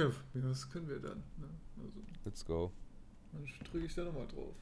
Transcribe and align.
Ja, 0.00 0.10
das 0.32 0.70
können 0.70 0.88
wir 0.88 0.98
dann. 0.98 1.22
Ne? 1.36 1.46
Also, 1.76 2.00
Let's 2.24 2.42
go. 2.42 2.72
Dann 3.32 3.44
drücke 3.70 3.84
ich 3.84 3.94
da 3.94 4.04
nochmal 4.04 4.26
drauf. 4.28 4.54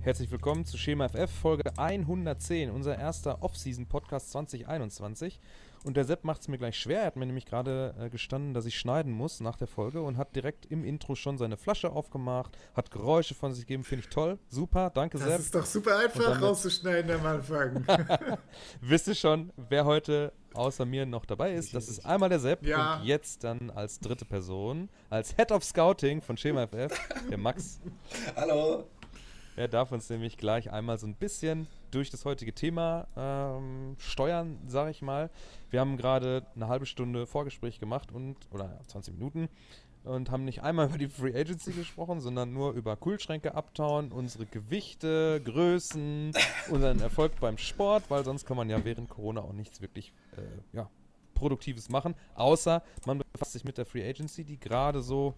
Herzlich 0.00 0.32
willkommen 0.32 0.64
zu 0.64 0.78
Schema 0.78 1.08
FF 1.08 1.30
Folge 1.30 1.78
110, 1.78 2.70
unser 2.70 2.98
erster 2.98 3.40
Off-Season-Podcast 3.40 4.32
2021. 4.32 5.40
Und 5.86 5.96
der 5.96 6.04
Sepp 6.04 6.24
macht 6.24 6.40
es 6.40 6.48
mir 6.48 6.58
gleich 6.58 6.76
schwer. 6.76 7.02
Er 7.02 7.06
hat 7.06 7.16
mir 7.16 7.26
nämlich 7.26 7.46
gerade 7.46 7.94
äh, 8.00 8.10
gestanden, 8.10 8.54
dass 8.54 8.66
ich 8.66 8.76
schneiden 8.76 9.12
muss 9.12 9.38
nach 9.38 9.54
der 9.54 9.68
Folge 9.68 10.02
und 10.02 10.16
hat 10.16 10.34
direkt 10.34 10.66
im 10.66 10.82
Intro 10.82 11.14
schon 11.14 11.38
seine 11.38 11.56
Flasche 11.56 11.92
aufgemacht, 11.92 12.58
hat 12.74 12.90
Geräusche 12.90 13.36
von 13.36 13.54
sich 13.54 13.66
gegeben. 13.66 13.84
Finde 13.84 14.04
ich 14.04 14.10
toll. 14.10 14.36
Super, 14.48 14.90
danke 14.90 15.16
das 15.16 15.28
Sepp. 15.28 15.36
Das 15.36 15.46
ist 15.46 15.54
doch 15.54 15.64
super 15.64 15.98
einfach 15.98 16.42
rauszuschneiden 16.42 17.12
am 17.12 17.24
Anfang. 17.24 17.86
Wisst 18.80 19.06
ihr 19.06 19.14
schon, 19.14 19.52
wer 19.68 19.84
heute 19.84 20.32
außer 20.54 20.84
mir 20.84 21.06
noch 21.06 21.24
dabei 21.24 21.54
ist? 21.54 21.72
Das 21.72 21.88
ist 21.88 22.04
einmal 22.04 22.30
der 22.30 22.40
Sepp 22.40 22.66
ja. 22.66 22.96
und 22.96 23.04
jetzt 23.04 23.44
dann 23.44 23.70
als 23.70 24.00
dritte 24.00 24.24
Person, 24.24 24.88
als 25.08 25.36
Head 25.36 25.52
of 25.52 25.62
Scouting 25.62 26.20
von 26.20 26.36
Schema 26.36 26.66
FF, 26.66 26.98
der 27.30 27.38
Max. 27.38 27.78
Hallo. 28.34 28.88
Er 29.56 29.68
darf 29.68 29.90
uns 29.90 30.10
nämlich 30.10 30.36
gleich 30.36 30.70
einmal 30.70 30.98
so 30.98 31.06
ein 31.06 31.14
bisschen 31.14 31.66
durch 31.90 32.10
das 32.10 32.26
heutige 32.26 32.52
Thema 32.52 33.08
ähm, 33.16 33.96
steuern, 33.98 34.58
sage 34.66 34.90
ich 34.90 35.00
mal. 35.00 35.30
Wir 35.70 35.80
haben 35.80 35.96
gerade 35.96 36.44
eine 36.54 36.68
halbe 36.68 36.84
Stunde 36.84 37.26
Vorgespräch 37.26 37.80
gemacht 37.80 38.12
und 38.12 38.36
oder 38.52 38.78
20 38.86 39.14
Minuten 39.14 39.48
und 40.04 40.30
haben 40.30 40.44
nicht 40.44 40.62
einmal 40.62 40.86
über 40.90 40.98
die 40.98 41.08
Free 41.08 41.34
Agency 41.34 41.72
gesprochen, 41.72 42.20
sondern 42.20 42.52
nur 42.52 42.72
über 42.72 42.96
Kühlschränke 42.96 43.54
abtauen, 43.54 44.12
unsere 44.12 44.44
Gewichte, 44.44 45.40
Größen, 45.42 46.32
unseren 46.70 47.00
Erfolg 47.00 47.40
beim 47.40 47.56
Sport, 47.56 48.04
weil 48.10 48.24
sonst 48.24 48.44
kann 48.44 48.58
man 48.58 48.68
ja 48.68 48.84
während 48.84 49.08
Corona 49.08 49.40
auch 49.40 49.54
nichts 49.54 49.80
wirklich 49.80 50.12
äh, 50.36 50.76
ja, 50.76 50.90
Produktives 51.32 51.88
machen, 51.88 52.14
außer 52.34 52.82
man 53.06 53.22
befasst 53.32 53.52
sich 53.52 53.64
mit 53.64 53.78
der 53.78 53.86
Free 53.86 54.06
Agency, 54.06 54.44
die 54.44 54.60
gerade 54.60 55.00
so, 55.00 55.34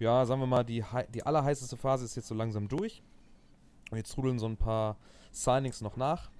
ja, 0.00 0.26
sagen 0.26 0.40
wir 0.40 0.46
mal, 0.48 0.64
die, 0.64 0.84
die 1.14 1.22
allerheißeste 1.22 1.76
Phase 1.76 2.04
ist 2.04 2.16
jetzt 2.16 2.26
so 2.26 2.34
langsam 2.34 2.66
durch. 2.66 3.04
Und 3.92 3.98
jetzt 3.98 4.14
trudeln 4.14 4.38
so 4.38 4.46
ein 4.46 4.56
paar 4.56 4.96
Signings 5.32 5.82
noch 5.82 5.98
nach. 5.98 6.30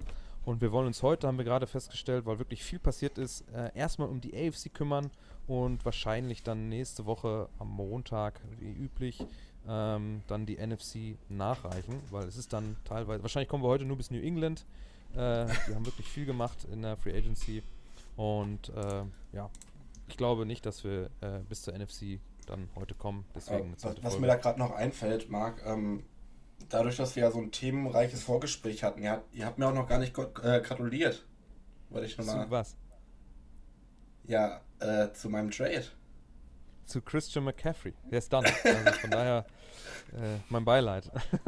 Und 0.47 0.62
wir 0.62 0.72
wollen 0.72 0.86
uns 0.86 1.03
heute, 1.03 1.27
haben 1.28 1.36
wir 1.36 1.45
gerade 1.45 1.67
festgestellt, 1.67 2.25
weil 2.25 2.39
wirklich 2.39 2.64
viel 2.64 2.78
passiert 2.78 3.19
ist, 3.19 3.44
äh, 3.55 3.70
erstmal 3.75 4.09
um 4.09 4.22
die 4.22 4.34
AFC 4.34 4.72
kümmern 4.72 5.11
und 5.47 5.84
wahrscheinlich 5.84 6.42
dann 6.42 6.70
nächste 6.70 7.05
Woche 7.05 7.50
am 7.59 7.69
Montag, 7.69 8.41
wie 8.59 8.72
üblich, 8.72 9.25
ähm, 9.69 10.22
dann 10.28 10.47
die 10.47 10.56
NFC 10.56 11.19
nachreichen, 11.28 12.00
weil 12.11 12.25
es 12.25 12.39
ist 12.39 12.55
dann 12.55 12.77
teilweise, 12.84 13.22
wahrscheinlich 13.22 13.50
kommen 13.50 13.62
wir 13.62 13.69
heute 13.69 13.84
nur 13.84 13.98
bis 13.98 14.11
New 14.11 14.22
England. 14.22 14.64
Äh, 15.12 15.47
die 15.69 15.75
haben 15.75 15.84
wirklich 15.84 16.09
viel 16.09 16.25
gemacht 16.25 16.66
in 16.72 16.81
der 16.81 16.97
Free 16.97 17.14
Agency. 17.14 17.62
Und 18.16 18.70
äh, 18.70 19.05
ja, 19.34 19.50
ich 20.09 20.16
glaube 20.16 20.47
nicht, 20.47 20.64
dass 20.64 20.84
wir 20.84 21.11
äh, 21.20 21.41
bis 21.50 21.61
zur 21.62 21.75
NFC 21.78 22.19
dann 22.47 22.70
heute 22.77 22.94
kommen. 22.94 23.27
Deswegen 23.34 23.75
was, 23.78 24.03
was 24.03 24.19
mir 24.19 24.27
da 24.27 24.37
gerade 24.37 24.59
noch 24.59 24.72
einfällt, 24.72 25.31
Marc, 25.31 25.62
ähm, 25.66 26.03
dadurch, 26.68 26.96
dass 26.96 27.16
wir 27.16 27.24
ja 27.24 27.30
so 27.30 27.41
ein 27.41 27.50
themenreiches 27.50 28.22
Vorgespräch 28.22 28.82
hatten, 28.82 29.02
ihr, 29.02 29.22
ihr 29.32 29.46
habt 29.46 29.58
mir 29.58 29.66
auch 29.66 29.74
noch 29.74 29.88
gar 29.88 29.98
nicht 29.98 30.16
äh, 30.18 30.60
gratuliert. 30.60 31.24
Wollte 31.91 32.06
ich 32.06 32.16
nochmal. 32.19 32.46
Zu 32.46 32.50
was? 32.50 32.77
Ja, 34.24 34.60
äh, 34.80 35.12
zu 35.12 35.28
meinem 35.28 35.50
Trade. 35.50 35.84
Zu 36.86 37.00
Christian 37.02 37.44
McCaffrey. 37.44 37.94
Der 38.10 38.19
ist 38.19 38.32
dann. 38.32 38.44
also 38.44 38.92
von 39.00 39.10
daher 39.10 39.46
äh, 40.12 40.38
mein 40.48 40.64
Beileid. 40.64 41.10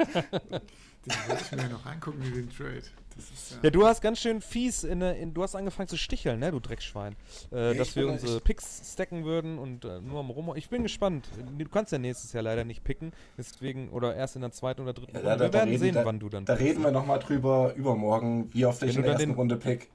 Den 1.07 1.13
wollte 1.29 1.43
ich 1.43 1.53
mir 1.53 1.69
noch 1.69 1.85
angucken, 1.85 2.23
wie 2.23 2.31
den 2.31 2.51
Trade. 2.51 2.85
Ja, 3.17 3.57
ja, 3.65 3.71
du 3.71 3.87
hast 3.87 4.01
ganz 4.01 4.19
schön 4.21 4.41
fies, 4.41 4.85
in, 4.85 5.01
in, 5.01 5.35
du 5.35 5.43
hast 5.43 5.55
angefangen 5.55 5.89
zu 5.89 5.97
sticheln, 5.97 6.41
ne, 6.41 6.51
du 6.51 6.61
Dreckschwein. 6.61 7.17
Äh, 7.53 7.73
ja, 7.73 7.75
dass 7.75 7.97
wir 7.97 8.09
unsere 8.09 8.41
Picks 8.41 8.93
stacken 8.93 9.25
würden 9.25 9.59
und 9.59 9.85
äh, 9.85 10.01
nur 10.01 10.21
am 10.21 10.31
Rum. 10.31 10.53
Ich 10.57 10.69
bin 10.69 10.83
gespannt. 10.83 11.29
Du 11.57 11.69
kannst 11.69 11.93
ja 11.93 11.99
nächstes 11.99 12.33
Jahr 12.33 12.43
leider 12.43 12.65
nicht 12.65 12.85
picken, 12.85 13.13
deswegen, 13.39 13.91
oder 13.91 14.15
erst 14.15 14.37
in 14.37 14.43
der 14.43 14.53
zweiten 14.53 14.83
oder 14.83 14.93
dritten 14.93 15.17
ja, 15.17 15.31
Runde. 15.31 15.45
wir 15.45 15.53
werden 15.53 15.69
reden, 15.69 15.81
sehen, 15.81 15.95
da, 15.95 16.05
wann 16.05 16.19
du 16.19 16.29
dann 16.29 16.45
Da 16.45 16.55
pickst. 16.55 16.71
reden 16.71 16.83
wir 16.83 16.91
nochmal 16.91 17.19
drüber 17.19 17.75
übermorgen, 17.75 18.51
wie 18.53 18.67
oft 18.67 18.83
ich 18.83 18.97
in 18.97 19.03
der 19.03 19.13
ersten 19.13 19.31
den, 19.31 19.37
Runde 19.37 19.57
pick. 19.57 19.91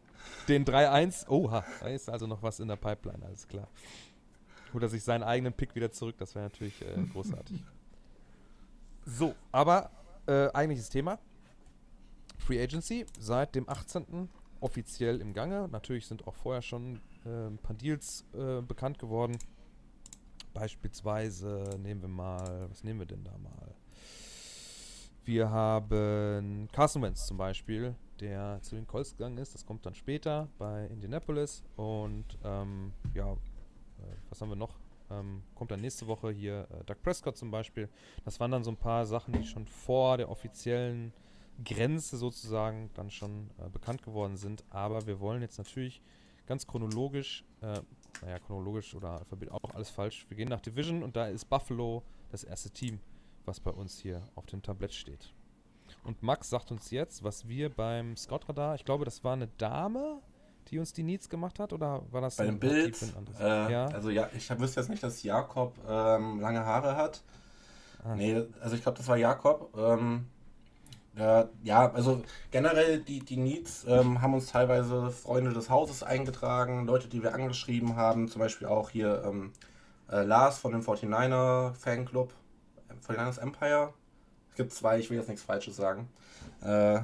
Den 0.48 0.66
3-1, 0.66 1.28
oha, 1.30 1.64
da 1.80 1.88
ist 1.88 2.10
also 2.10 2.26
noch 2.26 2.42
was 2.42 2.60
in 2.60 2.68
der 2.68 2.76
Pipeline, 2.76 3.24
alles 3.26 3.48
klar. 3.48 3.68
Oder 4.74 4.88
sich 4.88 5.04
seinen 5.04 5.24
eigenen 5.24 5.54
Pick 5.54 5.76
wieder 5.76 5.92
zurück, 5.92 6.16
das 6.18 6.36
wäre 6.36 6.46
natürlich 6.46 6.82
äh, 6.82 7.02
großartig. 7.14 7.64
So, 9.06 9.34
aber 9.52 9.90
äh, 10.28 10.50
eigentliches 10.54 10.90
Thema. 10.90 11.18
Free 12.50 12.64
Agency 12.64 13.06
seit 13.20 13.54
dem 13.54 13.70
18. 13.70 14.28
offiziell 14.60 15.22
im 15.22 15.34
Gange. 15.34 15.70
Natürlich 15.72 16.08
sind 16.08 16.28
auch 16.28 16.34
vorher 16.34 16.64
schon 16.64 17.00
äh, 17.24 17.46
ein 17.46 17.60
paar 17.60 17.76
Deals 17.76 18.26
äh, 18.34 18.64
bekannt 18.64 18.98
geworden. 18.98 19.38
Beispielsweise 20.56 21.78
nehmen 21.78 22.02
wir 22.02 22.10
mal, 22.10 22.68
was 22.68 22.84
nehmen 22.84 23.02
wir 23.02 23.06
denn 23.06 23.24
da 23.24 23.38
mal? 23.38 23.76
Wir 25.26 25.52
haben 25.52 26.68
Carson 26.72 27.04
Wentz 27.04 27.28
zum 27.28 27.38
Beispiel, 27.38 27.94
der 28.20 28.58
zu 28.64 28.74
den 28.74 28.88
Colts 28.88 29.12
gegangen 29.16 29.38
ist. 29.38 29.54
Das 29.54 29.64
kommt 29.64 29.86
dann 29.86 29.94
später 29.94 30.50
bei 30.58 30.88
Indianapolis. 30.88 31.62
Und 31.76 32.26
ähm, 32.44 32.94
ja, 33.14 33.32
äh, 33.32 33.38
was 34.32 34.42
haben 34.42 34.50
wir 34.50 34.56
noch? 34.56 34.80
Ähm, 35.12 35.44
kommt 35.54 35.70
dann 35.70 35.82
nächste 35.82 36.08
Woche 36.08 36.32
hier 36.32 36.68
äh, 36.72 36.84
Doug 36.86 36.98
Prescott 37.04 37.38
zum 37.38 37.52
Beispiel. 37.52 37.90
Das 38.26 38.40
waren 38.40 38.50
dann 38.50 38.64
so 38.64 38.72
ein 38.72 38.78
paar 38.78 39.06
Sachen, 39.06 39.34
die 39.34 39.46
schon 39.46 39.68
vor 39.68 40.18
der 40.18 40.32
offiziellen 40.32 41.14
Grenze 41.64 42.18
sozusagen 42.18 42.90
dann 42.94 43.12
schon 43.12 43.50
äh, 43.58 43.70
bekannt 43.70 44.04
geworden 44.04 44.38
sind. 44.38 44.64
Aber 44.70 45.06
wir 45.08 45.20
wollen 45.20 45.42
jetzt 45.42 45.58
natürlich 45.58 46.02
ganz 46.46 46.66
chronologisch, 46.66 47.44
äh, 47.62 47.80
naja, 48.22 48.40
chronologisch 48.40 48.96
oder 48.96 49.20
Alphabet 49.20 49.52
auch 49.52 49.74
alles 49.74 49.90
falsch. 49.90 50.26
Wir 50.30 50.38
gehen 50.38 50.50
nach 50.50 50.62
Division 50.62 51.04
und 51.04 51.16
da 51.16 51.28
ist 51.28 51.46
Buffalo 51.46 52.04
das 52.32 52.44
erste 52.44 52.70
Team, 52.72 53.00
was 53.46 53.60
bei 53.60 53.72
uns 53.72 54.00
hier 54.00 54.22
auf 54.36 54.46
dem 54.48 54.62
Tablett 54.62 54.94
steht. 54.94 55.34
Und 56.04 56.22
Max 56.24 56.50
sagt 56.50 56.72
uns 56.72 56.92
jetzt, 56.92 57.24
was 57.24 57.48
wir 57.48 57.70
beim 57.70 58.16
Scout-Radar, 58.16 58.76
ich 58.76 58.86
glaube, 58.86 59.06
das 59.06 59.24
war 59.24 59.34
eine 59.34 59.48
Dame, 59.58 60.22
die 60.70 60.80
uns 60.80 60.94
die 60.94 61.04
Needs 61.04 61.30
gemacht 61.30 61.60
hat, 61.60 61.74
oder 61.74 62.04
war 62.12 62.22
das 62.22 62.36
bei 62.36 62.46
dem 62.46 62.60
Bild? 62.60 62.98
Äh, 63.40 63.72
ja. 63.72 63.86
Also 63.88 64.10
ja, 64.10 64.30
ich 64.36 64.50
wüsste 64.60 64.80
jetzt 64.80 64.90
nicht, 64.90 65.02
dass 65.02 65.24
Jakob 65.24 65.76
ähm, 65.88 66.40
lange 66.40 66.64
Haare 66.64 66.96
hat. 66.96 67.24
Ah. 68.04 68.16
Nee, 68.16 68.44
also 68.62 68.76
ich 68.76 68.84
glaube, 68.84 68.98
das 68.98 69.08
war 69.08 69.18
Jakob. 69.18 69.76
Ähm, 69.78 70.28
äh, 71.20 71.46
ja, 71.64 71.92
also 71.92 72.24
generell 72.52 73.00
die, 73.02 73.20
die 73.20 73.38
Needs 73.38 73.86
ähm, 73.88 74.22
haben 74.22 74.34
uns 74.34 74.48
teilweise 74.48 75.12
Freunde 75.12 75.52
des 75.52 75.70
Hauses 75.70 76.02
eingetragen, 76.02 76.86
Leute, 76.86 77.10
die 77.10 77.22
wir 77.22 77.34
angeschrieben 77.34 77.96
haben, 77.98 78.30
zum 78.30 78.40
Beispiel 78.40 78.68
auch 78.68 78.90
hier 78.90 79.24
ähm, 79.26 79.52
äh, 80.10 80.24
Lars 80.24 80.60
von 80.60 80.72
dem 80.72 80.82
49er 80.82 81.74
Fanclub, 81.74 82.34
49ers 83.08 83.40
Empire. 83.40 83.94
Es 84.52 84.56
gibt 84.56 84.72
zwei, 84.72 84.98
ich 84.98 85.10
will 85.10 85.18
jetzt 85.18 85.28
nichts 85.28 85.44
Falsches 85.44 85.76
sagen. 85.76 86.10
Äh, 86.64 87.02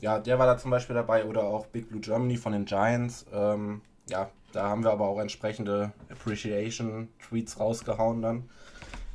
ja, 0.00 0.18
der 0.18 0.38
war 0.38 0.46
da 0.46 0.58
zum 0.58 0.70
Beispiel 0.70 0.94
dabei 0.94 1.24
oder 1.24 1.44
auch 1.44 1.66
Big 1.66 1.88
Blue 1.88 2.00
Germany 2.00 2.36
von 2.36 2.52
den 2.52 2.66
Giants. 2.66 3.24
Ähm, 3.32 3.80
ja, 4.10 4.30
da 4.52 4.68
haben 4.68 4.84
wir 4.84 4.90
aber 4.90 5.08
auch 5.08 5.20
entsprechende 5.20 5.92
Appreciation-Tweets 6.10 7.58
rausgehauen 7.58 8.20
dann. 8.20 8.48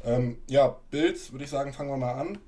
Ähm, 0.04 0.38
ja, 0.48 0.76
Bills, 0.90 1.32
würde 1.32 1.44
ich 1.44 1.50
sagen, 1.50 1.74
fangen 1.74 1.90
wir 1.90 1.98
mal 1.98 2.14
an. 2.14 2.40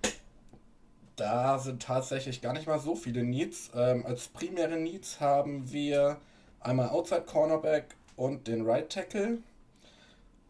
Da 1.19 1.59
sind 1.59 1.81
tatsächlich 1.83 2.41
gar 2.41 2.53
nicht 2.53 2.65
mal 2.65 2.79
so 2.79 2.95
viele 2.95 3.23
Needs. 3.23 3.71
Ähm, 3.75 4.05
als 4.05 4.29
primäre 4.29 4.77
Needs 4.77 5.19
haben 5.19 5.69
wir 5.69 6.15
einmal 6.61 6.87
Outside 6.87 7.23
Cornerback 7.23 7.93
und 8.15 8.47
den 8.47 8.65
Right 8.65 8.89
Tackle. 8.89 9.39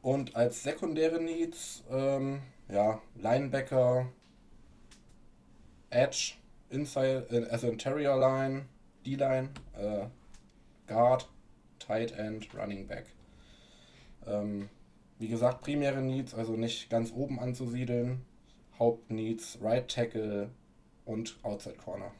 Und 0.03 0.35
als 0.35 0.61
sekundäre 0.61 1.19
Needs, 1.19 1.83
ähm, 1.89 2.43
ja, 2.71 3.01
Linebacker, 3.15 4.09
Edge, 5.89 6.33
Inside, 6.69 7.25
äh, 7.31 7.49
also 7.49 7.67
Interior 7.67 8.19
Line, 8.19 8.65
D-Line, 9.07 9.49
äh, 9.75 10.05
Guard, 10.85 11.27
Tight 11.79 12.11
End, 12.11 12.47
Running 12.53 12.85
Back. 12.85 13.07
Ähm, 14.27 14.69
wie 15.17 15.29
gesagt, 15.29 15.61
primäre 15.61 16.03
Needs, 16.03 16.35
also 16.35 16.53
nicht 16.53 16.91
ganz 16.91 17.11
oben 17.11 17.39
anzusiedeln. 17.39 18.23
Hauptneeds, 18.77 19.57
Right 19.61 19.89
Tackle, 19.89 20.51
und 21.09 21.37
Outside 21.43 21.75
Corner. 21.75 22.11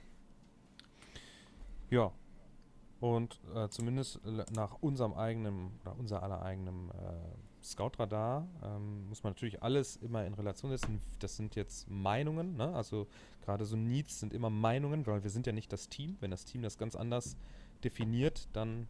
Ja. 1.89 2.11
Und 2.99 3.39
äh, 3.55 3.69
zumindest 3.69 4.19
nach 4.51 4.77
unserem 4.81 5.13
eigenen, 5.13 5.79
oder 5.81 5.95
unser 5.97 6.21
aller 6.21 6.41
eigenem 6.41 6.89
äh, 6.89 7.63
Scout-Radar 7.63 8.45
ähm, 8.61 9.07
muss 9.07 9.23
man 9.23 9.31
natürlich 9.31 9.63
alles 9.63 9.95
immer 9.97 10.25
in 10.25 10.33
Relation 10.33 10.71
setzen. 10.71 11.01
Das 11.19 11.37
sind 11.37 11.55
jetzt 11.55 11.89
Meinungen, 11.89 12.57
ne? 12.57 12.73
also 12.75 13.07
gerade 13.45 13.63
so 13.63 13.77
Needs 13.77 14.19
sind 14.19 14.33
immer 14.33 14.49
Meinungen, 14.49 15.07
weil 15.07 15.23
wir 15.23 15.29
sind 15.29 15.47
ja 15.47 15.53
nicht 15.53 15.71
das 15.71 15.87
Team. 15.87 16.17
Wenn 16.19 16.31
das 16.31 16.43
Team 16.43 16.61
das 16.61 16.77
ganz 16.77 16.95
anders 16.95 17.37
definiert, 17.85 18.49
dann 18.51 18.89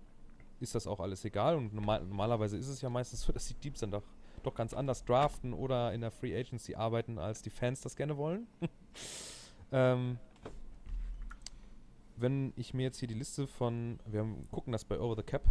ist 0.60 0.74
das 0.74 0.88
auch 0.88 1.02
alles 1.02 1.24
egal. 1.24 1.56
Und 1.56 1.76
normal, 1.76 2.04
normalerweise 2.04 2.58
ist 2.58 2.68
es 2.68 2.82
ja 2.82 2.90
meistens 2.90 3.22
so, 3.22 3.32
dass 3.34 3.48
die 3.48 3.56
Teams 3.56 3.80
dann 3.80 3.92
doch 3.92 4.04
doch 4.42 4.56
ganz 4.56 4.74
anders 4.74 5.04
draften 5.04 5.52
oder 5.54 5.94
in 5.94 6.00
der 6.00 6.12
Free 6.12 6.34
Agency 6.34 6.74
arbeiten, 6.74 7.20
als 7.20 7.42
die 7.42 7.50
Fans 7.50 7.82
das 7.82 7.98
gerne 7.98 8.16
wollen. 8.16 8.48
ähm, 9.72 10.18
wenn 12.18 12.54
ich 12.56 12.74
mir 12.74 12.84
jetzt 12.84 13.00
hier 13.00 13.08
die 13.08 13.16
Liste 13.16 13.48
von, 13.48 14.00
wir 14.06 14.22
haben, 14.22 14.48
gucken 14.52 14.72
das 14.72 14.86
bei 14.86 15.00
Over 15.00 15.16
the 15.16 15.24
Cap, 15.24 15.44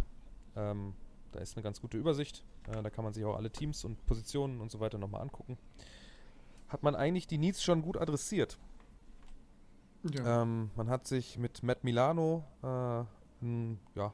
ähm, 0.55 0.93
da 1.31 1.39
ist 1.39 1.55
eine 1.55 1.63
ganz 1.63 1.81
gute 1.81 1.97
Übersicht. 1.97 2.43
Äh, 2.67 2.81
da 2.81 2.89
kann 2.89 3.03
man 3.03 3.13
sich 3.13 3.23
auch 3.25 3.35
alle 3.35 3.51
Teams 3.51 3.85
und 3.85 4.05
Positionen 4.05 4.61
und 4.61 4.71
so 4.71 4.79
weiter 4.79 4.97
nochmal 4.97 5.21
angucken. 5.21 5.57
Hat 6.67 6.83
man 6.83 6.95
eigentlich 6.95 7.27
die 7.27 7.37
Needs 7.37 7.63
schon 7.63 7.81
gut 7.81 7.97
adressiert. 7.97 8.57
Ja. 10.03 10.43
Ähm, 10.43 10.71
man 10.75 10.89
hat 10.89 11.07
sich 11.07 11.37
mit 11.37 11.63
Matt 11.63 11.83
Milano 11.83 12.45
äh, 12.63 13.03
einen, 13.41 13.79
ja, 13.95 14.13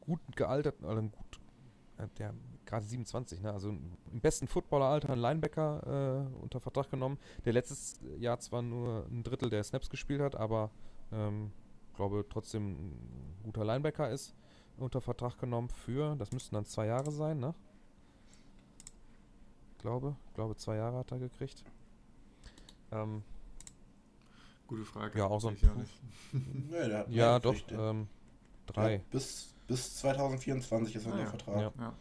gut 0.00 0.20
gealterten, 0.36 0.86
also 0.86 0.98
einen 0.98 1.12
gut, 1.12 1.40
äh, 1.98 2.06
der 2.18 2.34
gerade 2.68 2.84
27, 2.84 3.40
ne? 3.40 3.52
also 3.52 3.70
im 3.70 4.20
besten 4.20 4.46
Footballeralter 4.46 5.10
einen 5.10 5.22
Linebacker 5.22 6.26
äh, 6.36 6.42
unter 6.42 6.60
Vertrag 6.60 6.90
genommen, 6.90 7.18
der 7.44 7.54
letztes 7.54 7.98
Jahr 8.18 8.38
zwar 8.38 8.62
nur 8.62 9.06
ein 9.10 9.22
Drittel 9.22 9.50
der 9.50 9.64
Snaps 9.64 9.88
gespielt 9.88 10.20
hat, 10.20 10.36
aber 10.36 10.70
ähm, 11.10 11.50
glaube 11.94 12.24
trotzdem 12.28 12.72
ein 12.72 13.40
guter 13.42 13.64
Linebacker 13.64 14.10
ist, 14.10 14.34
unter 14.76 15.00
Vertrag 15.00 15.38
genommen 15.38 15.70
für, 15.70 16.14
das 16.16 16.30
müssten 16.30 16.54
dann 16.54 16.66
zwei 16.66 16.86
Jahre 16.86 17.10
sein, 17.10 17.40
ne? 17.40 17.54
Glaube, 19.78 20.16
glaube 20.34 20.56
zwei 20.56 20.76
Jahre 20.76 20.98
hat 20.98 21.10
er 21.10 21.18
gekriegt. 21.18 21.64
Ähm, 22.92 23.22
Gute 24.66 24.84
Frage. 24.84 25.18
Ja, 25.18 25.26
auch 25.26 25.40
so 25.40 25.48
ein. 25.48 25.56
Ja, 25.62 25.70
nee, 26.32 26.88
der 26.88 26.98
hat 26.98 27.08
ja 27.08 27.38
doch, 27.38 27.54
ähm, 27.70 28.06
drei. 28.66 28.96
Ja, 28.96 29.00
bis, 29.10 29.54
bis 29.66 29.96
2024 29.96 30.96
ist 30.96 31.06
er 31.06 31.12
ah, 31.12 31.16
der 31.16 31.24
ja. 31.24 31.30
Vertrag. 31.30 31.60
Ja. 31.78 31.94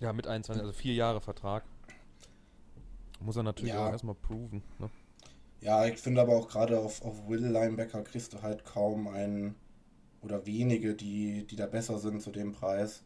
Ja. 0.00 0.08
Ja. 0.08 0.12
mit 0.12 0.26
21, 0.26 0.62
also 0.62 0.72
vier 0.72 0.94
Jahre 0.94 1.20
Vertrag. 1.20 1.64
Muss 3.20 3.36
er 3.36 3.42
natürlich 3.42 3.74
auch 3.74 3.90
erstmal 3.90 4.14
proven. 4.14 4.62
Ne? 4.78 4.90
Ja, 5.60 5.86
ich 5.86 5.98
finde 5.98 6.20
aber 6.20 6.34
auch 6.36 6.48
gerade 6.48 6.78
auf, 6.78 7.02
auf 7.02 7.28
Will 7.28 7.46
Linebacker 7.46 8.02
kriegst 8.02 8.34
du 8.34 8.42
halt 8.42 8.64
kaum 8.64 9.08
einen 9.08 9.54
oder 10.22 10.44
wenige, 10.46 10.94
die, 10.94 11.46
die 11.46 11.56
da 11.56 11.66
besser 11.66 11.98
sind 11.98 12.20
zu 12.20 12.30
dem 12.30 12.52
Preis. 12.52 13.02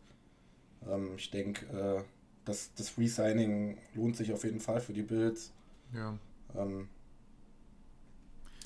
Ähm, 0.87 1.15
ich 1.17 1.31
denke, 1.31 1.67
äh, 1.67 2.03
das, 2.45 2.73
das 2.75 2.99
Resigning 2.99 3.79
lohnt 3.95 4.17
sich 4.17 4.33
auf 4.33 4.45
jeden 4.45 4.61
Fall 4.61 4.81
für 4.81 4.93
die 4.93 5.03
Bills. 5.03 5.53
Ja. 5.95 6.19
Ähm, 6.57 6.89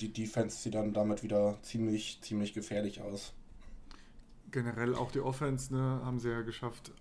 die 0.01 0.11
Defense 0.11 0.57
sieht 0.57 0.75
dann 0.75 0.93
damit 0.93 1.23
wieder 1.23 1.57
ziemlich, 1.61 2.19
ziemlich 2.21 2.53
gefährlich 2.53 3.01
aus. 3.01 3.33
Generell 4.51 4.95
auch 4.95 5.11
die 5.11 5.19
Offense, 5.19 5.73
ne, 5.73 6.01
haben 6.03 6.19
sie 6.19 6.29
ja 6.29 6.41
geschafft, 6.41 6.91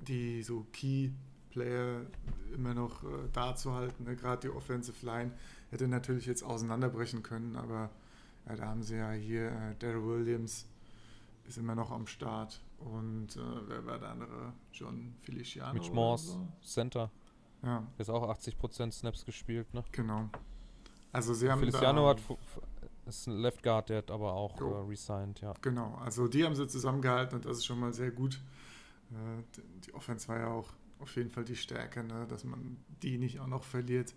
die 0.00 0.42
so 0.42 0.66
Key 0.72 1.10
Player 1.50 2.02
immer 2.52 2.74
noch 2.74 3.04
äh, 3.04 3.28
da 3.32 3.54
zu 3.54 3.72
halten. 3.72 4.04
Ne? 4.04 4.16
Gerade 4.16 4.48
die 4.48 4.54
Offensive 4.54 5.04
Line 5.04 5.32
hätte 5.70 5.88
natürlich 5.88 6.26
jetzt 6.26 6.42
auseinanderbrechen 6.42 7.22
können, 7.22 7.56
aber 7.56 7.90
ja, 8.48 8.56
da 8.56 8.66
haben 8.66 8.82
sie 8.82 8.96
ja 8.96 9.12
hier 9.12 9.50
äh, 9.50 9.74
Daryl 9.78 10.04
Williams 10.04 10.66
ist 11.46 11.58
immer 11.58 11.74
noch 11.74 11.90
am 11.90 12.06
Start 12.06 12.60
und 12.78 13.36
äh, 13.36 13.40
wer 13.68 13.86
war 13.86 13.98
der 13.98 14.10
andere? 14.10 14.52
John 14.72 15.14
Feliciano. 15.22 15.74
Mitch 15.74 15.92
Morse, 15.92 16.32
so? 16.32 16.48
Center. 16.62 17.10
Ja. 17.62 17.86
Ist 17.98 18.10
auch 18.10 18.28
80% 18.28 18.92
Snaps 18.92 19.24
gespielt, 19.24 19.72
ne? 19.72 19.84
Genau. 19.92 20.28
Also 21.12 21.34
sie 21.34 21.50
haben 21.50 21.60
Feliciano 21.60 22.08
hat 22.08 22.20
ist 23.06 23.26
ein 23.26 23.38
Left 23.38 23.62
Guard, 23.62 23.90
der 23.90 23.98
hat 23.98 24.10
aber 24.10 24.32
auch 24.32 24.60
äh, 24.60 24.64
resigned, 24.88 25.40
ja. 25.40 25.54
Genau, 25.60 25.94
also 25.96 26.26
die 26.26 26.44
haben 26.44 26.54
sie 26.54 26.66
zusammengehalten 26.66 27.36
und 27.36 27.44
das 27.44 27.58
ist 27.58 27.66
schon 27.66 27.78
mal 27.78 27.92
sehr 27.92 28.10
gut. 28.10 28.40
Die 29.86 29.94
Offense 29.94 30.28
war 30.28 30.38
ja 30.38 30.48
auch 30.48 30.74
auf 30.98 31.16
jeden 31.16 31.30
Fall 31.30 31.44
die 31.44 31.56
Stärke, 31.56 32.04
ne? 32.04 32.26
dass 32.28 32.44
man 32.44 32.76
die 33.02 33.18
nicht 33.18 33.40
auch 33.40 33.46
noch 33.46 33.64
verliert, 33.64 34.14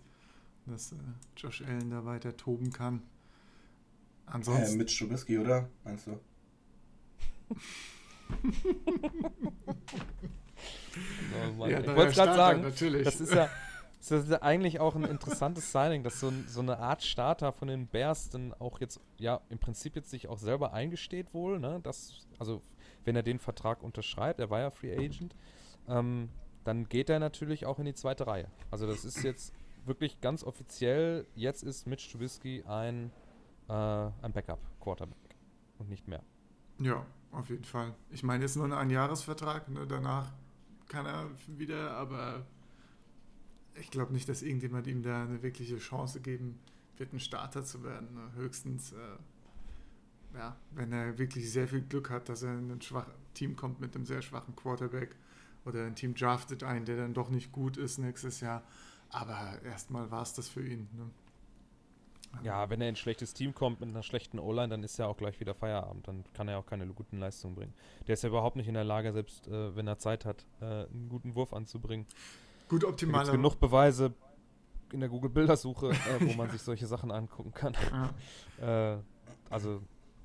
dass 0.66 0.92
äh, 0.92 0.96
Josh 1.36 1.62
Allen 1.62 1.90
da 1.90 2.04
weiter 2.04 2.36
toben 2.36 2.72
kann. 2.72 3.02
Ansonsten. 4.26 4.74
Äh, 4.74 4.78
mit 4.78 4.96
Trubisky, 4.96 5.38
oder? 5.38 5.68
Meinst 5.84 6.06
du? 6.06 6.20
oh 7.50 7.56
ja, 11.66 11.80
ich 11.80 11.86
wollte 11.86 12.14
gerade 12.14 12.34
sagen, 12.34 12.62
natürlich. 12.62 13.04
das 13.04 13.20
ist 13.20 13.32
ja 13.32 13.48
das 13.98 14.24
ist 14.24 14.30
ja 14.30 14.42
eigentlich 14.42 14.80
auch 14.80 14.94
ein 14.94 15.04
interessantes 15.04 15.72
Signing, 15.72 16.02
dass 16.02 16.20
so, 16.20 16.32
so, 16.46 16.60
eine 16.60 16.78
Art 16.78 17.02
Starter 17.02 17.52
von 17.52 17.68
den 17.68 17.86
Bears 17.86 18.30
dann 18.30 18.54
auch 18.54 18.80
jetzt, 18.80 19.00
ja, 19.18 19.40
im 19.50 19.58
Prinzip 19.58 19.96
jetzt 19.96 20.10
sich 20.10 20.28
auch 20.28 20.38
selber 20.38 20.72
eingesteht 20.72 21.34
wohl, 21.34 21.58
ne? 21.58 21.80
Dass, 21.82 22.26
also, 22.38 22.62
wenn 23.08 23.16
er 23.16 23.22
den 23.22 23.38
Vertrag 23.38 23.82
unterschreibt, 23.82 24.38
er 24.38 24.50
war 24.50 24.60
ja 24.60 24.70
Free 24.70 24.94
Agent, 24.94 25.34
ähm, 25.88 26.28
dann 26.64 26.86
geht 26.90 27.08
er 27.08 27.18
natürlich 27.18 27.64
auch 27.64 27.78
in 27.78 27.86
die 27.86 27.94
zweite 27.94 28.26
Reihe. 28.26 28.50
Also, 28.70 28.86
das 28.86 29.06
ist 29.06 29.22
jetzt 29.22 29.54
wirklich 29.86 30.20
ganz 30.20 30.44
offiziell, 30.44 31.26
jetzt 31.34 31.62
ist 31.62 31.86
Mitch 31.86 32.12
Trubisky 32.12 32.62
ein, 32.66 33.10
äh, 33.70 33.72
ein 33.72 34.32
Backup-Quarterback 34.34 35.36
und 35.78 35.88
nicht 35.88 36.06
mehr. 36.06 36.22
Ja, 36.80 37.06
auf 37.32 37.48
jeden 37.48 37.64
Fall. 37.64 37.94
Ich 38.10 38.22
meine, 38.22 38.44
ist 38.44 38.56
nur 38.56 38.66
ein 38.66 38.74
Einjahresvertrag, 38.74 39.70
ne? 39.70 39.86
danach 39.86 40.30
kann 40.88 41.06
er 41.06 41.30
wieder, 41.46 41.92
aber 41.92 42.44
ich 43.74 43.90
glaube 43.90 44.12
nicht, 44.12 44.28
dass 44.28 44.42
irgendjemand 44.42 44.86
ihm 44.86 45.02
da 45.02 45.22
eine 45.22 45.42
wirkliche 45.42 45.78
Chance 45.78 46.20
geben 46.20 46.60
wird, 46.98 47.14
ein 47.14 47.20
Starter 47.20 47.64
zu 47.64 47.82
werden. 47.84 48.12
Ne? 48.12 48.32
Höchstens, 48.34 48.92
äh, 48.92 48.96
ja, 50.38 50.56
wenn 50.70 50.92
er 50.92 51.18
wirklich 51.18 51.50
sehr 51.50 51.66
viel 51.66 51.82
Glück 51.82 52.10
hat, 52.10 52.28
dass 52.28 52.42
er 52.42 52.56
in 52.56 52.70
ein 52.70 52.80
schwach 52.80 53.06
Team 53.34 53.56
kommt 53.56 53.80
mit 53.80 53.94
einem 53.94 54.06
sehr 54.06 54.22
schwachen 54.22 54.54
Quarterback 54.56 55.14
oder 55.64 55.84
ein 55.84 55.96
Team 55.96 56.14
draftet 56.14 56.62
einen, 56.62 56.84
der 56.84 56.96
dann 56.96 57.12
doch 57.12 57.28
nicht 57.28 57.52
gut 57.52 57.76
ist 57.76 57.98
nächstes 57.98 58.40
Jahr. 58.40 58.62
Aber 59.10 59.60
erstmal 59.64 60.10
war 60.10 60.22
es 60.22 60.34
das 60.34 60.48
für 60.48 60.64
ihn. 60.64 60.88
Ne? 60.92 61.10
Ja, 62.42 62.70
wenn 62.70 62.80
er 62.80 62.88
in 62.88 62.92
ein 62.92 62.96
schlechtes 62.96 63.34
Team 63.34 63.54
kommt 63.54 63.80
mit 63.80 63.88
einer 63.88 64.02
schlechten 64.02 64.38
O-Line, 64.38 64.68
dann 64.68 64.84
ist 64.84 64.98
ja 64.98 65.06
auch 65.06 65.16
gleich 65.16 65.40
wieder 65.40 65.54
Feierabend. 65.54 66.06
Dann 66.06 66.24
kann 66.34 66.46
er 66.46 66.58
auch 66.58 66.66
keine 66.66 66.86
guten 66.86 67.18
Leistungen 67.18 67.54
bringen. 67.54 67.74
Der 68.06 68.14
ist 68.14 68.22
ja 68.22 68.28
überhaupt 68.28 68.56
nicht 68.56 68.68
in 68.68 68.74
der 68.74 68.84
Lage, 68.84 69.12
selbst 69.12 69.48
äh, 69.48 69.74
wenn 69.74 69.86
er 69.86 69.98
Zeit 69.98 70.24
hat, 70.24 70.46
äh, 70.60 70.64
einen 70.64 71.08
guten 71.08 71.34
Wurf 71.34 71.52
anzubringen. 71.52 72.06
Gut, 72.68 72.84
optimal. 72.84 73.24
Es 73.24 73.30
genug 73.30 73.58
Beweise 73.58 74.14
in 74.92 75.00
der 75.00 75.08
Google-Bildersuche, 75.08 75.90
äh, 75.90 76.20
wo 76.20 76.34
man 76.34 76.50
sich 76.50 76.62
solche 76.62 76.86
Sachen 76.86 77.10
angucken 77.10 77.52
kann. 77.52 77.74
Ja. 78.60 78.94
äh, 78.94 78.98
also 79.50 79.80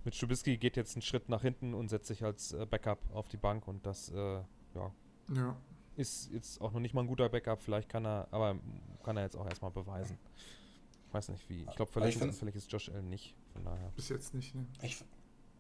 mit 0.06 0.16
Stubisky 0.16 0.58
geht 0.58 0.76
jetzt 0.76 0.96
einen 0.96 1.02
Schritt 1.02 1.30
nach 1.30 1.42
hinten 1.42 1.74
und 1.74 1.90
setzt 1.90 2.08
sich 2.08 2.24
als 2.24 2.54
äh, 2.54 2.66
Backup 2.66 3.00
auf 3.14 3.28
die 3.28 3.38
Bank 3.38 3.68
und 3.68 3.86
das, 3.86 4.10
äh, 4.10 4.16
ja, 4.16 4.92
ja, 5.34 5.56
ist 5.96 6.32
jetzt 6.32 6.60
auch 6.62 6.72
noch 6.72 6.80
nicht 6.80 6.94
mal 6.94 7.02
ein 7.02 7.08
guter 7.08 7.30
Backup. 7.30 7.62
Vielleicht 7.62 7.90
kann 7.90 8.06
er, 8.06 8.28
aber 8.32 8.58
kann 9.04 9.18
er 9.18 9.24
jetzt 9.24 9.36
auch 9.36 9.46
erstmal 9.46 9.72
beweisen. 9.72 10.18
Ich 11.08 11.14
weiß 11.14 11.30
nicht 11.30 11.48
wie. 11.50 11.66
Ich 11.70 11.76
glaube, 11.76 11.92
verletzungsanfällig 11.92 12.56
ist 12.56 12.72
Josh 12.72 12.90
Allen 12.90 13.10
nicht. 13.10 13.36
Von 13.54 13.64
daher. 13.64 13.92
Bis 13.96 14.10
jetzt 14.10 14.34
nicht, 14.34 14.56
ne? 14.56 14.66
Ich, 14.82 15.04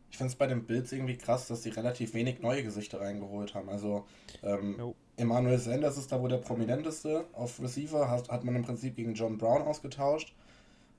ich 0.09 0.17
finde 0.17 0.31
es 0.31 0.35
bei 0.35 0.47
den 0.47 0.65
Bills 0.65 0.91
irgendwie 0.91 1.17
krass, 1.17 1.47
dass 1.47 1.63
sie 1.63 1.69
relativ 1.69 2.13
wenig 2.15 2.41
neue 2.41 2.63
Gesichter 2.63 3.01
reingeholt 3.01 3.53
haben. 3.53 3.69
Also, 3.69 4.07
ähm, 4.41 4.93
Emmanuel 5.15 5.59
Sanders 5.59 5.97
ist 5.97 6.11
da 6.11 6.19
wohl 6.19 6.29
der 6.29 6.37
prominenteste. 6.37 7.25
Auf 7.33 7.61
Receiver 7.61 8.09
hat, 8.09 8.29
hat 8.29 8.43
man 8.43 8.55
im 8.55 8.63
Prinzip 8.63 8.95
gegen 8.95 9.13
John 9.13 9.37
Brown 9.37 9.61
ausgetauscht. 9.61 10.33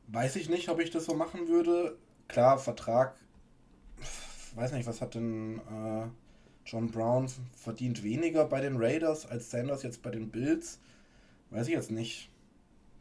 Weiß 0.06 0.36
ich 0.36 0.48
nicht, 0.48 0.68
ob 0.68 0.80
ich 0.80 0.90
das 0.90 1.06
so 1.06 1.14
machen 1.14 1.48
würde. 1.48 1.98
Klar, 2.28 2.58
Vertrag, 2.58 3.16
weiß 4.54 4.72
nicht, 4.72 4.86
was 4.86 5.00
hat 5.00 5.14
denn 5.14 5.58
äh, 5.58 6.06
John 6.66 6.90
Brown 6.90 7.28
verdient 7.56 8.02
weniger 8.02 8.44
bei 8.46 8.60
den 8.60 8.76
Raiders 8.76 9.26
als 9.26 9.50
Sanders 9.50 9.82
jetzt 9.82 10.02
bei 10.02 10.10
den 10.10 10.30
Bills? 10.30 10.78
Weiß 11.50 11.66
ich 11.68 11.74
jetzt 11.74 11.90
nicht. 11.90 12.30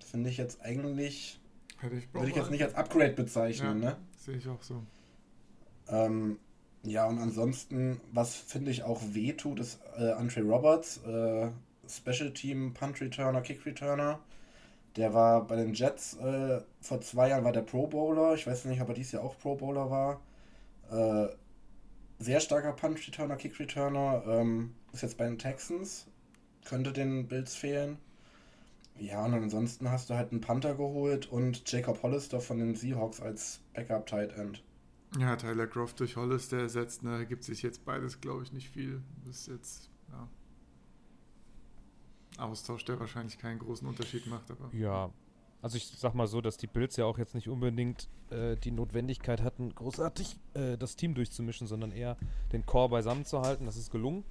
Finde 0.04 0.30
ich 0.30 0.38
jetzt 0.38 0.62
eigentlich. 0.62 1.40
ich 1.82 2.14
würde 2.14 2.30
ich 2.30 2.36
jetzt 2.36 2.52
nicht 2.52 2.64
als 2.64 2.76
Upgrade 2.76 3.14
bezeichnen, 3.14 3.82
ja, 3.82 3.90
ne? 3.92 3.98
Sehe 4.18 4.38
ich 4.38 4.48
auch 4.48 4.62
so. 4.62 4.84
Ähm, 5.88 6.38
ja, 6.84 7.06
und 7.06 7.20
ansonsten, 7.20 8.00
was 8.12 8.36
finde 8.36 8.72
ich 8.72 8.84
auch 8.84 9.02
wehtut, 9.12 9.60
ist 9.60 9.80
äh, 9.98 10.12
Andre 10.12 10.42
Roberts, 10.42 10.98
äh, 11.06 11.50
Special 11.88 12.32
Team 12.32 12.74
Punt 12.74 13.00
Returner, 13.02 13.42
Kick 13.42 13.66
Returner. 13.66 14.20
Der 14.96 15.14
war 15.14 15.48
bei 15.48 15.56
den 15.56 15.74
Jets 15.74 16.18
äh, 16.18 16.62
vor 16.82 17.02
zwei 17.02 17.30
Jahren 17.30 17.44
war 17.44 17.52
der 17.52 17.62
Pro 17.62 17.88
Bowler. 17.88 18.36
Ich 18.36 18.46
weiß 18.46 18.66
nicht, 18.66 18.82
ob 18.82 18.90
er 18.90 18.94
dieses 18.94 19.14
Jahr 19.14 19.24
auch 19.24 19.38
Pro 19.40 19.56
Bowler 19.56 19.90
war. 19.90 20.22
Äh, 20.94 21.30
sehr 22.20 22.40
starker 22.40 22.74
Punt 22.74 23.06
Returner, 23.06 23.36
Kick 23.36 23.60
Returner. 23.60 24.24
Ähm, 24.28 24.76
ist 24.92 25.02
jetzt 25.02 25.18
bei 25.18 25.26
den 25.26 25.40
Texans. 25.40 26.08
Könnte 26.66 26.94
den 26.94 27.28
Bills 27.28 27.56
fehlen. 27.56 27.98
Ja, 29.00 29.26
und 29.26 29.34
ansonsten 29.34 29.90
hast 29.90 30.10
du 30.10 30.14
halt 30.14 30.32
einen 30.32 30.42
Panther 30.42 30.76
geholt 30.76 31.26
und 31.26 31.70
Jacob 31.70 32.04
Hollister 32.04 32.40
von 32.40 32.60
den 32.60 32.76
Seahawks 32.76 33.20
als 33.20 33.60
Backup 33.74 34.06
Tight 34.06 34.34
End. 34.38 34.64
Ja, 35.18 35.36
Tyler 35.36 35.68
Croft 35.68 36.00
durch 36.00 36.16
Hollister 36.16 36.60
ersetzt, 36.60 37.04
ne, 37.04 37.26
gibt 37.26 37.44
sich 37.44 37.62
jetzt 37.62 37.86
beides, 37.86 38.22
glaube 38.22 38.44
ich, 38.44 38.54
nicht 38.54 38.70
viel. 38.70 39.02
Das 39.26 39.42
ist 39.42 39.48
jetzt, 39.48 39.90
ja. 40.10 40.28
Austausch, 42.38 42.86
der 42.86 43.00
wahrscheinlich 43.00 43.38
keinen 43.38 43.60
großen 43.60 43.88
Unterschied 43.88 44.26
macht, 44.28 44.50
aber. 44.50 44.70
Ja, 44.74 45.12
also 45.64 45.78
ich 45.78 45.88
sag 45.88 46.14
mal 46.14 46.28
so, 46.28 46.42
dass 46.42 46.58
die 46.58 46.68
Bills 46.68 46.98
ja 46.98 47.06
auch 47.06 47.18
jetzt 47.18 47.36
nicht 47.36 47.48
unbedingt 47.48 48.10
äh, 48.30 48.58
die 48.58 48.72
Notwendigkeit 48.72 49.42
hatten, 49.42 49.74
großartig 49.74 50.36
äh, 50.56 50.78
das 50.78 50.98
Team 50.98 51.16
durchzumischen, 51.16 51.68
sondern 51.68 51.94
eher 51.94 52.18
den 52.52 52.66
Core 52.66 52.90
beisammen 52.90 53.24
zu 53.24 53.42
halten. 53.42 53.66
Das 53.66 53.78
ist 53.78 53.90
gelungen. 53.90 54.26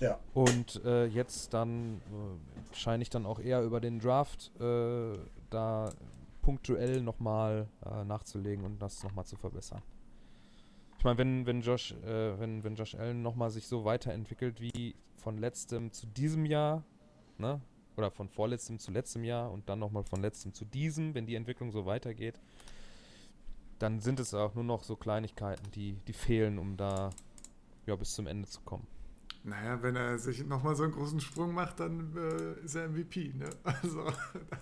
Ja. 0.00 0.20
Und 0.32 0.80
äh, 0.84 1.06
jetzt 1.06 1.52
dann 1.52 1.96
äh, 1.96 2.76
scheine 2.76 3.02
ich 3.02 3.10
dann 3.10 3.26
auch 3.26 3.40
eher 3.40 3.62
über 3.64 3.80
den 3.80 3.98
Draft 3.98 4.52
äh, 4.60 5.18
da 5.50 5.92
punktuell 6.40 7.02
nochmal 7.02 7.66
äh, 7.84 8.04
nachzulegen 8.04 8.64
und 8.64 8.80
das 8.80 9.02
nochmal 9.02 9.24
zu 9.24 9.34
verbessern. 9.34 9.82
Ich 10.98 11.04
meine, 11.04 11.18
wenn, 11.18 11.46
wenn 11.46 11.62
Josh, 11.62 11.94
äh, 12.04 12.38
wenn, 12.38 12.62
wenn 12.62 12.76
Josh 12.76 12.94
Allen 12.94 13.22
nochmal 13.22 13.50
sich 13.50 13.66
so 13.66 13.84
weiterentwickelt 13.84 14.60
wie 14.60 14.94
von 15.16 15.36
letztem 15.36 15.90
zu 15.90 16.06
diesem 16.06 16.46
Jahr, 16.46 16.84
ne? 17.38 17.60
Oder 17.96 18.10
von 18.10 18.28
vorletztem 18.28 18.78
zu 18.78 18.90
letztem 18.90 19.24
Jahr 19.24 19.50
und 19.50 19.68
dann 19.68 19.78
nochmal 19.78 20.04
von 20.04 20.22
letztem 20.22 20.54
zu 20.54 20.64
diesem, 20.64 21.14
wenn 21.14 21.26
die 21.26 21.34
Entwicklung 21.34 21.70
so 21.72 21.84
weitergeht, 21.84 22.40
dann 23.78 24.00
sind 24.00 24.20
es 24.20 24.32
auch 24.32 24.54
nur 24.54 24.64
noch 24.64 24.84
so 24.84 24.96
Kleinigkeiten, 24.96 25.70
die, 25.72 25.98
die 26.06 26.12
fehlen, 26.12 26.58
um 26.58 26.76
da 26.76 27.10
ja, 27.86 27.96
bis 27.96 28.12
zum 28.14 28.26
Ende 28.26 28.48
zu 28.48 28.60
kommen. 28.60 28.86
Naja, 29.44 29.82
wenn 29.82 29.96
er 29.96 30.18
sich 30.18 30.44
nochmal 30.46 30.76
so 30.76 30.84
einen 30.84 30.92
großen 30.92 31.20
Sprung 31.20 31.52
macht, 31.52 31.80
dann 31.80 32.16
äh, 32.16 32.64
ist 32.64 32.76
er 32.76 32.88
MVP. 32.88 33.32
Ne? 33.34 33.50
Also, 33.64 34.04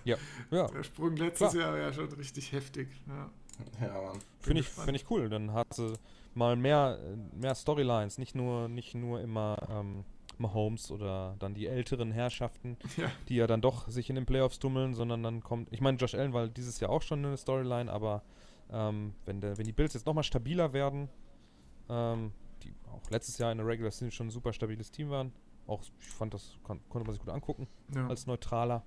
ja. 0.03 0.17
ja. 0.49 0.67
der 0.67 0.83
Sprung 0.83 1.15
letztes 1.15 1.51
Klar. 1.51 1.63
Jahr 1.63 1.73
war 1.73 1.79
ja 1.79 1.93
schon 1.93 2.11
richtig 2.13 2.51
heftig. 2.51 2.87
Ja, 3.07 3.29
ja 3.79 4.13
Finde 4.39 4.61
ich, 4.61 4.69
find 4.69 4.95
ich 4.95 5.09
cool. 5.11 5.29
Dann 5.29 5.53
hat 5.53 5.75
sie 5.75 5.93
mal 6.33 6.55
mehr, 6.55 6.97
mehr 7.33 7.53
Storylines, 7.53 8.17
nicht 8.17 8.33
nur, 8.33 8.67
nicht 8.69 8.95
nur 8.95 9.21
immer 9.21 9.57
ähm, 9.69 10.03
Mahomes 10.41 10.91
oder 10.91 11.35
dann 11.39 11.53
die 11.53 11.67
älteren 11.67 12.11
Herrschaften, 12.11 12.77
ja. 12.97 13.11
die 13.29 13.35
ja 13.35 13.47
dann 13.47 13.61
doch 13.61 13.87
sich 13.87 14.09
in 14.09 14.15
den 14.15 14.25
Playoffs 14.25 14.59
tummeln, 14.59 14.93
sondern 14.93 15.23
dann 15.23 15.41
kommt, 15.41 15.71
ich 15.71 15.81
meine, 15.81 15.97
Josh 15.97 16.15
Allen 16.15 16.33
war 16.33 16.47
dieses 16.47 16.79
Jahr 16.79 16.91
auch 16.91 17.01
schon 17.01 17.25
eine 17.25 17.37
Storyline, 17.37 17.91
aber 17.91 18.23
ähm, 18.71 19.13
wenn, 19.25 19.41
der, 19.41 19.57
wenn 19.57 19.65
die 19.65 19.73
Bills 19.73 19.93
jetzt 19.93 20.05
nochmal 20.05 20.23
stabiler 20.23 20.73
werden, 20.73 21.09
ähm, 21.89 22.31
die 22.63 22.73
auch 22.91 23.09
letztes 23.09 23.37
Jahr 23.37 23.51
in 23.51 23.57
der 23.57 23.67
Regular 23.67 23.91
Season 23.91 24.11
schon 24.11 24.27
ein 24.27 24.31
super 24.31 24.53
stabiles 24.53 24.91
Team 24.91 25.09
waren. 25.09 25.31
Auch 25.67 25.83
ich 25.99 26.07
fand, 26.07 26.33
das 26.33 26.57
kann, 26.65 26.79
konnte 26.89 27.05
man 27.05 27.13
sich 27.13 27.21
gut 27.21 27.33
angucken 27.33 27.67
ja. 27.93 28.07
als 28.07 28.25
Neutraler. 28.27 28.83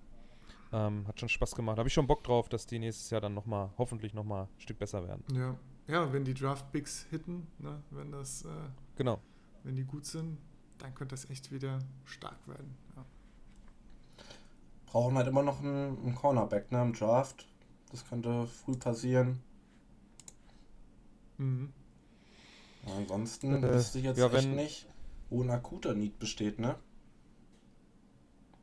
Ähm, 0.73 1.06
hat 1.06 1.20
schon 1.20 1.28
Spaß 1.28 1.54
gemacht. 1.54 1.78
Habe 1.78 1.88
ich 1.88 1.94
schon 1.94 2.06
Bock 2.06 2.25
drauf, 2.25 2.49
dass 2.49 2.66
die 2.66 2.78
nächstes 2.78 3.11
Jahr 3.11 3.20
dann 3.20 3.34
nochmal, 3.34 3.70
hoffentlich 3.78 4.12
nochmal 4.12 4.44
ein 4.44 4.61
Stück 4.61 4.78
besser 4.78 5.06
werden. 5.06 5.23
Ja, 5.32 5.56
ja 5.87 6.12
wenn 6.12 6.25
die 6.25 6.34
Draft 6.34 6.73
Bigs 6.73 7.06
hitten, 7.11 7.46
ne, 7.58 7.82
wenn 7.90 8.11
das, 8.11 8.44
äh, 8.44 8.49
genau. 8.96 9.20
wenn 9.62 9.76
die 9.76 9.84
gut 9.84 10.04
sind, 10.04 10.38
dann 10.85 10.95
könnte 10.95 11.14
das 11.14 11.31
echt 11.31 11.50
wieder 11.50 11.79
stark 12.05 12.47
werden. 12.47 12.76
Ja. 12.95 13.05
Brauchen 14.87 15.17
halt 15.17 15.26
immer 15.26 15.43
noch 15.43 15.61
einen, 15.61 15.99
einen 15.99 16.14
Cornerback 16.14 16.71
ne, 16.71 16.83
im 16.83 16.93
Draft. 16.93 17.49
Das 17.91 18.07
könnte 18.07 18.47
früh 18.47 18.76
passieren. 18.76 19.41
Mhm. 21.38 21.73
Ansonsten 22.87 23.64
äh, 23.64 23.73
wüsste 23.73 23.99
ich 23.99 24.05
jetzt 24.05 24.19
ja, 24.19 24.31
echt 24.31 24.49
nicht, 24.49 24.87
wo 25.31 25.43
ein 25.43 25.50
akuter 25.50 25.95
Need 25.95 26.19
besteht, 26.19 26.59
ne? 26.59 26.76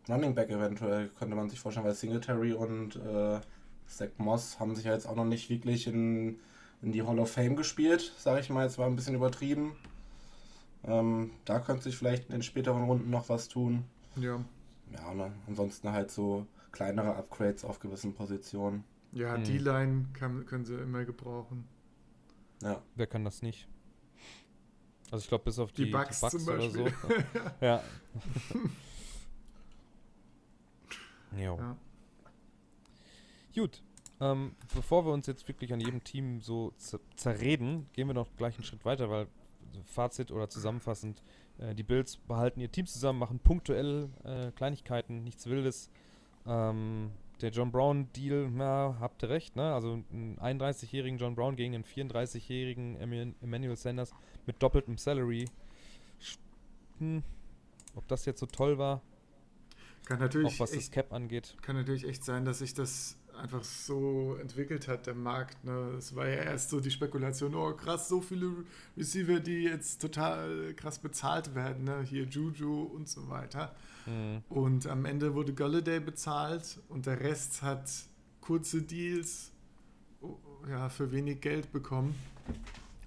Running 0.08 0.36
Back 0.36 0.50
eventuell 0.50 1.10
könnte 1.10 1.36
man 1.36 1.50
sich 1.50 1.60
vorstellen, 1.60 1.86
weil 1.86 1.96
Singletary 1.96 2.54
und 2.54 2.98
äh, 2.98 3.40
Zach 3.88 4.10
Moss 4.18 4.60
haben 4.60 4.76
sich 4.76 4.86
ja 4.86 4.94
jetzt 4.94 5.08
auch 5.08 5.16
noch 5.16 5.26
nicht 5.26 5.50
wirklich 5.50 5.88
in, 5.88 6.40
in 6.84 6.92
die 6.92 7.02
Hall 7.02 7.20
of 7.20 7.32
Fame 7.32 7.56
gespielt, 7.56 8.14
sage 8.18 8.42
ich 8.42 8.50
mal, 8.50 8.66
jetzt 8.66 8.78
war 8.78 8.86
ein 8.86 8.96
bisschen 8.96 9.16
übertrieben. 9.16 9.76
Ähm, 10.84 11.32
da 11.46 11.60
könnte 11.60 11.84
sich 11.84 11.98
vielleicht 11.98 12.26
in 12.26 12.32
den 12.32 12.44
späteren 12.44 12.84
Runden 12.84 13.10
noch 13.10 13.30
was 13.30 13.48
tun. 13.48 13.86
Ja. 14.16 14.44
Ja, 14.92 15.14
ne? 15.14 15.32
ansonsten 15.48 15.92
halt 15.92 16.12
so 16.12 16.46
kleinere 16.72 17.16
Upgrades 17.16 17.64
auf 17.64 17.80
gewissen 17.80 18.14
Positionen. 18.14 18.84
Ja, 19.12 19.36
hm. 19.36 19.44
die 19.44 19.58
Line 19.58 20.06
können 20.14 20.66
sie 20.66 20.76
immer 20.76 21.06
gebrauchen. 21.06 21.68
Ja. 22.62 22.82
Wer 22.96 23.08
kann 23.08 23.24
das 23.24 23.42
nicht? 23.42 23.68
Also 25.12 25.24
ich 25.24 25.28
glaube, 25.28 25.44
bis 25.44 25.60
auf 25.60 25.72
die, 25.74 25.86
die 25.86 25.92
Bugs, 25.92 26.22
die 26.22 26.38
Bugs 26.38 26.48
oder 26.48 26.70
so. 26.70 26.86
ja. 27.62 27.84
ja. 31.38 31.78
Gut. 33.54 33.84
Ähm, 34.22 34.56
bevor 34.74 35.06
wir 35.06 35.12
uns 35.12 35.28
jetzt 35.28 35.48
wirklich 35.48 35.74
an 35.74 35.82
jedem 35.82 36.04
Team 36.04 36.42
so 36.42 36.74
zerreden, 37.16 37.90
gehen 37.94 38.08
wir 38.08 38.14
noch 38.14 38.28
gleich 38.38 38.56
einen 38.56 38.64
Schritt 38.64 38.86
weiter, 38.86 39.10
weil 39.10 39.28
Fazit 39.86 40.32
oder 40.32 40.50
zusammenfassend, 40.50 41.22
äh, 41.58 41.76
die 41.76 41.84
Bills 41.84 42.18
behalten 42.18 42.60
ihr 42.60 42.72
Team 42.72 42.86
zusammen, 42.86 43.20
machen 43.20 43.40
punktuell 43.40 44.10
äh, 44.24 44.52
Kleinigkeiten, 44.52 45.24
nichts 45.24 45.48
Wildes. 45.48 45.90
Ähm, 46.46 47.12
der 47.42 47.50
John 47.50 47.72
Brown-Deal, 47.72 48.52
ja, 48.58 48.98
habt 49.00 49.24
ihr 49.24 49.30
recht, 49.30 49.56
ne? 49.56 49.74
Also 49.74 50.04
einen 50.12 50.38
31-jährigen 50.40 51.18
John 51.18 51.36
Brown 51.36 51.56
gegen 51.56 51.74
einen 51.74 51.84
34-jährigen 51.84 52.98
Emmanuel 53.42 53.76
Sanders 53.76 54.14
mit 54.46 54.62
doppeltem 54.62 54.98
Salary. 54.98 55.46
Hm, 57.00 57.24
ob 57.96 58.08
das 58.08 58.26
jetzt 58.26 58.40
so 58.40 58.46
toll 58.46 58.78
war? 58.78 59.02
Kann 60.06 60.20
natürlich. 60.20 60.56
Auch 60.56 60.60
was 60.60 60.72
echt, 60.72 60.82
das 60.82 60.92
Cap 60.92 61.14
angeht. 61.14 61.56
Kann 61.62 61.76
natürlich 61.76 62.08
echt 62.08 62.24
sein, 62.24 62.46
dass 62.46 62.60
sich 62.60 62.74
das 62.74 63.18
einfach 63.42 63.64
so 63.64 64.38
entwickelt 64.40 64.88
hat, 64.88 65.08
der 65.08 65.16
Markt. 65.16 65.64
Ne? 65.64 65.96
Es 65.98 66.16
war 66.16 66.28
ja 66.28 66.44
erst 66.44 66.70
so 66.70 66.80
die 66.80 66.92
Spekulation, 66.92 67.56
oh 67.56 67.74
krass, 67.74 68.08
so 68.08 68.22
viele 68.22 68.52
Receiver, 68.96 69.40
die 69.40 69.64
jetzt 69.64 70.02
total 70.02 70.74
krass 70.76 71.00
bezahlt 71.00 71.56
werden, 71.56 71.86
ne? 71.86 72.02
hier 72.04 72.24
Juju 72.24 72.84
und 72.84 73.10
so 73.10 73.30
weiter. 73.30 73.76
Mhm. 74.06 74.44
Und 74.50 74.88
am 74.88 75.06
Ende 75.06 75.34
wurde 75.34 75.54
Galladay 75.54 76.00
bezahlt 76.00 76.80
und 76.90 77.06
der 77.06 77.20
Rest 77.20 77.62
hat 77.62 77.90
kurze 78.42 78.82
Deals 78.82 79.52
ja, 80.70 80.90
für 80.90 81.12
wenig 81.12 81.42
Geld 81.42 81.72
bekommen. 81.72 82.16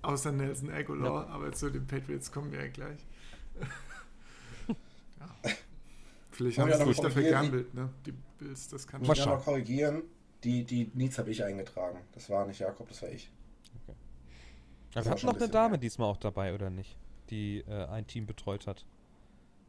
Außer 0.02 0.32
Nelson 0.32 0.70
Aguilar, 0.70 1.26
ja. 1.26 1.32
aber 1.32 1.52
zu 1.52 1.70
den 1.70 1.86
Patriots 1.86 2.30
kommen 2.30 2.52
wir 2.52 2.60
ja 2.60 2.68
gleich. 2.68 3.06
ja. 4.68 5.50
Vielleicht 6.30 6.58
haben 6.58 6.72
sie 6.72 6.84
sich 6.84 7.00
dafür 7.00 7.22
gehandelt, 7.22 7.72
ne? 7.72 7.88
Die 8.04 8.12
Bills, 8.38 8.68
das 8.68 8.86
kann 8.86 9.02
ich 9.02 9.08
muss 9.08 9.24
noch 9.24 9.44
korrigieren. 9.44 10.02
Die, 10.44 10.64
die 10.64 10.90
Needs 10.94 11.18
habe 11.18 11.30
ich 11.30 11.42
eingetragen. 11.42 11.98
Das 12.12 12.28
war 12.30 12.46
nicht 12.46 12.58
Jakob, 12.58 12.88
das 12.88 13.02
war 13.02 13.08
ich. 13.08 13.30
Okay. 13.82 13.96
wir 14.92 15.10
hatten 15.10 15.26
noch 15.26 15.36
eine 15.36 15.48
Dame 15.48 15.70
mehr. 15.70 15.78
diesmal 15.78 16.10
auch 16.10 16.18
dabei, 16.18 16.54
oder 16.54 16.70
nicht? 16.70 16.96
Die 17.30 17.60
äh, 17.66 17.86
ein 17.86 18.06
Team 18.06 18.26
betreut 18.26 18.66
hat. 18.66 18.84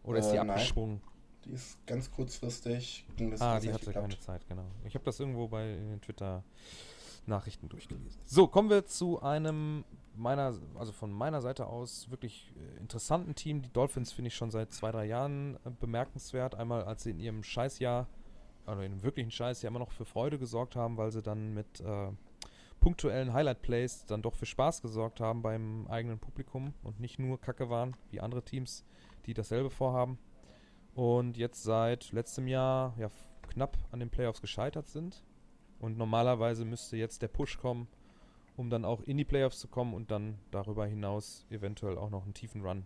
Oder 0.03 0.17
äh, 0.17 0.22
ist 0.22 0.32
die 0.32 0.39
abgesprungen? 0.39 1.01
Nein. 1.01 1.12
Die 1.46 1.51
ist 1.51 1.86
ganz 1.86 2.12
kurzfristig. 2.12 3.05
ah, 3.39 3.60
die 3.60 3.72
hatte 3.72 3.86
geklappt. 3.86 3.94
keine 3.94 4.20
Zeit, 4.20 4.48
genau. 4.48 4.65
Ich 4.84 4.96
habe 4.96 5.05
das 5.05 5.20
irgendwo 5.20 5.48
bei 5.48 5.75
den 5.75 6.01
Twitter-Nachrichten 6.01 7.70
durchgelesen. 7.70 8.20
So, 8.25 8.48
kommen 8.48 8.70
wir 8.70 8.86
zu 8.86 9.22
einem 9.22 9.86
meiner, 10.15 10.58
also 10.75 10.91
von 10.91 11.12
meiner 11.12 11.41
Seite 11.41 11.67
aus 11.67 12.10
wirklich 12.10 12.51
äh, 12.55 12.79
interessanten 12.79 13.36
Team. 13.36 13.62
Die 13.62 13.72
Dolphins 13.72 14.12
finde 14.12 14.29
ich 14.29 14.36
schon 14.36 14.51
seit 14.51 14.74
zwei, 14.74 14.91
drei 14.91 15.05
Jahren 15.05 15.55
äh, 15.65 15.70
bemerkenswert. 15.79 16.55
Einmal, 16.55 16.84
als 16.84 17.03
sie 17.03 17.12
in 17.12 17.20
ihrem 17.20 17.44
Scheißjahr, 17.44 18.08
also 18.65 18.81
in 18.81 18.91
einem 18.91 19.03
wirklichen 19.03 19.31
Scheißjahr 19.31 19.69
immer 19.69 19.79
noch 19.79 19.91
für 19.91 20.05
Freude 20.05 20.39
gesorgt 20.39 20.75
haben, 20.75 20.98
weil 20.98 21.12
sie 21.12 21.22
dann 21.22 21.53
mit 21.53 21.81
äh, 21.81 22.12
punktuellen 22.79 23.34
Highlight-Plays 23.34 24.05
dann 24.05 24.22
doch 24.22 24.36
für 24.36 24.45
Spaß 24.45 24.81
gesorgt 24.81 25.19
haben 25.19 25.41
beim 25.41 25.88
eigenen 25.88 26.19
Publikum 26.19 26.74
und 26.84 27.00
nicht 27.00 27.19
nur 27.19 27.39
Kacke 27.39 27.69
waren, 27.69 27.95
wie 28.12 28.22
andere 28.22 28.43
Teams, 28.43 28.84
die 29.25 29.34
dasselbe 29.34 29.69
vorhaben 29.69 30.19
und 30.95 31.38
jetzt 31.38 31.63
seit 31.63 32.12
letztem 32.12 32.48
Jahr 32.48 32.93
ja 32.98 33.10
knapp 33.50 33.77
an 33.91 34.00
den 34.00 34.10
Playoffs 34.10 34.41
gescheitert 34.41 34.88
sind. 34.88 35.24
Und 35.79 35.98
normalerweise 35.98 36.63
müsste 36.65 36.95
jetzt 36.98 37.22
der 37.22 37.27
Push 37.27 37.57
kommen, 37.57 37.88
um 38.55 38.69
dann 38.69 38.86
auch 38.86 39.01
in 39.01 39.17
die 39.17 39.25
Playoffs 39.25 39.60
zu 39.60 39.67
kommen 39.67 39.93
und 39.93 40.10
dann 40.10 40.39
darüber 40.51 40.86
hinaus 40.86 41.45
eventuell 41.50 41.98
auch 41.98 42.10
noch 42.10 42.24
einen 42.24 42.34
tiefen 42.34 42.62
Run 42.62 42.86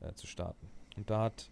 äh, 0.00 0.12
zu 0.12 0.26
starten. 0.26 0.68
Und 0.96 1.08
da 1.08 1.22
hat 1.22 1.50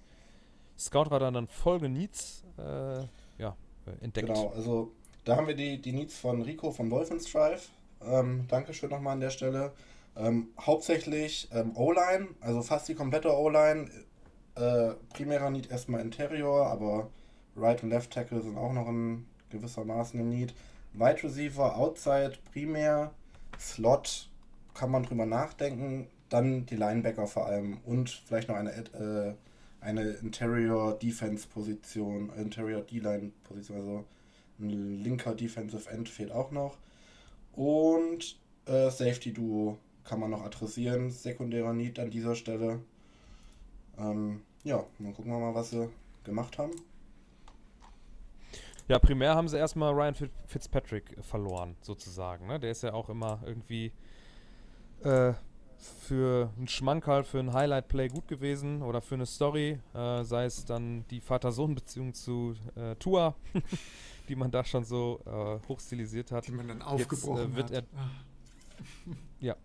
Scoutradar 0.79 1.33
dann 1.33 1.49
folgende 1.49 1.99
Needs 1.99 2.45
äh, 2.59 3.07
ja, 3.39 3.57
entdeckt. 4.01 4.29
Genau, 4.29 4.53
also 4.55 4.93
da 5.25 5.37
haben 5.37 5.47
wir 5.47 5.55
die, 5.55 5.81
die 5.81 5.93
Needs 5.93 6.17
von 6.17 6.43
Rico 6.43 6.71
von 6.71 6.91
Dolphins 6.91 7.31
Drive. 7.31 7.71
Ähm, 8.05 8.47
Dankeschön 8.49 8.91
nochmal 8.91 9.15
an 9.15 9.21
der 9.21 9.31
Stelle. 9.31 9.73
Ähm, 10.17 10.49
hauptsächlich 10.61 11.49
ähm, 11.53 11.73
O-Line, 11.77 12.29
also 12.41 12.63
fast 12.63 12.89
die 12.89 12.95
komplette 12.95 13.37
O-Line 13.37 13.91
äh, 14.55 14.91
primärer 15.13 15.51
Need 15.51 15.71
erstmal 15.71 16.01
Interior, 16.01 16.67
aber 16.67 17.11
Right 17.57 17.83
und 17.83 17.91
Left 17.91 18.13
Tackle 18.13 18.41
sind 18.41 18.57
auch 18.57 18.73
noch 18.73 18.89
in 18.89 19.27
gewissermaßen 19.51 20.19
im 20.21 20.29
Need. 20.29 20.55
Wide 20.93 21.25
Receiver, 21.25 21.77
Outside, 21.77 22.35
primär, 22.53 23.13
Slot, 23.59 24.29
kann 24.75 24.91
man 24.91 25.03
drüber 25.03 25.27
nachdenken. 25.27 26.07
Dann 26.29 26.67
die 26.67 26.77
Linebacker 26.77 27.27
vor 27.27 27.47
allem 27.47 27.79
und 27.85 28.11
vielleicht 28.11 28.49
noch 28.49 28.57
eine, 28.57 28.71
äh, 28.71 29.35
eine 29.85 30.03
Interior 30.11 30.99
Defense 30.99 31.47
Position, 31.47 32.31
Interior 32.37 32.81
D-Line 32.83 33.33
Position, 33.45 33.77
also 33.77 34.05
ein 34.59 35.03
linker 35.03 35.35
Defensive 35.35 35.91
End 35.91 36.09
fehlt 36.09 36.33
auch 36.33 36.51
noch. 36.51 36.79
Und 37.53 38.39
äh, 38.67 38.91
Safety 38.91 39.33
Duo 39.33 39.79
kann 40.05 40.21
man 40.21 40.31
noch 40.31 40.43
adressieren. 40.43 41.11
Sekundärer 41.11 41.73
Need 41.73 41.99
an 41.99 42.11
dieser 42.11 42.35
Stelle. 42.35 42.81
Ähm, 43.99 44.43
ja, 44.65 44.85
dann 44.99 45.15
gucken 45.15 45.31
wir 45.31 45.39
mal, 45.39 45.55
was 45.55 45.71
sie 45.71 45.89
gemacht 46.25 46.59
haben. 46.59 46.73
Ja, 48.89 48.99
primär 48.99 49.35
haben 49.35 49.49
sie 49.49 49.57
erstmal 49.57 49.93
Ryan 49.93 50.15
Fitzpatrick 50.47 51.17
verloren, 51.23 51.77
sozusagen. 51.81 52.47
Ne? 52.47 52.61
Der 52.61 52.71
ist 52.71 52.83
ja 52.83 52.93
auch 52.93 53.09
immer 53.09 53.43
irgendwie 53.47 53.93
äh, 55.03 55.33
für 55.85 56.51
einen 56.57 56.69
Schmankerl, 56.69 57.25
für 57.25 57.39
ein 57.39 57.53
Highlight-Play 57.53 58.09
gut 58.09 58.29
gewesen 58.29 58.83
oder 58.83 59.01
für 59.01 59.15
eine 59.15 59.27
Story, 59.27 59.79
äh, 59.95 60.25
sei 60.25 60.45
es 60.45 60.65
dann 60.65 61.05
die 61.11 61.21
Vater-Sohn-Beziehung 61.21 62.15
zu 62.15 62.55
äh, 62.77 62.95
Tua, 62.97 63.35
die 64.29 64.37
man 64.37 64.51
da 64.51 64.65
schon 64.65 64.85
so 64.85 65.21
äh, 65.27 65.69
hochstilisiert 65.69 66.33
hat. 66.33 66.47
Die 66.47 66.53
man 66.53 66.69
dann 66.69 66.83
aufgebrochen 66.83 67.43
Jetzt, 67.43 67.53
äh, 67.53 67.57
wird 67.57 67.71
hat. 67.73 67.85
Er, 67.95 69.15
ja. 69.41 69.57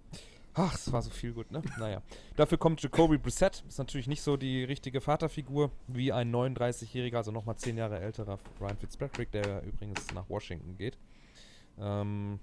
Ach, 0.53 0.73
es 0.73 0.91
war 0.91 1.01
so 1.01 1.09
viel 1.09 1.31
gut, 1.31 1.51
ne? 1.51 1.61
Naja. 1.77 2.01
Dafür 2.35 2.57
kommt 2.57 2.81
Jacoby 2.81 3.17
Brissett. 3.17 3.63
Ist 3.67 3.77
natürlich 3.77 4.07
nicht 4.07 4.21
so 4.21 4.35
die 4.35 4.63
richtige 4.63 4.99
Vaterfigur 4.99 5.71
wie 5.87 6.11
ein 6.11 6.33
39-jähriger, 6.35 7.17
also 7.17 7.31
nochmal 7.31 7.55
10 7.55 7.77
Jahre 7.77 7.99
älterer 7.99 8.39
Ryan 8.59 8.77
Fitzpatrick, 8.77 9.31
der 9.31 9.63
übrigens 9.63 10.11
nach 10.13 10.29
Washington 10.29 10.75
geht. 10.77 10.97
Ähm, 11.79 12.39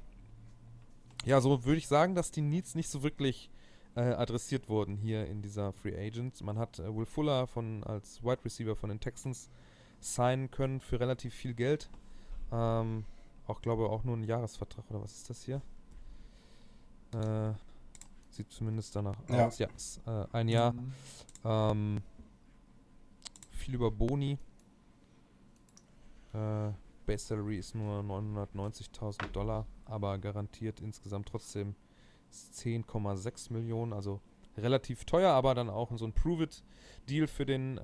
ja, 1.27 1.41
so 1.41 1.65
würde 1.65 1.79
ich 1.79 1.89
sagen, 1.89 2.15
dass 2.15 2.31
die 2.31 2.41
Needs 2.41 2.75
nicht 2.75 2.89
so 2.89 3.03
wirklich 3.03 3.51
äh, 3.97 4.13
adressiert 4.13 4.69
wurden 4.69 4.97
hier 4.97 5.27
in 5.27 5.43
dieser 5.43 5.73
Free 5.73 5.97
Agent. 5.97 6.41
Man 6.43 6.59
hat 6.59 6.79
äh, 6.79 6.95
Will 6.95 7.07
Fuller 7.07 7.47
von, 7.47 7.83
als 7.85 8.23
Wide 8.23 8.45
Receiver 8.45 8.77
von 8.77 8.91
den 8.91 9.01
Texans 9.01 9.51
signen 10.01 10.51
können 10.51 10.81
für 10.81 11.01
relativ 11.01 11.35
viel 11.35 11.55
Geld. 11.55 11.89
Ähm, 12.53 13.05
auch 13.47 13.63
glaube 13.63 13.89
auch 13.89 14.05
nur 14.05 14.17
ein 14.17 14.25
Jahresvertrag 14.25 14.85
oder 14.91 15.03
was 15.03 15.17
ist 15.17 15.31
das 15.31 15.43
hier? 15.43 15.63
Äh, 17.15 17.53
sieht 18.31 18.53
zumindest 18.53 18.95
danach 18.95 19.17
ja. 19.31 19.47
aus. 19.47 19.59
Ja, 19.59 19.69
ist, 19.75 20.01
äh, 20.07 20.27
ein 20.33 20.49
Jahr. 20.49 20.73
Mhm. 20.73 20.93
Ähm, 21.45 22.03
viel 23.51 23.75
über 23.75 23.91
Boni. 23.91 24.39
Äh, 26.35 26.71
Base 27.07 27.27
Salary 27.27 27.59
ist 27.59 27.75
nur 27.75 28.01
990.000 28.01 29.31
Dollar, 29.31 29.67
aber 29.87 30.19
garantiert 30.19 30.81
insgesamt 30.81 31.29
trotzdem 31.29 31.75
10,6 32.37 33.53
Millionen, 33.53 33.93
also 33.93 34.21
relativ 34.57 35.05
teuer, 35.05 35.33
aber 35.33 35.55
dann 35.55 35.69
auch 35.69 35.91
so 35.97 36.07
ein 36.07 36.13
Prove-It-Deal 36.13 37.27
für 37.27 37.47
den 37.47 37.79
äh, 37.79 37.83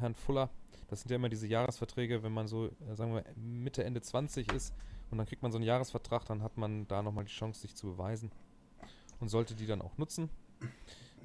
Herrn 0.00 0.14
Fuller. 0.14 0.50
Das 0.88 1.00
sind 1.00 1.10
ja 1.10 1.16
immer 1.16 1.28
diese 1.28 1.46
Jahresverträge, 1.46 2.22
wenn 2.22 2.32
man 2.32 2.48
so, 2.48 2.66
äh, 2.66 2.94
sagen 2.94 3.14
wir, 3.14 3.24
Mitte, 3.36 3.84
Ende 3.84 4.00
20 4.00 4.52
ist 4.52 4.74
und 5.10 5.18
dann 5.18 5.26
kriegt 5.26 5.42
man 5.42 5.52
so 5.52 5.58
einen 5.58 5.66
Jahresvertrag, 5.66 6.24
dann 6.26 6.42
hat 6.42 6.56
man 6.56 6.86
da 6.88 7.02
nochmal 7.02 7.24
die 7.24 7.32
Chance, 7.32 7.60
sich 7.60 7.74
zu 7.74 7.86
beweisen 7.86 8.30
und 9.20 9.28
sollte 9.28 9.54
die 9.54 9.66
dann 9.66 9.82
auch 9.82 9.96
nutzen. 9.98 10.30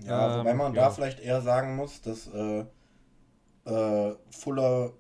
Ja, 0.02 0.34
ähm, 0.34 0.40
wobei 0.40 0.54
man 0.54 0.74
ja. 0.74 0.84
da 0.84 0.90
vielleicht 0.92 1.20
eher 1.20 1.42
sagen 1.42 1.76
muss, 1.76 2.02
dass 2.02 2.28
äh, 2.28 2.66
äh, 3.66 4.16
Fuller 4.30 4.94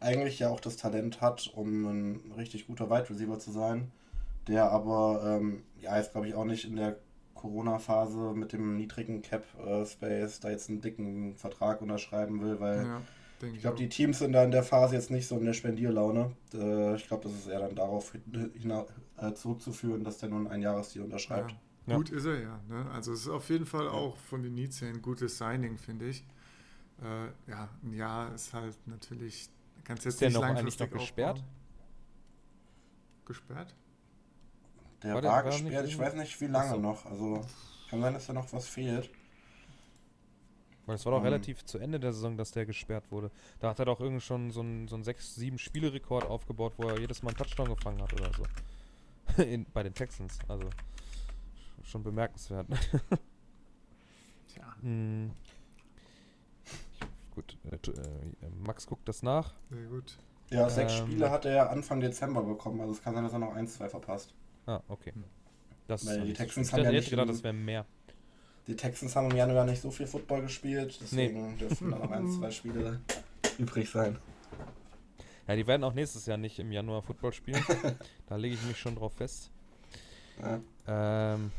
eigentlich 0.00 0.38
ja 0.38 0.50
auch 0.50 0.60
das 0.60 0.76
Talent 0.76 1.20
hat, 1.20 1.50
um 1.54 1.86
ein 1.86 2.32
richtig 2.36 2.66
guter 2.66 2.90
Wide 2.90 3.08
Receiver 3.10 3.38
zu 3.38 3.50
sein, 3.50 3.90
der 4.46 4.70
aber 4.70 5.22
ähm, 5.24 5.64
ja 5.80 5.96
jetzt 5.96 6.12
glaube 6.12 6.28
ich 6.28 6.34
auch 6.34 6.44
nicht 6.44 6.64
in 6.64 6.76
der 6.76 6.98
Corona-Phase 7.36 8.32
mit 8.34 8.52
dem 8.52 8.76
niedrigen 8.76 9.22
Cap-Space 9.22 10.40
da 10.40 10.50
jetzt 10.50 10.68
einen 10.68 10.80
dicken 10.80 11.36
Vertrag 11.36 11.80
unterschreiben 11.80 12.40
will, 12.42 12.58
weil 12.60 12.84
ja, 12.84 13.02
ich 13.42 13.60
glaube, 13.60 13.76
die 13.76 13.88
Teams 13.88 14.18
sind 14.18 14.32
da 14.32 14.42
in 14.42 14.50
der 14.50 14.62
Phase 14.62 14.94
jetzt 14.94 15.10
nicht 15.10 15.28
so 15.28 15.36
in 15.36 15.44
der 15.44 15.52
Spendierlaune. 15.52 16.32
Äh, 16.54 16.96
ich 16.96 17.06
glaube, 17.06 17.24
das 17.24 17.32
ist 17.32 17.48
eher 17.48 17.60
dann 17.60 17.74
darauf 17.74 18.14
äh, 18.14 19.32
zurückzuführen, 19.34 20.04
dass 20.04 20.18
der 20.18 20.30
nur 20.30 20.38
einen 20.38 20.48
Einjahresdeal 20.48 21.04
unterschreibt. 21.04 21.52
Ja. 21.52 21.58
Ja. 21.86 21.96
Gut 21.96 22.10
ist 22.10 22.24
er 22.24 22.40
ja. 22.40 22.60
Ne? 22.68 22.90
Also 22.90 23.12
es 23.12 23.20
ist 23.20 23.28
auf 23.28 23.48
jeden 23.48 23.66
Fall 23.66 23.88
auch 23.88 24.16
von 24.16 24.42
den 24.42 24.54
Needs 24.54 24.80
her 24.80 24.88
ein 24.88 25.02
gutes 25.02 25.38
Signing, 25.38 25.78
finde 25.78 26.08
ich. 26.08 26.24
Äh, 27.00 27.50
ja, 27.50 27.68
ein 27.82 27.92
Jahr 27.92 28.34
ist 28.34 28.52
halt 28.52 28.74
natürlich, 28.86 29.48
kannst 29.84 30.04
jetzt 30.04 30.14
ist 30.14 30.20
nicht 30.20 30.34
der 30.34 30.40
noch 30.40 30.48
eigentlich 30.48 30.78
noch 30.78 30.90
gesperrt? 30.90 31.44
Gesperrt? 33.24 33.74
Der 35.02 35.14
war, 35.14 35.22
war 35.22 35.42
gesperrt, 35.44 35.86
ich 35.86 35.98
weiß 35.98 36.14
nicht 36.14 36.40
wie 36.40 36.46
lange 36.46 36.70
so. 36.70 36.80
noch. 36.80 37.06
Also 37.06 37.42
kann 37.90 38.00
sein, 38.00 38.14
dass 38.14 38.26
da 38.26 38.32
noch 38.32 38.52
was 38.52 38.66
fehlt. 38.66 39.10
Weil 40.86 40.94
es 40.94 41.04
war 41.04 41.12
doch 41.12 41.18
um, 41.18 41.24
relativ 41.24 41.64
zu 41.64 41.78
Ende 41.78 41.98
der 41.98 42.12
Saison, 42.12 42.36
dass 42.36 42.52
der 42.52 42.64
gesperrt 42.64 43.10
wurde. 43.10 43.30
Da 43.58 43.70
hat 43.70 43.78
er 43.78 43.84
doch 43.84 44.00
irgendwie 44.00 44.20
schon 44.20 44.50
so 44.50 44.60
einen, 44.60 44.86
so 44.86 44.94
einen 44.94 45.04
6-7 45.04 45.58
Spiele-Rekord 45.58 46.24
aufgebaut, 46.24 46.74
wo 46.76 46.88
er 46.88 46.98
jedes 47.00 47.22
Mal 47.22 47.30
einen 47.30 47.38
Touchdown 47.38 47.68
gefangen 47.68 48.00
hat 48.00 48.12
oder 48.12 48.30
so. 48.32 49.42
In, 49.42 49.66
bei 49.72 49.82
den 49.82 49.94
Texans. 49.94 50.38
Also 50.48 50.70
schon 51.82 52.02
bemerkenswert. 52.02 52.66
Tja. 54.48 54.76
Hm. 54.80 55.32
Gut, 57.34 57.58
äh, 57.70 57.74
äh, 57.74 58.48
Max 58.64 58.86
guckt 58.86 59.08
das 59.08 59.22
nach. 59.22 59.52
Sehr 59.70 59.86
gut. 59.86 60.18
Ja, 60.50 60.70
sechs 60.70 61.00
ähm, 61.00 61.06
Spiele 61.06 61.30
hat 61.30 61.44
er 61.44 61.70
Anfang 61.70 62.00
Dezember 62.00 62.42
bekommen, 62.42 62.80
also 62.80 62.92
es 62.92 63.02
kann 63.02 63.14
sein, 63.14 63.24
dass 63.24 63.32
er 63.32 63.40
noch 63.40 63.54
ein, 63.54 63.66
zwei 63.66 63.88
verpasst. 63.88 64.32
Ah, 64.66 64.80
okay. 64.88 65.12
Hm. 65.12 65.24
Das 65.86 66.04
Weil 66.04 66.22
die 66.22 66.32
Texans 66.32 66.72
haben 66.72 66.84
ja 66.84 66.90
nicht 66.90 67.10
gedacht, 67.10 67.28
das 67.28 67.42
wäre 67.42 67.54
mehr. 67.54 67.86
Die 68.66 68.74
Texans 68.74 69.14
haben 69.14 69.30
im 69.30 69.36
Januar 69.36 69.64
nicht 69.64 69.80
so 69.80 69.90
viel 69.90 70.06
Football 70.06 70.42
gespielt, 70.42 70.98
deswegen 71.00 71.52
nee. 71.52 71.58
dürfen 71.58 71.90
da 71.92 71.98
noch 71.98 72.10
ein, 72.10 72.28
zwei 72.28 72.50
Spiele 72.50 73.00
übrig 73.58 73.88
sein. 73.88 74.18
Ja, 75.46 75.54
die 75.54 75.66
werden 75.68 75.84
auch 75.84 75.94
nächstes 75.94 76.26
Jahr 76.26 76.36
nicht 76.36 76.58
im 76.58 76.72
Januar 76.72 77.02
Football 77.02 77.32
spielen. 77.32 77.64
da 78.26 78.34
lege 78.34 78.56
ich 78.56 78.62
mich 78.64 78.76
schon 78.76 78.96
drauf 78.96 79.12
fest. 79.12 79.52
Ja. 80.40 80.60
Ähm, 81.34 81.52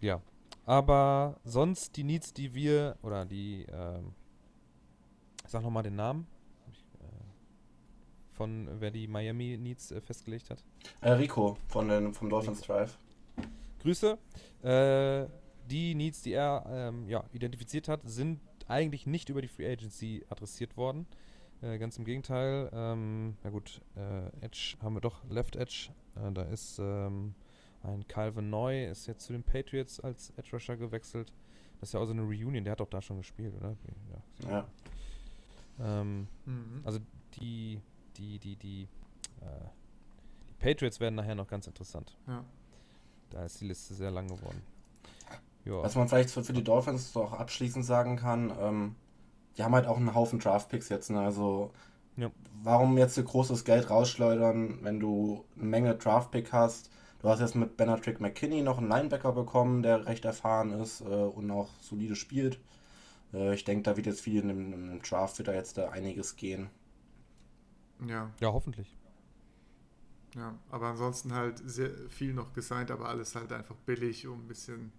ja. 0.00 0.20
Aber 0.66 1.36
sonst 1.44 1.96
die 1.96 2.02
Needs, 2.02 2.32
die 2.32 2.54
wir, 2.54 2.96
oder 3.02 3.24
die, 3.24 3.64
ähm, 3.72 4.12
sag 5.46 5.62
nochmal 5.62 5.84
den 5.84 5.96
Namen, 5.96 6.26
von 8.40 8.80
wer 8.80 8.90
die 8.90 9.06
Miami 9.06 9.58
Needs 9.58 9.92
äh, 9.92 10.00
festgelegt 10.00 10.48
hat. 10.48 10.64
Äh, 11.02 11.10
Rico 11.10 11.58
von 11.68 11.88
den, 11.88 12.14
vom 12.14 12.30
Dolphins 12.30 12.62
Drive. 12.62 12.98
Grüße. 13.82 14.16
Äh, 14.62 15.26
die 15.68 15.94
Needs, 15.94 16.22
die 16.22 16.32
er 16.32 16.64
ähm, 16.70 17.06
ja, 17.06 17.22
identifiziert 17.34 17.86
hat, 17.86 18.00
sind 18.04 18.40
eigentlich 18.66 19.06
nicht 19.06 19.28
über 19.28 19.42
die 19.42 19.48
Free 19.48 19.70
Agency 19.70 20.24
adressiert 20.30 20.78
worden. 20.78 21.06
Äh, 21.60 21.76
ganz 21.76 21.98
im 21.98 22.06
Gegenteil. 22.06 22.70
Ähm, 22.72 23.36
na 23.44 23.50
gut, 23.50 23.82
äh, 23.94 24.28
Edge 24.42 24.78
haben 24.80 24.94
wir 24.94 25.02
doch, 25.02 25.22
Left 25.28 25.56
Edge. 25.56 25.90
Äh, 26.16 26.32
da 26.32 26.44
ist 26.44 26.78
ähm, 26.78 27.34
ein 27.82 28.08
Calvin 28.08 28.48
Neu 28.48 28.86
ist 28.86 29.06
jetzt 29.06 29.26
zu 29.26 29.34
den 29.34 29.42
Patriots 29.42 30.00
als 30.00 30.32
Edge 30.38 30.52
Rusher 30.54 30.78
gewechselt. 30.78 31.30
Das 31.78 31.90
ist 31.90 31.92
ja 31.92 32.00
auch 32.00 32.06
so 32.06 32.12
eine 32.12 32.22
Reunion, 32.22 32.64
der 32.64 32.72
hat 32.72 32.80
doch 32.80 32.88
da 32.88 33.02
schon 33.02 33.18
gespielt, 33.18 33.52
oder? 33.58 33.76
Ja. 34.44 34.50
ja. 34.50 36.00
Ähm, 36.00 36.26
mhm. 36.46 36.80
Also 36.84 37.00
die, 37.38 37.80
die, 38.16 38.38
die, 38.38 38.56
die, 38.56 38.82
äh, 39.40 39.68
die 40.48 40.54
Patriots 40.54 41.00
werden 41.00 41.14
nachher 41.14 41.34
noch 41.34 41.48
ganz 41.48 41.66
interessant. 41.66 42.16
Ja. 42.26 42.44
Da 43.30 43.44
ist 43.44 43.60
die 43.60 43.66
Liste 43.66 43.94
sehr 43.94 44.10
lang 44.10 44.28
geworden. 44.28 44.62
Ja. 45.64 45.82
Was 45.82 45.94
man 45.94 46.08
vielleicht 46.08 46.30
für, 46.30 46.42
für 46.42 46.52
die 46.52 46.64
Dolphins 46.64 47.16
auch 47.16 47.32
abschließend 47.32 47.84
sagen 47.84 48.16
kann, 48.16 48.52
ähm, 48.60 48.96
die 49.56 49.64
haben 49.64 49.74
halt 49.74 49.86
auch 49.86 49.96
einen 49.96 50.14
Haufen 50.14 50.38
Draft-Picks 50.38 50.88
jetzt. 50.88 51.10
Ne? 51.10 51.20
Also 51.20 51.70
ja. 52.16 52.30
warum 52.62 52.98
jetzt 52.98 53.14
so 53.14 53.22
großes 53.22 53.64
Geld 53.64 53.90
rausschleudern, 53.90 54.78
wenn 54.82 55.00
du 55.00 55.44
eine 55.56 55.64
Menge 55.66 55.94
Draft-Pick 55.94 56.52
hast? 56.52 56.90
Du 57.20 57.28
hast 57.28 57.40
jetzt 57.40 57.54
mit 57.54 57.76
Benatrick 57.76 58.20
McKinney 58.20 58.62
noch 58.62 58.78
einen 58.78 58.88
Linebacker 58.88 59.32
bekommen, 59.32 59.82
der 59.82 60.06
recht 60.06 60.24
erfahren 60.24 60.72
ist 60.72 61.02
äh, 61.02 61.04
und 61.04 61.50
auch 61.50 61.68
solide 61.80 62.16
spielt. 62.16 62.58
Äh, 63.34 63.54
ich 63.54 63.64
denke, 63.64 63.82
da 63.82 63.96
wird 63.96 64.06
jetzt 64.06 64.22
viel 64.22 64.40
in 64.40 64.48
dem, 64.48 64.72
in 64.72 64.88
dem 64.88 65.02
Draft 65.02 65.38
wird 65.38 65.48
da 65.48 65.52
jetzt 65.52 65.76
da 65.76 65.90
einiges 65.90 66.36
gehen. 66.36 66.70
Ja. 68.08 68.30
Ja, 68.40 68.52
hoffentlich. 68.52 68.96
Ja, 70.36 70.56
aber 70.70 70.88
ansonsten 70.88 71.34
halt 71.34 71.58
sehr 71.64 71.90
viel 72.08 72.32
noch 72.32 72.52
gesigned, 72.52 72.90
aber 72.90 73.08
alles 73.08 73.34
halt 73.34 73.52
einfach 73.52 73.74
billig, 73.86 74.26
um 74.26 74.40
ein 74.40 74.48
bisschen, 74.48 74.92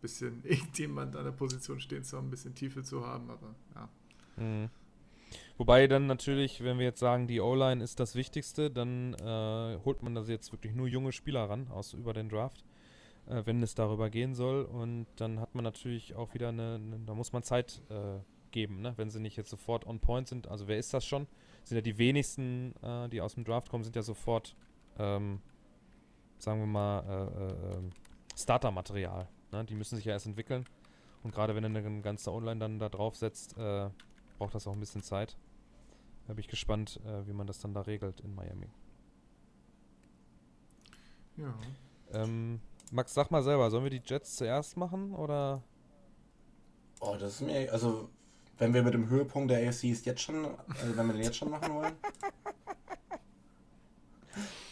bisschen 0.00 0.40
irgendjemand 0.44 1.16
an 1.16 1.24
der 1.24 1.32
Position 1.32 1.80
stehen 1.80 2.04
zu 2.04 2.16
haben, 2.16 2.28
ein 2.28 2.30
bisschen 2.30 2.54
Tiefe 2.54 2.82
zu 2.82 3.06
haben, 3.06 3.30
aber 3.30 3.54
ja. 3.74 3.88
Mhm. 4.36 4.70
Wobei 5.58 5.86
dann 5.86 6.06
natürlich, 6.06 6.64
wenn 6.64 6.78
wir 6.78 6.86
jetzt 6.86 7.00
sagen, 7.00 7.26
die 7.26 7.40
O-Line 7.40 7.84
ist 7.84 8.00
das 8.00 8.14
Wichtigste, 8.14 8.70
dann 8.70 9.14
äh, 9.14 9.78
holt 9.84 10.02
man 10.02 10.14
da 10.14 10.22
jetzt 10.22 10.52
wirklich 10.52 10.74
nur 10.74 10.88
junge 10.88 11.12
Spieler 11.12 11.50
ran 11.50 11.68
aus 11.68 11.92
über 11.92 12.14
den 12.14 12.28
Draft, 12.28 12.64
äh, 13.26 13.42
wenn 13.44 13.62
es 13.62 13.74
darüber 13.74 14.08
gehen 14.08 14.34
soll. 14.34 14.64
Und 14.64 15.06
dann 15.16 15.38
hat 15.38 15.54
man 15.54 15.62
natürlich 15.62 16.14
auch 16.14 16.32
wieder 16.34 16.48
eine, 16.48 16.76
eine 16.76 17.00
da 17.04 17.14
muss 17.14 17.32
man 17.32 17.42
Zeit 17.42 17.82
äh, 17.90 18.20
geben, 18.50 18.80
ne? 18.80 18.94
wenn 18.96 19.10
sie 19.10 19.20
nicht 19.20 19.36
jetzt 19.36 19.50
sofort 19.50 19.86
on 19.86 20.00
point 20.00 20.28
sind. 20.28 20.48
Also 20.48 20.66
wer 20.66 20.78
ist 20.78 20.94
das 20.94 21.04
schon? 21.04 21.26
Sind 21.64 21.76
ja 21.76 21.82
die 21.82 21.98
wenigsten, 21.98 22.74
äh, 22.82 23.08
die 23.08 23.20
aus 23.20 23.34
dem 23.34 23.44
Draft 23.44 23.68
kommen, 23.68 23.84
sind 23.84 23.96
ja 23.96 24.02
sofort, 24.02 24.56
ähm, 24.98 25.40
sagen 26.38 26.60
wir 26.60 26.66
mal, 26.66 27.00
äh, 27.00 27.44
äh, 27.44 27.76
ähm, 27.76 27.90
Starter-Material. 28.36 29.28
Ne? 29.52 29.64
Die 29.64 29.74
müssen 29.74 29.96
sich 29.96 30.04
ja 30.04 30.12
erst 30.12 30.26
entwickeln. 30.26 30.64
Und 31.22 31.32
gerade 31.34 31.54
wenn 31.54 31.62
du 31.62 31.68
eine 31.68 32.00
ganze 32.00 32.32
Online 32.32 32.58
dann 32.58 32.78
da 32.78 32.88
drauf 32.88 33.14
setzt, 33.14 33.54
braucht 33.56 34.54
das 34.54 34.66
auch 34.66 34.72
ein 34.72 34.80
bisschen 34.80 35.02
Zeit. 35.02 35.36
Da 36.26 36.34
bin 36.34 36.40
ich 36.40 36.48
gespannt, 36.48 37.00
äh, 37.04 37.26
wie 37.26 37.32
man 37.32 37.46
das 37.46 37.58
dann 37.58 37.74
da 37.74 37.80
regelt 37.82 38.20
in 38.20 38.34
Miami. 38.34 38.68
Ja. 41.36 41.54
Ähm, 42.12 42.60
Max, 42.92 43.12
sag 43.14 43.30
mal 43.30 43.42
selber, 43.42 43.70
sollen 43.70 43.84
wir 43.84 43.90
die 43.90 44.02
Jets 44.04 44.36
zuerst 44.36 44.76
machen 44.76 45.14
oder? 45.14 45.62
Oh, 47.00 47.16
das 47.18 47.34
ist 47.34 47.40
mir, 47.40 47.72
also 47.72 48.10
wenn 48.60 48.74
wir 48.74 48.82
mit 48.82 48.94
dem 48.94 49.08
Höhepunkt 49.08 49.50
der 49.50 49.66
AFC 49.66 49.84
ist 49.84 50.06
jetzt 50.06 50.20
schon, 50.20 50.44
also 50.44 50.96
wenn 50.96 51.06
wir 51.06 51.14
den 51.14 51.22
jetzt 51.22 51.36
schon 51.36 51.50
machen 51.50 51.74
wollen. 51.74 51.92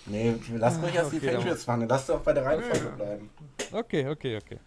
Nee, 0.06 0.34
lass 0.56 0.80
ruhig 0.80 0.94
erst 0.94 1.12
okay, 1.12 1.20
die 1.20 1.26
Patriots 1.26 1.64
fahren, 1.64 1.86
lass 1.88 2.06
doch 2.06 2.20
bei 2.20 2.32
der 2.32 2.44
Reihenfolge 2.44 2.96
bleiben. 2.96 3.30
Okay, 3.72 4.08
okay, 4.08 4.36
okay. 4.36 4.58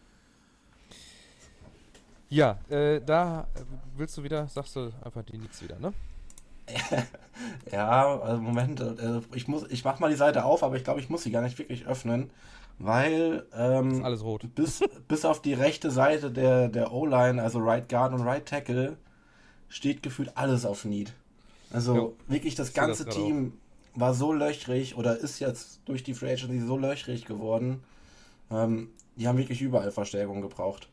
Ja, 2.29 2.57
äh, 2.69 2.99
da 3.01 3.47
willst 3.95 4.17
du 4.17 4.23
wieder, 4.23 4.47
sagst 4.47 4.75
du 4.75 4.91
einfach 5.03 5.23
die 5.23 5.37
Nix 5.37 5.61
wieder, 5.61 5.77
ne? 5.79 5.93
ja, 7.71 8.19
also 8.19 8.41
Moment, 8.41 8.79
äh, 8.79 9.21
ich 9.33 9.47
muss, 9.47 9.69
ich 9.69 9.83
mach 9.83 9.99
mal 9.99 10.09
die 10.09 10.15
Seite 10.15 10.45
auf, 10.45 10.63
aber 10.63 10.75
ich 10.77 10.83
glaube, 10.83 10.99
ich 10.99 11.09
muss 11.09 11.23
sie 11.23 11.31
gar 11.31 11.41
nicht 11.41 11.59
wirklich 11.59 11.85
öffnen, 11.85 12.31
weil 12.79 13.45
ähm, 13.53 14.03
alles 14.03 14.23
rot. 14.23 14.47
Bis, 14.55 14.79
bis 15.07 15.25
auf 15.25 15.41
die 15.41 15.53
rechte 15.53 15.91
Seite 15.91 16.31
der, 16.31 16.69
der 16.69 16.91
O-Line, 16.91 17.41
also 17.41 17.59
Right 17.59 17.89
Guard 17.89 18.13
und 18.13 18.21
Right 18.21 18.45
Tackle, 18.45 18.97
steht 19.71 20.03
gefühlt 20.03 20.37
alles 20.37 20.65
auf 20.65 20.85
Need. 20.85 21.13
Also 21.71 21.95
jo, 21.95 22.15
wirklich 22.27 22.55
das 22.55 22.73
ganze 22.73 23.05
das 23.05 23.15
Team 23.15 23.53
auch. 23.95 23.99
war 24.01 24.13
so 24.13 24.33
löchrig 24.33 24.97
oder 24.97 25.17
ist 25.17 25.39
jetzt 25.39 25.79
durch 25.85 26.03
die 26.03 26.13
Free 26.13 26.33
Agency 26.33 26.59
so 26.59 26.77
löchrig 26.77 27.25
geworden. 27.25 27.81
Ähm, 28.51 28.89
die 29.15 29.27
haben 29.27 29.37
wirklich 29.37 29.61
überall 29.61 29.91
Verstärkung 29.91 30.41
gebraucht. 30.41 30.89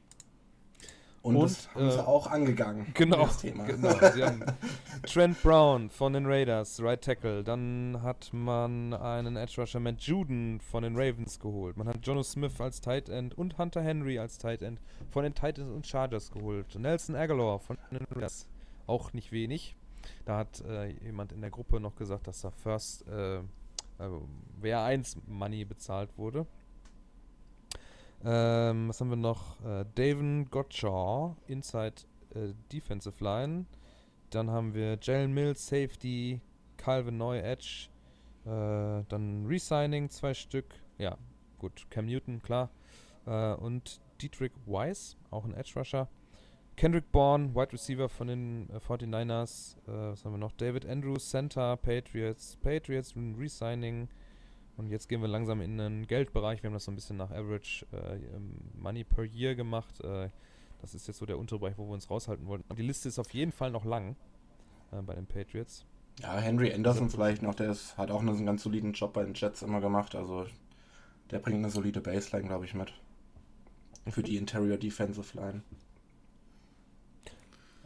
Und, 1.22 1.34
und 1.34 1.42
das 1.42 1.74
haben 1.74 1.88
äh, 1.88 1.92
sie 1.92 2.06
auch 2.06 2.28
angegangen. 2.28 2.86
Genau. 2.94 3.24
Das 3.26 3.38
Thema. 3.38 3.64
genau 3.66 3.94
Trent 5.04 5.42
Brown 5.42 5.90
von 5.90 6.12
den 6.12 6.26
Raiders, 6.26 6.80
Right 6.80 7.02
Tackle. 7.02 7.42
Dann 7.42 7.98
hat 8.02 8.30
man 8.32 8.94
einen 8.94 9.36
Edge 9.36 9.60
Rusher 9.60 9.80
Matt 9.80 10.00
Juden 10.02 10.60
von 10.60 10.84
den 10.84 10.94
Ravens 10.94 11.40
geholt. 11.40 11.76
Man 11.76 11.88
hat 11.88 12.06
Jono 12.06 12.22
Smith 12.22 12.60
als 12.60 12.80
Tight 12.80 13.08
End 13.08 13.36
und 13.36 13.58
Hunter 13.58 13.82
Henry 13.82 14.20
als 14.20 14.38
Tight 14.38 14.62
End 14.62 14.80
von 15.10 15.24
den 15.24 15.34
Titans 15.34 15.70
und 15.70 15.86
Chargers 15.86 16.30
geholt. 16.30 16.78
Nelson 16.78 17.16
Aguilar 17.16 17.58
von 17.58 17.76
den 17.90 18.06
Raiders. 18.12 18.46
Auch 18.88 19.12
nicht 19.12 19.30
wenig. 19.30 19.76
Da 20.24 20.38
hat 20.38 20.60
äh, 20.62 20.88
jemand 21.04 21.30
in 21.32 21.42
der 21.42 21.50
Gruppe 21.50 21.78
noch 21.78 21.94
gesagt, 21.94 22.26
dass 22.26 22.40
da 22.40 22.50
First 22.50 23.06
äh, 23.06 23.42
also 23.98 24.26
WR1 24.60 25.18
Money 25.26 25.64
bezahlt 25.64 26.16
wurde. 26.16 26.46
Ähm, 28.24 28.88
was 28.88 29.00
haben 29.00 29.10
wir 29.10 29.16
noch? 29.16 29.64
Äh, 29.64 29.84
Davin 29.94 30.48
Gottschall, 30.50 31.36
Inside 31.46 31.94
äh, 32.34 32.54
Defensive 32.72 33.22
Line. 33.22 33.66
Dann 34.30 34.50
haben 34.50 34.74
wir 34.74 34.98
Jalen 35.00 35.32
Mills, 35.32 35.66
Safety, 35.66 36.40
Calvin 36.76 37.18
Neu, 37.18 37.38
Edge. 37.38 37.88
Äh, 38.44 39.04
dann 39.08 39.46
Resigning, 39.46 40.08
zwei 40.08 40.32
Stück. 40.32 40.74
Ja, 40.96 41.18
gut. 41.58 41.86
Cam 41.90 42.06
Newton, 42.06 42.42
klar. 42.42 42.70
Äh, 43.26 43.54
und 43.54 44.00
Dietrich 44.20 44.52
Weiss, 44.66 45.16
auch 45.30 45.44
ein 45.44 45.54
Edge 45.54 45.72
Rusher. 45.76 46.08
Kendrick 46.78 47.10
Bourne, 47.10 47.56
Wide 47.56 47.72
Receiver 47.72 48.08
von 48.08 48.28
den 48.28 48.68
49ers. 48.68 49.76
Äh, 49.88 49.90
äh, 49.90 50.12
was 50.12 50.24
haben 50.24 50.30
wir 50.30 50.38
noch? 50.38 50.52
David 50.52 50.86
Andrews, 50.86 51.28
Center, 51.28 51.76
Patriots. 51.76 52.56
Patriots, 52.62 53.14
Resigning. 53.16 54.08
Und 54.76 54.88
jetzt 54.88 55.08
gehen 55.08 55.20
wir 55.20 55.26
langsam 55.26 55.60
in 55.60 55.76
den 55.76 56.06
Geldbereich. 56.06 56.62
Wir 56.62 56.68
haben 56.68 56.74
das 56.74 56.84
so 56.84 56.92
ein 56.92 56.94
bisschen 56.94 57.16
nach 57.16 57.32
Average 57.32 57.84
äh, 57.90 58.20
Money 58.76 59.02
per 59.02 59.24
Year 59.24 59.56
gemacht. 59.56 60.00
Äh, 60.04 60.30
das 60.80 60.94
ist 60.94 61.08
jetzt 61.08 61.18
so 61.18 61.26
der 61.26 61.36
Unterbereich, 61.36 61.76
wo 61.78 61.86
wir 61.88 61.94
uns 61.94 62.08
raushalten 62.08 62.46
wollten. 62.46 62.64
Und 62.68 62.78
die 62.78 62.84
Liste 62.84 63.08
ist 63.08 63.18
auf 63.18 63.34
jeden 63.34 63.50
Fall 63.50 63.72
noch 63.72 63.84
lang 63.84 64.14
äh, 64.92 65.02
bei 65.02 65.16
den 65.16 65.26
Patriots. 65.26 65.84
Ja, 66.20 66.38
Henry 66.38 66.72
Anderson 66.72 67.10
vielleicht 67.10 67.42
noch, 67.42 67.56
der 67.56 67.72
ist, 67.72 67.98
hat 67.98 68.12
auch 68.12 68.20
einen 68.20 68.46
ganz 68.46 68.62
soliden 68.62 68.92
Job 68.92 69.14
bei 69.14 69.24
den 69.24 69.34
Jets 69.34 69.62
immer 69.62 69.80
gemacht. 69.80 70.14
Also 70.14 70.46
der 71.32 71.40
bringt 71.40 71.58
eine 71.58 71.70
solide 71.70 72.00
Baseline, 72.00 72.46
glaube 72.46 72.66
ich, 72.66 72.74
mit. 72.74 72.92
Für 74.08 74.22
die 74.22 74.36
Interior 74.36 74.76
Defensive 74.76 75.36
Line. 75.36 75.62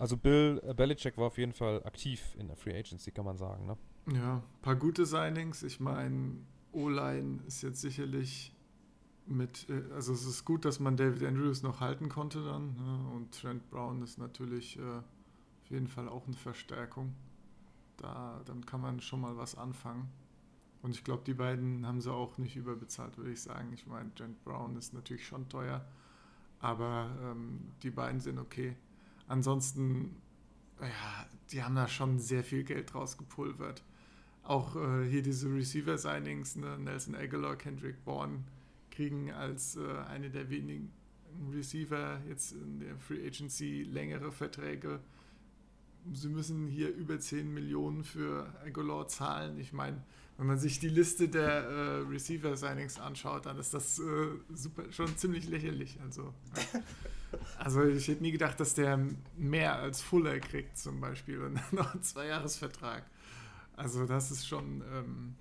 Also 0.03 0.17
Bill 0.17 0.61
äh, 0.65 0.75
Belichick 0.75 1.17
war 1.17 1.29
auf 1.29 1.39
jeden 1.39 1.53
Fall 1.53 1.81
aktiv 1.85 2.35
in 2.37 2.49
der 2.49 2.57
Free 2.57 2.77
Agency, 2.77 3.13
kann 3.13 3.25
man 3.25 3.39
sagen, 3.39 3.67
ne? 3.67 3.77
Ja, 4.13 4.39
ein 4.39 4.43
paar 4.61 4.75
gute 4.75 5.07
Signings. 5.07 5.63
Ich 5.63 5.79
meine, 5.79 6.39
O-Line 6.73 7.39
ist 7.47 7.63
jetzt 7.63 7.81
sicherlich 7.81 8.53
mit, 9.27 9.71
äh, 9.71 9.81
also 9.95 10.13
es 10.13 10.27
ist 10.27 10.45
gut, 10.45 10.65
dass 10.65 10.81
man 10.81 10.97
David 10.97 11.23
Andrews 11.23 11.63
noch 11.63 11.79
halten 11.79 12.09
konnte 12.09 12.45
dann. 12.45 12.75
Ne? 12.75 13.11
Und 13.15 13.41
Trent 13.41 13.71
Brown 13.71 14.03
ist 14.03 14.19
natürlich 14.19 14.77
äh, 14.77 14.83
auf 14.83 15.71
jeden 15.71 15.87
Fall 15.87 16.09
auch 16.09 16.27
eine 16.27 16.37
Verstärkung. 16.37 17.15
Da, 17.99 18.43
dann 18.45 18.67
kann 18.67 18.81
man 18.81 19.01
schon 19.01 19.21
mal 19.21 19.37
was 19.37 19.55
anfangen. 19.55 20.11
Und 20.83 20.97
ich 20.97 21.05
glaube, 21.05 21.23
die 21.25 21.35
beiden 21.35 21.87
haben 21.87 22.01
sie 22.01 22.13
auch 22.13 22.39
nicht 22.39 22.57
überbezahlt, 22.57 23.19
würde 23.19 23.31
ich 23.31 23.41
sagen. 23.41 23.73
Ich 23.73 23.87
meine, 23.87 24.13
Trent 24.17 24.43
Brown 24.43 24.75
ist 24.75 24.95
natürlich 24.95 25.25
schon 25.25 25.49
teuer, 25.49 25.85
aber 26.59 27.09
ähm, 27.23 27.71
die 27.85 27.91
beiden 27.91 28.19
sind 28.19 28.41
okay. 28.41 28.75
Ansonsten, 29.33 30.17
ja, 30.81 31.27
die 31.51 31.63
haben 31.63 31.75
da 31.75 31.89
schon 31.89 32.19
sehr 32.19 32.45
viel 32.45 32.65
Geld 32.65 32.95
rausgepulvert 32.95 33.83
auch 34.43 34.77
äh, 34.77 35.09
hier 35.09 35.23
diese 35.23 35.49
Receiver-Signings, 35.49 36.57
ne? 36.57 36.79
Nelson 36.79 37.15
Aguilar, 37.15 37.57
Kendrick 37.57 38.05
Bourne, 38.05 38.45
kriegen 38.91 39.31
als 39.31 39.77
äh, 39.77 39.81
eine 40.09 40.31
der 40.31 40.51
wenigen 40.51 40.93
Receiver 41.53 42.21
jetzt 42.29 42.53
in 42.53 42.81
der 42.81 42.97
Free 42.99 43.27
Agency 43.27 43.83
längere 43.85 44.33
Verträge. 44.33 45.01
Sie 46.13 46.29
müssen 46.29 46.67
hier 46.67 46.93
über 46.93 47.19
10 47.19 47.55
Millionen 47.55 48.03
für 48.03 48.53
Aguilar 48.65 49.07
zahlen. 49.07 49.59
Ich 49.59 49.73
meine, 49.73 50.03
wenn 50.37 50.49
man 50.49 50.59
sich 50.59 50.81
die 50.81 50.89
Liste 50.89 51.29
der 51.29 51.63
äh, 51.63 51.99
Receiver-Signings 52.01 52.99
anschaut, 52.99 53.47
dann 53.47 53.59
ist 53.59 53.73
das 53.73 54.01
äh, 54.01 54.29
super, 54.53 54.91
schon 54.91 55.17
ziemlich 55.17 55.49
lächerlich. 55.49 56.01
Also, 56.03 56.35
also 57.59 57.85
ich 57.85 58.09
hätte 58.09 58.23
nie 58.23 58.33
gedacht, 58.33 58.59
dass 58.61 58.75
der 58.75 58.99
mehr 59.37 59.77
als 59.77 60.01
Fuller 60.01 60.39
kriegt 60.41 60.79
zum 60.79 61.01
Beispiel 61.01 61.41
und 61.43 61.61
noch 61.73 61.93
einen 61.93 62.03
Zweijahresvertrag. 62.03 63.05
Also 63.77 64.07
das 64.07 64.31
ist 64.31 64.47
schon, 64.47 64.83
ähm, 64.93 65.35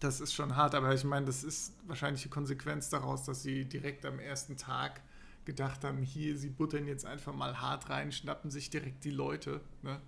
das 0.00 0.20
ist 0.20 0.32
schon 0.32 0.56
hart, 0.56 0.74
aber 0.74 0.94
ich 0.94 1.04
meine, 1.04 1.26
das 1.26 1.44
ist 1.44 1.74
wahrscheinlich 1.86 2.22
die 2.22 2.28
Konsequenz 2.28 2.88
daraus, 2.88 3.24
dass 3.24 3.42
sie 3.42 3.64
direkt 3.64 4.04
am 4.06 4.18
ersten 4.18 4.56
Tag 4.56 5.00
gedacht 5.44 5.84
haben, 5.84 6.02
hier, 6.02 6.36
sie 6.36 6.48
buttern 6.48 6.86
jetzt 6.86 7.06
einfach 7.06 7.34
mal 7.34 7.60
hart 7.60 7.88
rein, 7.90 8.12
schnappen 8.12 8.50
sich 8.50 8.70
direkt 8.70 9.04
die 9.04 9.10
Leute. 9.10 9.60
Ne? 9.82 10.00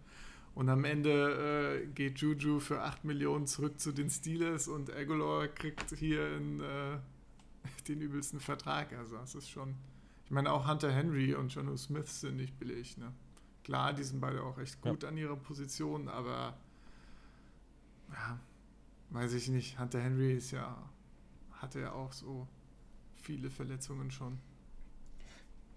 Und 0.55 0.69
am 0.69 0.85
Ende 0.85 1.83
äh, 1.83 1.87
geht 1.87 2.19
Juju 2.19 2.61
für 2.61 2.83
8 2.83 3.05
Millionen 3.05 3.47
zurück 3.47 3.81
zu 3.81 3.93
den 3.93 4.11
Steelers 4.11 4.69
und 4.69 4.95
Aguilar 4.95 5.49
kriegt 5.49 5.97
hier 5.97 6.37
in, 6.37 6.61
äh, 6.61 6.99
den 7.89 8.01
übelsten 8.03 8.41
Vertrag. 8.41 8.93
Also 8.93 9.17
das 9.17 9.35
ist 9.35 9.51
schon, 9.51 9.75
meine, 10.33 10.53
auch 10.53 10.69
Hunter 10.69 10.91
Henry 10.91 11.35
und 11.35 11.55
Jono 11.55 11.77
Smith 11.77 12.21
sind 12.21 12.37
nicht 12.37 12.59
billig. 12.59 12.97
Ne? 12.97 13.13
Klar, 13.65 13.93
die 13.93 14.03
sind 14.03 14.21
beide 14.21 14.43
auch 14.43 14.59
echt 14.59 14.81
gut 14.81 15.03
ja. 15.03 15.09
an 15.09 15.17
ihrer 15.17 15.37
Position, 15.37 16.09
aber 16.09 16.57
ja, 18.11 18.39
weiß 19.11 19.35
ich 19.35 19.49
nicht. 19.49 19.79
Hunter 19.79 20.01
Henry 20.01 20.35
ist 20.35 20.51
ja, 20.51 20.77
hatte 21.53 21.81
ja 21.81 21.93
auch 21.93 22.13
so 22.13 22.49
viele 23.15 23.51
Verletzungen 23.51 24.11
schon. 24.11 24.39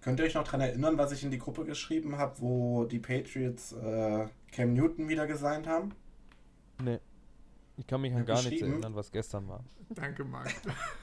Könnt 0.01 0.19
ihr 0.19 0.25
euch 0.25 0.35
noch 0.35 0.43
daran 0.43 0.61
erinnern, 0.61 0.97
was 0.97 1.11
ich 1.11 1.23
in 1.23 1.31
die 1.31 1.39
Gruppe 1.39 1.65
geschrieben 1.65 2.17
habe, 2.17 2.39
wo 2.39 2.85
die 2.85 2.99
Patriots 2.99 3.71
äh, 3.73 4.27
Cam 4.51 4.73
Newton 4.73 5.09
wieder 5.09 5.25
gesigned 5.25 5.67
haben? 5.67 5.93
Nee. 6.83 6.99
Ich 7.77 7.87
kann 7.87 8.01
mich 8.01 8.13
an 8.13 8.25
gar 8.25 8.41
nichts 8.43 8.61
erinnern, 8.61 8.95
was 8.95 9.11
gestern 9.11 9.47
war. 9.47 9.63
Danke, 9.89 10.23
Marc. 10.23 10.53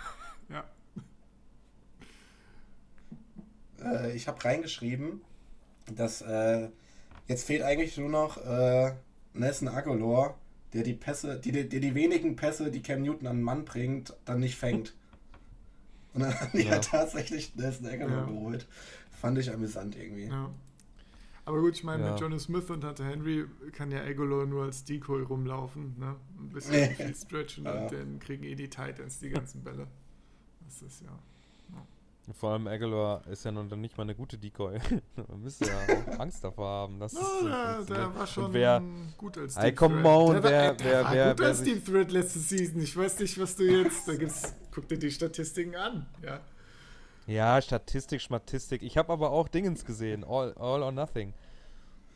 ja. 0.49 0.65
Äh, 3.85 4.13
ich 4.13 4.29
habe 4.29 4.45
reingeschrieben, 4.45 5.21
dass 5.95 6.23
äh, 6.23 6.69
jetzt 7.27 7.45
fehlt 7.45 7.63
eigentlich 7.63 7.97
nur 7.99 8.09
noch 8.09 8.37
äh, 8.39 8.93
Nelson 9.35 9.69
Aguilar 9.69 10.37
der 10.73 10.83
die 10.83 10.95
Pässe, 10.95 11.39
die, 11.39 11.53
der 11.53 11.65
die 11.65 11.95
wenigen 11.95 12.37
Pässe, 12.37 12.71
die 12.71 12.83
Cam 12.83 13.03
Newton 13.03 13.27
an 13.27 13.37
den 13.37 13.43
Mann 13.43 13.65
bringt, 13.65 14.15
dann 14.25 14.41
nicht 14.41 14.57
fängt. 14.57 14.95
Und 16.15 16.23
dann 16.23 16.39
haben 16.39 16.51
die 16.53 16.65
ja, 16.65 16.73
ja 16.73 16.79
tatsächlich 16.79 17.55
Nelson 17.57 17.87
Aguilar 17.87 18.21
ja. 18.21 18.25
geholt. 18.25 18.67
Fand 19.11 19.39
ich 19.39 19.53
amüsant 19.53 19.97
irgendwie. 19.97 20.27
Ja. 20.27 20.51
Aber 21.45 21.61
gut, 21.61 21.75
ich 21.75 21.85
meine, 21.85 22.05
ja. 22.05 22.13
mit 22.13 22.21
Johnny 22.21 22.39
Smith 22.39 22.71
und 22.71 22.85
Hunter 22.85 23.05
Henry 23.05 23.47
kann 23.73 23.91
ja 23.91 24.03
Aguilar 24.03 24.47
nur 24.47 24.65
als 24.65 24.85
Decoy 24.85 25.23
rumlaufen. 25.23 25.99
Ne? 25.99 26.17
Ein 26.39 26.49
bisschen 26.51 26.91
viel 26.97 27.15
stretchen 27.15 27.65
ja. 27.65 27.83
und 27.83 27.93
dann 27.93 28.19
kriegen 28.19 28.45
eh 28.45 28.55
die 28.55 28.71
Titans 28.71 29.19
die 29.19 29.31
ganzen 29.31 29.63
Bälle. 29.63 29.89
Das 30.65 30.83
ist 30.83 31.03
ja. 31.03 31.19
Vor 32.35 32.53
allem 32.53 32.69
Aguilar 32.69 33.27
ist 33.27 33.45
ja 33.45 33.51
noch 33.51 33.65
nicht 33.75 33.97
mal 33.97 34.05
eine 34.05 34.15
gute 34.15 34.39
Decoy. 34.39 34.79
Man 35.29 35.43
müsste 35.43 35.67
ja 35.67 36.19
Angst 36.19 36.45
davor 36.45 36.69
haben. 36.69 37.01
Dass 37.01 37.13
no, 37.15 37.21
der, 37.49 37.83
der 37.83 38.15
war 38.15 38.27
schon 38.27 38.53
wer, 38.53 38.81
gut 39.19 39.39
als 39.39 39.57
Deep 39.57 39.77
come 39.77 40.09
on, 40.09 40.35
der, 40.35 40.43
wer, 40.43 40.77
wer, 40.79 41.05
war 41.05 41.13
wer, 41.13 41.31
gut 41.31 41.41
wer, 41.41 41.49
als 41.49 41.63
Deep 41.63 41.85
Threat 41.85 42.13
letzte 42.13 42.39
Season. 42.39 42.81
Ich 42.81 42.97
weiß 42.97 43.19
nicht, 43.19 43.39
was 43.41 43.57
du 43.57 43.65
jetzt. 43.65 44.07
Da 44.07 44.15
gibt's, 44.15 44.55
guck 44.73 44.87
dir 44.87 44.99
die 44.99 45.11
Statistiken 45.11 45.75
an. 45.75 46.07
Ja, 46.23 46.41
ja 47.27 47.61
Statistik, 47.61 48.21
Schmatistik. 48.21 48.83
Ich 48.83 48.97
habe 48.97 49.13
aber 49.13 49.31
auch 49.31 49.49
Dingens 49.49 49.85
gesehen. 49.85 50.23
All, 50.23 50.53
all 50.55 50.83
or 50.85 50.93
Nothing. 50.93 51.35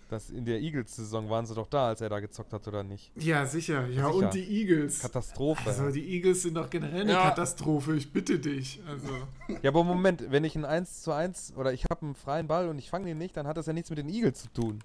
Das 0.08 0.30
in 0.30 0.44
der 0.44 0.60
Eagles-Saison 0.60 1.28
waren 1.28 1.46
sie 1.46 1.54
doch 1.54 1.66
da, 1.66 1.88
als 1.88 2.00
er 2.00 2.08
da 2.08 2.20
gezockt 2.20 2.52
hat, 2.52 2.68
oder 2.68 2.84
nicht? 2.84 3.10
Ja, 3.16 3.44
sicher. 3.44 3.86
Ja, 3.88 4.06
sicher. 4.08 4.14
und 4.14 4.34
die 4.34 4.60
Eagles. 4.60 5.00
Katastrophe. 5.00 5.68
Also 5.68 5.90
die 5.90 6.06
Eagles 6.14 6.42
sind 6.42 6.54
doch 6.54 6.70
generell 6.70 7.00
eine 7.00 7.12
ja. 7.12 7.28
Katastrophe, 7.30 7.96
ich 7.96 8.12
bitte 8.12 8.38
dich. 8.38 8.80
Also. 8.88 9.08
Ja, 9.62 9.70
aber 9.70 9.84
Moment, 9.84 10.30
wenn 10.30 10.44
ich 10.44 10.56
ein 10.56 10.64
1 10.64 11.02
zu 11.02 11.12
1 11.12 11.54
oder 11.56 11.72
ich 11.72 11.84
habe 11.84 12.02
einen 12.02 12.14
freien 12.14 12.46
Ball 12.46 12.68
und 12.68 12.78
ich 12.78 12.90
fange 12.90 13.06
den 13.06 13.16
nicht, 13.16 13.36
dann 13.36 13.46
hat 13.46 13.56
das 13.56 13.66
ja 13.66 13.72
nichts 13.72 13.90
mit 13.90 13.98
den 13.98 14.08
Eagles 14.08 14.42
zu 14.42 14.52
tun. 14.52 14.80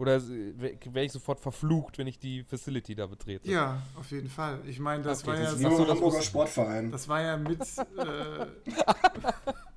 Oder 0.00 0.22
wäre 0.26 1.04
ich 1.04 1.12
sofort 1.12 1.40
verflucht, 1.40 1.98
wenn 1.98 2.06
ich 2.06 2.18
die 2.18 2.42
Facility 2.42 2.94
da 2.94 3.06
betrete? 3.06 3.50
Ja, 3.50 3.82
auf 3.96 4.10
jeden 4.10 4.30
Fall. 4.30 4.60
Ich 4.66 4.78
meine, 4.78 5.02
das 5.02 5.22
okay, 5.22 5.32
war 5.32 5.36
das 5.36 5.60
ja 5.60 5.70
so. 5.70 5.84
Das 5.84 5.90
Hamburger 5.90 6.22
Sportverein. 6.22 6.90
Das 6.90 7.06
war 7.06 7.20
ja 7.20 7.36
mit. 7.36 7.60
Äh, 7.60 8.46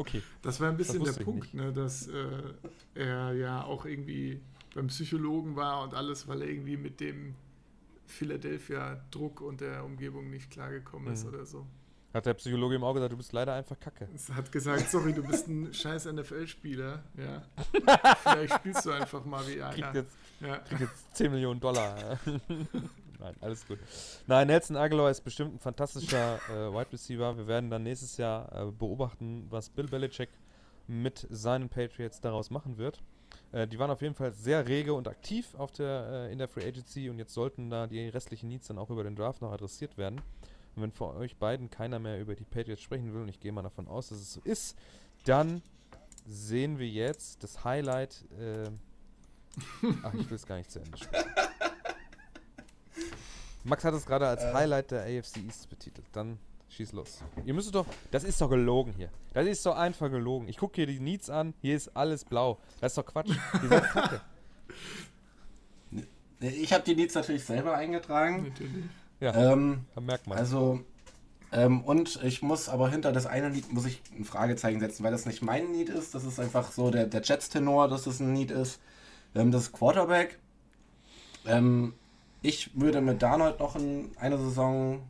Okay. 0.00 0.22
Das 0.40 0.60
war 0.60 0.70
ein 0.70 0.78
bisschen 0.78 1.04
der 1.04 1.12
Punkt, 1.12 1.52
ne, 1.52 1.74
dass 1.74 2.08
äh, 2.08 2.14
er 2.94 3.34
ja 3.34 3.64
auch 3.64 3.84
irgendwie 3.84 4.40
beim 4.74 4.86
Psychologen 4.86 5.56
war 5.56 5.82
und 5.82 5.92
alles, 5.92 6.26
weil 6.26 6.40
er 6.40 6.48
irgendwie 6.48 6.78
mit 6.78 7.00
dem 7.00 7.34
Philadelphia-Druck 8.06 9.42
und 9.42 9.60
der 9.60 9.84
Umgebung 9.84 10.30
nicht 10.30 10.50
klargekommen 10.50 11.12
ist 11.12 11.24
mhm. 11.24 11.34
oder 11.34 11.44
so. 11.44 11.66
Hat 12.14 12.24
der 12.24 12.34
Psychologe 12.34 12.76
ihm 12.76 12.82
auch 12.82 12.94
gesagt, 12.94 13.12
du 13.12 13.18
bist 13.18 13.32
leider 13.32 13.54
einfach 13.54 13.78
kacke. 13.78 14.08
Es 14.14 14.30
hat 14.30 14.50
gesagt, 14.50 14.90
sorry, 14.90 15.12
du 15.12 15.22
bist 15.22 15.46
ein 15.48 15.72
scheiß 15.74 16.06
NFL-Spieler. 16.06 17.04
Ja. 17.18 17.42
Vielleicht 18.22 18.54
spielst 18.54 18.86
du 18.86 18.90
einfach 18.90 19.24
mal 19.26 19.46
wie 19.46 19.62
einer. 19.62 19.74
Krieg 19.74 19.94
jetzt, 19.94 20.16
ja. 20.40 20.56
krieg 20.58 20.80
jetzt 20.80 21.16
10 21.16 21.30
Millionen 21.30 21.60
Dollar. 21.60 22.18
Nein, 23.20 23.34
alles 23.40 23.66
gut. 23.66 23.78
Nein, 24.26 24.46
Nelson 24.46 24.76
Aguilar 24.76 25.10
ist 25.10 25.20
bestimmt 25.22 25.54
ein 25.54 25.58
fantastischer 25.58 26.40
äh, 26.48 26.72
Wide 26.72 26.92
Receiver. 26.92 27.36
Wir 27.36 27.46
werden 27.46 27.70
dann 27.70 27.82
nächstes 27.82 28.16
Jahr 28.16 28.50
äh, 28.52 28.70
beobachten, 28.70 29.46
was 29.50 29.68
Bill 29.68 29.86
Belichick 29.86 30.30
mit 30.86 31.26
seinen 31.30 31.68
Patriots 31.68 32.20
daraus 32.20 32.50
machen 32.50 32.78
wird. 32.78 33.00
Äh, 33.52 33.66
die 33.66 33.78
waren 33.78 33.90
auf 33.90 34.02
jeden 34.02 34.14
Fall 34.14 34.32
sehr 34.32 34.66
rege 34.66 34.94
und 34.94 35.06
aktiv 35.06 35.54
auf 35.56 35.70
der, 35.72 36.28
äh, 36.28 36.32
in 36.32 36.38
der 36.38 36.48
Free 36.48 36.66
Agency 36.66 37.10
und 37.10 37.18
jetzt 37.18 37.34
sollten 37.34 37.70
da 37.70 37.86
die 37.86 38.08
restlichen 38.08 38.48
Needs 38.48 38.68
dann 38.68 38.78
auch 38.78 38.90
über 38.90 39.04
den 39.04 39.16
Draft 39.16 39.42
noch 39.42 39.52
adressiert 39.52 39.98
werden. 39.98 40.20
Und 40.76 40.82
wenn 40.82 40.92
von 40.92 41.16
euch 41.16 41.36
beiden 41.36 41.68
keiner 41.68 41.98
mehr 41.98 42.20
über 42.20 42.34
die 42.34 42.44
Patriots 42.44 42.82
sprechen 42.82 43.12
will, 43.12 43.22
und 43.22 43.28
ich 43.28 43.40
gehe 43.40 43.52
mal 43.52 43.62
davon 43.62 43.88
aus, 43.88 44.08
dass 44.08 44.18
es 44.18 44.32
so 44.32 44.40
ist, 44.44 44.78
dann 45.24 45.62
sehen 46.26 46.78
wir 46.78 46.88
jetzt 46.88 47.42
das 47.42 47.64
Highlight. 47.64 48.24
Äh, 48.38 48.70
ach, 50.04 50.14
ich 50.14 50.30
will 50.30 50.36
es 50.36 50.46
gar 50.46 50.56
nicht 50.56 50.70
zu 50.70 50.78
Ende 50.78 50.96
spielen. 50.96 51.24
Max 53.64 53.84
hat 53.84 53.94
es 53.94 54.06
gerade 54.06 54.26
als 54.26 54.42
äh. 54.42 54.52
Highlight 54.52 54.90
der 54.90 55.02
AFC 55.02 55.38
East 55.46 55.68
betitelt. 55.68 56.06
Dann 56.12 56.38
schieß 56.70 56.92
los. 56.92 57.22
Ihr 57.44 57.54
müsst 57.54 57.74
doch. 57.74 57.86
Das 58.10 58.24
ist 58.24 58.40
doch 58.40 58.48
gelogen 58.48 58.94
hier. 58.96 59.10
Das 59.34 59.46
ist 59.46 59.64
doch 59.66 59.76
einfach 59.76 60.10
gelogen. 60.10 60.48
Ich 60.48 60.56
gucke 60.56 60.76
hier 60.76 60.86
die 60.86 61.00
Needs 61.00 61.30
an. 61.30 61.54
Hier 61.60 61.76
ist 61.76 61.94
alles 61.96 62.24
blau. 62.24 62.58
Das 62.80 62.92
ist 62.92 62.98
doch 62.98 63.06
Quatsch. 63.06 63.30
Kacke. 63.92 64.20
Ich 66.40 66.72
habe 66.72 66.84
die 66.84 66.96
Needs 66.96 67.14
natürlich 67.14 67.44
selber 67.44 67.74
eingetragen. 67.74 68.44
Natürlich. 68.48 68.84
Ja, 69.20 69.52
ähm, 69.52 69.84
merkt 70.00 70.26
man. 70.26 70.38
Also, 70.38 70.80
ähm, 71.52 71.82
und 71.84 72.22
ich 72.22 72.40
muss 72.40 72.68
aber 72.70 72.88
hinter 72.88 73.12
das 73.12 73.26
eine 73.26 73.50
Lied 73.50 73.72
muss 73.72 73.84
ich 73.84 74.00
ein 74.16 74.24
Fragezeichen 74.24 74.80
setzen, 74.80 75.04
weil 75.04 75.12
das 75.12 75.26
nicht 75.26 75.42
mein 75.42 75.72
Lied 75.74 75.90
ist. 75.90 76.14
Das 76.14 76.24
ist 76.24 76.40
einfach 76.40 76.72
so 76.72 76.90
der, 76.90 77.06
der 77.06 77.20
Jets-Tenor, 77.20 77.88
dass 77.88 78.04
das 78.04 78.20
ein 78.20 78.34
Lied 78.34 78.50
ist. 78.50 78.80
Ähm, 79.34 79.50
das 79.50 79.64
ist 79.64 79.72
Quarterback. 79.72 80.38
Ähm, 81.46 81.94
ich 82.42 82.78
würde 82.78 83.00
mit 83.00 83.22
Darnold 83.22 83.60
noch 83.60 83.76
in 83.76 84.10
eine 84.18 84.38
Saison 84.38 85.02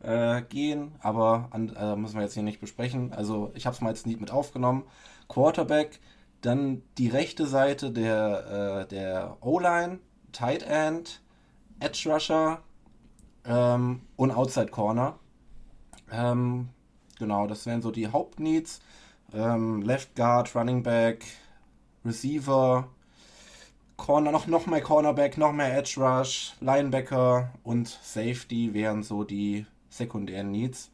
äh, 0.00 0.42
gehen, 0.42 0.92
aber 1.00 1.48
an, 1.50 1.74
äh, 1.74 1.96
müssen 1.96 2.16
wir 2.16 2.22
jetzt 2.22 2.34
hier 2.34 2.42
nicht 2.42 2.60
besprechen. 2.60 3.12
Also 3.12 3.50
ich 3.54 3.66
habe 3.66 3.74
es 3.74 3.80
mal 3.80 3.90
als 3.90 4.04
Lied 4.04 4.20
mit 4.20 4.30
aufgenommen. 4.30 4.84
Quarterback, 5.28 6.00
dann 6.40 6.82
die 6.98 7.08
rechte 7.08 7.46
Seite 7.46 7.90
der, 7.90 8.82
äh, 8.82 8.88
der 8.88 9.36
O-Line, 9.40 9.98
Tight 10.32 10.62
End, 10.62 11.20
Edge 11.80 12.08
Rusher, 12.10 12.62
ähm, 13.44 14.02
und 14.16 14.30
Outside 14.30 14.68
Corner. 14.68 15.18
Ähm, 16.12 16.68
genau, 17.18 17.46
das 17.46 17.66
wären 17.66 17.82
so 17.82 17.90
die 17.90 18.08
Hauptneeds. 18.08 18.80
Ähm, 19.32 19.82
Left 19.82 20.14
Guard, 20.16 20.54
Running 20.54 20.82
Back, 20.82 21.24
Receiver, 22.04 22.88
Corner, 23.98 24.32
noch, 24.32 24.46
noch 24.46 24.66
mehr 24.66 24.80
Cornerback, 24.80 25.36
noch 25.36 25.52
mehr 25.52 25.76
Edge 25.76 25.96
Rush, 25.98 26.54
Linebacker 26.60 27.52
und 27.64 27.88
Safety 27.88 28.72
wären 28.72 29.02
so 29.02 29.24
die 29.24 29.66
sekundären 29.90 30.50
Needs. 30.50 30.90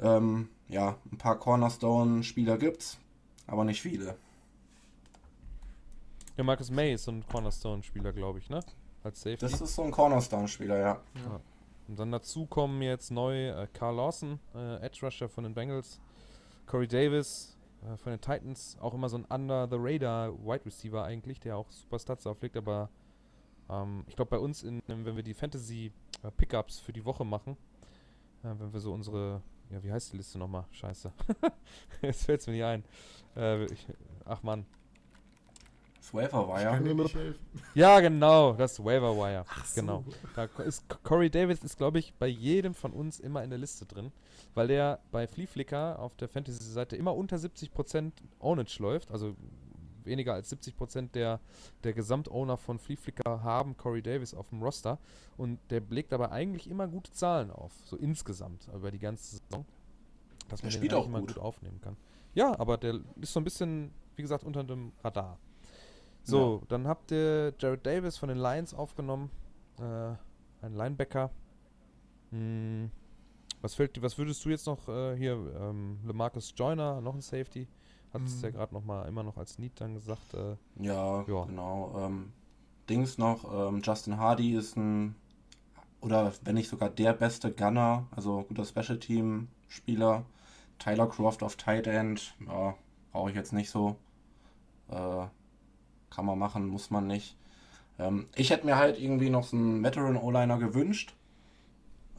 Ähm, 0.00 0.48
ja, 0.68 0.96
ein 1.10 1.18
paar 1.18 1.38
Cornerstone-Spieler 1.38 2.56
gibt's, 2.56 2.98
aber 3.46 3.64
nicht 3.64 3.82
viele. 3.82 4.16
Ja, 6.36 6.44
Marcus 6.44 6.70
May 6.70 6.94
ist 6.94 7.04
so 7.04 7.12
ein 7.12 7.26
Cornerstone-Spieler, 7.26 8.12
glaube 8.12 8.38
ich, 8.38 8.48
ne? 8.48 8.60
als 9.02 9.20
Safety. 9.20 9.40
Das 9.40 9.60
ist 9.60 9.74
so 9.74 9.82
ein 9.82 9.90
Cornerstone-Spieler, 9.90 10.78
ja. 10.78 11.00
ja. 11.16 11.40
Und 11.88 11.98
dann 11.98 12.12
dazu 12.12 12.46
kommen 12.46 12.80
jetzt 12.80 13.10
neu 13.10 13.48
äh, 13.48 13.66
Carl 13.72 13.96
Lawson, 13.96 14.38
äh, 14.54 14.76
Edge 14.76 15.00
Rusher 15.02 15.28
von 15.28 15.44
den 15.44 15.52
Bengals, 15.52 16.00
Corey 16.66 16.86
Davis 16.86 17.51
äh, 17.82 17.96
von 17.96 18.12
den 18.12 18.20
Titans, 18.20 18.76
auch 18.80 18.94
immer 18.94 19.08
so 19.08 19.16
ein 19.18 19.24
Under-the-Radar 19.24 20.32
Wide 20.44 20.66
Receiver 20.66 21.04
eigentlich, 21.04 21.40
der 21.40 21.56
auch 21.56 21.70
super 21.70 21.98
Stats 21.98 22.26
auflegt, 22.26 22.56
aber 22.56 22.88
ähm, 23.68 24.04
ich 24.06 24.16
glaube 24.16 24.30
bei 24.30 24.38
uns, 24.38 24.62
in, 24.62 24.82
wenn 24.86 25.16
wir 25.16 25.22
die 25.22 25.34
Fantasy 25.34 25.92
äh, 26.22 26.30
für 26.82 26.92
die 26.92 27.04
Woche 27.04 27.24
machen, 27.24 27.56
äh, 28.42 28.54
wenn 28.58 28.72
wir 28.72 28.80
so 28.80 28.92
unsere, 28.92 29.42
ja 29.70 29.82
wie 29.82 29.92
heißt 29.92 30.12
die 30.12 30.16
Liste 30.16 30.38
nochmal? 30.38 30.64
Scheiße. 30.70 31.12
Jetzt 32.02 32.24
fällt 32.24 32.40
es 32.40 32.46
mir 32.46 32.54
nicht 32.54 32.64
ein. 32.64 32.84
Äh, 33.36 33.64
ich, 33.66 33.86
ach 34.24 34.42
man, 34.42 34.66
das 36.02 36.12
Waiver 36.12 36.48
Wire. 36.48 37.34
Ja, 37.74 38.00
genau, 38.00 38.54
das 38.54 38.84
Waiver 38.84 39.16
Wire. 39.16 39.44
Ach 39.48 39.64
so. 39.64 39.80
Genau. 39.80 40.04
Da 40.34 40.44
ist, 40.64 40.84
Corey 41.04 41.30
Davis 41.30 41.62
ist, 41.62 41.78
glaube 41.78 42.00
ich, 42.00 42.12
bei 42.14 42.26
jedem 42.26 42.74
von 42.74 42.92
uns 42.92 43.20
immer 43.20 43.44
in 43.44 43.50
der 43.50 43.58
Liste 43.60 43.86
drin, 43.86 44.10
weil 44.54 44.66
der 44.66 44.98
bei 45.12 45.28
Flea 45.28 45.46
Flicker 45.46 46.00
auf 46.00 46.16
der 46.16 46.28
Fantasy-Seite 46.28 46.96
immer 46.96 47.14
unter 47.14 47.36
70% 47.36 48.10
Ownage 48.40 48.80
läuft, 48.80 49.12
also 49.12 49.36
weniger 50.02 50.34
als 50.34 50.52
70% 50.52 51.12
der, 51.12 51.38
der 51.84 51.92
Gesamtowner 51.92 52.56
von 52.56 52.80
Flea 52.80 52.96
Flicker 52.96 53.44
haben 53.44 53.76
Corey 53.76 54.02
Davis 54.02 54.34
auf 54.34 54.48
dem 54.48 54.60
Roster 54.60 54.98
und 55.36 55.60
der 55.70 55.82
legt 55.88 56.12
aber 56.12 56.32
eigentlich 56.32 56.68
immer 56.68 56.88
gute 56.88 57.12
Zahlen 57.12 57.52
auf, 57.52 57.72
so 57.84 57.96
insgesamt 57.96 58.66
über 58.74 58.90
die 58.90 58.98
ganze 58.98 59.36
Saison, 59.36 59.64
dass 60.48 60.64
man 60.64 60.72
der 60.72 60.80
den 60.80 60.94
auch 60.94 61.06
immer 61.06 61.20
gut. 61.20 61.34
gut 61.34 61.38
aufnehmen 61.38 61.80
kann. 61.80 61.96
Ja, 62.34 62.58
aber 62.58 62.76
der 62.76 62.98
ist 63.20 63.32
so 63.32 63.38
ein 63.38 63.44
bisschen, 63.44 63.92
wie 64.16 64.22
gesagt, 64.22 64.42
unter 64.42 64.64
dem 64.64 64.90
Radar. 65.04 65.38
So, 66.24 66.60
ja. 66.60 66.66
dann 66.68 66.86
habt 66.86 67.10
ihr 67.10 67.54
Jared 67.58 67.84
Davis 67.84 68.16
von 68.16 68.28
den 68.28 68.38
Lions 68.38 68.74
aufgenommen. 68.74 69.30
Äh, 69.78 70.14
ein 70.64 70.74
Linebacker. 70.74 71.30
Hm. 72.30 72.90
Was, 73.60 73.74
fällt, 73.74 74.00
was 74.02 74.18
würdest 74.18 74.44
du 74.44 74.50
jetzt 74.50 74.66
noch 74.66 74.88
äh, 74.88 75.16
hier, 75.16 75.32
ähm, 75.60 75.98
LeMarcus 76.04 76.54
Joyner, 76.56 77.00
noch 77.00 77.14
ein 77.14 77.20
Safety? 77.20 77.68
Hat 78.12 78.22
es 78.22 78.36
mhm. 78.36 78.42
ja 78.42 78.50
gerade 78.50 78.74
noch 78.74 78.84
mal 78.84 79.06
immer 79.08 79.22
noch 79.22 79.36
als 79.36 79.58
Need 79.58 79.80
dann 79.80 79.94
gesagt. 79.94 80.34
Äh, 80.34 80.56
ja, 80.84 81.24
ja, 81.26 81.44
genau. 81.44 81.94
Ähm, 81.98 82.32
Dings 82.88 83.18
noch, 83.18 83.68
ähm, 83.68 83.80
Justin 83.82 84.18
Hardy 84.18 84.54
ist 84.54 84.76
ein, 84.76 85.14
oder 86.00 86.32
wenn 86.44 86.56
nicht 86.56 86.68
sogar 86.68 86.90
der 86.90 87.12
beste 87.14 87.52
Gunner, 87.52 88.06
also 88.10 88.42
guter 88.42 88.64
Special 88.64 88.98
Team 88.98 89.48
Spieler. 89.68 90.24
Tyler 90.78 91.06
Croft 91.06 91.44
auf 91.44 91.56
Tight 91.56 91.86
End, 91.86 92.34
ja, 92.46 92.74
brauche 93.12 93.30
ich 93.30 93.36
jetzt 93.36 93.52
nicht 93.52 93.70
so. 93.70 93.96
Äh, 94.88 95.26
kann 96.14 96.26
man 96.26 96.38
machen, 96.38 96.66
muss 96.68 96.90
man 96.90 97.06
nicht. 97.06 97.36
Ähm, 97.98 98.26
ich 98.34 98.50
hätte 98.50 98.66
mir 98.66 98.76
halt 98.76 99.00
irgendwie 99.00 99.30
noch 99.30 99.44
so 99.44 99.56
einen 99.56 99.82
Veteran 99.82 100.16
O-Liner 100.16 100.58
gewünscht. 100.58 101.14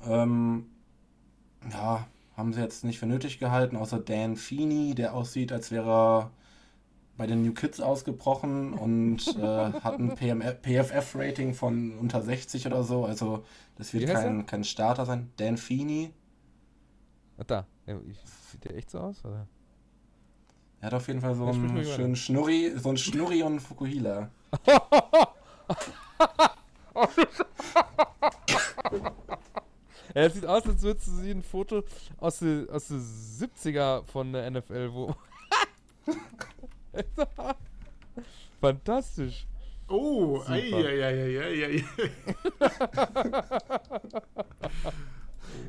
Ähm, 0.06 0.66
ja, 1.72 2.08
haben 2.36 2.54
sie 2.54 2.62
jetzt 2.62 2.84
nicht 2.84 3.00
für 3.00 3.06
nötig 3.06 3.40
gehalten, 3.40 3.76
außer 3.76 4.00
Dan 4.00 4.36
Feeney, 4.36 4.96
der 4.96 5.14
aussieht, 5.14 5.52
als 5.52 5.72
wäre 5.72 5.90
er 5.90 6.32
bei 7.16 7.28
den 7.28 7.44
New 7.44 7.54
Kids 7.54 7.80
ausgebrochen 7.80 8.74
und 8.74 9.28
äh, 9.38 9.72
hat 9.74 10.00
ein 10.00 10.16
PFF-Rating 10.18 11.54
von 11.54 11.98
unter 12.00 12.22
60 12.22 12.66
oder 12.66 12.84
so. 12.84 13.06
Also 13.06 13.46
das 13.78 13.94
wird 13.94 14.10
kein, 14.10 14.46
kein 14.46 14.64
Starter 14.64 15.06
sein. 15.06 15.32
Dan 15.38 15.58
Feeney. 15.58 16.12
Ach, 17.38 17.44
da. 17.44 17.68
Sieht 18.52 18.64
der 18.64 18.76
echt 18.76 18.90
so 18.90 19.00
aus? 19.00 19.24
Oder? 19.24 19.48
Er 20.84 20.88
hat 20.88 20.96
auf 20.96 21.08
jeden 21.08 21.22
Fall 21.22 21.34
so 21.34 21.46
einen 21.46 21.86
schönen 21.86 22.18
Schnurri, 22.18 22.74
so 22.76 22.90
einen 22.90 22.98
Schnurri 22.98 23.42
und 23.42 23.54
einen 23.54 23.62
Fukuhila. 23.62 24.30
er 30.14 30.30
sieht 30.30 30.46
aus, 30.46 30.66
als 30.66 30.82
würdest 30.82 31.08
du 31.08 31.12
sie 31.12 31.32
ein 31.32 31.42
Foto 31.42 31.86
aus 32.18 32.40
den 32.40 32.70
aus 32.70 32.88
die 32.88 32.96
70er 32.96 34.04
von 34.08 34.34
der 34.34 34.52
NFL, 34.52 34.92
wo. 34.92 35.16
Fantastisch. 38.60 39.48
Oh, 39.88 40.44
ei, 40.50 40.70
ei, 40.74 41.02
ei, 41.02 41.40
ei, 41.40 41.64
ei. 41.66 41.86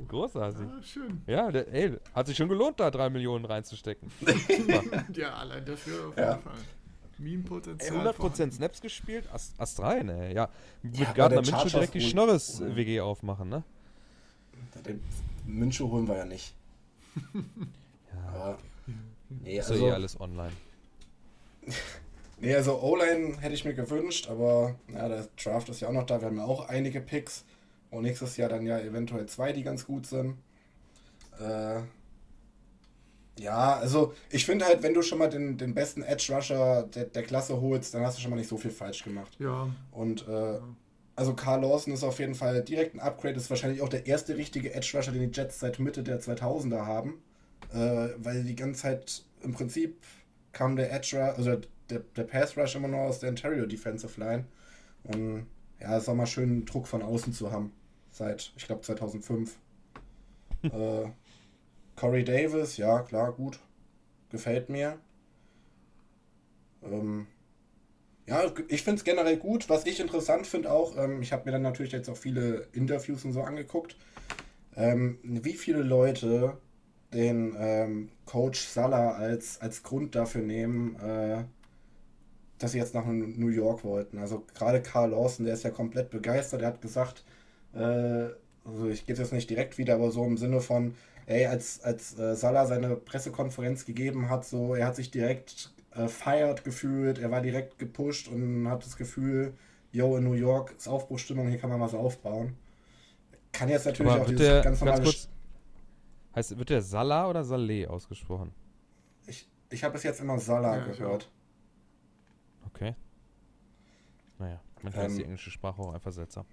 Großartig. 0.09 0.67
Ah, 0.67 0.83
schön. 0.83 1.23
Ja, 1.27 1.51
der, 1.51 1.73
ey, 1.73 1.97
hat 2.15 2.27
sich 2.27 2.37
schon 2.37 2.49
gelohnt, 2.49 2.81
da 2.81 2.91
drei 2.91 3.11
Millionen 3.11 3.45
reinzustecken. 3.45 4.11
ja, 5.15 5.35
allein 5.35 5.65
dafür 5.65 6.09
auf 6.09 6.17
jeden 6.17 6.29
ja. 6.29 6.39
Fall. 6.39 6.53
Meme-Potenzial. 7.19 8.09
100% 8.09 8.53
Snaps 8.53 8.81
gespielt? 8.81 9.29
Ast, 9.33 9.55
Ast 9.59 9.81
rein, 9.81 10.09
ey. 10.09 10.35
Ja, 10.35 10.49
mit 10.83 10.99
ja, 10.99 11.13
Gardner 11.13 11.43
Minshew 11.43 11.69
direkt 11.69 11.95
die 11.95 12.01
Schnorres-WG 12.01 13.01
aufmachen, 13.01 13.49
ne? 13.49 13.63
Den 14.85 15.01
Minshew 15.47 15.91
holen 15.91 16.09
wir 16.09 16.17
ja 16.17 16.25
nicht. 16.25 16.55
ja. 17.35 18.29
Aber, 18.29 18.59
nee, 19.29 19.59
also, 19.59 19.75
ist 19.75 19.81
ja 19.81 19.87
eh 19.87 19.93
alles 19.93 20.21
online. 20.21 20.53
nee, 22.41 22.55
also 22.55 22.81
O-Line 22.81 23.39
hätte 23.41 23.55
ich 23.55 23.65
mir 23.65 23.75
gewünscht, 23.75 24.29
aber 24.29 24.75
ja, 24.93 25.09
der 25.09 25.29
Draft 25.43 25.69
ist 25.69 25.81
ja 25.81 25.89
auch 25.89 25.93
noch 25.93 26.07
da. 26.07 26.21
Wir 26.21 26.29
haben 26.29 26.37
ja 26.37 26.45
auch 26.45 26.69
einige 26.69 27.01
Picks. 27.01 27.45
Und 27.95 28.03
nächstes 28.03 28.37
Jahr 28.37 28.49
dann 28.49 28.67
ja 28.67 28.79
eventuell 28.79 29.27
zwei, 29.27 29.53
die 29.53 29.63
ganz 29.63 29.87
gut 29.87 30.07
sind. 30.07 30.37
Äh, 31.41 31.81
Ja, 33.39 33.75
also 33.77 34.15
ich 34.31 34.47
finde 34.47 34.65
halt, 34.65 34.83
wenn 34.83 34.95
du 34.95 35.03
schon 35.03 35.19
mal 35.19 35.29
den, 35.29 35.59
den 35.59 35.75
besten 35.75 36.03
Edge 36.03 36.33
Rusher 36.33 36.85
der, 36.85 37.07
der 37.07 37.23
Klasse 37.25 37.61
holst, 37.61 37.93
dann 37.95 38.03
hast 38.03 38.17
du 38.17 38.23
schon 38.23 38.31
mal 38.31 38.37
nicht 38.37 38.49
so 38.49 38.57
viel 38.59 38.71
falsch 38.71 39.03
gemacht. 39.03 39.37
Ja. 39.41 39.69
Und 39.91 40.27
äh, 40.29 40.61
also 41.17 41.35
Carl 41.35 41.63
Lawson 41.63 41.93
ist 41.93 42.05
auf 42.05 42.19
jeden 42.21 42.35
Fall 42.35 42.63
direkt 42.63 42.95
ein 42.95 43.01
Upgrade, 43.01 43.37
ist 43.37 43.51
wahrscheinlich 43.51 43.83
auch 43.83 43.89
der 43.89 44.07
erste 44.07 44.37
richtige 44.37 44.73
Edge 44.75 44.97
Rusher, 44.97 45.13
den 45.13 45.31
die 45.31 45.37
Jets 45.37 45.61
seit 45.61 45.79
Mitte 45.81 46.03
der 46.05 46.21
2000er 46.21 46.87
haben. 46.87 47.23
Äh, 47.73 48.11
weil 48.19 48.45
die 48.45 48.57
ganze 48.57 48.83
Zeit 48.83 49.23
im 49.43 49.53
Prinzip 49.53 49.97
kam 50.53 50.77
der 50.77 50.93
Edge 50.93 51.17
Rusher, 51.17 51.37
also 51.37 51.61
der, 51.91 52.01
der 52.17 52.25
Pass 52.25 52.57
Rush 52.57 52.77
immer 52.77 52.89
nur 52.89 53.01
aus 53.01 53.19
der 53.21 53.31
Ontario 53.31 53.67
Defensive 53.67 54.19
Line. 54.21 54.45
Und 55.05 55.47
ja, 55.81 55.97
es 55.97 56.05
ist 56.05 56.09
auch 56.09 56.15
mal 56.15 56.27
schön, 56.27 56.65
Druck 56.65 56.87
von 56.87 57.03
außen 57.03 57.33
zu 57.33 57.51
haben. 57.51 57.73
Seit, 58.15 58.53
ich 58.57 58.67
glaube, 58.67 58.83
2005. 58.83 59.59
äh, 60.63 61.09
Corey 61.97 62.23
Davis, 62.23 62.77
ja, 62.77 63.01
klar, 63.03 63.33
gut. 63.33 63.59
Gefällt 64.31 64.69
mir. 64.69 64.99
Ähm, 66.85 67.27
ja, 68.29 68.45
ich 68.69 68.85
finde 68.85 68.99
es 68.99 69.05
generell 69.05 69.37
gut. 69.37 69.69
Was 69.69 69.85
ich 69.85 69.99
interessant 69.99 70.47
finde 70.47 70.71
auch, 70.71 70.97
ähm, 70.97 71.23
ich 71.23 71.33
habe 71.33 71.45
mir 71.47 71.51
dann 71.51 71.63
natürlich 71.63 71.91
jetzt 71.91 72.09
auch 72.09 72.17
viele 72.17 72.69
Interviews 72.73 73.25
und 73.25 73.33
so 73.33 73.43
angeguckt, 73.43 73.97
ähm, 74.77 75.19
wie 75.25 75.55
viele 75.55 75.83
Leute 75.83 76.57
den 77.13 77.57
ähm, 77.59 78.11
Coach 78.27 78.61
Salah 78.61 79.15
als, 79.17 79.61
als 79.61 79.83
Grund 79.83 80.15
dafür 80.15 80.43
nehmen, 80.43 80.95
äh, 81.01 81.43
dass 82.59 82.73
sie 82.73 82.79
jetzt 82.79 82.95
nach 82.95 83.07
New 83.07 83.49
York 83.49 83.83
wollten. 83.83 84.19
Also 84.19 84.45
gerade 84.55 84.83
Carl 84.83 85.11
Lawson, 85.11 85.47
der 85.47 85.55
ist 85.55 85.65
ja 85.65 85.71
komplett 85.71 86.11
begeistert. 86.11 86.63
Er 86.63 86.69
hat 86.69 86.81
gesagt, 86.81 87.25
also 87.75 88.89
ich 88.89 89.07
gehe 89.07 89.17
jetzt 89.17 89.33
nicht 89.33 89.51
direkt 89.51 89.79
wieder, 89.79 89.95
aber 89.95 90.11
so 90.11 90.25
im 90.25 90.37
Sinne 90.37 90.61
von, 90.61 90.95
ey, 91.27 91.47
als, 91.47 91.83
als 91.83 92.19
äh, 92.19 92.35
Salah 92.35 92.67
seine 92.67 92.97
Pressekonferenz 92.97 93.85
gegeben 93.85 94.29
hat, 94.29 94.45
so, 94.45 94.75
er 94.75 94.87
hat 94.87 94.97
sich 94.97 95.11
direkt 95.11 95.73
äh, 95.95 96.09
feiert 96.09 96.65
gefühlt, 96.65 97.19
er 97.19 97.31
war 97.31 97.41
direkt 97.41 97.79
gepusht 97.79 98.29
und 98.29 98.69
hat 98.69 98.85
das 98.85 98.97
Gefühl, 98.97 99.55
yo, 99.93 100.17
in 100.17 100.25
New 100.25 100.35
York 100.35 100.75
ist 100.77 100.89
Aufbruchstimmung, 100.89 101.49
hier 101.49 101.59
kann 101.59 101.71
man 101.71 101.81
was 101.81 101.95
aufbauen. 101.95 102.57
Kann 103.53 103.69
jetzt 103.69 103.87
natürlich 103.87 104.13
Aber 104.13 104.23
auch 104.23 104.27
dieses 104.27 104.47
der, 104.47 104.63
ganz 104.63 104.81
normale... 104.81 105.03
Ganz 105.03 105.15
kurz, 105.15 105.29
heißt, 106.35 106.59
wird 106.59 106.71
der 106.71 106.83
Salah 106.83 107.29
oder 107.29 107.45
Saleh 107.45 107.87
ausgesprochen? 107.87 108.53
Ich, 109.27 109.49
ich 109.71 109.85
habe 109.85 109.93
bis 109.93 110.03
jetzt 110.03 110.21
immer 110.21 110.39
Salah 110.39 110.79
ja, 110.79 110.85
gehört. 110.85 111.31
Okay. 112.67 112.95
Naja, 114.39 114.61
manchmal 114.83 115.05
ähm, 115.05 115.11
ist 115.13 115.19
die 115.19 115.25
englische 115.25 115.51
Sprache 115.51 115.81
auch 115.81 115.95
einfach 115.95 116.11
seltsam. 116.11 116.45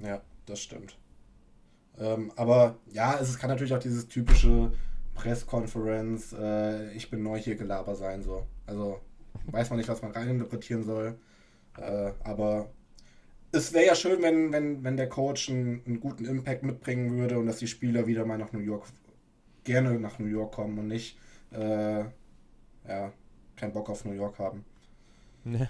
Ja, 0.00 0.20
das 0.46 0.60
stimmt. 0.60 0.98
Ähm, 1.98 2.32
aber 2.36 2.78
ja, 2.92 3.18
es 3.18 3.38
kann 3.38 3.50
natürlich 3.50 3.74
auch 3.74 3.80
dieses 3.80 4.08
typische 4.08 4.72
Presskonferenz, 5.14 6.32
äh, 6.32 6.92
ich 6.92 7.10
bin 7.10 7.22
neu 7.22 7.38
hier 7.38 7.56
Gelaber 7.56 7.94
sein, 7.94 8.22
so. 8.22 8.46
Also 8.66 9.00
weiß 9.46 9.70
man 9.70 9.78
nicht, 9.78 9.88
was 9.88 10.02
man 10.02 10.12
reininterpretieren 10.12 10.84
soll. 10.84 11.18
Äh, 11.76 12.12
aber 12.24 12.70
es 13.52 13.72
wäre 13.72 13.86
ja 13.86 13.94
schön, 13.94 14.22
wenn, 14.22 14.52
wenn, 14.52 14.84
wenn 14.84 14.96
der 14.96 15.08
Coach 15.08 15.50
einen, 15.50 15.82
einen, 15.86 16.00
guten 16.00 16.24
Impact 16.24 16.62
mitbringen 16.62 17.16
würde 17.16 17.38
und 17.38 17.46
dass 17.46 17.58
die 17.58 17.66
Spieler 17.66 18.06
wieder 18.06 18.24
mal 18.24 18.38
nach 18.38 18.52
New 18.52 18.60
York 18.60 18.86
gerne 19.64 19.98
nach 19.98 20.18
New 20.18 20.26
York 20.26 20.52
kommen 20.52 20.78
und 20.78 20.88
nicht 20.88 21.18
äh, 21.52 22.00
ja, 22.00 23.12
keinen 23.56 23.72
Bock 23.72 23.90
auf 23.90 24.04
New 24.04 24.12
York 24.12 24.38
haben. 24.38 24.64
Ne. 25.44 25.68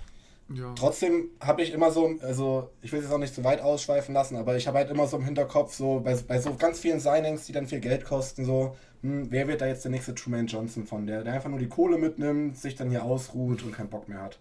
Ja. 0.52 0.74
Trotzdem 0.74 1.30
habe 1.40 1.62
ich 1.62 1.72
immer 1.72 1.92
so, 1.92 2.16
also 2.22 2.70
ich 2.82 2.90
will 2.90 2.98
es 2.98 3.04
jetzt 3.04 3.14
auch 3.14 3.18
nicht 3.18 3.34
zu 3.34 3.44
weit 3.44 3.60
ausschweifen 3.60 4.12
lassen, 4.14 4.36
aber 4.36 4.56
ich 4.56 4.66
habe 4.66 4.78
halt 4.78 4.90
immer 4.90 5.06
so 5.06 5.16
im 5.16 5.24
Hinterkopf, 5.24 5.74
so 5.74 6.00
bei, 6.00 6.16
bei 6.26 6.40
so 6.40 6.54
ganz 6.56 6.80
vielen 6.80 6.98
Signings, 6.98 7.46
die 7.46 7.52
dann 7.52 7.68
viel 7.68 7.78
Geld 7.78 8.04
kosten, 8.04 8.44
so, 8.44 8.76
hm, 9.02 9.30
wer 9.30 9.46
wird 9.46 9.60
da 9.60 9.66
jetzt 9.66 9.84
der 9.84 9.92
nächste 9.92 10.14
Truman 10.14 10.48
Johnson 10.48 10.86
von, 10.86 11.06
der, 11.06 11.22
der 11.22 11.34
einfach 11.34 11.50
nur 11.50 11.60
die 11.60 11.68
Kohle 11.68 11.98
mitnimmt, 11.98 12.56
sich 12.56 12.74
dann 12.74 12.90
hier 12.90 13.04
ausruht 13.04 13.62
und 13.62 13.72
keinen 13.72 13.90
Bock 13.90 14.08
mehr 14.08 14.22
hat. 14.22 14.40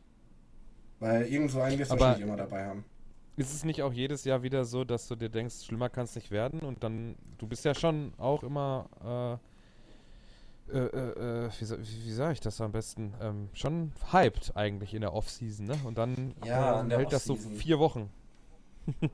Weil 0.99 1.27
irgend 1.27 1.51
so 1.51 1.61
einen 1.61 1.77
wirst 1.77 1.91
du 1.91 1.99
wahrscheinlich 1.99 2.25
immer 2.25 2.37
dabei 2.37 2.65
haben. 2.65 2.83
Ist 3.37 3.53
es 3.53 3.63
nicht 3.63 3.83
auch 3.83 3.93
jedes 3.93 4.25
Jahr 4.25 4.41
wieder 4.41 4.65
so, 4.65 4.83
dass 4.83 5.07
du 5.07 5.15
dir 5.15 5.29
denkst, 5.29 5.63
schlimmer 5.63 5.89
kann 5.89 6.05
es 6.05 6.15
nicht 6.15 6.31
werden 6.31 6.61
und 6.61 6.83
dann, 6.83 7.15
du 7.37 7.45
bist 7.45 7.63
ja 7.65 7.75
schon 7.75 8.13
auch 8.17 8.41
immer 8.43 9.39
äh, 9.39 9.49
äh, 10.71 10.77
äh, 10.77 11.45
äh, 11.45 11.49
wie, 11.59 11.69
wie, 11.69 12.05
wie 12.05 12.11
sage 12.11 12.33
ich 12.33 12.39
das 12.39 12.61
am 12.61 12.71
besten, 12.71 13.13
ähm, 13.21 13.49
schon 13.53 13.91
hyped 14.11 14.55
eigentlich 14.55 14.93
in 14.93 15.01
der 15.01 15.13
Offseason, 15.13 15.65
ne? 15.65 15.79
Und 15.83 15.97
dann 15.97 16.35
ja, 16.45 16.85
äh, 16.85 16.89
hält 16.89 17.13
das 17.13 17.25
so 17.25 17.35
vier 17.35 17.79
Wochen. 17.79 18.09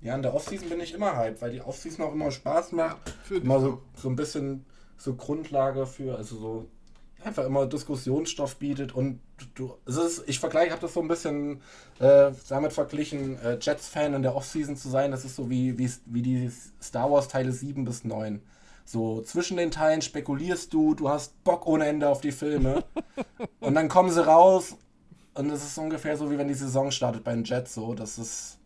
ja, 0.00 0.14
in 0.14 0.22
der 0.22 0.34
Offseason 0.34 0.68
bin 0.68 0.80
ich 0.80 0.94
immer 0.94 1.16
hyped, 1.16 1.42
weil 1.42 1.52
die 1.52 1.60
Offseason 1.60 2.04
auch 2.04 2.12
immer 2.12 2.30
Spaß 2.30 2.72
macht. 2.72 3.14
Ja, 3.30 3.36
immer 3.36 3.60
so, 3.60 3.82
so 3.94 4.08
ein 4.08 4.16
bisschen 4.16 4.64
so 4.96 5.14
Grundlage 5.14 5.86
für, 5.86 6.16
also 6.16 6.36
so 6.36 6.68
einfach 7.24 7.44
immer 7.44 7.66
Diskussionsstoff 7.66 8.56
bietet 8.56 8.94
und 8.94 9.20
du, 9.54 9.74
es 9.86 9.96
ist, 9.96 10.28
ich 10.28 10.38
vergleiche, 10.38 10.72
habe 10.72 10.80
das 10.80 10.94
so 10.94 11.00
ein 11.00 11.08
bisschen 11.08 11.60
äh, 11.98 12.30
damit 12.48 12.72
verglichen, 12.72 13.38
äh, 13.40 13.58
Jets-Fan 13.60 14.14
in 14.14 14.22
der 14.22 14.34
Offseason 14.34 14.76
zu 14.76 14.88
sein, 14.88 15.10
das 15.10 15.24
ist 15.24 15.36
so 15.36 15.50
wie, 15.50 15.78
wie, 15.78 15.90
wie 16.06 16.22
die 16.22 16.50
Star 16.82 17.10
Wars 17.10 17.28
Teile 17.28 17.52
7 17.52 17.84
bis 17.84 18.04
9. 18.04 18.40
So, 18.90 19.22
zwischen 19.22 19.56
den 19.56 19.70
Teilen 19.70 20.02
spekulierst 20.02 20.74
du, 20.74 20.96
du 20.96 21.08
hast 21.08 21.44
Bock 21.44 21.64
ohne 21.64 21.86
Ende 21.86 22.08
auf 22.08 22.20
die 22.20 22.32
Filme. 22.32 22.82
und 23.60 23.76
dann 23.76 23.88
kommen 23.88 24.10
sie 24.10 24.26
raus 24.26 24.76
und 25.34 25.48
es 25.50 25.62
ist 25.64 25.78
ungefähr 25.78 26.16
so, 26.16 26.28
wie 26.28 26.38
wenn 26.38 26.48
die 26.48 26.54
Saison 26.54 26.90
startet 26.90 27.22
bei 27.22 27.32
den 27.32 27.44
Jets. 27.44 27.72
So, 27.72 27.94
das 27.94 28.18
ist. 28.18 28.58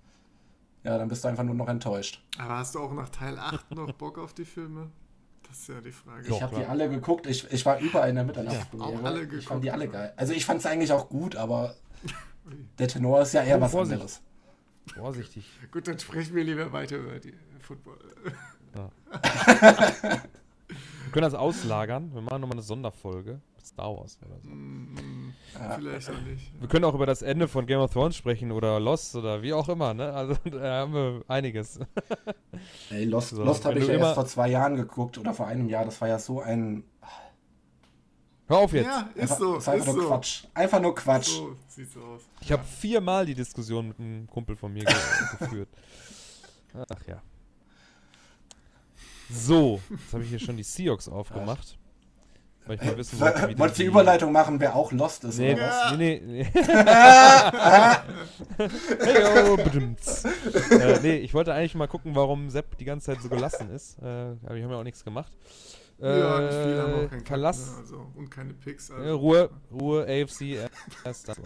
Ja, 0.82 0.96
dann 0.96 1.08
bist 1.08 1.24
du 1.24 1.28
einfach 1.28 1.44
nur 1.44 1.54
noch 1.54 1.68
enttäuscht. 1.68 2.24
Aber 2.38 2.56
hast 2.56 2.74
du 2.74 2.78
auch 2.78 2.94
nach 2.94 3.10
Teil 3.10 3.38
8 3.38 3.72
noch 3.72 3.92
Bock 3.92 4.16
auf 4.16 4.32
die 4.32 4.46
Filme? 4.46 4.90
Das 5.46 5.58
ist 5.58 5.68
ja 5.68 5.82
die 5.82 5.92
Frage. 5.92 6.26
Ich 6.26 6.40
habe 6.40 6.56
die 6.56 6.64
alle 6.64 6.88
geguckt. 6.88 7.26
Ich, 7.26 7.52
ich 7.52 7.66
war 7.66 7.78
überall 7.78 8.08
in 8.08 8.14
der 8.14 8.24
Mitternachtspremiere. 8.24 8.92
Ja, 8.94 9.02
alle 9.02 9.24
ich 9.24 9.46
fand 9.46 9.62
die 9.62 9.70
alle 9.70 9.88
geil. 9.88 10.14
Also 10.16 10.32
ich 10.32 10.46
fand 10.46 10.60
es 10.60 10.64
eigentlich 10.64 10.92
auch 10.92 11.10
gut, 11.10 11.36
aber 11.36 11.74
der 12.78 12.88
Tenor 12.88 13.20
ist 13.20 13.34
ja 13.34 13.42
eher 13.42 13.58
oh, 13.58 13.60
was 13.60 13.72
Vorsicht. 13.72 13.92
anderes. 14.00 14.22
Vorsichtig. 14.94 15.50
Gut, 15.70 15.86
dann 15.86 15.98
sprechen 15.98 16.34
wir 16.34 16.44
lieber 16.44 16.72
weiter 16.72 16.96
über 16.96 17.18
die 17.18 17.34
Football. 17.60 17.98
Ja. 18.74 18.90
wir 19.08 20.20
können 21.12 21.22
das 21.22 21.34
auslagern. 21.34 22.14
Wir 22.14 22.22
machen 22.22 22.40
nochmal 22.40 22.56
eine 22.56 22.62
Sonderfolge 22.62 23.40
Star 23.64 23.96
Wars 23.96 24.18
oder 24.24 24.38
so. 24.40 24.50
Mm, 24.50 25.34
ja. 25.54 25.76
Vielleicht 25.76 26.10
auch 26.10 26.20
nicht. 26.20 26.52
Wir 26.60 26.68
können 26.68 26.84
auch 26.84 26.94
über 26.94 27.06
das 27.06 27.22
Ende 27.22 27.48
von 27.48 27.66
Game 27.66 27.80
of 27.80 27.92
Thrones 27.92 28.16
sprechen 28.16 28.52
oder 28.52 28.78
Lost 28.78 29.16
oder 29.16 29.42
wie 29.42 29.52
auch 29.52 29.68
immer. 29.68 29.94
Ne? 29.94 30.12
Also 30.12 30.34
da 30.44 30.80
haben 30.80 30.92
wir 30.92 31.24
einiges. 31.28 31.80
Ey, 32.90 33.04
Lost, 33.04 33.30
so, 33.30 33.42
Lost 33.42 33.64
habe 33.64 33.78
ich 33.78 33.86
ja 33.86 33.94
erst 33.94 34.14
vor 34.14 34.26
zwei 34.26 34.48
Jahren 34.48 34.76
geguckt 34.76 35.18
oder 35.18 35.34
vor 35.34 35.46
einem 35.46 35.68
Jahr. 35.68 35.84
Das 35.84 36.00
war 36.00 36.08
ja 36.08 36.18
so 36.18 36.40
ein. 36.40 36.84
Hör 38.46 38.58
auf 38.58 38.72
jetzt. 38.74 38.86
Ja, 38.86 39.08
ist 39.14 39.22
einfach, 39.22 39.38
so. 39.38 39.56
Ist 39.56 39.68
einfach 39.68 39.86
ist 39.86 39.94
nur 39.94 40.02
so. 40.02 40.08
Quatsch. 40.10 40.44
Einfach 40.52 40.80
nur 40.80 40.94
Quatsch. 40.94 41.28
So 41.28 41.56
sieht's 41.66 41.96
aus. 41.96 42.22
Ich 42.42 42.52
habe 42.52 42.64
viermal 42.64 43.24
die 43.24 43.34
Diskussion 43.34 43.88
mit 43.88 43.98
einem 43.98 44.26
Kumpel 44.26 44.56
von 44.56 44.72
mir 44.72 44.84
geführt. 44.84 45.68
Ach 46.74 47.06
ja. 47.06 47.22
So, 49.30 49.80
jetzt 49.90 50.12
habe 50.12 50.22
ich 50.22 50.30
hier 50.30 50.38
schon 50.38 50.56
die 50.56 50.62
Seahawks 50.62 51.08
aufgemacht. 51.08 51.78
Weil 52.66 52.76
ich 52.76 52.82
mal 52.82 52.96
wissen 52.96 53.20
wollte, 53.20 53.48
wie 53.48 53.58
Wolltest 53.58 53.78
du 53.78 53.82
die 53.82 53.88
Überleitung 53.88 54.32
machen, 54.32 54.58
wer 54.58 54.74
auch 54.74 54.90
Lost 54.90 55.24
ist, 55.24 55.38
nee, 55.38 55.52
oder 55.52 55.68
was? 55.68 55.98
Nee, 55.98 56.22
nee, 56.24 56.38
nee. 56.38 56.44
hey, 60.70 60.80
äh, 60.80 60.98
nee, 61.02 61.16
ich 61.16 61.34
wollte 61.34 61.52
eigentlich 61.52 61.74
mal 61.74 61.88
gucken, 61.88 62.14
warum 62.14 62.48
Sepp 62.48 62.78
die 62.78 62.86
ganze 62.86 63.06
Zeit 63.06 63.20
so 63.20 63.28
gelassen 63.28 63.70
ist. 63.70 63.98
Äh, 63.98 64.04
aber 64.06 64.54
ich 64.56 64.62
habe 64.62 64.72
ja 64.72 64.80
auch 64.80 64.84
nichts 64.84 65.04
gemacht. 65.04 65.32
Äh, 66.00 66.18
ja, 66.18 66.40
nicht 66.40 66.54
viel, 66.54 66.80
haben 66.80 66.94
auch 66.94 67.10
keinen 67.10 67.26
Verlass. 67.26 67.76
Also, 67.78 68.06
und 68.14 68.30
keine 68.30 68.54
Picks. 68.54 68.90
Also. 68.90 69.14
Ruhe, 69.14 69.50
Ruhe, 69.70 70.02
AFC. 70.04 70.58
Erst 71.04 71.28
das. 71.28 71.36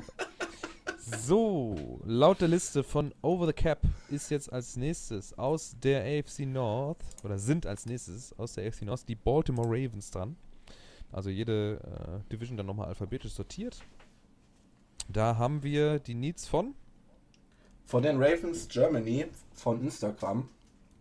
So, 0.97 2.01
laut 2.05 2.41
der 2.41 2.49
Liste 2.49 2.83
von 2.85 3.15
Over 3.23 3.47
the 3.47 3.53
Cap 3.53 3.81
ist 4.11 4.31
jetzt 4.31 4.53
als 4.53 4.77
nächstes 4.77 5.37
aus 5.39 5.77
der 5.83 6.03
AFC 6.03 6.41
North, 6.41 6.99
oder 7.25 7.39
sind 7.39 7.67
als 7.67 7.87
nächstes 7.87 8.39
aus 8.39 8.55
der 8.55 8.67
AFC 8.67 8.83
North 8.83 9.09
die 9.09 9.15
Baltimore 9.15 9.69
Ravens 9.69 10.11
dran. 10.11 10.37
Also 11.11 11.31
jede 11.31 11.81
äh, 11.83 12.31
Division 12.33 12.57
dann 12.57 12.67
nochmal 12.67 12.89
alphabetisch 12.89 13.33
sortiert. 13.33 13.79
Da 15.09 15.37
haben 15.37 15.63
wir 15.63 15.99
die 15.99 16.15
Needs 16.15 16.47
von? 16.47 16.75
Von 17.87 18.03
den 18.03 18.23
Ravens 18.23 18.69
Germany 18.69 19.27
von 19.55 19.81
Instagram. 19.83 20.49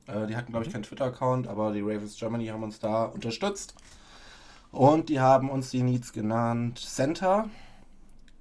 Äh, 0.08 0.28
die 0.28 0.36
hatten, 0.38 0.52
glaube 0.52 0.64
ich, 0.64 0.70
mhm. 0.70 0.74
keinen 0.74 0.84
Twitter-Account, 0.84 1.48
aber 1.48 1.74
die 1.74 1.82
Ravens 1.82 2.18
Germany 2.18 2.48
haben 2.48 2.64
uns 2.64 2.80
da 2.80 3.04
unterstützt. 3.06 3.76
Und 4.72 5.10
die 5.10 5.20
haben 5.20 5.50
uns 5.50 5.72
die 5.72 5.84
Needs 5.84 6.14
genannt 6.14 6.80
Center, 6.80 7.50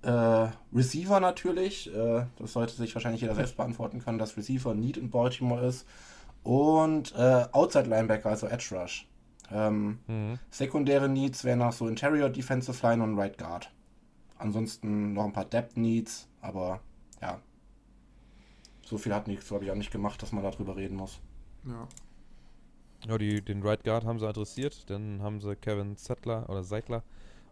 äh, 0.06 0.48
Receiver 0.72 1.18
natürlich, 1.18 1.92
äh, 1.92 2.26
das 2.38 2.52
sollte 2.52 2.74
sich 2.74 2.94
wahrscheinlich 2.94 3.22
jeder 3.22 3.34
selbst 3.34 3.56
beantworten 3.56 4.00
können, 4.00 4.18
dass 4.18 4.36
Receiver 4.36 4.74
Need 4.74 4.96
in 4.96 5.10
Baltimore 5.10 5.66
ist. 5.66 5.86
Und 6.44 7.12
äh, 7.16 7.46
Outside 7.50 7.88
Linebacker, 7.88 8.28
also 8.28 8.46
Edge 8.46 8.68
Rush. 8.70 9.08
Ähm, 9.50 9.98
mhm. 10.06 10.38
Sekundäre 10.50 11.08
Needs 11.08 11.42
wären 11.44 11.58
noch 11.58 11.72
so 11.72 11.88
Interior 11.88 12.30
Defensive 12.30 12.86
Line 12.86 13.02
und 13.02 13.18
Right 13.18 13.36
Guard. 13.36 13.72
Ansonsten 14.38 15.12
noch 15.12 15.24
ein 15.24 15.32
paar 15.32 15.44
Depth 15.44 15.76
Needs, 15.76 16.28
aber 16.40 16.80
ja. 17.20 17.40
So 18.84 18.98
viel 18.98 19.12
hat 19.12 19.26
nichts, 19.26 19.48
glaube 19.48 19.64
ich, 19.64 19.70
auch 19.72 19.76
nicht 19.76 19.90
gemacht, 19.90 20.22
dass 20.22 20.30
man 20.30 20.44
darüber 20.44 20.76
reden 20.76 20.96
muss. 20.96 21.18
Ja. 21.64 21.88
Ja, 23.08 23.18
die, 23.18 23.42
den 23.42 23.62
Right 23.62 23.82
Guard 23.82 24.04
haben 24.04 24.20
sie 24.20 24.28
adressiert. 24.28 24.88
Dann 24.88 25.20
haben 25.20 25.40
sie 25.40 25.56
Kevin 25.56 25.96
Settler 25.96 26.48
oder 26.48 26.62
Seidler 26.62 27.02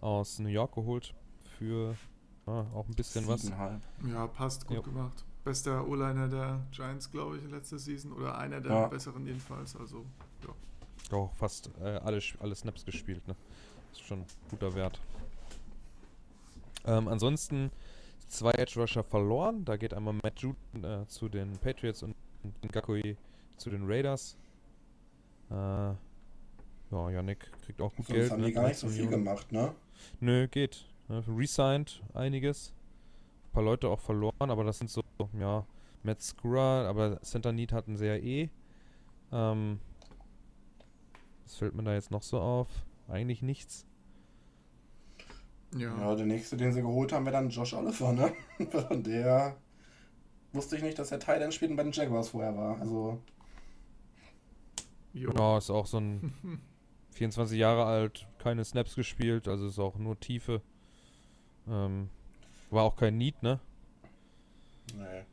aus 0.01 0.39
New 0.39 0.49
York 0.49 0.75
geholt 0.75 1.15
für 1.59 1.97
ja, 2.47 2.67
auch 2.75 2.87
ein 2.89 2.95
bisschen 2.95 3.27
was. 3.27 3.45
Ja, 3.49 4.27
passt, 4.29 4.67
gut 4.67 4.77
jo. 4.77 4.83
gemacht. 4.83 5.25
Bester 5.45 5.87
O-Liner 5.87 6.29
der 6.29 6.61
Giants, 6.71 7.11
glaube 7.11 7.37
ich, 7.37 7.51
letzte 7.51 7.79
Season. 7.79 8.13
Oder 8.13 8.39
einer 8.39 8.61
der 8.61 8.73
ja. 8.73 8.87
besseren 8.87 9.27
jedenfalls. 9.27 9.77
Also, 9.77 10.05
ja. 10.43 11.17
Auch 11.17 11.35
fast 11.35 11.71
äh, 11.81 11.99
alle, 11.99 12.21
alle 12.41 12.55
Snaps 12.55 12.85
gespielt, 12.85 13.27
ne? 13.29 13.37
Das 13.91 14.01
ist 14.01 14.07
schon 14.07 14.21
ein 14.21 14.27
guter 14.51 14.75
Wert. 14.75 15.01
Ähm, 16.87 17.09
ansonsten 17.09 17.71
zwei 18.29 18.53
Edge 18.53 18.81
Rusher 18.81 19.05
verloren. 19.05 19.65
Da 19.65 19.77
geht 19.77 19.95
einmal 19.95 20.15
Matt 20.15 20.41
Juden 20.41 20.85
äh, 20.85 21.07
zu 21.09 21.29
den 21.29 21.53
Patriots 21.59 22.03
und 22.03 22.15
Gakui 22.73 23.17
zu 23.57 23.71
den 23.71 23.87
Raiders. 23.87 24.37
Äh, 25.51 25.55
ja, 25.55 27.11
Yannick 27.11 27.51
kriegt 27.65 27.81
auch 27.81 27.95
gut 27.95 28.07
Sonst 28.07 28.17
Geld. 28.17 28.31
haben 28.31 28.41
ne? 28.41 28.47
die 28.49 28.53
gar 28.53 28.69
nicht 28.69 28.79
so 28.79 28.89
viel 28.89 29.09
gemacht, 29.09 29.51
ne? 29.53 29.75
Nö, 30.21 30.49
geht. 30.49 30.85
Ne? 31.09 31.23
Resigned 31.29 32.03
einiges. 32.15 32.73
Ein 33.47 33.53
paar 33.53 33.63
Leute 33.63 33.89
auch 33.89 34.01
verloren, 34.01 34.51
aber 34.51 34.65
das 34.65 34.79
sind 34.79 34.91
so, 34.91 35.03
ja, 35.39 35.67
Matt 36.03 36.23
Skura, 36.23 36.89
aber 36.89 37.21
Center 37.23 37.53
Need 37.53 37.73
hatten 37.73 37.97
sie 37.97 38.07
ja 38.07 38.17
eh. 38.17 38.51
Ähm, 39.33 39.81
was 41.45 41.57
fällt 41.57 41.75
mir 41.75 41.83
da 41.83 41.95
jetzt 41.95 42.11
noch 42.11 42.23
so 42.23 42.41
auf? 42.41 42.69
Eigentlich 43.09 43.43
nichts. 43.43 43.87
Ja. 45.77 45.97
ja, 45.99 46.15
der 46.15 46.27
nächste, 46.27 46.57
den 46.57 46.73
sie 46.73 46.83
geholt 46.83 47.13
haben, 47.13 47.25
wäre 47.25 47.35
dann 47.35 47.51
Josh 47.51 47.75
Oliver, 47.75 48.13
ne? 48.13 48.33
Von 48.71 49.03
der 49.03 49.57
wusste 50.53 50.77
ich 50.77 50.83
nicht, 50.83 50.99
dass 50.99 51.11
er 51.11 51.19
Teil 51.19 51.41
des 51.41 51.55
Spielen 51.55 51.75
bei 51.75 51.83
den 51.83 51.93
Jaguars 51.93 52.29
vorher 52.29 52.57
war. 52.57 52.81
Also. 52.81 53.21
Ja, 55.13 55.59
ist 55.59 55.71
auch 55.71 55.87
so 55.87 55.99
ein 55.99 56.33
24 57.11 57.59
Jahre 57.59 57.85
alt, 57.85 58.27
keine 58.39 58.65
Snaps 58.65 58.95
gespielt, 58.95 59.49
also 59.49 59.67
ist 59.67 59.79
auch 59.79 59.97
nur 59.97 60.19
Tiefe. 60.19 60.63
Ähm, 61.69 62.09
war 62.71 62.85
auch 62.85 62.97
kein 62.97 63.17
Need, 63.17 63.43
ne? 63.43 63.61
Nee. 64.97 65.25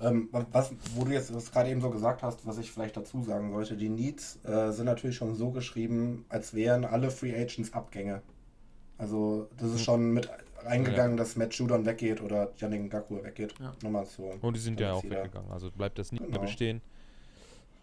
Ähm, 0.00 0.28
was, 0.32 0.72
wo 0.94 1.04
du 1.04 1.12
jetzt 1.12 1.30
gerade 1.52 1.68
eben 1.68 1.80
so 1.80 1.90
gesagt 1.90 2.22
hast, 2.22 2.46
was 2.46 2.56
ich 2.58 2.70
vielleicht 2.70 2.96
dazu 2.96 3.22
sagen 3.22 3.52
sollte, 3.52 3.76
die 3.76 3.90
Needs 3.90 4.42
äh, 4.44 4.72
sind 4.72 4.86
natürlich 4.86 5.16
schon 5.16 5.34
so 5.34 5.50
geschrieben, 5.50 6.24
als 6.30 6.54
wären 6.54 6.86
alle 6.86 7.10
Free 7.10 7.34
Agents 7.34 7.74
Abgänge. 7.74 8.22
Also 8.96 9.48
das 9.58 9.68
ist 9.68 9.78
hm. 9.78 9.84
schon 9.84 10.12
mit 10.12 10.30
eingegangen, 10.64 11.12
ja. 11.12 11.16
dass 11.16 11.36
Matt 11.36 11.54
Judon 11.54 11.84
weggeht 11.84 12.22
oder 12.22 12.52
Yannick 12.56 12.84
Ngakwe 12.84 13.22
weggeht. 13.24 13.54
Ja. 13.60 13.74
Nochmal 13.82 14.06
so. 14.06 14.32
Und 14.40 14.56
die 14.56 14.60
sind 14.60 14.80
ja 14.80 14.92
auch 14.92 15.04
weggegangen, 15.04 15.50
also 15.50 15.70
bleibt 15.70 15.98
das 15.98 16.12
nicht 16.12 16.24
genau. 16.24 16.38
mehr 16.38 16.46
bestehen. 16.46 16.80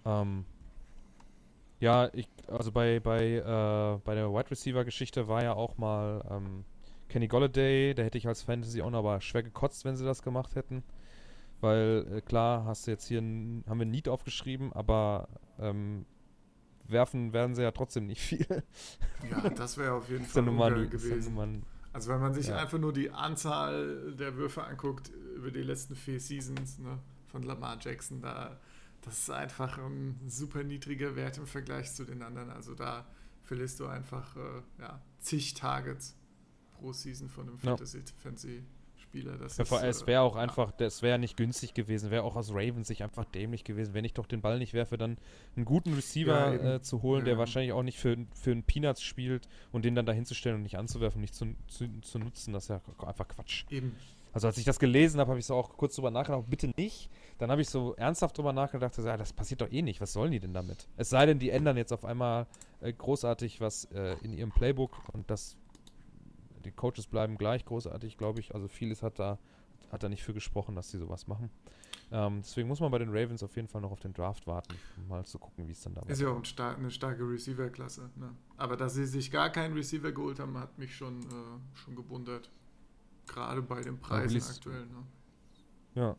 Ähm, 0.06 0.46
ja, 1.80 2.10
ich, 2.14 2.28
also 2.48 2.72
bei, 2.72 3.00
bei, 3.00 3.36
äh, 3.36 4.00
bei 4.04 4.16
der 4.16 4.32
Wide 4.32 4.52
Receiver 4.52 4.84
Geschichte 4.84 5.28
war 5.28 5.44
ja 5.44 5.54
auch 5.54 5.78
mal 5.78 6.24
ähm, 6.30 6.66
Kenny 7.10 7.28
Golladay, 7.28 7.94
da 7.94 8.04
hätte 8.04 8.18
ich 8.18 8.28
als 8.28 8.42
Fantasy 8.42 8.82
auch 8.82 8.90
noch 8.90 9.00
aber 9.00 9.22
schwer 9.22 9.44
gekotzt, 9.44 9.86
wenn 9.86 9.96
sie 9.96 10.06
das 10.06 10.22
gemacht 10.22 10.56
hätten. 10.56 10.84
Weil, 11.62 12.06
äh, 12.12 12.22
klar, 12.22 12.66
hast 12.66 12.88
du 12.88 12.92
jetzt 12.92 13.08
hier, 13.08 13.20
ein, 13.20 13.64
haben 13.68 13.80
wir 13.80 13.86
ein 13.86 13.92
Need 13.92 14.10
aufgeschrieben, 14.10 14.74
aber 14.74 15.28
ähm, 15.60 16.06
werfen 16.88 17.34
werden 17.34 17.56
sie 17.56 17.64
ja 17.64 17.72
trotzdem 17.72 18.08
nicht 18.08 18.22
viel. 18.22 18.46
Ja, 19.30 19.50
das 19.50 19.78
wäre 19.78 19.94
auf 19.94 20.10
jeden 20.10 20.26
Fall 20.26 20.44
Nummer, 20.44 20.70
gewesen. 20.72 21.66
Also 21.92 22.12
wenn 22.12 22.20
man 22.20 22.34
sich 22.36 22.48
ja. 22.50 22.58
einfach 22.58 22.78
nur 22.78 22.94
die 22.94 23.10
Anzahl 23.10 24.14
der 24.14 24.36
Würfe 24.36 24.64
anguckt 24.64 25.10
über 25.36 25.50
die 25.50 25.64
letzten 25.64 25.96
vier 25.96 26.20
Seasons 26.20 26.78
ne, 26.78 27.00
von 27.26 27.42
Lamar 27.42 27.78
Jackson, 27.82 28.22
da 28.22 28.60
das 29.08 29.20
ist 29.20 29.30
einfach 29.30 29.78
ein 29.78 30.20
super 30.28 30.64
niedriger 30.64 31.16
Wert 31.16 31.38
im 31.38 31.48
Vergleich 31.48 31.94
zu 31.94 32.04
den 32.04 32.22
anderen. 32.22 32.50
Also 32.50 32.76
da 32.76 33.08
verlierst 33.44 33.80
du 33.80 33.88
einfach 33.88 34.36
äh, 34.36 34.62
ja, 34.80 35.02
zig 35.20 35.54
Targets 35.54 36.16
pro 36.74 36.94
Season 36.94 37.30
von 37.30 37.48
einem 37.48 37.58
Fantasy, 37.58 38.04
Fantasy 38.22 38.64
Spieler. 38.98 39.38
Das 39.38 39.58
ja, 39.58 39.64
ist, 39.64 39.72
es 39.72 40.08
wäre 40.08 40.22
auch 40.22 40.36
äh, 40.36 40.40
einfach, 40.40 40.72
das 40.72 41.02
wäre 41.02 41.18
nicht 41.18 41.38
günstig 41.38 41.74
gewesen, 41.74 42.12
wäre 42.12 42.24
auch 42.24 42.36
aus 42.36 42.52
Ravens 42.52 42.88
sich 42.88 43.04
einfach 43.04 43.26
dämlich 43.26 43.64
gewesen, 43.64 43.94
wenn 43.94 44.06
ich 44.06 44.14
doch 44.14 44.26
den 44.26 44.42
Ball 44.42 44.60
nicht 44.60 44.74
werfe, 44.74 44.98
dann 44.98 45.18
einen 45.56 45.66
guten 45.66 45.94
Receiver 45.94 46.54
ja, 46.54 46.76
äh, 46.76 46.82
zu 46.82 47.02
holen, 47.02 47.22
ja. 47.22 47.26
der 47.28 47.38
wahrscheinlich 47.38 47.72
auch 47.72 47.84
nicht 47.84 48.00
für, 48.00 48.18
für 48.34 48.52
einen 48.52 48.64
Peanuts 48.64 49.02
spielt 49.02 49.48
und 49.72 49.86
den 49.86 49.96
dann 49.96 50.06
dahin 50.06 50.26
zu 50.26 50.36
stellen 50.36 50.58
und 50.58 50.64
nicht 50.64 50.78
anzuwerfen, 50.78 51.22
nicht 51.22 51.34
zu, 51.34 51.56
zu, 51.68 51.88
zu 52.02 52.20
nutzen, 52.20 52.54
das 52.54 52.66
ist 52.66 52.70
ja 52.70 52.82
einfach 53.06 53.28
Quatsch. 53.28 53.66
Eben. 53.70 53.96
Also 54.34 54.48
als 54.48 54.58
ich 54.58 54.66
das 54.66 54.80
gelesen 54.80 55.20
habe, 55.20 55.30
habe 55.30 55.40
ich 55.40 55.46
so 55.46 55.56
auch 55.56 55.76
kurz 55.78 55.96
drüber 55.96 56.12
nachgedacht, 56.12 56.44
bitte 56.50 56.72
nicht. 56.78 57.10
Dann 57.38 57.50
habe 57.50 57.62
ich 57.62 57.70
so 57.70 57.96
ernsthaft 57.96 58.38
drüber 58.38 58.54
nachgedacht, 58.54 58.98
ja, 58.98 59.18
das 59.18 59.34
passiert 59.34 59.62
doch 59.62 59.72
eh 59.72 59.82
nicht. 59.82 60.02
Was 60.02 60.14
sollen 60.14 60.32
die 60.32 60.40
denn 60.40 60.54
damit? 60.54 60.88
Es 60.98 61.10
sei 61.10 61.26
denn, 61.26 61.40
die 61.40 61.50
ändern 61.50 61.78
jetzt 61.78 61.94
auf 61.94 62.06
einmal 62.06 62.48
äh, 62.82 62.92
großartig 62.94 63.62
was 63.62 63.86
äh, 63.86 64.16
in 64.24 64.34
ihrem 64.34 64.52
Playbook 64.52 64.92
und 65.14 65.30
das 65.30 65.58
die 66.68 66.72
Coaches 66.72 67.08
bleiben 67.08 67.38
gleich 67.38 67.66
großartig, 67.66 68.18
glaube 68.18 68.40
ich. 68.40 68.54
Also 68.54 68.68
vieles 68.68 69.02
hat 69.02 69.20
da, 69.20 69.40
hat 69.92 70.04
da 70.04 70.10
nicht 70.10 70.24
für 70.24 70.34
gesprochen, 70.34 70.76
dass 70.76 70.92
sie 70.92 70.98
sowas 70.98 71.28
machen. 71.28 71.50
Ähm, 72.12 72.42
deswegen 72.42 72.68
muss 72.68 72.80
man 72.80 72.92
bei 72.92 73.00
den 73.00 73.10
Ravens 73.10 73.44
auf 73.44 73.56
jeden 73.56 73.68
Fall 73.68 73.82
noch 73.82 73.92
auf 73.92 74.00
den 74.00 74.14
Draft 74.14 74.48
warten, 74.48 74.76
um 74.98 75.08
mal 75.08 75.26
zu 75.26 75.40
gucken, 75.40 75.68
wie 75.68 75.72
es 75.72 75.82
dann 75.82 75.94
da 75.94 76.02
war. 76.02 76.10
Ist 76.10 76.22
ja 76.22 76.30
auch 76.30 76.38
ein 76.38 76.46
star 76.46 76.76
eine 76.76 76.92
starke 76.92 77.24
Receiver-Klasse. 77.24 78.12
Ne? 78.16 78.34
Aber 78.56 78.78
dass 78.78 78.94
sie 78.94 79.06
sich 79.06 79.32
gar 79.32 79.50
keinen 79.50 79.74
Receiver 79.74 80.12
geholt 80.12 80.40
haben, 80.40 80.58
hat 80.58 80.78
mich 80.78 80.96
schon, 80.96 81.22
äh, 81.22 81.78
schon 81.78 81.96
gewundert. 81.96 82.50
Gerade 83.28 83.62
bei 83.62 83.82
den 83.82 84.00
Preisen 84.00 84.40
ja, 84.40 84.46
aktuell. 84.46 84.86
Ne? 84.86 85.04
Ja. 85.96 86.16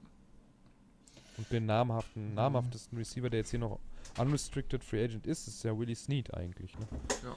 Und 1.36 1.50
den 1.50 1.66
namhaften, 1.66 2.34
namhaftesten 2.34 2.98
Receiver, 2.98 3.30
der 3.30 3.40
jetzt 3.40 3.50
hier 3.50 3.61
noch 3.61 3.78
unrestricted 4.18 4.82
Free 4.82 5.04
Agent 5.04 5.26
ist, 5.26 5.46
ist 5.46 5.62
ja 5.62 5.76
Willie 5.78 5.94
Snead 5.94 6.34
eigentlich. 6.34 6.76
Ne? 6.78 6.86
Ja. 7.24 7.36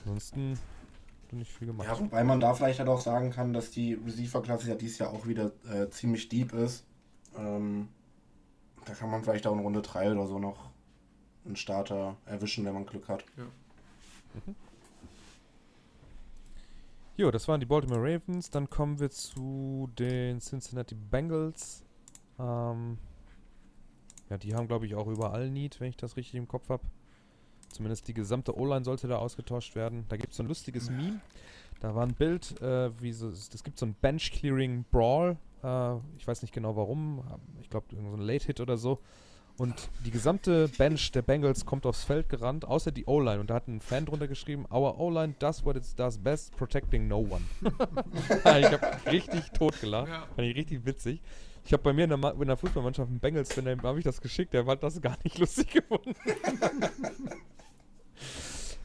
Ansonsten 0.00 0.58
nicht 1.32 1.52
viel 1.52 1.66
gemacht. 1.66 1.88
Ja, 1.88 1.98
wobei 1.98 2.24
man 2.24 2.40
da 2.40 2.54
vielleicht 2.54 2.78
halt 2.78 2.88
auch 2.88 3.00
sagen 3.00 3.30
kann, 3.30 3.52
dass 3.52 3.70
die 3.70 3.94
Receiver-Klasse 3.94 4.68
ja 4.68 4.74
dieses 4.74 4.98
Jahr 4.98 5.10
auch 5.10 5.26
wieder 5.26 5.52
äh, 5.68 5.88
ziemlich 5.90 6.28
deep 6.28 6.52
ist. 6.52 6.84
Ähm, 7.36 7.88
da 8.84 8.94
kann 8.94 9.10
man 9.10 9.22
vielleicht 9.22 9.46
auch 9.46 9.52
in 9.52 9.60
Runde 9.60 9.82
3 9.82 10.12
oder 10.12 10.26
so 10.26 10.38
noch 10.38 10.70
einen 11.44 11.56
Starter 11.56 12.16
erwischen, 12.26 12.64
wenn 12.64 12.74
man 12.74 12.86
Glück 12.86 13.08
hat. 13.08 13.24
Ja. 13.36 13.44
Mhm. 13.44 14.54
Jo, 17.18 17.30
das 17.30 17.48
waren 17.48 17.60
die 17.60 17.66
Baltimore 17.66 18.00
Ravens. 18.02 18.50
Dann 18.50 18.68
kommen 18.68 19.00
wir 19.00 19.10
zu 19.10 19.88
den 19.98 20.38
Cincinnati 20.40 20.94
Bengals. 20.94 21.82
Ähm, 22.38 22.98
ja, 24.28 24.36
die 24.36 24.54
haben, 24.54 24.68
glaube 24.68 24.84
ich, 24.84 24.94
auch 24.94 25.06
überall 25.06 25.50
Need, 25.50 25.80
wenn 25.80 25.88
ich 25.88 25.96
das 25.96 26.18
richtig 26.18 26.34
im 26.34 26.46
Kopf 26.46 26.68
habe. 26.68 26.82
Zumindest 27.70 28.06
die 28.08 28.14
gesamte 28.14 28.56
O-Line 28.56 28.84
sollte 28.84 29.08
da 29.08 29.16
ausgetauscht 29.16 29.74
werden. 29.74 30.04
Da 30.10 30.16
gibt 30.18 30.32
es 30.32 30.36
so 30.36 30.42
ein 30.42 30.46
lustiges 30.46 30.90
Meme. 30.90 31.20
Da 31.80 31.94
war 31.94 32.06
ein 32.06 32.14
Bild, 32.14 32.60
äh, 32.60 32.90
wie 33.00 33.12
so, 33.12 33.28
es 33.28 33.62
gibt 33.64 33.78
so 33.78 33.86
ein 33.86 33.94
Bench-Clearing-Brawl. 33.94 35.36
Äh, 35.62 35.96
ich 36.18 36.26
weiß 36.26 36.42
nicht 36.42 36.52
genau 36.52 36.76
warum. 36.76 37.22
Ich 37.62 37.70
glaube, 37.70 37.86
so 37.90 37.96
ein 37.98 38.20
Late-Hit 38.20 38.60
oder 38.60 38.76
so. 38.76 39.00
Und 39.58 39.88
die 40.04 40.10
gesamte 40.10 40.68
Bench 40.68 41.12
der 41.12 41.22
Bengals 41.22 41.64
kommt 41.64 41.86
aufs 41.86 42.04
Feld 42.04 42.28
gerannt, 42.28 42.66
außer 42.66 42.92
die 42.92 43.06
O-Line. 43.06 43.40
Und 43.40 43.48
da 43.48 43.54
hat 43.54 43.68
ein 43.68 43.80
Fan 43.80 44.04
drunter 44.04 44.28
geschrieben: 44.28 44.66
Our 44.70 45.00
O-Line 45.00 45.34
does 45.38 45.64
what 45.64 45.76
it 45.76 45.84
does 45.96 46.18
best, 46.18 46.54
protecting 46.56 47.08
no 47.08 47.20
one. 47.20 47.42
ich 47.62 48.44
habe 48.44 49.10
richtig 49.10 49.50
tot 49.52 49.80
gelacht. 49.80 50.08
Ja. 50.08 50.26
Fand 50.34 50.48
ich 50.48 50.56
richtig 50.56 50.84
witzig. 50.84 51.22
Ich 51.64 51.72
habe 51.72 51.82
bei 51.82 51.92
mir 51.92 52.04
in 52.04 52.20
der, 52.20 52.34
in 52.34 52.46
der 52.46 52.56
Fußballmannschaft 52.56 53.08
einen 53.08 53.18
Bengals-Fan, 53.18 53.64
dem 53.64 53.82
habe 53.82 53.98
ich 53.98 54.04
das 54.04 54.20
geschickt, 54.20 54.54
der 54.54 54.64
hat 54.66 54.82
das 54.82 55.00
gar 55.00 55.16
nicht 55.24 55.38
lustig 55.40 55.70
gefunden. 55.70 56.14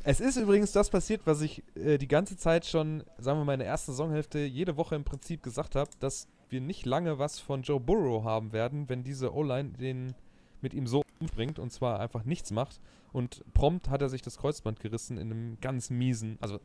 Es 0.03 0.19
ist 0.19 0.37
übrigens 0.37 0.71
das 0.71 0.89
passiert, 0.89 1.21
was 1.25 1.41
ich 1.41 1.63
äh, 1.75 1.99
die 1.99 2.07
ganze 2.07 2.37
Zeit 2.37 2.65
schon, 2.65 3.03
sagen 3.19 3.39
wir 3.39 3.45
mal, 3.45 3.53
in 3.53 3.59
der 3.59 3.67
ersten 3.67 3.91
Saisonhälfte 3.91 4.39
jede 4.39 4.77
Woche 4.77 4.95
im 4.95 5.03
Prinzip 5.03 5.43
gesagt 5.43 5.75
habe, 5.75 5.91
dass 5.99 6.27
wir 6.49 6.59
nicht 6.59 6.87
lange 6.87 7.19
was 7.19 7.39
von 7.39 7.61
Joe 7.61 7.79
Burrow 7.79 8.23
haben 8.23 8.51
werden, 8.51 8.89
wenn 8.89 9.03
diese 9.03 9.31
O-Line 9.31 9.69
den 9.73 10.15
mit 10.61 10.73
ihm 10.73 10.87
so 10.87 11.03
umbringt 11.19 11.59
und 11.59 11.71
zwar 11.71 11.99
einfach 11.99 12.23
nichts 12.23 12.51
macht. 12.51 12.79
Und 13.13 13.43
prompt 13.53 13.89
hat 13.89 14.01
er 14.01 14.09
sich 14.09 14.21
das 14.21 14.37
Kreuzband 14.37 14.79
gerissen 14.79 15.17
in 15.17 15.31
einem 15.31 15.57
ganz 15.59 15.89
miesen, 15.89 16.37
also 16.41 16.59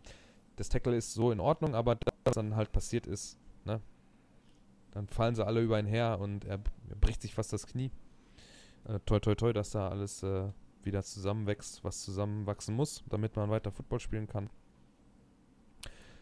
das 0.56 0.68
Tackle 0.68 0.96
ist 0.96 1.12
so 1.12 1.30
in 1.30 1.40
Ordnung, 1.40 1.74
aber 1.74 1.96
das 1.96 2.34
dann 2.34 2.56
halt 2.56 2.72
passiert 2.72 3.06
ist, 3.06 3.38
ne? 3.64 3.80
Dann 4.92 5.08
fallen 5.08 5.34
sie 5.34 5.44
alle 5.44 5.60
über 5.60 5.78
ihn 5.78 5.86
her 5.86 6.18
und 6.20 6.46
er, 6.46 6.58
bricht 6.98 7.20
sich 7.20 7.34
fast 7.34 7.52
das 7.52 7.66
Knie. 7.66 7.90
Äh, 8.88 8.98
toi 9.04 9.20
toi 9.20 9.34
toi, 9.34 9.52
dass 9.52 9.70
da 9.70 9.90
alles 9.90 10.22
äh, 10.22 10.48
wieder 10.82 11.02
zusammenwächst, 11.02 11.84
was 11.84 12.02
zusammenwachsen 12.02 12.74
muss, 12.74 13.04
damit 13.10 13.36
man 13.36 13.50
weiter 13.50 13.72
Football 13.72 14.00
spielen 14.00 14.26
kann. 14.26 14.48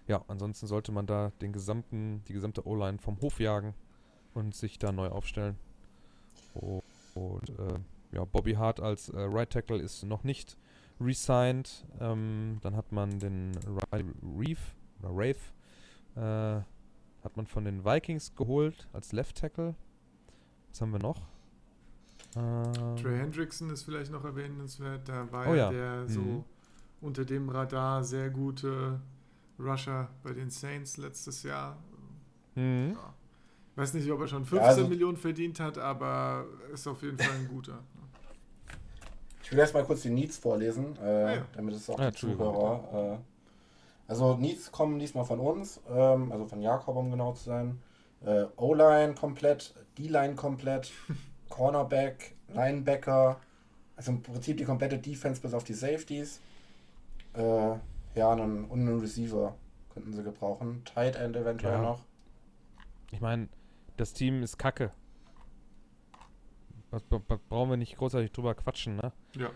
Ja, 0.09 0.25
ansonsten 0.27 0.67
sollte 0.67 0.91
man 0.91 1.07
da 1.07 1.31
den 1.41 1.53
gesamten, 1.53 2.23
die 2.27 2.33
gesamte 2.33 2.67
O-Line 2.67 2.99
vom 2.99 3.21
Hof 3.21 3.39
jagen 3.39 3.75
und 4.35 4.55
sich 4.55 4.79
da 4.79 4.91
neu 4.91 5.09
aufstellen. 5.09 5.57
Und 7.15 7.51
äh, 7.51 7.79
ja, 8.13 8.25
Bobby 8.25 8.55
Hart 8.55 8.81
als 8.81 9.09
äh, 9.09 9.19
Right 9.19 9.51
Tackle 9.51 9.79
ist 9.79 10.05
noch 10.05 10.25
nicht 10.25 10.57
resigned. 11.01 11.87
Ähm, 12.01 12.59
dann 12.63 12.77
hat 12.77 12.93
man 12.93 13.19
den 13.19 13.53
Reef 14.39 14.75
oder 15.01 15.11
Rafe 15.13 15.53
äh, 16.17 16.63
hat 17.25 17.37
man 17.37 17.47
von 17.47 17.65
den 17.65 17.85
Vikings 17.85 18.35
geholt 18.35 18.89
als 18.93 19.13
Left 19.13 19.39
Tackle. 19.39 19.75
Was 20.71 20.81
haben 20.81 20.93
wir 20.93 20.99
noch? 20.99 21.27
Ähm. 22.37 22.97
Trey 22.97 23.19
Hendrickson 23.19 23.71
ist 23.71 23.85
vielleicht 23.85 24.11
noch 24.11 24.25
erwähnenswert. 24.25 25.09
Da 25.09 25.31
war 25.33 25.49
oh, 25.49 25.55
ja 25.55 25.71
der 25.71 26.03
mhm. 26.03 26.09
so 26.09 26.45
unter 27.01 27.25
dem 27.25 27.49
Radar 27.49 28.05
sehr 28.05 28.31
gute 28.31 29.01
Rusher 29.59 30.09
bei 30.23 30.33
den 30.33 30.51
Saints 30.51 30.97
letztes 30.97 31.43
Jahr. 31.43 31.77
Mhm. 32.55 32.93
Ja. 32.95 33.15
Weiß 33.77 33.95
nicht, 33.95 34.11
ob 34.11 34.21
er 34.21 34.29
schon 34.29 34.45
15 34.45 34.59
ja, 34.59 34.65
also 34.65 34.89
Millionen 34.89 35.17
verdient 35.17 35.59
hat, 35.59 35.79
aber 35.79 36.47
ist 36.73 36.87
auf 36.87 37.03
jeden 37.03 37.19
Fall 37.19 37.35
ein 37.35 37.49
guter. 37.49 37.81
Ich 39.43 39.51
will 39.51 39.59
erst 39.59 39.75
mal 39.75 39.85
kurz 39.85 40.03
die 40.03 40.11
Needs 40.11 40.39
vorlesen, 40.39 40.97
äh, 40.97 41.07
ah, 41.07 41.35
ja. 41.35 41.47
damit 41.55 41.75
es 41.75 41.91
auch 41.91 41.99
ja, 41.99 42.11
die 42.11 42.17
Zuhörer. 42.17 43.15
Äh, 43.15 43.19
also 44.07 44.37
Needs 44.37 44.71
kommen 44.71 44.99
diesmal 44.99 45.25
von 45.25 45.41
uns, 45.41 45.81
ähm, 45.91 46.31
also 46.31 46.47
von 46.47 46.63
Jakob, 46.63 46.97
um 46.97 47.11
genau 47.11 47.33
zu 47.33 47.45
sein. 47.45 47.81
Äh, 48.25 48.45
O-Line 48.57 49.15
komplett, 49.15 49.75
D-Line 49.99 50.35
komplett, 50.35 50.93
Cornerback, 51.49 52.35
Linebacker, 52.49 53.41
also 53.97 54.13
im 54.13 54.23
Prinzip 54.23 54.57
die 54.57 54.65
komplette 54.65 54.99
Defense 54.99 55.41
bis 55.41 55.53
auf 55.53 55.65
die 55.65 55.75
Safeties. 55.75 56.41
Äh, 57.35 57.77
ja, 58.15 58.31
einen, 58.31 58.65
und 58.67 58.81
einen 58.81 59.01
Receiver 59.01 59.55
könnten 59.93 60.13
sie 60.13 60.23
gebrauchen. 60.23 60.83
Tight 60.85 61.17
End 61.17 61.37
eventuell 61.37 61.75
ja. 61.75 61.83
noch. 61.83 62.01
Ich 63.11 63.21
meine, 63.21 63.49
das 63.97 64.13
Team 64.13 64.43
ist 64.43 64.59
kacke. 64.59 64.93
Was, 66.91 67.03
was, 67.11 67.41
brauchen 67.49 67.71
wir 67.71 67.77
nicht 67.77 67.97
großartig 67.97 68.33
drüber 68.33 68.55
quatschen, 68.55 68.97
ne? 68.97 69.13
Ja. 69.37 69.51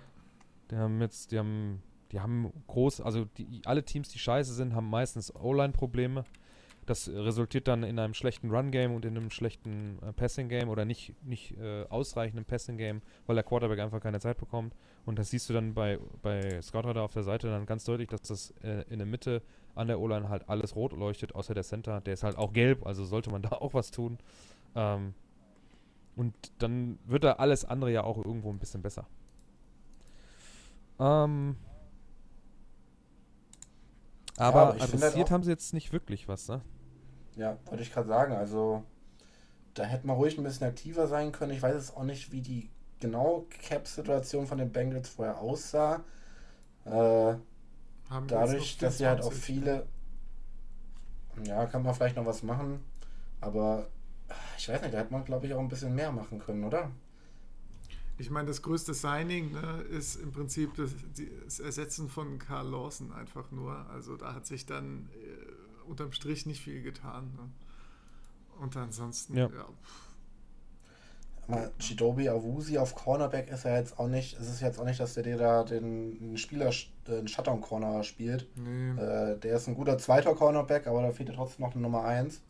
Die 0.71 0.77
haben 0.77 1.01
jetzt, 1.01 1.33
die 1.33 1.39
haben, 1.39 1.83
die 2.13 2.21
haben 2.21 2.53
groß, 2.67 3.01
also 3.01 3.25
die, 3.37 3.63
alle 3.65 3.85
Teams, 3.85 4.09
die 4.09 4.19
scheiße 4.19 4.53
sind, 4.53 4.75
haben 4.75 4.91
meistens 4.91 5.35
O-Line-Probleme. 5.35 6.25
Das 6.85 7.07
resultiert 7.07 7.69
dann 7.69 7.83
in 7.83 7.99
einem 7.99 8.15
schlechten 8.15 8.51
Run-Game 8.51 8.95
und 8.95 9.05
in 9.05 9.17
einem 9.17 9.31
schlechten 9.31 9.99
äh, 10.03 10.13
Passing-Game 10.13 10.71
oder 10.71 10.87
nicht, 10.87 11.15
nicht 11.23 11.57
äh, 11.59 11.85
ausreichenden 11.91 12.47
Passing-Game, 12.47 13.03
weil 13.27 13.35
der 13.37 13.45
Quarterback 13.45 13.79
einfach 13.79 14.01
keine 14.01 14.21
Zeit 14.21 14.39
bekommt. 14.39 14.75
Und 15.05 15.19
das 15.19 15.31
siehst 15.31 15.51
du 15.51 15.53
dann 15.53 15.75
bei, 15.75 15.99
bei 16.23 16.63
Scott 16.63 16.87
auf 16.97 17.13
der 17.13 17.25
Seite 17.25 17.49
dann 17.49 17.67
ganz 17.67 17.85
deutlich, 17.85 18.09
dass 18.09 18.23
das 18.23 18.55
äh, 18.63 18.85
in 18.89 18.99
der 18.99 19.07
Mitte 19.07 19.43
an 19.79 19.89
der 19.89 20.01
O-Line 20.01 20.29
halt 20.29 20.49
alles 20.49 20.77
rot 20.77 20.93
leuchtet, 20.93 21.35
außer 21.35 21.55
der 21.55 21.65
Center. 21.65 22.01
Der 22.01 22.15
ist 22.15 22.23
halt 22.23 22.37
auch 22.37 22.53
gelb, 22.53 22.87
also 22.87 23.05
sollte 23.05 23.31
man 23.31 23.43
da 23.43 23.51
auch 23.51 23.75
was 23.75 23.91
tun. 23.91 24.19
Ähm, 24.75 25.15
und 26.17 26.35
dann 26.59 26.99
wird 27.05 27.25
da 27.25 27.35
alles 27.35 27.65
andere 27.65 27.93
ja 27.93 28.05
auch 28.05 28.19
irgendwo 28.19 28.51
ein 28.51 28.59
bisschen 28.59 28.83
besser. 28.83 29.07
Ähm, 30.99 31.57
aber 34.37 34.77
ja, 34.77 34.85
adressiert 34.85 35.31
haben 35.31 35.43
sie 35.43 35.51
jetzt 35.51 35.73
nicht 35.75 35.93
wirklich 35.93 36.29
was, 36.29 36.49
ne? 36.49 36.61
Ja, 37.37 37.57
wollte 37.67 37.83
ich 37.83 37.93
gerade 37.93 38.09
sagen. 38.09 38.35
Also, 38.35 38.83
da 39.75 39.85
hätte 39.85 40.07
man 40.07 40.17
ruhig 40.17 40.37
ein 40.39 40.45
bisschen 40.45 40.67
aktiver 40.67 41.07
sein 41.07 41.31
können. 41.31 41.53
Ich 41.53 41.63
weiß 41.63 41.75
jetzt 41.75 41.97
auch 41.97 42.03
nicht, 42.03 42.33
wie 42.33 42.41
die 42.41 42.71
genau 43.01 43.47
Cap-Situation 43.51 44.47
von 44.47 44.59
den 44.59 44.73
Bengals 44.73 45.09
vorher 45.09 45.39
aussah. 45.39 46.03
Äh, 46.85 47.35
dadurch, 48.27 48.79
dass 48.79 48.99
sie 48.99 49.07
halt 49.07 49.23
auch 49.23 49.33
viele. 49.33 49.87
Ja, 51.45 51.67
kann 51.67 51.83
man 51.83 51.95
vielleicht 51.95 52.17
noch 52.17 52.27
was 52.27 52.43
machen. 52.43 52.81
Aber 53.41 53.87
ich 54.57 54.69
weiß 54.69 54.83
nicht, 54.83 54.93
da 54.93 54.99
hätte 54.99 55.13
man, 55.13 55.25
glaube 55.25 55.47
ich, 55.47 55.55
auch 55.55 55.61
ein 55.61 55.69
bisschen 55.69 55.95
mehr 55.95 56.11
machen 56.11 56.39
können, 56.41 56.65
oder? 56.65 56.91
Ich 58.19 58.31
meine, 58.31 58.49
das 58.49 58.63
größte 58.63 58.95
Signing 58.95 59.53
ne, 59.53 59.81
ist 59.91 60.17
im 60.17 60.33
Prinzip 60.33 60.75
das, 60.75 60.91
das, 61.45 61.61
Ersetzen 61.61 62.09
von 62.09 62.41
Carl 62.41 62.69
Lawson 62.69 63.13
einfach 63.13 63.53
nur. 63.53 63.89
Also 63.91 64.17
da 64.17 64.35
hat 64.35 64.45
sich 64.47 64.67
dann 64.67 65.09
äh, 65.15 65.89
unterm 65.89 66.11
Strich 66.11 66.45
nicht 66.45 66.61
viel 66.61 66.83
getan. 66.83 67.33
Ne? 67.37 67.49
Und 68.61 68.77
ansonsten, 68.77 69.37
ja. 69.37 69.47
ja 69.47 69.69
Mal 71.49 71.71
Chidobi 71.79 72.29
Awusi 72.29 72.77
auf 72.77 72.95
Cornerback 72.95 73.51
ist 73.51 73.65
ja 73.65 73.77
jetzt 73.77 73.99
auch 73.99 74.07
nicht, 74.07 74.39
es 74.39 74.49
ist 74.51 74.61
jetzt 74.61 74.79
auch 74.79 74.85
nicht, 74.85 75.01
dass 75.01 75.15
der 75.15 75.23
dir 75.23 75.39
da 75.39 75.65
den 75.65 76.37
Spieler, 76.37 76.71
den 77.07 77.27
Shutdown 77.27 77.63
Corner 77.63 78.05
spielt. 78.05 78.47
Nee. 78.55 78.91
Äh, 79.01 79.39
der 79.39 79.57
ist 79.57 79.67
ein 79.67 79.75
guter 79.75 79.97
zweiter 79.97 80.35
Cornerback, 80.35 80.87
aber 80.87 81.01
da 81.01 81.11
fehlt 81.11 81.31
ja 81.31 81.35
trotzdem 81.35 81.65
noch 81.65 81.73
eine 81.73 81.83
Nummer 81.83 82.05
1. 82.05 82.43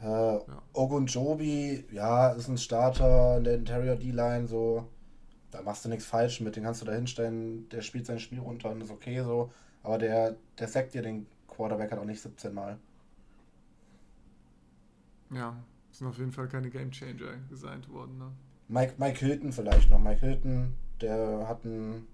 Äh, 0.00 0.06
ja. 0.06 0.42
Ogunjobi, 0.72 1.84
ja, 1.92 2.30
ist 2.30 2.48
ein 2.48 2.56
Starter 2.56 3.36
in 3.36 3.44
der 3.44 3.54
Interior 3.56 3.96
D-Line, 3.96 4.46
so. 4.46 4.88
Da 5.50 5.60
machst 5.60 5.84
du 5.84 5.90
nichts 5.90 6.06
falsch 6.06 6.40
mit, 6.40 6.56
den 6.56 6.64
kannst 6.64 6.80
du 6.80 6.86
da 6.86 6.92
hinstellen, 6.92 7.68
der 7.68 7.82
spielt 7.82 8.06
sein 8.06 8.18
Spiel 8.18 8.40
runter 8.40 8.70
und 8.70 8.80
ist 8.80 8.90
okay 8.90 9.22
so. 9.22 9.50
Aber 9.82 9.98
der, 9.98 10.36
der 10.58 10.68
sackt 10.68 10.94
dir 10.94 11.02
den 11.02 11.26
Quarterback 11.46 11.90
halt 11.90 12.00
auch 12.00 12.06
nicht 12.06 12.22
17 12.22 12.54
Mal. 12.54 12.78
Ja, 15.30 15.56
sind 15.98 16.06
auf 16.06 16.18
jeden 16.18 16.32
Fall 16.32 16.48
keine 16.48 16.70
Game 16.70 16.90
Changer 16.90 17.36
designt 17.50 17.88
worden, 17.88 18.18
ne? 18.18 18.32
Mike, 18.68 18.94
Mike 18.98 19.18
Hilton 19.18 19.52
vielleicht 19.52 19.90
noch. 19.90 19.98
Mike 19.98 20.20
Hilton, 20.20 20.74
der 21.00 21.46
hat 21.46 21.64
einen. 21.64 22.06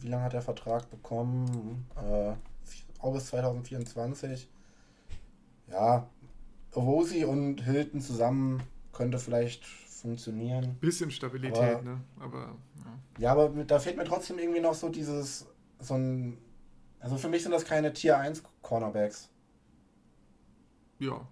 Wie 0.00 0.08
lange 0.08 0.22
hat 0.22 0.32
der 0.32 0.42
Vertrag 0.42 0.88
bekommen? 0.90 1.84
Äh, 1.96 2.32
auch 3.00 3.12
bis 3.12 3.26
2024. 3.26 4.48
Ja, 5.70 6.08
Rosi 6.74 7.24
und 7.24 7.60
Hilton 7.62 8.00
zusammen 8.00 8.62
könnte 8.92 9.18
vielleicht 9.18 9.66
funktionieren. 9.66 10.76
Bisschen 10.80 11.10
Stabilität, 11.10 11.76
aber, 11.76 11.82
ne? 11.82 12.00
Aber 12.18 12.38
ja. 12.38 13.18
ja, 13.18 13.32
aber 13.32 13.64
da 13.64 13.78
fehlt 13.78 13.96
mir 13.96 14.04
trotzdem 14.04 14.38
irgendwie 14.38 14.60
noch 14.60 14.74
so 14.74 14.88
dieses 14.88 15.46
so 15.80 15.94
ein 15.94 16.38
also 17.04 17.18
für 17.18 17.28
mich 17.28 17.42
sind 17.42 17.52
das 17.52 17.66
keine 17.66 17.92
Tier 17.92 18.16
1 18.16 18.42
Cornerbacks. 18.62 19.28
Ja. 20.98 21.28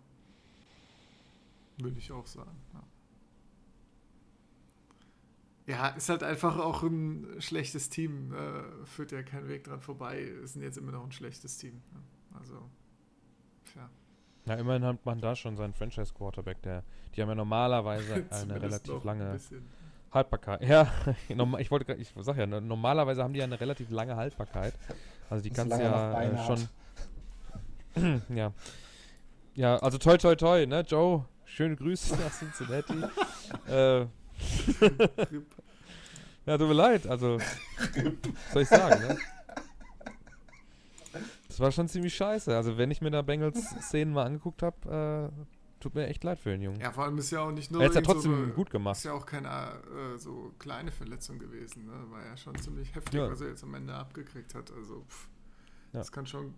Würde 1.82 1.98
ich 1.98 2.12
auch 2.12 2.26
sagen. 2.26 2.56
Ja. 2.72 2.82
Ja, 5.66 5.88
ist 5.88 6.08
halt 6.08 6.24
einfach 6.24 6.58
auch 6.58 6.82
ein 6.82 7.26
schlechtes 7.38 7.88
Team. 7.88 8.34
Äh, 8.34 8.84
führt 8.84 9.12
ja 9.12 9.22
kein 9.22 9.48
Weg 9.48 9.64
dran 9.64 9.80
vorbei. 9.80 10.18
Ist 10.20 10.56
jetzt 10.56 10.76
immer 10.76 10.92
noch 10.92 11.04
ein 11.04 11.12
schlechtes 11.12 11.56
Team. 11.58 11.82
Ne? 11.92 12.00
Also, 12.38 12.54
ja. 13.76 13.88
Na, 14.44 14.54
immerhin 14.56 14.84
hat 14.84 15.04
man 15.06 15.20
da 15.20 15.36
schon 15.36 15.56
seinen 15.56 15.72
Franchise-Quarterback, 15.72 16.62
der, 16.62 16.82
die 17.14 17.22
haben 17.22 17.28
ja 17.28 17.36
normalerweise 17.36 18.26
eine 18.30 18.60
relativ 18.60 19.04
lange 19.04 19.30
ein 19.30 19.40
Haltbarkeit. 20.10 20.62
Ja, 20.62 20.90
ich 21.58 21.70
wollte, 21.70 21.94
ich 21.94 22.12
sag 22.16 22.36
ja, 22.36 22.46
normalerweise 22.46 23.22
haben 23.22 23.32
die 23.32 23.38
ja 23.38 23.44
eine 23.44 23.60
relativ 23.60 23.90
lange 23.90 24.16
Haltbarkeit. 24.16 24.74
Also 25.30 25.44
die 25.44 25.50
kannst 25.50 25.76
du 25.76 25.80
ja 25.80 26.22
äh, 26.22 26.36
schon. 26.44 28.22
ja. 28.36 28.52
Ja, 29.54 29.76
also 29.76 29.98
toi 29.98 30.16
toi 30.16 30.34
toi, 30.34 30.66
ne, 30.66 30.80
Joe? 30.80 31.24
Schöne 31.44 31.76
Grüße 31.76 32.16
nach 32.22 32.32
Cincinnati. 32.32 32.94
äh, 33.68 34.06
ja, 36.46 36.58
tut 36.58 36.68
mir 36.68 36.74
leid, 36.74 37.06
also. 37.06 37.38
Was 37.38 38.52
soll 38.52 38.62
ich 38.62 38.68
sagen, 38.68 39.06
ne? 39.06 39.18
Das 41.48 41.60
war 41.60 41.70
schon 41.70 41.88
ziemlich 41.88 42.14
scheiße. 42.14 42.56
Also, 42.56 42.78
wenn 42.78 42.90
ich 42.90 43.02
mir 43.02 43.10
da 43.10 43.22
Bengals-Szenen 43.22 44.14
mal 44.14 44.24
angeguckt 44.24 44.62
habe, 44.62 45.30
äh, 45.30 45.80
tut 45.80 45.94
mir 45.94 46.06
echt 46.06 46.24
leid 46.24 46.38
für 46.38 46.50
den 46.50 46.62
Jungen. 46.62 46.80
Ja, 46.80 46.90
vor 46.92 47.04
allem 47.04 47.18
ist 47.18 47.30
ja 47.30 47.40
auch 47.40 47.52
nicht 47.52 47.70
nur. 47.70 47.82
Er 47.82 47.88
hat 47.88 47.94
ja 47.94 48.00
trotzdem 48.00 48.48
so, 48.48 48.54
gut 48.54 48.70
gemacht. 48.70 48.96
Ist 48.96 49.04
ja 49.04 49.12
auch 49.12 49.26
keine 49.26 49.48
äh, 49.48 50.18
so 50.18 50.54
kleine 50.58 50.90
Verletzung 50.90 51.38
gewesen. 51.38 51.86
Ne? 51.86 51.92
War 52.10 52.24
ja 52.24 52.36
schon 52.36 52.56
ziemlich 52.56 52.94
heftig, 52.94 53.20
ja. 53.20 53.30
was 53.30 53.40
er 53.40 53.48
jetzt 53.48 53.62
am 53.62 53.74
Ende 53.74 53.94
abgekriegt 53.94 54.54
hat. 54.54 54.72
Also, 54.72 55.04
pff, 55.06 55.28
ja. 55.92 55.98
das 55.98 56.10
kann 56.10 56.26
schon 56.26 56.54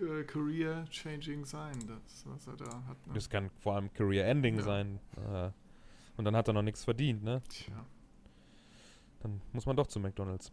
äh, 0.00 0.24
Career-changing 0.24 1.44
sein, 1.44 1.78
das, 1.86 2.24
was 2.26 2.46
er 2.46 2.56
da 2.56 2.84
hat. 2.86 3.06
Ne? 3.06 3.14
Das 3.14 3.28
kann 3.28 3.50
vor 3.60 3.74
allem 3.74 3.92
Career-ending 3.92 4.56
ja. 4.56 4.62
sein. 4.62 5.00
Äh, 5.16 5.50
und 6.16 6.24
dann 6.24 6.34
hat 6.34 6.48
er 6.48 6.54
noch 6.54 6.62
nichts 6.62 6.84
verdient, 6.84 7.22
ne? 7.22 7.42
Tja. 7.48 7.84
Dann 9.20 9.40
muss 9.52 9.66
man 9.66 9.76
doch 9.76 9.86
zu 9.86 10.00
McDonalds. 10.00 10.52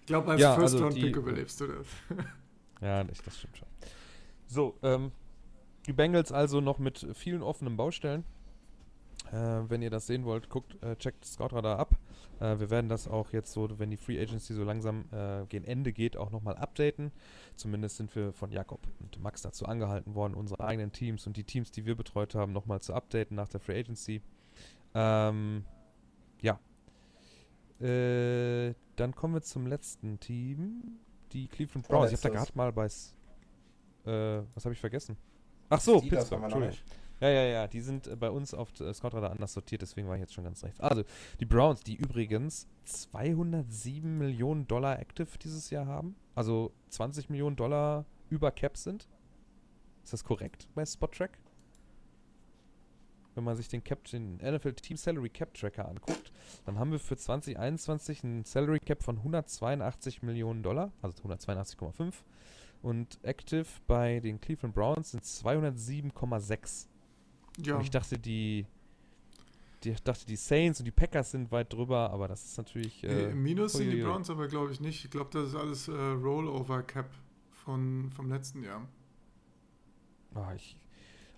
Ich 0.00 0.06
glaube, 0.06 0.32
als 0.32 0.40
ja, 0.40 0.54
First-Round-Pick 0.54 1.16
also 1.16 1.20
überlebst 1.20 1.60
du 1.60 1.66
das. 1.66 1.86
ja, 2.82 3.02
nicht, 3.04 3.26
das 3.26 3.38
stimmt 3.38 3.56
schon. 3.56 3.68
So, 4.46 4.78
ähm, 4.82 5.12
die 5.86 5.92
Bengals 5.94 6.30
also 6.30 6.60
noch 6.60 6.78
mit 6.78 7.06
vielen 7.14 7.42
offenen 7.42 7.76
Baustellen. 7.76 8.24
Äh, 9.32 9.62
wenn 9.68 9.80
ihr 9.80 9.90
das 9.90 10.06
sehen 10.06 10.24
wollt, 10.24 10.48
guckt, 10.50 10.82
äh, 10.82 10.96
checkt 10.96 11.24
Scoutradar 11.24 11.78
ab. 11.78 11.96
Äh, 12.40 12.58
wir 12.58 12.70
werden 12.70 12.88
das 12.88 13.08
auch 13.08 13.32
jetzt 13.32 13.52
so, 13.52 13.78
wenn 13.78 13.90
die 13.90 13.96
Free 13.96 14.20
Agency 14.20 14.54
so 14.54 14.64
langsam 14.64 15.04
äh, 15.12 15.46
gegen 15.46 15.64
Ende 15.64 15.92
geht, 15.92 16.16
auch 16.16 16.30
nochmal 16.30 16.56
updaten. 16.56 17.12
Zumindest 17.56 17.96
sind 17.96 18.14
wir 18.14 18.32
von 18.32 18.50
Jakob 18.50 18.80
und 19.00 19.20
Max 19.22 19.42
dazu 19.42 19.66
angehalten 19.66 20.14
worden, 20.14 20.34
unsere 20.34 20.64
eigenen 20.64 20.92
Teams 20.92 21.26
und 21.26 21.36
die 21.36 21.44
Teams, 21.44 21.70
die 21.70 21.86
wir 21.86 21.94
betreut 21.94 22.34
haben, 22.34 22.52
nochmal 22.52 22.80
zu 22.80 22.94
updaten 22.94 23.36
nach 23.36 23.48
der 23.48 23.60
Free 23.60 23.78
Agency. 23.78 24.22
Ähm, 24.94 25.64
ja, 26.40 26.58
äh, 27.80 28.74
dann 28.96 29.14
kommen 29.14 29.34
wir 29.34 29.42
zum 29.42 29.66
letzten 29.66 30.20
Team. 30.20 30.98
Die 31.32 31.48
Cleveland 31.48 31.88
Browns. 31.88 32.12
Ich 32.12 32.18
habe 32.18 32.32
da 32.32 32.40
gerade 32.40 32.52
mal 32.54 32.72
bei. 32.72 32.86
Äh, 32.86 34.42
was 34.54 34.64
habe 34.64 34.72
ich 34.72 34.80
vergessen? 34.80 35.16
Ach 35.68 35.80
so, 35.80 36.00
Pittsburgh. 36.00 36.42
Entschuldigung. 36.44 36.78
Ja, 37.24 37.30
ja, 37.30 37.42
ja. 37.44 37.66
Die 37.66 37.80
sind 37.80 38.06
äh, 38.06 38.16
bei 38.16 38.28
uns 38.28 38.52
auf 38.52 38.68
äh, 38.80 38.92
Scoutradar 38.92 39.30
anders 39.30 39.54
sortiert, 39.54 39.80
deswegen 39.80 40.06
war 40.08 40.16
ich 40.16 40.20
jetzt 40.20 40.34
schon 40.34 40.44
ganz 40.44 40.62
rechts. 40.62 40.78
Also, 40.78 41.04
die 41.40 41.46
Browns, 41.46 41.82
die 41.82 41.94
übrigens 41.94 42.68
207 42.84 44.18
Millionen 44.18 44.66
Dollar 44.66 45.00
active 45.00 45.38
dieses 45.38 45.70
Jahr 45.70 45.86
haben. 45.86 46.16
Also 46.34 46.72
20 46.90 47.30
Millionen 47.30 47.56
Dollar 47.56 48.04
über 48.28 48.50
Cap 48.50 48.76
sind. 48.76 49.08
Ist 50.02 50.12
das 50.12 50.22
korrekt 50.22 50.68
bei 50.74 50.84
Spottrack? 50.84 51.38
wenn 53.34 53.42
man 53.42 53.56
sich 53.56 53.66
den 53.66 53.82
Cap, 53.82 54.04
den 54.04 54.36
NFL 54.36 54.74
Team 54.74 54.96
Salary 54.96 55.28
Cap 55.28 55.54
Tracker 55.54 55.88
anguckt, 55.88 56.30
dann 56.66 56.78
haben 56.78 56.92
wir 56.92 57.00
für 57.00 57.16
2021 57.16 58.22
einen 58.22 58.44
Salary 58.44 58.78
Cap 58.78 59.02
von 59.02 59.16
182 59.16 60.22
Millionen 60.22 60.62
Dollar, 60.62 60.92
also 61.02 61.20
182,5 61.24 62.12
und 62.80 63.18
Active 63.24 63.66
bei 63.88 64.20
den 64.20 64.40
Cleveland 64.40 64.72
Browns 64.72 65.10
sind 65.10 65.24
207,6. 65.24 66.86
Ja. 67.58 67.76
Und 67.76 67.82
ich 67.82 67.90
dachte, 67.90 68.18
die, 68.18 68.66
die, 69.82 69.90
ich 69.90 70.02
dachte, 70.02 70.26
die 70.26 70.36
Saints 70.36 70.80
und 70.80 70.86
die 70.86 70.90
Packers 70.90 71.30
sind 71.30 71.52
weit 71.52 71.72
drüber, 71.72 72.10
aber 72.10 72.28
das 72.28 72.44
ist 72.44 72.58
natürlich. 72.58 73.04
Äh, 73.04 73.30
Im 73.30 73.42
Minus 73.42 73.74
sind 73.74 73.90
die 73.90 74.02
Browns 74.02 74.30
aber, 74.30 74.48
glaube 74.48 74.72
ich, 74.72 74.80
nicht. 74.80 75.04
Ich 75.04 75.10
glaube, 75.10 75.30
das 75.32 75.48
ist 75.48 75.54
alles 75.54 75.88
äh, 75.88 75.92
Rollover-Cap 75.92 77.10
von, 77.50 78.10
vom 78.14 78.28
letzten 78.28 78.62
Jahr. 78.62 78.86
Oh, 80.34 80.52
ich, 80.54 80.76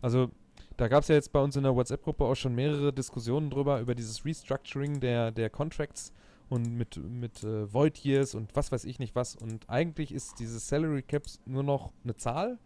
also, 0.00 0.30
da 0.76 0.88
gab 0.88 1.02
es 1.02 1.08
ja 1.08 1.14
jetzt 1.14 1.32
bei 1.32 1.40
uns 1.40 1.56
in 1.56 1.62
der 1.62 1.74
WhatsApp-Gruppe 1.74 2.24
auch 2.24 2.34
schon 2.34 2.54
mehrere 2.54 2.92
Diskussionen 2.92 3.50
drüber, 3.50 3.80
über 3.80 3.94
dieses 3.94 4.24
Restructuring 4.24 5.00
der, 5.00 5.32
der 5.32 5.50
Contracts 5.50 6.12
und 6.48 6.76
mit, 6.76 6.96
mit 6.96 7.42
äh, 7.42 7.72
Void 7.72 7.98
Years 8.04 8.34
und 8.34 8.54
was 8.54 8.72
weiß 8.72 8.84
ich 8.84 8.98
nicht 8.98 9.14
was. 9.14 9.36
Und 9.36 9.68
eigentlich 9.68 10.12
ist 10.12 10.38
dieses 10.38 10.68
Salary 10.68 11.02
Caps 11.02 11.40
nur 11.44 11.62
noch 11.62 11.92
eine 12.04 12.16
Zahl 12.16 12.58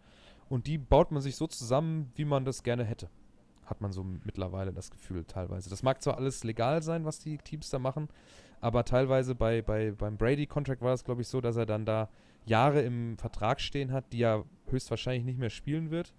und 0.49 0.67
die 0.67 0.77
baut 0.77 1.11
man 1.11 1.21
sich 1.21 1.35
so 1.35 1.47
zusammen, 1.47 2.11
wie 2.15 2.25
man 2.25 2.45
das 2.45 2.63
gerne 2.63 2.83
hätte. 2.83 3.09
Hat 3.71 3.79
man 3.79 3.93
so 3.93 4.03
mittlerweile 4.03 4.73
das 4.73 4.91
Gefühl 4.91 5.23
teilweise. 5.23 5.69
Das 5.69 5.81
mag 5.81 6.01
zwar 6.01 6.17
alles 6.17 6.43
legal 6.43 6.83
sein, 6.83 7.05
was 7.05 7.19
die 7.19 7.37
Teams 7.37 7.69
da 7.69 7.79
machen, 7.79 8.09
aber 8.59 8.83
teilweise 8.83 9.33
bei, 9.33 9.61
bei, 9.61 9.91
beim 9.91 10.17
Brady-Contract 10.17 10.81
war 10.81 10.93
es, 10.93 11.05
glaube 11.05 11.21
ich, 11.21 11.29
so, 11.29 11.39
dass 11.39 11.55
er 11.55 11.65
dann 11.65 11.85
da 11.85 12.09
Jahre 12.45 12.81
im 12.81 13.17
Vertrag 13.17 13.61
stehen 13.61 13.93
hat, 13.93 14.11
die 14.11 14.23
er 14.23 14.43
höchstwahrscheinlich 14.67 15.23
nicht 15.23 15.39
mehr 15.39 15.49
spielen 15.49 15.89
wird, 15.89 16.13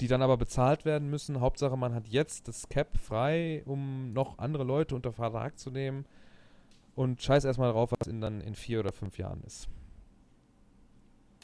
die 0.00 0.08
dann 0.08 0.22
aber 0.22 0.36
bezahlt 0.36 0.84
werden 0.84 1.08
müssen. 1.08 1.40
Hauptsache, 1.40 1.76
man 1.76 1.94
hat 1.94 2.08
jetzt 2.08 2.48
das 2.48 2.68
Cap 2.68 2.98
frei, 2.98 3.62
um 3.64 4.12
noch 4.12 4.38
andere 4.38 4.64
Leute 4.64 4.96
unter 4.96 5.12
Vertrag 5.12 5.60
zu 5.60 5.70
nehmen 5.70 6.04
und 6.96 7.22
scheiß 7.22 7.44
erstmal 7.44 7.70
drauf, 7.70 7.92
was 7.96 8.08
in 8.08 8.20
dann 8.20 8.40
in 8.40 8.56
vier 8.56 8.80
oder 8.80 8.92
fünf 8.92 9.18
Jahren 9.18 9.40
ist. 9.44 9.68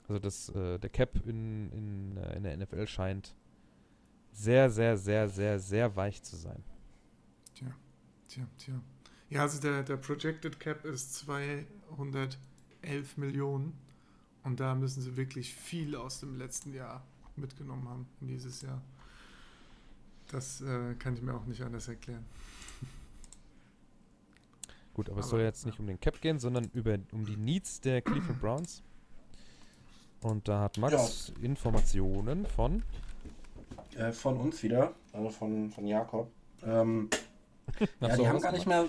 Also 0.08 0.18
das, 0.18 0.48
äh, 0.48 0.80
der 0.80 0.90
Cap 0.90 1.24
in, 1.26 1.70
in, 1.70 2.16
äh, 2.16 2.36
in 2.36 2.42
der 2.42 2.56
NFL 2.56 2.88
scheint 2.88 3.36
sehr, 4.32 4.70
sehr, 4.70 4.96
sehr, 4.96 5.28
sehr, 5.28 5.60
sehr 5.60 5.96
weich 5.96 6.22
zu 6.22 6.36
sein. 6.36 6.62
Tja, 7.54 7.68
tja, 8.28 8.46
tja. 8.58 8.80
Ja, 9.28 9.42
also 9.42 9.60
der, 9.60 9.82
der 9.82 9.96
Projected 9.96 10.60
Cap 10.60 10.84
ist 10.84 11.14
211 11.14 11.66
Millionen 13.16 13.78
und 14.42 14.60
da 14.60 14.74
müssen 14.74 15.02
sie 15.02 15.16
wirklich 15.16 15.54
viel 15.54 15.96
aus 15.96 16.20
dem 16.20 16.36
letzten 16.36 16.74
Jahr 16.74 17.02
mitgenommen 17.36 17.88
haben, 17.88 18.06
in 18.20 18.28
dieses 18.28 18.62
Jahr. 18.62 18.82
Das 20.28 20.60
äh, 20.60 20.94
kann 20.94 21.14
ich 21.14 21.22
mir 21.22 21.34
auch 21.34 21.46
nicht 21.46 21.62
anders 21.62 21.88
erklären. 21.88 22.24
Gut, 24.94 25.08
aber, 25.08 25.16
aber 25.16 25.24
es 25.24 25.30
soll 25.30 25.40
jetzt 25.40 25.62
ja. 25.62 25.70
nicht 25.70 25.78
um 25.78 25.86
den 25.86 26.00
Cap 26.00 26.20
gehen, 26.20 26.38
sondern 26.38 26.64
über, 26.74 26.98
um 27.12 27.24
die 27.24 27.36
Needs 27.36 27.80
der 27.80 28.02
Cleveland 28.02 28.40
Browns. 28.40 28.82
Und 30.20 30.48
da 30.48 30.60
hat 30.60 30.78
Max 30.78 31.32
ja. 31.36 31.44
Informationen 31.44 32.46
von. 32.46 32.82
Äh, 33.96 34.12
von 34.12 34.36
uns 34.38 34.62
wieder, 34.62 34.92
also 35.12 35.30
von, 35.30 35.70
von 35.70 35.86
Jakob. 35.86 36.30
Ähm, 36.64 37.10
ja, 38.00 38.16
die 38.16 38.28
haben 38.28 38.40
gar 38.40 38.52
nicht 38.52 38.66
mehr. 38.66 38.86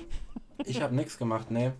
Ich 0.65 0.81
habe 0.81 0.95
nichts 0.95 1.17
gemacht, 1.17 1.51
nee. 1.51 1.71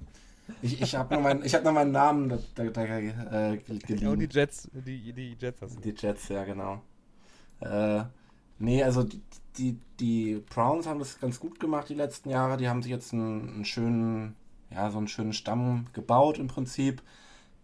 Ich, 0.62 0.82
ich 0.82 0.96
habe 0.96 1.14
nur, 1.14 1.24
mein, 1.24 1.44
hab 1.44 1.64
nur 1.64 1.72
meinen 1.72 1.92
Namen 1.92 2.30
da, 2.30 2.38
da, 2.56 2.64
da 2.66 2.84
äh, 2.84 3.58
geliehen. 3.58 4.08
Und 4.08 4.20
die 4.20 4.28
Jets, 4.30 4.70
die, 4.74 5.14
die 5.14 5.38
Jets 5.40 5.62
hast 5.62 5.78
du. 5.78 5.82
Die 5.82 5.96
Jets, 5.98 6.28
ja, 6.28 6.44
genau. 6.44 6.82
Äh, 7.62 8.04
nee, 8.60 8.84
also 8.84 9.04
die, 9.04 9.22
die, 9.58 9.80
die 10.00 10.44
Browns 10.50 10.86
haben 10.86 11.00
das 11.00 11.20
ganz 11.20 11.40
gut 11.40 11.60
gemacht 11.60 11.88
die 11.90 11.94
letzten 11.94 12.30
Jahre. 12.30 12.58
Die 12.58 12.68
haben 12.68 12.82
sich 12.82 12.92
jetzt 12.92 13.14
einen, 13.14 13.50
einen 13.50 13.66
schönen, 13.66 14.36
ja, 14.70 14.92
so 14.92 14.98
einen 14.98 15.08
schönen 15.08 15.34
Stamm 15.34 15.86
gebaut 15.94 16.40
im 16.40 16.48
Prinzip. 16.48 17.02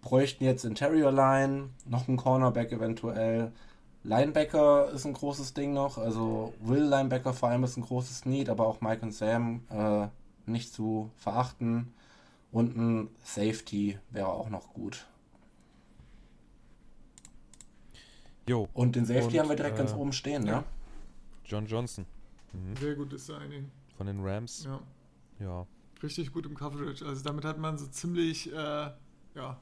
Bräuchten 0.01 0.45
jetzt 0.45 0.63
Interior 0.63 1.11
Line, 1.11 1.69
noch 1.85 2.07
einen 2.07 2.15
Cornerback 2.15 2.71
eventuell. 2.71 3.51
Linebacker 4.03 4.91
ist 4.91 5.05
ein 5.05 5.13
großes 5.13 5.53
Ding 5.53 5.73
noch. 5.73 5.97
Also 5.97 6.53
Will 6.61 6.83
Linebacker 6.83 7.33
vor 7.33 7.49
allem 7.49 7.63
ist 7.63 7.77
ein 7.77 7.83
großes 7.83 8.25
Need, 8.25 8.49
aber 8.49 8.65
auch 8.65 8.81
Mike 8.81 9.01
und 9.01 9.11
Sam 9.11 9.61
äh, 9.69 10.07
nicht 10.45 10.73
zu 10.73 11.11
verachten. 11.17 11.93
Und 12.51 12.75
ein 12.75 13.09
Safety 13.23 13.99
wäre 14.09 14.29
auch 14.29 14.49
noch 14.49 14.73
gut. 14.73 15.05
Jo. 18.47 18.67
Und 18.73 18.95
den 18.95 19.05
Safety 19.05 19.35
und, 19.35 19.39
haben 19.39 19.49
wir 19.49 19.55
direkt 19.55 19.75
äh, 19.75 19.79
ganz 19.79 19.93
oben 19.93 20.11
stehen, 20.11 20.47
ja. 20.47 20.57
ne? 20.57 20.63
John 21.45 21.67
Johnson. 21.67 22.05
Mhm. 22.53 22.75
Sehr 22.77 22.95
gutes 22.95 23.27
Signing. 23.27 23.69
Von 23.97 24.07
den 24.07 24.25
Rams. 24.25 24.63
Ja. 24.63 24.79
Ja. 25.39 25.67
Richtig 26.01 26.31
gut 26.31 26.45
im 26.45 26.55
Coverage. 26.55 27.05
Also 27.05 27.23
damit 27.23 27.45
hat 27.45 27.59
man 27.59 27.77
so 27.77 27.85
ziemlich, 27.87 28.51
äh, 28.51 28.55
ja, 29.35 29.59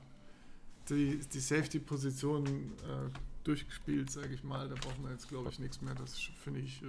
die, 0.89 1.19
die 1.19 1.39
Safety-Position 1.39 2.45
äh, 2.45 3.09
durchgespielt, 3.47 4.11
sage 4.11 4.33
ich 4.33 4.43
mal. 4.43 4.67
Da 4.67 4.75
braucht 4.75 4.99
man 5.01 5.11
jetzt, 5.11 5.29
glaube 5.29 5.49
ich, 5.49 5.59
nichts 5.59 5.81
mehr. 5.81 5.95
Das 5.95 6.17
finde 6.43 6.59
ich 6.59 6.81
äh, 6.81 6.85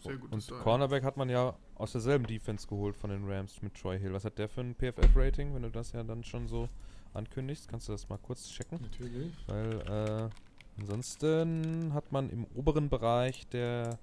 sehr 0.00 0.16
gut. 0.16 0.32
Und 0.32 0.42
Style. 0.42 0.60
Cornerback 0.60 1.04
hat 1.04 1.16
man 1.16 1.28
ja 1.28 1.54
aus 1.74 1.92
derselben 1.92 2.26
Defense 2.26 2.66
geholt 2.66 2.96
von 2.96 3.10
den 3.10 3.28
Rams 3.30 3.60
mit 3.62 3.74
Troy 3.74 3.98
Hill. 3.98 4.12
Was 4.12 4.24
hat 4.24 4.38
der 4.38 4.48
für 4.48 4.62
ein 4.62 4.74
PFF-Rating, 4.74 5.54
wenn 5.54 5.62
du 5.62 5.70
das 5.70 5.92
ja 5.92 6.02
dann 6.02 6.24
schon 6.24 6.48
so 6.48 6.68
ankündigst? 7.14 7.68
Kannst 7.68 7.88
du 7.88 7.92
das 7.92 8.08
mal 8.08 8.18
kurz 8.18 8.48
checken? 8.48 8.80
Natürlich. 8.80 9.32
Weil 9.46 10.30
äh, 10.30 10.80
ansonsten 10.80 11.92
hat 11.92 12.10
man 12.12 12.30
im 12.30 12.44
oberen 12.54 12.88
Bereich 12.88 13.46
der 13.48 13.98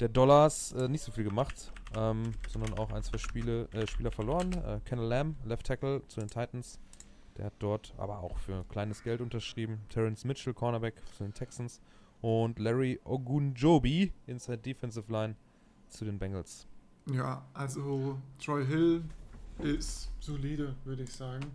der 0.00 0.08
Dollars 0.08 0.72
äh, 0.72 0.88
nicht 0.88 1.02
so 1.02 1.12
viel 1.12 1.22
gemacht, 1.22 1.72
ähm, 1.96 2.32
sondern 2.48 2.76
auch 2.78 2.90
ein, 2.90 3.04
zwei 3.04 3.18
Spiele, 3.18 3.68
äh, 3.72 3.86
Spieler 3.86 4.10
verloren. 4.10 4.52
Äh, 4.52 4.80
Kennel 4.84 5.06
Lamb, 5.06 5.36
Left 5.44 5.64
Tackle 5.64 6.02
zu 6.08 6.18
den 6.18 6.28
Titans. 6.28 6.80
Der 7.36 7.46
hat 7.46 7.54
dort 7.58 7.94
aber 7.96 8.18
auch 8.18 8.36
für 8.38 8.64
kleines 8.64 9.02
Geld 9.02 9.20
unterschrieben. 9.20 9.80
Terrence 9.88 10.24
Mitchell, 10.24 10.54
Cornerback 10.54 10.94
zu 11.16 11.24
den 11.24 11.32
Texans. 11.32 11.80
Und 12.20 12.58
Larry 12.58 13.00
Ogunjobi, 13.04 14.12
Inside 14.26 14.58
Defensive 14.58 15.10
Line, 15.10 15.34
zu 15.88 16.04
den 16.04 16.18
Bengals. 16.18 16.66
Ja, 17.06 17.44
also 17.52 18.18
Troy 18.38 18.64
Hill 18.64 19.04
ist 19.58 20.10
solide, 20.20 20.76
würde 20.84 21.02
ich 21.02 21.12
sagen. 21.12 21.46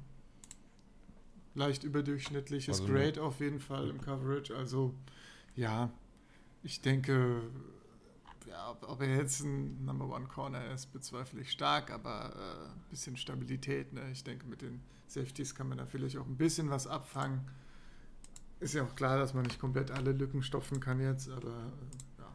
Leicht 1.55 1.83
überdurchschnittliches 1.83 2.81
also 2.81 2.93
Grade 2.93 3.21
auf 3.21 3.39
jeden 3.39 3.59
Fall 3.59 3.89
im 3.89 3.99
Coverage. 4.01 4.55
Also 4.55 4.93
ja, 5.55 5.89
ich 6.63 6.81
denke, 6.81 7.41
ja, 8.47 8.71
ob, 8.71 8.87
ob, 8.87 9.01
er 9.01 9.15
jetzt 9.15 9.41
ein 9.41 9.83
Number 9.85 10.09
One 10.09 10.27
Corner 10.27 10.71
ist, 10.71 10.87
bezweifle 10.87 11.41
ich 11.41 11.51
stark, 11.51 11.91
aber 11.91 12.35
ein 12.35 12.69
äh, 12.69 12.89
bisschen 12.89 13.17
Stabilität. 13.17 13.93
Ne? 13.93 14.11
Ich 14.11 14.23
denke, 14.23 14.45
mit 14.45 14.61
den 14.61 14.81
Safeties 15.07 15.55
kann 15.55 15.69
man 15.69 15.77
da 15.77 15.85
vielleicht 15.85 16.17
auch 16.17 16.25
ein 16.25 16.37
bisschen 16.37 16.69
was 16.69 16.87
abfangen. 16.87 17.49
Ist 18.59 18.73
ja 18.73 18.83
auch 18.83 18.95
klar, 18.95 19.17
dass 19.17 19.33
man 19.33 19.43
nicht 19.43 19.59
komplett 19.59 19.91
alle 19.91 20.11
Lücken 20.11 20.41
stopfen 20.41 20.79
kann 20.79 20.99
jetzt, 20.99 21.29
aber 21.29 21.49
äh, 21.49 22.19
ja. 22.19 22.31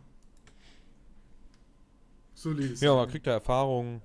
Solide. 2.35 2.75
Ja, 2.75 2.93
aber 2.93 3.07
kriegt 3.09 3.27
er 3.27 3.35
Erfahrung. 3.35 4.01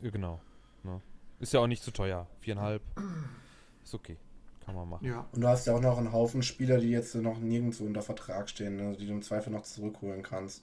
Ja, 0.00 0.10
genau. 0.10 0.40
Ne? 0.82 1.00
Ist 1.40 1.52
ja 1.52 1.60
auch 1.60 1.66
nicht 1.66 1.82
zu 1.82 1.90
teuer. 1.90 2.26
Viereinhalb. 2.40 2.82
Ist 3.84 3.94
okay. 3.94 4.16
Kann 4.64 4.74
man 4.74 4.88
machen. 4.88 5.06
Ja. 5.06 5.26
Und 5.32 5.40
du 5.40 5.48
hast 5.48 5.66
ja 5.66 5.74
auch 5.74 5.80
noch 5.80 5.98
einen 5.98 6.12
Haufen 6.12 6.42
Spieler, 6.42 6.78
die 6.78 6.90
jetzt 6.90 7.14
noch 7.16 7.38
nirgendwo 7.38 7.84
unter 7.84 8.02
Vertrag 8.02 8.48
stehen, 8.48 8.76
ne? 8.76 8.96
die 8.96 9.06
du 9.06 9.12
im 9.12 9.22
Zweifel 9.22 9.52
noch 9.52 9.62
zurückholen 9.62 10.22
kannst. 10.22 10.62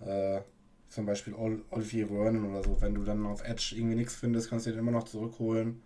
Äh, 0.00 0.40
zum 0.88 1.06
Beispiel 1.06 1.34
Olivier 1.34 2.08
Vernon 2.08 2.50
oder 2.50 2.64
so. 2.64 2.80
Wenn 2.80 2.94
du 2.94 3.04
dann 3.04 3.26
auf 3.26 3.42
Edge 3.44 3.74
irgendwie 3.76 3.96
nichts 3.96 4.14
findest, 4.14 4.50
kannst 4.50 4.66
du 4.66 4.70
den 4.70 4.80
immer 4.80 4.92
noch 4.92 5.04
zurückholen. 5.04 5.82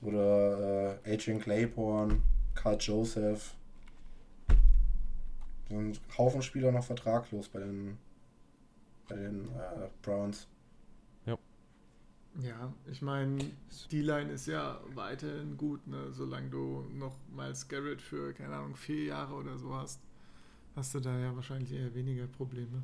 Oder 0.00 1.00
äh, 1.04 1.14
Adrian 1.14 1.40
Claiborne, 1.40 2.20
Carl 2.54 2.76
Joseph. 2.78 3.54
So 5.68 5.76
ein 5.76 5.98
Haufen 6.16 6.42
Spieler 6.42 6.72
noch 6.72 6.84
vertraglos 6.84 7.48
bei 7.48 7.60
den, 7.60 7.98
bei 9.08 9.16
den 9.16 9.46
äh, 9.48 9.88
Browns. 10.02 10.46
Ja. 11.26 11.36
Ja, 12.40 12.72
ich 12.90 13.02
meine, 13.02 13.38
die 13.90 14.02
Line 14.02 14.30
ist 14.32 14.46
ja 14.46 14.80
weiterhin 14.94 15.56
gut, 15.56 15.86
ne? 15.86 16.12
Solange 16.12 16.48
du 16.48 16.86
noch 16.94 17.16
Miles 17.34 17.66
Garrett 17.68 18.00
für, 18.00 18.32
keine 18.32 18.54
Ahnung, 18.54 18.76
vier 18.76 19.04
Jahre 19.04 19.34
oder 19.34 19.58
so 19.58 19.74
hast, 19.74 20.00
hast 20.76 20.94
du 20.94 21.00
da 21.00 21.18
ja 21.18 21.34
wahrscheinlich 21.34 21.72
eher 21.72 21.92
weniger 21.94 22.26
Probleme. 22.28 22.82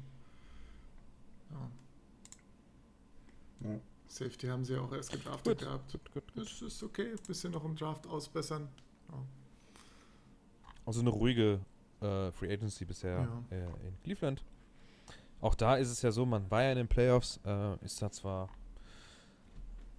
Ja. 1.50 1.70
ja. 3.70 3.80
Safety 4.14 4.46
haben 4.46 4.64
sie 4.64 4.76
auch 4.76 4.92
erst 4.92 5.10
gedraftet 5.10 5.58
gut. 5.58 5.66
gehabt. 5.66 5.92
Gut, 5.92 6.12
gut, 6.12 6.34
gut. 6.34 6.44
Das 6.44 6.62
ist 6.62 6.82
okay, 6.82 7.10
ein 7.10 7.26
bisschen 7.26 7.52
noch 7.52 7.64
im 7.64 7.74
Draft 7.74 8.06
ausbessern. 8.06 8.68
Ja. 9.10 9.18
Also 10.86 11.00
eine 11.00 11.10
ruhige 11.10 11.60
äh, 12.00 12.30
Free 12.30 12.52
Agency 12.52 12.84
bisher 12.84 13.28
ja. 13.50 13.56
äh, 13.56 13.64
in 13.86 14.00
Cleveland. 14.04 14.44
Auch 15.40 15.56
da 15.56 15.76
ist 15.76 15.90
es 15.90 16.02
ja 16.02 16.12
so, 16.12 16.24
man 16.24 16.48
war 16.50 16.62
ja 16.62 16.70
in 16.70 16.76
den 16.76 16.88
Playoffs, 16.88 17.40
äh, 17.44 17.74
ist 17.84 18.00
da 18.00 18.10
zwar 18.10 18.50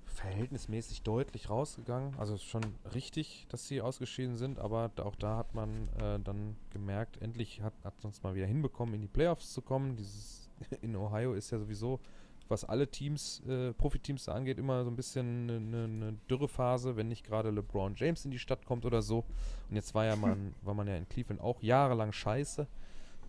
verhältnismäßig 0.05 1.01
deutlich 1.01 1.49
rausgegangen, 1.49 2.18
also 2.18 2.38
schon 2.38 2.63
richtig, 2.93 3.45
dass 3.49 3.68
sie 3.68 3.82
ausgeschieden 3.82 4.38
sind, 4.38 4.59
aber 4.59 4.91
auch 5.03 5.16
da 5.16 5.36
hat 5.36 5.53
man 5.53 5.89
äh, 5.99 6.20
dann 6.22 6.55
gemerkt, 6.72 7.22
endlich 7.22 7.61
hat, 7.61 7.74
hat 7.84 7.93
uns 8.05 8.24
mal 8.24 8.34
wieder 8.34 8.45
hinbekommen, 8.45 8.95
in 8.95 9.01
die 9.01 9.09
Playoffs 9.09 9.51
zu 9.51 9.61
kommen. 9.61 9.97
Dieses 9.97 10.49
in 10.82 10.95
Ohio 10.95 11.34
ist 11.34 11.51
ja 11.51 11.59
sowieso, 11.59 11.99
was 12.47 12.63
alle 12.63 12.87
Teams, 12.87 13.41
äh, 13.47 13.73
Profiteams 13.73 14.29
angeht, 14.29 14.59
immer 14.59 14.83
so 14.83 14.91
ein 14.91 14.95
bisschen 14.95 15.49
eine, 15.49 15.83
eine 15.85 16.13
Dürrephase, 16.29 16.95
wenn 16.95 17.07
nicht 17.07 17.25
gerade 17.25 17.49
LeBron 17.49 17.95
James 17.95 18.25
in 18.25 18.31
die 18.31 18.39
Stadt 18.39 18.65
kommt 18.65 18.85
oder 18.85 19.01
so. 19.01 19.25
Und 19.69 19.75
jetzt 19.75 19.95
war 19.95 20.05
ja 20.05 20.15
man, 20.15 20.53
war 20.61 20.73
man 20.73 20.87
ja 20.87 20.95
in 20.95 21.07
Cleveland 21.09 21.41
auch 21.41 21.61
jahrelang 21.61 22.11
scheiße 22.11 22.67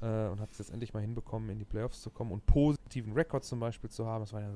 äh, 0.03 0.29
und 0.29 0.41
hat 0.41 0.51
es 0.53 0.59
jetzt 0.59 0.71
endlich 0.71 0.93
mal 0.93 1.01
hinbekommen, 1.01 1.51
in 1.51 1.59
die 1.59 1.65
Playoffs 1.65 2.03
zu 2.03 2.11
kommen 2.11 2.33
und 2.33 2.45
positiven 2.47 3.13
Rekord 3.15 3.45
zum 3.45 3.61
Beispiel 3.61 3.91
zu 3.91 4.07
haben. 4.07 4.23
Das 4.23 4.33
war 4.33 4.43
ja 4.43 4.51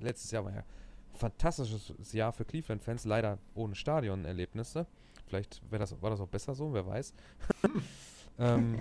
letztes 0.00 0.30
Jahr 0.30 0.44
war 0.44 0.52
ja 0.52 0.60
ein 0.60 1.18
fantastisches 1.18 2.12
Jahr 2.12 2.32
für 2.32 2.44
Cleveland-Fans, 2.44 3.04
leider 3.04 3.38
ohne 3.54 3.74
Stadionerlebnisse. 3.74 4.86
Vielleicht 5.26 5.62
das, 5.70 6.02
war 6.02 6.10
das 6.10 6.20
auch 6.20 6.28
besser 6.28 6.54
so, 6.54 6.72
wer 6.72 6.84
weiß. 6.84 7.14
ähm, 8.38 8.80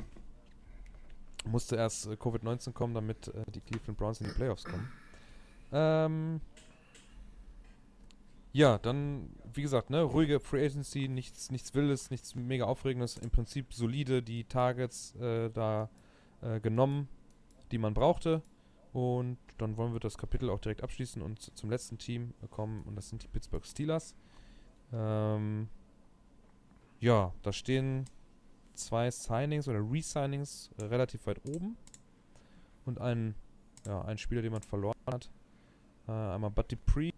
musste 1.46 1.76
erst 1.76 2.08
äh, 2.08 2.12
Covid-19 2.14 2.74
kommen, 2.74 2.94
damit 2.94 3.28
äh, 3.28 3.44
die 3.52 3.62
Cleveland 3.62 3.98
Browns 3.98 4.22
in 4.22 4.28
die 4.28 4.34
Playoffs 4.34 4.64
kommen. 4.64 4.90
Ähm, 5.72 6.42
ja, 8.52 8.78
dann, 8.80 9.30
wie 9.54 9.62
gesagt, 9.62 9.90
ne, 9.90 10.02
ruhige 10.02 10.40
Free 10.40 10.66
Agency, 10.66 11.08
nichts, 11.08 11.52
nichts 11.52 11.76
Wildes, 11.76 12.10
nichts 12.10 12.36
mega 12.36 12.66
Aufregendes, 12.66 13.18
im 13.18 13.30
Prinzip 13.30 13.74
solide 13.74 14.24
die 14.24 14.44
Targets 14.46 15.16
äh, 15.16 15.50
da 15.50 15.90
äh, 16.42 16.60
genommen, 16.60 17.08
die 17.72 17.78
man 17.78 17.94
brauchte. 17.94 18.42
Und 18.92 19.38
dann 19.60 19.78
wollen 19.78 19.94
wir 19.94 20.00
das 20.00 20.18
Kapitel 20.18 20.50
auch 20.50 20.60
direkt 20.60 20.82
abschließen 20.82 21.22
und 21.22 21.56
zum 21.56 21.70
letzten 21.70 22.00
Team 22.00 22.34
kommen, 22.50 22.84
und 22.84 22.96
das 22.96 23.10
sind 23.10 23.22
die 23.22 23.28
Pittsburgh 23.28 23.66
Steelers. 23.66 24.16
Ähm, 24.92 25.70
ja, 27.00 27.32
da 27.44 27.54
stehen 27.54 28.06
zwei 28.74 29.12
Signings 29.12 29.68
oder 29.68 29.80
Resignings 29.80 30.72
äh, 30.78 30.86
relativ 30.86 31.28
weit 31.28 31.40
oben. 31.48 31.78
Und 32.86 33.00
ein, 33.00 33.36
ja, 33.86 34.02
ein 34.06 34.18
Spieler, 34.18 34.42
den 34.42 34.54
man 34.54 34.64
verloren 34.64 34.98
hat. 35.06 35.30
Äh, 36.10 36.34
einmal 36.34 36.50
Buddy 36.50 36.76
Pre. 36.76 37.12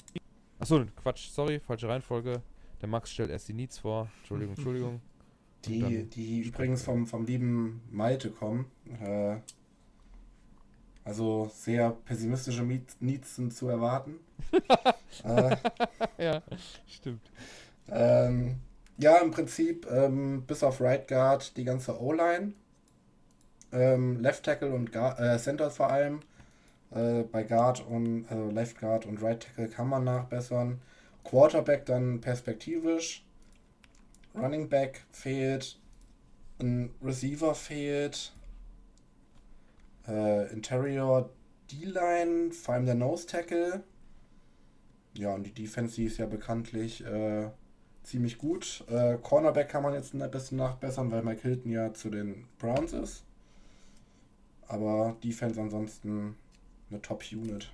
Achso, 0.60 0.84
Quatsch, 1.02 1.30
sorry, 1.30 1.60
falsche 1.60 1.88
Reihenfolge. 1.88 2.42
Der 2.82 2.90
Max 2.90 3.12
stellt 3.12 3.30
erst 3.30 3.48
die 3.48 3.54
Needs 3.54 3.78
vor. 3.78 4.10
Entschuldigung, 4.20 4.56
Entschuldigung. 4.56 5.02
Die, 5.66 6.06
die 6.06 6.40
übrigens 6.40 6.82
vom, 6.82 7.06
vom 7.06 7.24
lieben 7.24 7.84
Malte 7.92 8.32
kommen. 8.32 8.66
Äh, 9.00 9.36
also 11.04 11.52
sehr 11.54 11.92
pessimistische 11.92 12.64
Needs 12.64 13.36
sind 13.36 13.54
zu 13.54 13.68
erwarten. 13.68 14.16
äh, 15.24 15.56
ja, 16.18 16.42
stimmt. 16.88 17.22
Ähm, 17.90 18.56
ja, 18.98 19.18
im 19.20 19.30
Prinzip 19.30 19.86
ähm, 19.92 20.42
bis 20.48 20.64
auf 20.64 20.82
Right 20.82 21.08
Guard 21.08 21.56
die 21.58 21.64
ganze 21.64 22.02
O-Line. 22.02 22.54
Ähm, 23.72 24.20
Left 24.20 24.44
Tackle 24.44 24.74
und 24.74 24.92
Guard, 24.92 25.20
äh, 25.20 25.38
Center 25.38 25.70
vor 25.70 25.92
allem. 25.92 26.22
Äh, 26.92 27.24
bei 27.24 27.44
Guard 27.44 27.86
und 27.88 28.26
also 28.30 28.50
Left 28.52 28.80
Guard 28.80 29.06
und 29.06 29.22
Right 29.22 29.42
Tackle 29.42 29.70
kann 29.70 29.88
man 29.88 30.04
nachbessern. 30.04 30.82
Quarterback 31.24 31.86
dann 31.86 32.20
perspektivisch. 32.20 33.26
Running 34.36 34.70
Back 34.70 35.06
fehlt. 35.12 35.80
Ein 36.60 36.92
Receiver 37.02 37.56
fehlt. 37.56 38.34
Äh, 40.08 40.52
Interior 40.52 41.30
D-Line, 41.72 42.52
vor 42.52 42.76
allem 42.76 42.86
der 42.86 42.96
Nose 42.96 43.28
Tackle. 43.28 43.84
Ja, 45.14 45.34
und 45.34 45.44
die 45.44 45.54
Defense, 45.54 45.96
die 45.96 46.06
ist 46.06 46.18
ja 46.18 46.26
bekanntlich 46.26 47.06
äh, 47.06 47.50
ziemlich 48.04 48.38
gut. 48.38 48.84
Äh, 48.90 49.18
Cornerback 49.18 49.70
kann 49.70 49.84
man 49.84 49.94
jetzt 49.94 50.14
ein 50.14 50.32
bisschen 50.32 50.58
nachbessern, 50.58 51.12
weil 51.12 51.24
Mike 51.24 51.42
Hilton 51.42 51.72
ja 51.72 51.94
zu 51.94 52.10
den 52.10 52.48
Browns 52.58 52.94
ist. 52.94 53.24
Aber 54.68 55.18
Defense 55.24 55.60
ansonsten 55.60 56.36
eine 56.92 57.02
Top-Unit. 57.02 57.72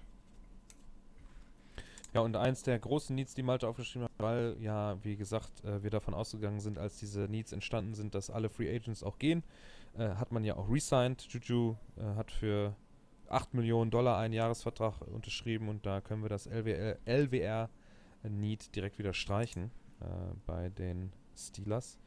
Ja, 2.13 2.21
und 2.21 2.35
eins 2.35 2.63
der 2.63 2.79
großen 2.79 3.15
Needs, 3.15 3.35
die 3.35 3.43
Malte 3.43 3.67
aufgeschrieben 3.67 4.05
hat, 4.05 4.11
weil 4.17 4.55
ja, 4.59 4.97
wie 5.03 5.17
gesagt, 5.17 5.63
äh, 5.63 5.83
wir 5.83 5.89
davon 5.89 6.13
ausgegangen 6.13 6.59
sind, 6.59 6.77
als 6.77 6.97
diese 6.97 7.27
Needs 7.27 7.51
entstanden 7.51 7.93
sind, 7.93 8.15
dass 8.15 8.29
alle 8.29 8.49
Free 8.49 8.73
Agents 8.73 9.03
auch 9.03 9.19
gehen, 9.19 9.43
äh, 9.97 10.09
hat 10.09 10.31
man 10.31 10.43
ja 10.43 10.55
auch 10.55 10.69
resigned. 10.69 11.21
Juju 11.23 11.75
äh, 11.97 12.15
hat 12.15 12.31
für 12.31 12.75
8 13.29 13.53
Millionen 13.53 13.91
Dollar 13.91 14.17
einen 14.17 14.33
Jahresvertrag 14.33 15.01
unterschrieben 15.01 15.67
und 15.69 15.85
da 15.85 16.01
können 16.01 16.23
wir 16.23 16.29
das 16.29 16.47
LWR, 16.47 16.97
LWR 17.05 17.69
Need 18.23 18.75
direkt 18.75 18.99
wieder 18.99 19.13
streichen 19.13 19.71
äh, 19.99 20.05
bei 20.45 20.69
den 20.69 21.11
Steelers. 21.35 21.99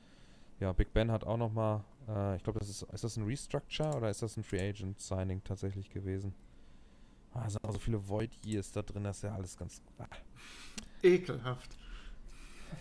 Ja, 0.58 0.72
Big 0.72 0.92
Ben 0.92 1.10
hat 1.10 1.24
auch 1.24 1.36
nochmal, 1.36 1.84
äh, 2.08 2.36
ich 2.36 2.42
glaube, 2.42 2.58
das 2.58 2.68
ist, 2.68 2.82
ist 2.82 3.04
das 3.04 3.16
ein 3.16 3.24
Restructure 3.24 3.96
oder 3.96 4.10
ist 4.10 4.22
das 4.22 4.36
ein 4.36 4.42
Free 4.42 4.60
Agent 4.60 5.00
Signing 5.00 5.42
tatsächlich 5.44 5.90
gewesen? 5.90 6.34
Ah, 7.32 7.48
sind 7.48 7.64
auch 7.64 7.72
so 7.72 7.78
viele 7.78 8.08
Void 8.08 8.30
Years 8.44 8.72
da 8.72 8.82
drin, 8.82 9.04
das 9.04 9.18
ist 9.18 9.22
ja 9.22 9.34
alles 9.34 9.56
ganz. 9.56 9.82
Ah. 9.98 10.06
Ekelhaft. 11.02 11.76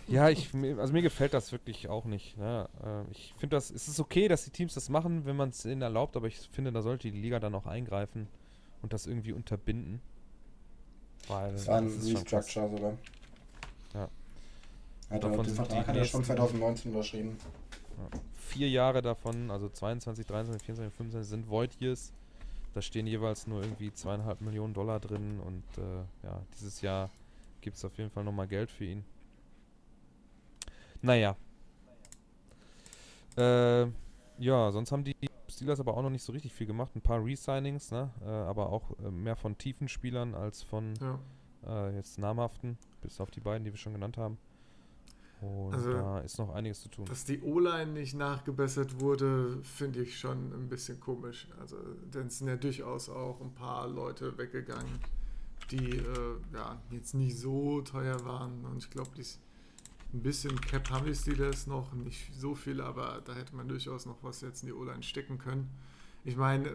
Ja, 0.06 0.28
ich, 0.28 0.52
also 0.54 0.92
mir 0.92 1.02
gefällt 1.02 1.34
das 1.34 1.52
wirklich 1.52 1.88
auch 1.88 2.04
nicht. 2.04 2.36
Ne? 2.36 2.68
Äh, 2.84 3.10
ich 3.10 3.34
finde 3.38 3.56
das, 3.56 3.70
es 3.70 3.88
ist 3.88 4.00
okay, 4.00 4.28
dass 4.28 4.44
die 4.44 4.50
Teams 4.50 4.74
das 4.74 4.88
machen, 4.88 5.24
wenn 5.24 5.36
man 5.36 5.50
es 5.50 5.64
ihnen 5.64 5.82
erlaubt, 5.82 6.16
aber 6.16 6.26
ich 6.26 6.38
finde, 6.52 6.72
da 6.72 6.82
sollte 6.82 7.10
die 7.10 7.18
Liga 7.18 7.38
dann 7.38 7.54
auch 7.54 7.66
eingreifen 7.66 8.28
und 8.82 8.92
das 8.92 9.06
irgendwie 9.06 9.32
unterbinden. 9.32 10.00
Weil 11.28 11.52
das 11.52 11.66
war 11.66 11.78
ein 11.78 11.86
Restructure 11.86 12.68
sogar. 12.70 12.98
Ja. 13.94 14.08
Hat 15.10 15.24
er, 15.24 15.30
den 15.30 15.44
Vertrag 15.54 15.86
hat 15.86 15.96
er 15.96 16.04
schon 16.04 16.24
2019 16.24 16.92
unterschrieben. 16.92 17.36
Ja. 17.98 18.20
Vier 18.34 18.68
Jahre 18.68 19.02
davon, 19.02 19.50
also 19.50 19.68
22, 19.68 20.26
23, 20.26 20.64
24, 20.64 20.96
25 20.96 21.28
sind 21.28 21.48
Void 21.48 21.80
Years. 21.80 22.12
Da 22.72 22.82
stehen 22.82 23.06
jeweils 23.06 23.46
nur 23.46 23.62
irgendwie 23.62 23.92
zweieinhalb 23.92 24.40
Millionen 24.40 24.74
Dollar 24.74 25.00
drin 25.00 25.40
und 25.40 25.64
äh, 25.78 26.26
ja, 26.26 26.40
dieses 26.54 26.80
Jahr 26.80 27.10
gibt 27.60 27.76
es 27.76 27.84
auf 27.84 27.96
jeden 27.98 28.10
Fall 28.10 28.24
nochmal 28.24 28.46
Geld 28.46 28.70
für 28.70 28.84
ihn. 28.84 29.04
Naja. 31.02 31.36
Äh, 33.36 33.86
ja, 34.38 34.70
sonst 34.70 34.92
haben 34.92 35.04
die 35.04 35.16
Steelers 35.48 35.80
aber 35.80 35.96
auch 35.96 36.02
noch 36.02 36.10
nicht 36.10 36.22
so 36.22 36.32
richtig 36.32 36.52
viel 36.52 36.66
gemacht. 36.66 36.94
Ein 36.94 37.02
paar 37.02 37.24
Resignings, 37.24 37.90
ne? 37.90 38.10
Äh, 38.22 38.28
aber 38.28 38.70
auch 38.70 38.98
äh, 39.00 39.10
mehr 39.10 39.36
von 39.36 39.58
tiefen 39.58 39.88
Spielern 39.88 40.34
als 40.34 40.62
von 40.62 40.94
ja. 41.00 41.18
Äh, 41.66 41.94
jetzt 41.96 42.18
namhaften, 42.18 42.78
bis 43.02 43.20
auf 43.20 43.30
die 43.30 43.40
beiden, 43.40 43.64
die 43.64 43.72
wir 43.72 43.78
schon 43.78 43.92
genannt 43.92 44.16
haben. 44.16 44.38
Und 45.40 45.72
also, 45.72 45.92
da 45.92 46.20
ist 46.20 46.38
noch 46.38 46.50
einiges 46.50 46.80
zu 46.82 46.88
tun. 46.90 47.06
Dass 47.06 47.24
die 47.24 47.40
O-Line 47.40 47.92
nicht 47.92 48.14
nachgebessert 48.14 49.00
wurde, 49.00 49.58
finde 49.62 50.02
ich 50.02 50.18
schon 50.18 50.52
ein 50.52 50.68
bisschen 50.68 51.00
komisch. 51.00 51.48
Also, 51.58 51.76
denn 52.12 52.26
es 52.26 52.38
sind 52.38 52.48
ja 52.48 52.56
durchaus 52.56 53.08
auch 53.08 53.40
ein 53.40 53.54
paar 53.54 53.88
Leute 53.88 54.36
weggegangen, 54.36 54.98
die 55.70 55.96
äh, 55.96 56.36
ja, 56.52 56.80
jetzt 56.90 57.14
nicht 57.14 57.38
so 57.38 57.80
teuer 57.80 58.22
waren. 58.24 58.64
Und 58.66 58.78
ich 58.78 58.90
glaube, 58.90 59.10
ein 60.12 60.22
bisschen 60.22 60.60
Cap 60.60 60.90
haben 60.90 61.06
die 61.06 61.14
Steelers 61.14 61.66
noch, 61.66 61.92
nicht 61.94 62.34
so 62.34 62.54
viel, 62.54 62.80
aber 62.80 63.22
da 63.24 63.34
hätte 63.34 63.56
man 63.56 63.68
durchaus 63.68 64.04
noch 64.04 64.22
was 64.22 64.42
jetzt 64.42 64.62
in 64.62 64.66
die 64.66 64.72
O-Line 64.74 65.02
stecken 65.02 65.38
können. 65.38 65.70
Ich 66.22 66.36
meine, 66.36 66.74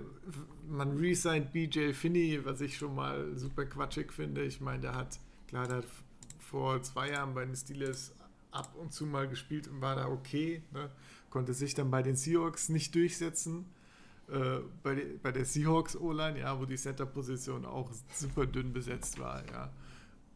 man 0.68 0.98
resigned 0.98 1.52
BJ 1.52 1.94
Finney, 1.94 2.44
was 2.44 2.62
ich 2.62 2.78
schon 2.78 2.96
mal 2.96 3.38
super 3.38 3.66
quatschig 3.66 4.12
finde. 4.12 4.44
Ich 4.44 4.60
meine, 4.60 4.82
der 4.82 4.96
hat, 4.96 5.20
klar, 5.48 5.68
der 5.68 5.78
hat 5.78 5.86
vor 6.40 6.82
zwei 6.82 7.12
Jahren 7.12 7.36
bei 7.36 7.46
den 7.46 7.56
Steelers 7.56 8.16
ab 8.56 8.76
und 8.76 8.94
zu 8.94 9.06
mal 9.06 9.28
gespielt 9.28 9.68
und 9.68 9.82
war 9.82 9.96
da 9.96 10.08
okay. 10.08 10.64
Ne? 10.72 10.90
Konnte 11.30 11.54
sich 11.54 11.74
dann 11.74 11.92
bei 11.92 12.02
den 12.02 12.16
Seahawks 12.16 12.70
nicht 12.70 12.96
durchsetzen. 12.96 13.66
Äh, 14.28 14.62
bei, 14.82 14.96
de, 14.96 15.18
bei 15.18 15.32
der 15.32 15.46
Seahawks 15.46 15.96
O-Line, 15.96 16.40
ja, 16.40 16.60
wo 16.60 16.66
die 16.66 16.78
Center-Position 16.78 17.66
auch 17.66 17.92
super 18.14 18.48
dünn 18.48 18.74
besetzt 18.74 19.20
war, 19.20 19.46
ja. 19.52 19.72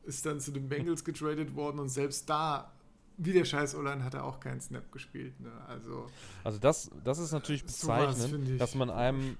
Ist 0.04 0.26
dann 0.26 0.40
zu 0.40 0.52
den 0.52 0.70
Bengals 0.70 1.04
getradet 1.04 1.56
worden 1.56 1.80
und 1.80 1.90
selbst 1.90 2.30
da, 2.30 2.72
wie 3.18 3.34
der 3.34 3.46
scheiß 3.46 3.76
O-Line, 3.76 4.04
hat 4.04 4.14
er 4.14 4.26
auch 4.26 4.40
keinen 4.40 4.62
Snap 4.62 4.92
gespielt. 4.92 5.40
Ne? 5.40 5.52
Also, 5.68 6.08
also 6.44 6.60
das, 6.60 6.92
das 7.04 7.20
ist 7.20 7.32
natürlich 7.32 7.64
bezeichnend, 7.64 8.48
ich, 8.48 8.58
dass 8.58 8.76
man 8.76 8.90
einem, 8.90 9.38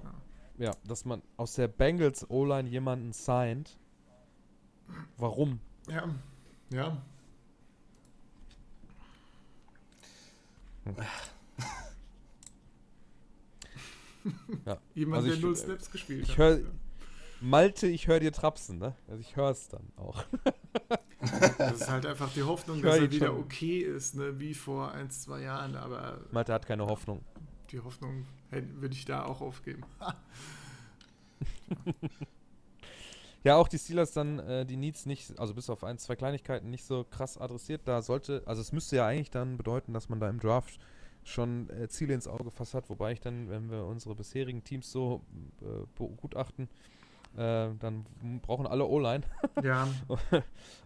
ja. 0.58 0.66
ja, 0.66 0.76
dass 0.88 1.06
man 1.06 1.22
aus 1.38 1.54
der 1.54 1.68
Bengals 1.68 2.30
O-Line 2.30 2.70
jemanden 2.70 3.14
signed. 3.14 3.78
Warum? 5.18 5.60
Ja, 5.88 6.10
ja. 6.72 7.02
ja. 14.66 14.78
Jemand, 14.94 15.18
also 15.18 15.28
der 15.28 15.38
ich, 15.38 15.44
null 15.44 15.56
Snaps 15.56 15.92
gespielt 15.92 16.24
ich 16.24 16.38
hör, 16.38 16.56
hat. 16.56 16.62
Malte, 17.42 17.88
ich 17.88 18.08
höre 18.08 18.20
dir 18.20 18.32
trapsen, 18.32 18.80
ne? 18.80 18.96
Also 19.08 19.22
ich 19.22 19.36
höre 19.36 19.52
es 19.52 19.68
dann 19.70 19.92
auch. 19.96 20.24
das 21.58 21.82
ist 21.82 21.90
halt 21.90 22.06
einfach 22.06 22.32
die 22.34 22.44
Hoffnung, 22.44 22.82
dass 22.82 22.98
er 22.98 23.12
wieder 23.12 23.28
schon. 23.28 23.40
okay 23.40 23.80
ist, 23.80 24.16
ne? 24.16 24.40
Wie 24.40 24.54
vor 24.54 24.92
ein, 24.92 25.10
zwei 25.10 25.42
Jahren, 25.42 25.76
aber. 25.76 26.20
Malte 26.32 26.54
hat 26.54 26.66
keine 26.66 26.86
Hoffnung. 26.86 27.24
Die 27.72 27.80
Hoffnung 27.80 28.26
würde 28.52 28.96
ich 28.96 29.06
da 29.06 29.26
auch 29.26 29.42
aufgeben. 29.42 29.84
Ja, 33.44 33.56
auch 33.56 33.68
die 33.68 33.78
Steelers 33.78 34.12
dann 34.12 34.40
äh, 34.40 34.66
die 34.66 34.76
Needs 34.78 35.06
nicht, 35.06 35.40
also 35.40 35.54
bis 35.54 35.70
auf 35.70 35.84
ein, 35.84 35.98
zwei 35.98 36.16
Kleinigkeiten 36.16 36.70
nicht 36.70 36.86
so 36.86 37.06
krass 37.10 37.38
adressiert. 37.38 37.82
Da 37.86 38.02
sollte, 38.02 38.44
also 38.46 38.62
es 38.62 38.72
müsste 38.72 38.98
ja 38.98 39.06
eigentlich 39.08 39.32
dann 39.32 39.58
bedeuten, 39.58 39.94
dass 39.94 40.10
man 40.10 40.20
da 40.20 40.30
im 40.30 40.40
Draft 40.40 40.80
schon 41.24 41.70
äh, 41.70 41.88
Ziele 41.90 42.14
ins 42.14 42.28
Auge 42.28 42.46
gefasst 42.46 42.74
hat, 42.74 42.90
wobei 42.90 43.12
ich 43.14 43.20
dann, 43.22 43.50
wenn 43.50 43.70
wir 43.70 43.86
unsere 43.86 44.16
bisherigen 44.16 44.64
Teams 44.64 44.92
so 44.92 45.22
äh, 45.62 45.86
begutachten, 45.98 46.68
Äh, 47.38 47.70
dann 47.80 48.08
brauchen 48.42 48.66
alle 48.66 48.86
O-Line. 48.86 49.24
Ja. 49.64 49.88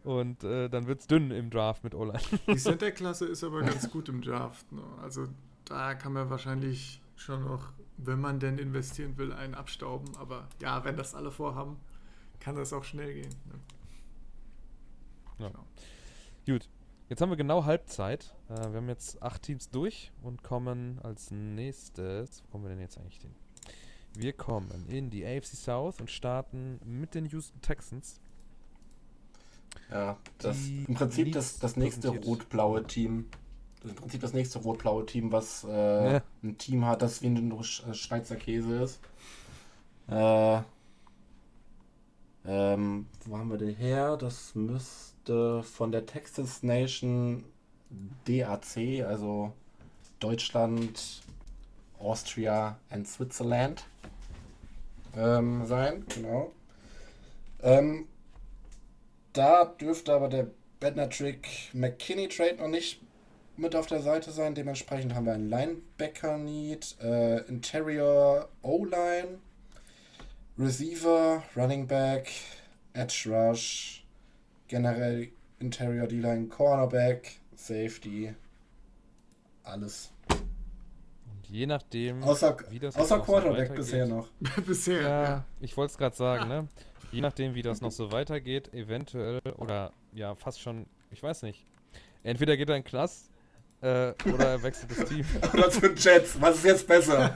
und 0.03 0.43
äh, 0.43 0.67
dann 0.69 0.87
wird 0.87 0.99
es 0.99 1.07
dünn 1.07 1.31
im 1.31 1.49
Draft 1.49 1.83
mit 1.85 1.95
O-Line. 1.95 2.19
Die 2.47 2.57
Center-Klasse 2.57 3.25
ist 3.33 3.43
aber 3.45 3.61
ganz 3.61 3.89
gut 3.89 4.09
im 4.09 4.21
Draft. 4.21 4.69
Ne? 4.73 4.81
Also 5.01 5.27
da 5.65 5.93
kann 5.95 6.11
man 6.11 6.29
wahrscheinlich 6.29 7.01
schon 7.15 7.45
noch, 7.45 7.71
wenn 7.97 8.19
man 8.19 8.39
denn 8.41 8.57
investieren 8.57 9.17
will, 9.17 9.31
einen 9.31 9.55
abstauben. 9.55 10.09
Aber 10.17 10.49
ja, 10.61 10.83
wenn 10.83 10.97
das 10.97 11.15
alle 11.15 11.31
vorhaben, 11.31 11.77
kann 12.43 12.55
das 12.55 12.73
auch 12.73 12.83
schnell 12.83 13.13
gehen. 13.13 13.35
Ne? 13.45 13.59
Ja. 15.39 15.51
Gut, 16.45 16.69
jetzt 17.09 17.21
haben 17.21 17.29
wir 17.29 17.37
genau 17.37 17.63
Halbzeit. 17.63 18.35
Äh, 18.49 18.71
wir 18.71 18.77
haben 18.77 18.89
jetzt 18.89 19.21
acht 19.21 19.43
Teams 19.43 19.69
durch 19.69 20.11
und 20.21 20.43
kommen 20.43 20.99
als 21.01 21.31
nächstes, 21.31 22.43
wo 22.43 22.51
kommen 22.51 22.65
wir 22.65 22.69
denn 22.69 22.81
jetzt 22.81 22.97
eigentlich 22.97 23.21
hin? 23.21 23.33
Wir 24.15 24.33
kommen 24.33 24.85
in 24.89 25.09
die 25.09 25.25
AFC 25.25 25.55
South 25.55 25.99
und 25.99 26.11
starten 26.11 26.79
mit 26.85 27.15
den 27.15 27.25
Houston 27.27 27.61
Texans. 27.61 28.19
Ja, 29.89 30.17
das 30.37 30.67
im 30.67 30.93
Prinzip 30.93 31.31
das, 31.31 31.57
das 31.59 31.77
nächste 31.77 32.09
rot-blaue 32.09 32.83
Team. 32.83 33.29
Das 33.81 33.85
ist 33.85 33.91
im 33.91 33.95
Prinzip 33.95 34.21
das 34.21 34.33
nächste 34.33 34.59
rot-blaue 34.59 35.05
Team, 35.05 35.31
was 35.31 35.63
äh, 35.63 36.13
ja. 36.13 36.23
ein 36.43 36.57
Team 36.57 36.85
hat, 36.85 37.01
das 37.01 37.21
wie 37.21 37.27
ein 37.27 37.63
Schweizer 37.63 38.35
Käse 38.35 38.83
ist. 38.83 38.99
Äh, 40.07 40.61
ähm, 42.45 43.07
wo 43.25 43.37
haben 43.37 43.49
wir 43.49 43.57
den 43.57 43.75
her? 43.75 44.17
Das 44.17 44.55
müsste 44.55 45.63
von 45.63 45.91
der 45.91 46.05
Texas 46.05 46.63
Nation 46.63 47.45
DAC, 48.25 49.05
also 49.05 49.53
Deutschland, 50.19 51.21
Austria 51.99 52.77
and 52.89 53.07
Switzerland 53.07 53.85
ähm, 55.15 55.65
sein. 55.65 56.05
Genau. 56.13 56.51
Ähm, 57.61 58.07
da 59.31 59.65
dürfte 59.65 60.13
aber 60.13 60.27
der 60.27 60.47
Bednatrick 60.79 61.47
McKinney 61.73 62.27
Trade 62.27 62.57
noch 62.57 62.67
nicht 62.67 63.01
mit 63.55 63.75
auf 63.75 63.87
der 63.87 64.01
Seite 64.01 64.31
sein. 64.31 64.55
Dementsprechend 64.55 65.15
haben 65.15 65.25
wir 65.25 65.33
einen 65.33 65.49
Linebacker 65.49 66.37
Need, 66.37 66.97
äh, 67.01 67.37
Interior 67.47 68.49
O-Line, 68.61 69.39
Receiver, 70.57 71.43
Running 71.55 71.87
Back, 71.87 72.29
Edge 72.93 73.27
Rush, 73.27 74.03
generell 74.67 75.29
Interior 75.59 76.05
D-Line, 76.05 76.47
Cornerback, 76.47 77.39
Safety, 77.55 78.35
alles. 79.63 80.11
Und 80.29 81.49
je 81.49 81.65
nachdem, 81.65 82.21
außer, 82.21 82.55
wie 82.69 82.79
das 82.79 82.95
außer 82.95 83.19
Quarterback 83.21 83.69
so 83.69 83.73
bisher 83.73 84.05
noch. 84.05 84.27
bisher, 84.65 85.01
ja. 85.01 85.45
Ich 85.59 85.75
wollte 85.75 85.91
es 85.91 85.97
gerade 85.97 86.15
sagen, 86.15 86.47
ne? 86.49 86.67
Je 87.11 87.21
nachdem, 87.21 87.55
wie 87.55 87.61
das 87.63 87.81
noch 87.81 87.91
so 87.91 88.11
weitergeht, 88.11 88.73
eventuell 88.73 89.39
oder 89.57 89.91
ja, 90.13 90.35
fast 90.35 90.61
schon, 90.61 90.85
ich 91.11 91.21
weiß 91.21 91.43
nicht. 91.43 91.65
Entweder 92.23 92.57
geht 92.57 92.69
er 92.69 92.75
in 92.75 92.83
Knast 92.83 93.32
äh, 93.83 94.13
oder 94.31 94.47
er 94.47 94.63
wechselt 94.63 94.91
das 94.91 95.09
Team. 95.09 95.25
oder 95.53 95.69
zu 95.69 95.81
den 95.81 95.95
Jets. 95.97 96.39
Was 96.39 96.55
ist 96.55 96.65
jetzt 96.65 96.87
besser? 96.87 97.35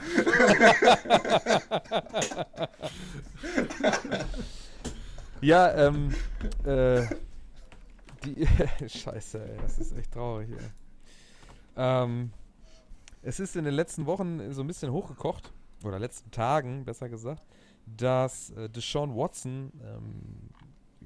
ja, 5.42 5.86
ähm, 5.86 6.14
äh, 6.64 7.02
die, 8.24 8.48
Scheiße, 8.88 9.40
ey, 9.40 9.58
das 9.60 9.78
ist 9.78 9.96
echt 9.96 10.12
traurig, 10.12 10.48
ey. 10.50 10.58
Ähm, 11.76 12.32
es 13.22 13.38
ist 13.40 13.54
in 13.54 13.64
den 13.64 13.74
letzten 13.74 14.06
Wochen 14.06 14.52
so 14.52 14.62
ein 14.62 14.66
bisschen 14.66 14.90
hochgekocht, 14.90 15.52
oder 15.84 15.98
letzten 15.98 16.30
Tagen, 16.30 16.84
besser 16.84 17.08
gesagt, 17.08 17.42
dass 17.86 18.50
äh, 18.50 18.68
Deshaun 18.68 19.14
Watson 19.14 19.72
ähm, 19.82 20.50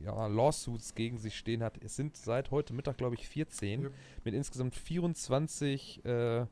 ja, 0.04 0.26
Lawsuits 0.26 0.94
gegen 0.94 1.18
sich 1.18 1.36
stehen 1.36 1.62
hat. 1.62 1.78
Es 1.82 1.96
sind 1.96 2.16
seit 2.16 2.50
heute 2.50 2.74
Mittag, 2.74 2.96
glaube 2.96 3.14
ich, 3.14 3.28
14 3.28 3.82
ja. 3.82 3.88
mit 4.24 4.34
insgesamt 4.34 4.74
24 4.74 6.04
äh, 6.04 6.46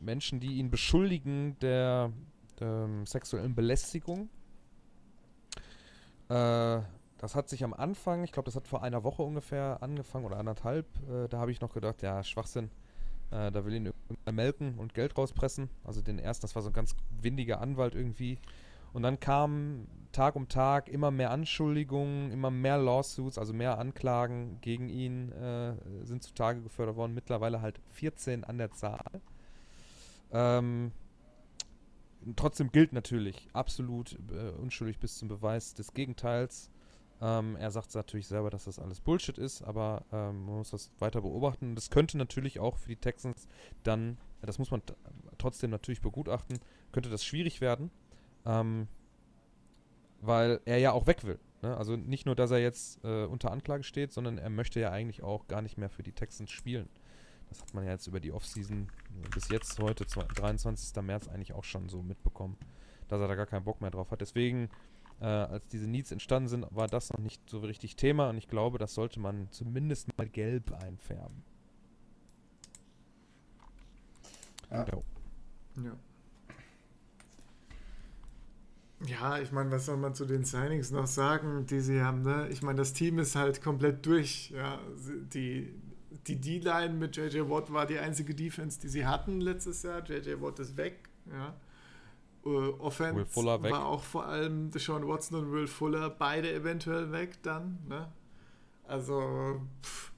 Menschen, 0.00 0.40
die 0.40 0.58
ihn 0.58 0.70
beschuldigen 0.70 1.56
der 1.60 2.12
ähm, 2.60 3.06
sexuellen 3.06 3.54
Belästigung. 3.54 4.28
Äh, 6.28 6.80
das 7.18 7.34
hat 7.34 7.48
sich 7.48 7.64
am 7.64 7.72
Anfang, 7.72 8.24
ich 8.24 8.32
glaube, 8.32 8.46
das 8.46 8.56
hat 8.56 8.68
vor 8.68 8.82
einer 8.82 9.02
Woche 9.02 9.22
ungefähr 9.22 9.78
angefangen 9.80 10.26
oder 10.26 10.36
anderthalb. 10.36 10.86
Äh, 11.08 11.28
da 11.28 11.38
habe 11.38 11.50
ich 11.50 11.60
noch 11.60 11.72
gedacht, 11.72 12.02
ja, 12.02 12.22
Schwachsinn. 12.22 12.70
Äh, 13.30 13.50
da 13.50 13.64
will 13.64 13.74
ihn 13.74 13.92
melken 14.30 14.78
und 14.78 14.94
Geld 14.94 15.16
rauspressen. 15.16 15.70
Also 15.84 16.02
den 16.02 16.18
ersten, 16.18 16.42
das 16.42 16.54
war 16.54 16.62
so 16.62 16.68
ein 16.70 16.74
ganz 16.74 16.94
windiger 17.20 17.60
Anwalt 17.60 17.94
irgendwie. 17.94 18.38
Und 18.92 19.02
dann 19.02 19.18
kam 19.18 19.86
Tag 20.14 20.36
um 20.36 20.48
Tag 20.48 20.88
immer 20.88 21.10
mehr 21.10 21.30
Anschuldigungen, 21.30 22.30
immer 22.30 22.50
mehr 22.50 22.78
Lawsuits, 22.78 23.36
also 23.36 23.52
mehr 23.52 23.78
Anklagen 23.78 24.58
gegen 24.62 24.88
ihn 24.88 25.30
äh, 25.32 25.74
sind 26.04 26.22
zutage 26.22 26.62
gefördert 26.62 26.96
worden. 26.96 27.14
Mittlerweile 27.14 27.60
halt 27.60 27.80
14 27.88 28.44
an 28.44 28.56
der 28.56 28.70
Zahl. 28.70 29.20
Ähm, 30.32 30.92
trotzdem 32.36 32.72
gilt 32.72 32.92
natürlich 32.92 33.48
absolut 33.52 34.18
äh, 34.32 34.50
unschuldig 34.60 34.98
bis 34.98 35.18
zum 35.18 35.28
Beweis 35.28 35.74
des 35.74 35.92
Gegenteils. 35.92 36.70
Ähm, 37.20 37.56
er 37.56 37.70
sagt 37.70 37.94
natürlich 37.94 38.26
selber, 38.26 38.50
dass 38.50 38.64
das 38.64 38.78
alles 38.78 39.00
Bullshit 39.00 39.38
ist, 39.38 39.62
aber 39.62 40.04
ähm, 40.12 40.46
man 40.46 40.56
muss 40.56 40.70
das 40.70 40.90
weiter 40.98 41.20
beobachten. 41.20 41.74
Das 41.74 41.90
könnte 41.90 42.16
natürlich 42.16 42.58
auch 42.58 42.78
für 42.78 42.88
die 42.88 42.96
Texans 42.96 43.46
dann, 43.82 44.18
das 44.40 44.58
muss 44.58 44.70
man 44.70 44.82
trotzdem 45.38 45.70
natürlich 45.70 46.00
begutachten, 46.00 46.58
könnte 46.92 47.10
das 47.10 47.24
schwierig 47.24 47.60
werden 47.60 47.90
ähm, 48.46 48.88
weil 50.26 50.60
er 50.64 50.78
ja 50.78 50.92
auch 50.92 51.06
weg 51.06 51.24
will. 51.24 51.38
Ne? 51.62 51.76
Also 51.76 51.96
nicht 51.96 52.26
nur, 52.26 52.34
dass 52.34 52.50
er 52.50 52.58
jetzt 52.58 53.02
äh, 53.04 53.24
unter 53.24 53.50
Anklage 53.50 53.84
steht, 53.84 54.12
sondern 54.12 54.38
er 54.38 54.50
möchte 54.50 54.80
ja 54.80 54.90
eigentlich 54.90 55.22
auch 55.22 55.46
gar 55.48 55.62
nicht 55.62 55.78
mehr 55.78 55.90
für 55.90 56.02
die 56.02 56.12
Texans 56.12 56.50
spielen. 56.50 56.88
Das 57.48 57.60
hat 57.60 57.74
man 57.74 57.84
ja 57.84 57.92
jetzt 57.92 58.06
über 58.06 58.20
die 58.20 58.32
Offseason 58.32 58.88
äh, 59.22 59.28
bis 59.34 59.48
jetzt, 59.48 59.78
heute, 59.78 60.06
23. 60.06 61.02
März, 61.02 61.28
eigentlich 61.28 61.52
auch 61.52 61.64
schon 61.64 61.88
so 61.88 62.02
mitbekommen, 62.02 62.56
dass 63.08 63.20
er 63.20 63.28
da 63.28 63.34
gar 63.34 63.46
keinen 63.46 63.64
Bock 63.64 63.80
mehr 63.80 63.90
drauf 63.90 64.10
hat. 64.10 64.20
Deswegen, 64.20 64.70
äh, 65.20 65.26
als 65.26 65.66
diese 65.68 65.86
Needs 65.86 66.10
entstanden 66.10 66.48
sind, 66.48 66.66
war 66.70 66.86
das 66.86 67.12
noch 67.12 67.20
nicht 67.20 67.48
so 67.48 67.60
richtig 67.60 67.96
Thema 67.96 68.30
und 68.30 68.38
ich 68.38 68.48
glaube, 68.48 68.78
das 68.78 68.94
sollte 68.94 69.20
man 69.20 69.50
zumindest 69.50 70.16
mal 70.16 70.28
gelb 70.28 70.72
einfärben. 70.72 71.44
Ja. 75.76 75.84
ja. 75.84 75.96
Ja, 79.00 79.38
ich 79.38 79.52
meine, 79.52 79.70
was 79.70 79.86
soll 79.86 79.96
man 79.96 80.14
zu 80.14 80.24
den 80.24 80.44
Signings 80.44 80.90
noch 80.90 81.06
sagen, 81.06 81.66
die 81.66 81.80
sie 81.80 82.00
haben? 82.00 82.22
Ne? 82.22 82.48
Ich 82.50 82.62
meine, 82.62 82.78
das 82.78 82.92
Team 82.92 83.18
ist 83.18 83.36
halt 83.36 83.60
komplett 83.60 84.06
durch. 84.06 84.50
Ja? 84.50 84.78
Die 85.32 85.74
die 86.26 86.40
D-Line 86.40 86.94
mit 86.94 87.16
JJ 87.16 87.40
Watt 87.50 87.72
war 87.72 87.86
die 87.86 87.98
einzige 87.98 88.34
Defense, 88.34 88.80
die 88.80 88.88
sie 88.88 89.06
hatten 89.06 89.40
letztes 89.40 89.82
Jahr. 89.82 90.02
JJ 90.04 90.40
Watt 90.40 90.58
ist 90.58 90.76
weg. 90.76 91.08
Ja? 91.30 91.54
Uh, 92.44 92.74
Offense 92.78 93.34
war 93.34 93.86
auch 93.86 94.02
vor 94.02 94.26
allem 94.26 94.70
Deshaun 94.70 95.06
Watson 95.08 95.38
und 95.38 95.52
Will 95.52 95.66
Fuller 95.66 96.10
beide 96.10 96.52
eventuell 96.52 97.10
weg 97.10 97.42
dann. 97.42 97.78
Ne? 97.88 98.12
Also, 98.86 99.62
pff, 99.82 100.12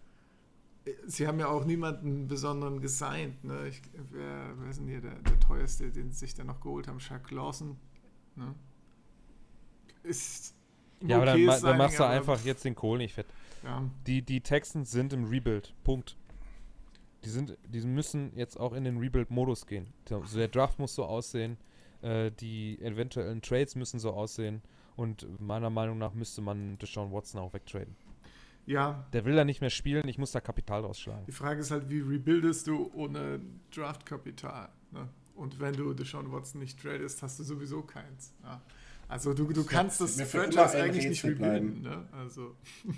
sie 1.06 1.28
haben 1.28 1.38
ja 1.38 1.48
auch 1.48 1.64
niemanden 1.64 2.26
besonderen 2.26 2.80
gesigned. 2.80 3.44
Ne? 3.44 3.68
Ich, 3.68 3.80
wer, 4.10 4.54
wer 4.58 4.70
ist 4.70 4.80
denn 4.80 4.88
hier 4.88 5.00
der, 5.00 5.14
der 5.14 5.38
teuerste, 5.38 5.90
den 5.90 6.10
sie 6.10 6.18
sich 6.18 6.34
dann 6.34 6.48
noch 6.48 6.60
geholt 6.60 6.88
haben? 6.88 6.98
Shaq 6.98 7.30
Lawson. 7.30 7.76
Ne? 8.36 8.54
Ist 10.02 10.54
ja, 11.02 11.16
aber 11.16 11.26
dann, 11.26 11.46
dann 11.46 11.78
machst 11.78 11.98
du 11.98 12.04
einfach 12.04 12.42
jetzt 12.44 12.64
den 12.64 12.74
Kohl 12.74 12.98
nicht 12.98 13.14
fett. 13.14 13.26
Ja. 13.62 13.82
Die, 14.06 14.22
die 14.22 14.40
Texans 14.40 14.90
sind 14.90 15.12
im 15.12 15.24
Rebuild. 15.24 15.74
Punkt. 15.84 16.16
Die, 17.24 17.28
sind, 17.28 17.56
die 17.68 17.80
müssen 17.80 18.32
jetzt 18.36 18.58
auch 18.58 18.72
in 18.72 18.84
den 18.84 18.98
Rebuild-Modus 18.98 19.66
gehen. 19.66 19.92
Also 20.10 20.38
der 20.38 20.48
Draft 20.48 20.78
muss 20.78 20.94
so 20.94 21.04
aussehen, 21.04 21.56
äh, 22.02 22.30
die 22.30 22.80
eventuellen 22.80 23.42
Trades 23.42 23.74
müssen 23.74 23.98
so 23.98 24.12
aussehen 24.12 24.62
und 24.94 25.26
meiner 25.40 25.70
Meinung 25.70 25.98
nach 25.98 26.14
müsste 26.14 26.40
man 26.40 26.78
Deshaun 26.78 27.12
Watson 27.12 27.40
auch 27.40 27.52
wegtraden. 27.52 27.96
Ja. 28.66 29.06
Der 29.12 29.24
will 29.24 29.34
da 29.34 29.44
nicht 29.44 29.60
mehr 29.60 29.70
spielen, 29.70 30.08
ich 30.08 30.18
muss 30.18 30.32
da 30.32 30.40
Kapital 30.40 30.82
rausschlagen. 30.82 31.26
Die 31.26 31.32
Frage 31.32 31.60
ist 31.60 31.70
halt, 31.70 31.88
wie 31.88 32.00
rebuildest 32.00 32.66
du 32.66 32.90
ohne 32.94 33.40
Draft-Kapital? 33.74 34.68
Ne? 34.92 35.08
Und 35.36 35.60
wenn 35.60 35.74
du 35.74 35.92
Deshaun 35.92 36.32
Watson 36.32 36.60
nicht 36.60 36.80
tradest, 36.80 37.22
hast 37.22 37.38
du 37.38 37.44
sowieso 37.44 37.82
keins. 37.82 38.32
Ja. 38.42 38.62
Also 39.08 39.34
du, 39.34 39.52
du 39.52 39.64
kannst 39.64 40.00
das 40.00 40.20
Franchise 40.22 40.82
eigentlich 40.82 41.08
nicht 41.08 41.24
rebuilden. 41.24 41.82
Ne? 41.82 42.08
Also. 42.12 42.56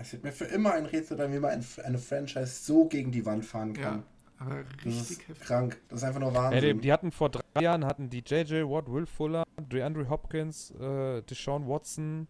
Es 0.00 0.12
wird 0.12 0.22
mir 0.22 0.30
für 0.30 0.44
immer 0.44 0.74
ein 0.74 0.86
Rätsel 0.86 1.16
bleiben, 1.16 1.34
wie 1.34 1.40
man 1.40 1.50
ein, 1.50 1.66
eine 1.84 1.98
Franchise 1.98 2.62
so 2.62 2.84
gegen 2.84 3.10
die 3.10 3.26
Wand 3.26 3.44
fahren 3.44 3.72
kann. 3.72 4.04
Ja, 4.38 4.46
aber 4.46 4.58
richtig 4.84 5.18
das 5.26 5.36
ist 5.36 5.40
krank. 5.40 5.80
Das 5.88 5.98
ist 5.98 6.04
einfach 6.04 6.20
nur 6.20 6.32
Wahnsinn. 6.32 6.62
Ja, 6.62 6.72
die, 6.72 6.80
die, 6.80 6.92
hatten 6.92 7.10
vor 7.10 7.30
drei 7.30 7.60
Jahren 7.60 7.84
hatten 7.84 8.08
die 8.08 8.22
JJ 8.24 8.62
Watt, 8.62 8.88
Will 8.88 9.06
Fuller, 9.06 9.42
DeAndre 9.60 10.08
Hopkins, 10.08 10.70
äh, 10.78 11.22
Deshaun 11.22 11.66
Watson. 11.66 12.28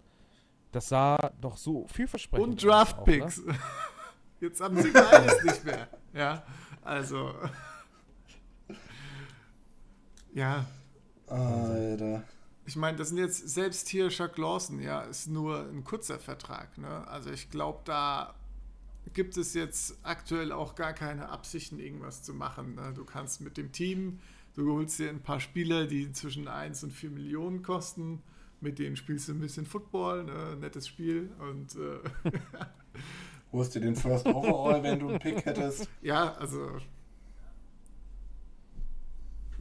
Das 0.72 0.88
sah 0.88 1.18
doch 1.42 1.58
so 1.58 1.86
vielversprechend 1.88 2.48
Und 2.48 2.64
Draft 2.64 3.04
Picks. 3.04 3.44
Ne? 3.44 3.54
Jetzt 4.40 4.62
haben 4.62 4.80
sie 4.80 4.90
beides 4.90 5.44
nicht 5.44 5.64
mehr. 5.66 5.88
Ja, 6.14 6.42
also. 6.82 7.34
Ja. 10.38 10.64
Alter. 11.26 12.22
ich 12.64 12.76
meine, 12.76 12.96
das 12.96 13.08
sind 13.08 13.18
jetzt 13.18 13.48
selbst 13.48 13.88
hier 13.88 14.08
Chuck 14.08 14.38
Lawson, 14.38 14.80
ja, 14.80 15.00
ist 15.00 15.26
nur 15.26 15.68
ein 15.68 15.82
kurzer 15.82 16.20
Vertrag. 16.20 16.78
Ne? 16.78 17.06
Also 17.08 17.30
ich 17.30 17.50
glaube, 17.50 17.80
da 17.84 18.34
gibt 19.12 19.36
es 19.36 19.52
jetzt 19.54 19.98
aktuell 20.04 20.52
auch 20.52 20.76
gar 20.76 20.92
keine 20.92 21.28
Absichten, 21.28 21.80
irgendwas 21.80 22.22
zu 22.22 22.34
machen. 22.34 22.76
Ne? 22.76 22.92
Du 22.94 23.04
kannst 23.04 23.40
mit 23.40 23.56
dem 23.56 23.72
Team, 23.72 24.20
du 24.54 24.72
holst 24.72 25.00
dir 25.00 25.10
ein 25.10 25.20
paar 25.20 25.40
Spieler, 25.40 25.86
die 25.88 26.12
zwischen 26.12 26.46
1 26.46 26.84
und 26.84 26.92
4 26.92 27.10
Millionen 27.10 27.62
kosten, 27.64 28.22
mit 28.60 28.78
denen 28.78 28.94
spielst 28.94 29.28
du 29.28 29.32
ein 29.32 29.40
bisschen 29.40 29.66
Football, 29.66 30.22
ne? 30.22 30.56
nettes 30.60 30.86
Spiel 30.86 31.30
und 31.40 31.74
äh, 31.74 32.30
holst 33.52 33.74
dir 33.74 33.80
den 33.80 33.96
First 33.96 34.26
Overall, 34.26 34.84
wenn 34.84 35.00
du 35.00 35.08
einen 35.08 35.18
Pick 35.18 35.44
hättest. 35.44 35.88
Ja, 36.00 36.32
also 36.34 36.78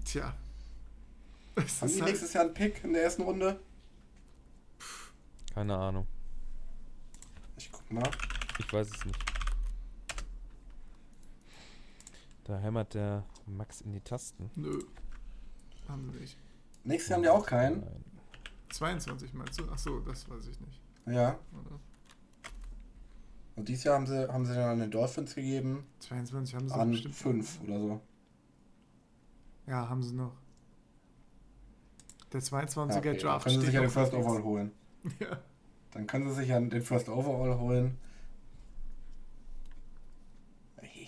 tja. 0.05 0.35
Haben 1.57 1.87
die 1.87 2.01
halt 2.01 2.05
nächstes 2.05 2.33
Jahr 2.33 2.45
einen 2.45 2.53
Pick 2.53 2.83
in 2.83 2.93
der 2.93 3.03
ersten 3.03 3.23
Runde? 3.23 3.59
Keine 5.53 5.75
Ahnung. 5.75 6.07
Ich 7.57 7.71
guck 7.71 7.91
mal. 7.91 8.09
Ich 8.59 8.71
weiß 8.71 8.89
es 8.89 9.05
nicht. 9.05 9.19
Da 12.43 12.59
hämmert 12.59 12.93
der 12.93 13.25
Max 13.47 13.81
in 13.81 13.91
die 13.91 14.01
Tasten. 14.01 14.51
Nö. 14.55 14.83
Haben 15.87 16.11
sie 16.11 16.19
nicht. 16.19 16.37
Nächstes 16.83 17.09
Jahr 17.09 17.17
haben 17.17 17.23
die 17.23 17.29
auch 17.29 17.45
keinen. 17.45 17.79
Nein. 17.81 18.05
22 18.69 19.33
meinst 19.33 19.59
du? 19.59 19.69
Achso, 19.69 19.99
das 20.01 20.29
weiß 20.29 20.47
ich 20.47 20.59
nicht. 20.59 20.81
Ja. 21.07 21.39
Oder? 21.53 21.79
Und 23.55 23.67
dieses 23.67 23.85
Jahr 23.85 23.95
haben 23.95 24.05
sie, 24.05 24.31
haben 24.31 24.45
sie 24.45 24.53
dann 24.53 24.69
an 24.69 24.79
den 24.79 24.91
Dolphins 24.91 25.33
gegeben. 25.33 25.87
22 25.99 26.55
haben 26.55 26.69
sie 26.69 26.75
an 26.75 26.91
bestimmt. 26.91 27.15
5 27.15 27.61
oder 27.63 27.79
so. 27.79 28.01
Ja, 29.65 29.89
haben 29.89 30.03
sie 30.03 30.13
noch. 30.13 30.33
Der 32.33 32.41
22er 32.41 32.97
okay, 32.97 33.17
Draft. 33.17 33.45
Dann 33.45 33.53
können 33.53 33.61
sie 33.61 33.65
sich 33.65 33.75
ja 33.75 33.81
den 33.81 33.89
First 33.89 34.13
Overall 34.13 34.43
holen. 34.43 34.71
Ja. 35.19 35.37
Dann 35.91 36.05
können 36.05 36.27
sie 36.29 36.35
sich 36.35 36.49
ja 36.49 36.59
den 36.59 36.81
First 36.81 37.07
Overall 37.07 37.57
holen. 37.59 37.97
Hey, 40.75 41.07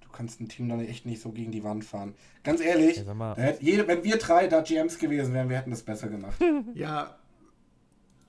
du 0.00 0.08
kannst 0.12 0.40
ein 0.40 0.48
Team 0.48 0.68
dann 0.68 0.80
echt 0.80 1.04
nicht 1.04 1.20
so 1.20 1.32
gegen 1.32 1.50
die 1.50 1.64
Wand 1.64 1.84
fahren. 1.84 2.14
Ganz 2.44 2.60
ehrlich, 2.60 3.04
ja, 3.04 3.54
jede, 3.60 3.88
wenn 3.88 4.04
wir 4.04 4.16
drei 4.18 4.46
da 4.46 4.60
GMs 4.60 4.98
gewesen 4.98 5.34
wären, 5.34 5.48
wir 5.48 5.56
hätten 5.56 5.70
das 5.70 5.82
besser 5.82 6.08
gemacht. 6.08 6.36
Ja, 6.74 7.16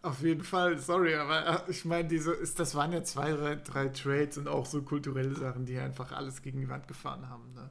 auf 0.06 0.22
jeden 0.22 0.44
Fall, 0.44 0.78
sorry, 0.78 1.16
aber 1.16 1.66
äh, 1.68 1.72
ich 1.72 1.84
meine, 1.84 2.08
diese 2.08 2.32
ist, 2.32 2.60
das 2.60 2.76
waren 2.76 2.92
ja 2.92 3.04
zwei, 3.04 3.56
drei 3.56 3.88
Trades 3.88 4.38
und 4.38 4.48
auch 4.48 4.66
so 4.66 4.84
kulturelle 4.84 5.36
Sachen, 5.36 5.66
die 5.66 5.80
einfach 5.80 6.12
alles 6.12 6.42
gegen 6.42 6.60
die 6.60 6.70
Wand 6.70 6.88
gefahren 6.88 7.28
haben. 7.28 7.54
Ne? 7.54 7.70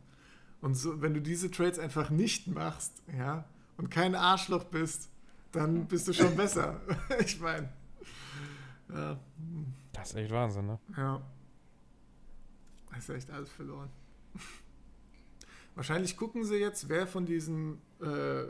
Und 0.61 0.75
so, 0.75 1.01
wenn 1.01 1.15
du 1.15 1.21
diese 1.21 1.51
Trades 1.51 1.79
einfach 1.79 2.11
nicht 2.11 2.49
machst, 2.49 3.03
ja, 3.17 3.45
und 3.77 3.91
kein 3.91 4.15
Arschloch 4.15 4.65
bist, 4.65 5.11
dann 5.53 5.87
bist 5.87 6.09
du 6.09 6.13
schon 6.13 6.37
besser. 6.37 6.81
ich 7.25 7.41
meine. 7.41 7.73
Ja. 8.93 9.19
Das 9.93 10.11
ist 10.11 10.17
echt 10.17 10.31
Wahnsinn, 10.31 10.67
ne? 10.67 10.79
Ja. 10.97 11.23
Das 12.91 13.09
ist 13.09 13.09
echt 13.11 13.31
alles 13.31 13.51
verloren. 13.51 13.91
Wahrscheinlich 15.75 16.17
gucken 16.17 16.45
sie 16.45 16.57
jetzt, 16.57 16.89
wer 16.89 17.07
von 17.07 17.27
diesen 17.27 17.81
äh, 18.01 18.45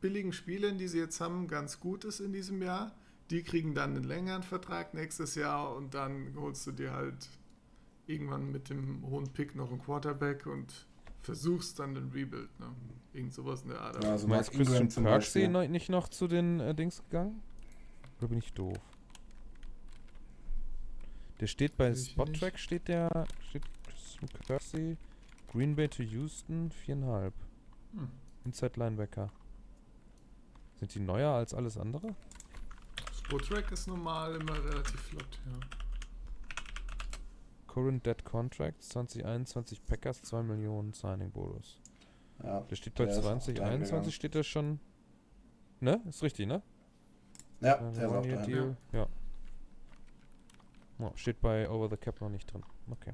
billigen 0.00 0.32
Spielern, 0.32 0.78
die 0.78 0.88
sie 0.88 0.98
jetzt 0.98 1.20
haben, 1.20 1.48
ganz 1.48 1.80
gut 1.80 2.04
ist 2.04 2.20
in 2.20 2.32
diesem 2.32 2.60
Jahr. 2.62 2.94
Die 3.30 3.42
kriegen 3.42 3.74
dann 3.74 3.96
einen 3.96 4.04
längeren 4.04 4.42
Vertrag 4.42 4.94
nächstes 4.94 5.34
Jahr 5.34 5.74
und 5.74 5.94
dann 5.94 6.34
holst 6.36 6.66
du 6.66 6.72
dir 6.72 6.92
halt 6.92 7.28
irgendwann 8.06 8.52
mit 8.52 8.70
dem 8.70 9.04
hohen 9.06 9.32
Pick 9.32 9.54
noch 9.54 9.70
einen 9.70 9.80
Quarterback 9.80 10.46
und 10.46 10.86
versuchst 11.26 11.78
dann 11.80 11.94
den 11.94 12.08
Rebuild. 12.10 12.58
Ne? 12.60 12.72
Irgend 13.12 13.34
sowas 13.34 13.62
in 13.62 13.70
der 13.70 13.80
Art. 13.80 14.02
Ja, 14.02 14.12
also 14.12 14.28
Meinst 14.28 14.52
Christian 14.52 15.52
noch, 15.52 15.66
nicht 15.66 15.88
noch 15.88 16.08
zu 16.08 16.28
den 16.28 16.60
äh, 16.60 16.74
Dings 16.74 17.02
gegangen? 17.02 17.42
Oder 18.18 18.28
bin 18.28 18.38
ich 18.38 18.52
doof? 18.52 18.78
Der 21.40 21.48
steht 21.48 21.76
bei 21.76 21.94
Spottrack, 21.94 22.58
steht 22.58 22.88
der, 22.88 23.26
steht 23.48 23.64
Christian 23.86 24.28
Percy, 24.46 24.96
Green 25.52 25.76
Bay 25.76 25.88
to 25.88 26.02
Houston, 26.02 26.70
viereinhalb. 26.70 27.34
Hm. 27.92 28.08
Inside 28.44 28.78
Linebacker. 28.78 29.30
Sind 30.76 30.94
die 30.94 31.00
neuer 31.00 31.32
als 31.32 31.52
alles 31.52 31.76
andere? 31.76 32.14
Spottrack 33.12 33.72
ist 33.72 33.88
normal 33.88 34.36
immer 34.36 34.64
relativ 34.64 35.00
flott, 35.00 35.40
ja. 35.44 35.85
Current 37.76 38.06
Dead 38.06 38.24
Contracts 38.24 38.88
2021 38.88 39.84
Packers 39.84 40.22
2 40.22 40.44
Millionen 40.44 40.94
Signing 40.94 41.30
Bonus. 41.30 41.78
Ja, 42.42 42.60
der 42.62 42.74
steht 42.74 42.94
bei 42.94 43.06
2021 43.06 44.14
steht 44.14 44.34
der 44.34 44.44
schon. 44.44 44.80
Ne? 45.80 46.00
Ist 46.08 46.22
richtig, 46.22 46.46
ne? 46.46 46.62
Ja, 47.60 47.74
äh, 47.74 47.92
der 47.92 48.06
ist 48.06 48.12
auch 48.14 48.26
da. 48.26 48.46
Deal. 48.46 48.76
Ja. 48.92 49.06
Oh, 50.98 51.10
steht 51.16 51.42
bei 51.42 51.68
Over 51.68 51.90
the 51.90 51.98
Cap 51.98 52.18
noch 52.22 52.30
nicht 52.30 52.50
drin. 52.50 52.62
Okay. 52.90 53.12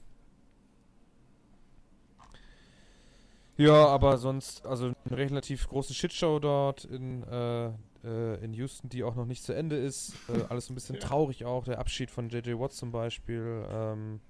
Ja, 3.57 3.87
aber 3.89 4.17
sonst, 4.17 4.65
also 4.65 4.93
eine 5.05 5.17
relativ 5.17 5.69
große 5.69 5.93
Shitshow 5.93 6.39
dort 6.39 6.85
in, 6.85 7.25
äh, 7.25 7.67
äh, 8.05 8.45
in 8.45 8.55
Houston, 8.55 8.89
die 8.89 9.03
auch 9.03 9.17
noch 9.17 9.27
nicht 9.27 9.43
zu 9.43 9.55
Ende 9.55 9.77
ist. 9.77 10.15
Äh, 10.29 10.45
alles 10.49 10.71
ein 10.71 10.77
bisschen 10.77 10.95
ja. 10.95 11.01
traurig 11.01 11.45
auch. 11.47 11.65
Der 11.65 11.81
Abschied 11.81 12.13
von 12.13 12.29
JJ 12.29 12.61
Watt 12.61 12.73
zum 12.73 12.93
Beispiel. 12.93 13.67
Ähm, 13.69 14.21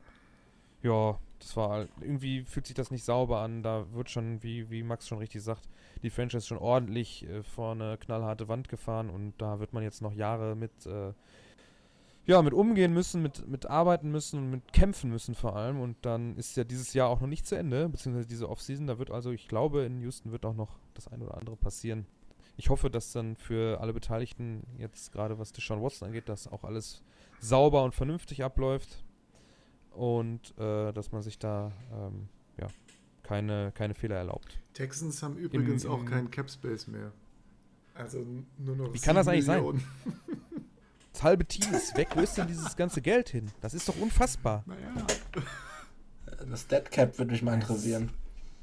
ja, 0.82 1.18
das 1.38 1.56
war 1.56 1.70
halt, 1.70 1.90
irgendwie 2.00 2.42
fühlt 2.42 2.66
sich 2.66 2.74
das 2.74 2.90
nicht 2.90 3.04
sauber 3.04 3.40
an. 3.40 3.62
Da 3.62 3.86
wird 3.92 4.10
schon, 4.10 4.42
wie, 4.42 4.70
wie 4.70 4.82
Max 4.82 5.08
schon 5.08 5.18
richtig 5.18 5.42
sagt, 5.42 5.68
die 6.02 6.10
Franchise 6.10 6.46
schon 6.46 6.58
ordentlich 6.58 7.26
äh, 7.28 7.42
vor 7.42 7.72
eine 7.72 7.98
knallharte 7.98 8.48
Wand 8.48 8.68
gefahren 8.68 9.10
und 9.10 9.34
da 9.38 9.60
wird 9.60 9.72
man 9.72 9.82
jetzt 9.82 10.02
noch 10.02 10.12
Jahre 10.12 10.54
mit, 10.54 10.86
äh, 10.86 11.12
ja, 12.26 12.40
mit 12.42 12.54
umgehen 12.54 12.92
müssen, 12.92 13.22
mit, 13.22 13.48
mit 13.48 13.66
arbeiten 13.66 14.10
müssen 14.10 14.38
und 14.38 14.50
mit 14.50 14.72
kämpfen 14.72 15.10
müssen 15.10 15.34
vor 15.34 15.56
allem. 15.56 15.80
Und 15.80 15.96
dann 16.02 16.36
ist 16.36 16.56
ja 16.56 16.64
dieses 16.64 16.94
Jahr 16.94 17.08
auch 17.08 17.20
noch 17.20 17.28
nicht 17.28 17.46
zu 17.46 17.56
Ende, 17.56 17.88
beziehungsweise 17.88 18.28
diese 18.28 18.48
Offseason. 18.48 18.86
Da 18.86 18.98
wird 18.98 19.10
also, 19.10 19.32
ich 19.32 19.48
glaube, 19.48 19.82
in 19.82 20.00
Houston 20.00 20.30
wird 20.30 20.46
auch 20.46 20.54
noch 20.54 20.78
das 20.94 21.08
ein 21.08 21.22
oder 21.22 21.36
andere 21.36 21.56
passieren. 21.56 22.06
Ich 22.56 22.70
hoffe, 22.70 22.90
dass 22.90 23.12
dann 23.12 23.36
für 23.36 23.80
alle 23.80 23.92
Beteiligten, 23.92 24.62
jetzt 24.78 25.10
gerade 25.10 25.38
was 25.38 25.52
Deshaun 25.52 25.82
Watson 25.82 26.08
angeht, 26.08 26.28
dass 26.28 26.46
auch 26.46 26.62
alles 26.62 27.02
sauber 27.40 27.82
und 27.82 27.94
vernünftig 27.94 28.44
abläuft 28.44 29.02
und 29.94 30.56
äh, 30.58 30.92
dass 30.92 31.12
man 31.12 31.22
sich 31.22 31.38
da 31.38 31.72
ähm, 31.92 32.28
ja, 32.58 32.68
keine, 33.22 33.72
keine 33.72 33.94
Fehler 33.94 34.16
erlaubt. 34.16 34.58
Texans 34.74 35.22
haben 35.22 35.36
übrigens 35.36 35.84
Im, 35.84 35.90
auch 35.90 36.04
keinen 36.04 36.30
Cap 36.30 36.50
Space 36.50 36.86
mehr. 36.86 37.12
Also 37.94 38.24
nur 38.58 38.76
noch. 38.76 38.94
Wie 38.94 38.98
kann 38.98 39.16
das 39.16 39.28
eigentlich 39.28 39.46
Millionen. 39.46 39.80
sein? 40.04 40.14
Das 41.12 41.22
halbe 41.22 41.44
Team 41.44 41.74
ist 41.74 41.96
weg. 41.96 42.08
Wo 42.14 42.20
ist 42.20 42.38
denn 42.38 42.46
dieses 42.46 42.74
ganze 42.74 43.02
Geld 43.02 43.28
hin? 43.28 43.50
Das 43.60 43.74
ist 43.74 43.88
doch 43.88 43.96
unfassbar. 43.96 44.64
Naja. 44.66 45.06
Das 46.50 46.66
Dead 46.66 46.90
Cap 46.90 47.18
würde 47.18 47.32
mich 47.32 47.42
mal 47.42 47.54
interessieren. 47.54 48.10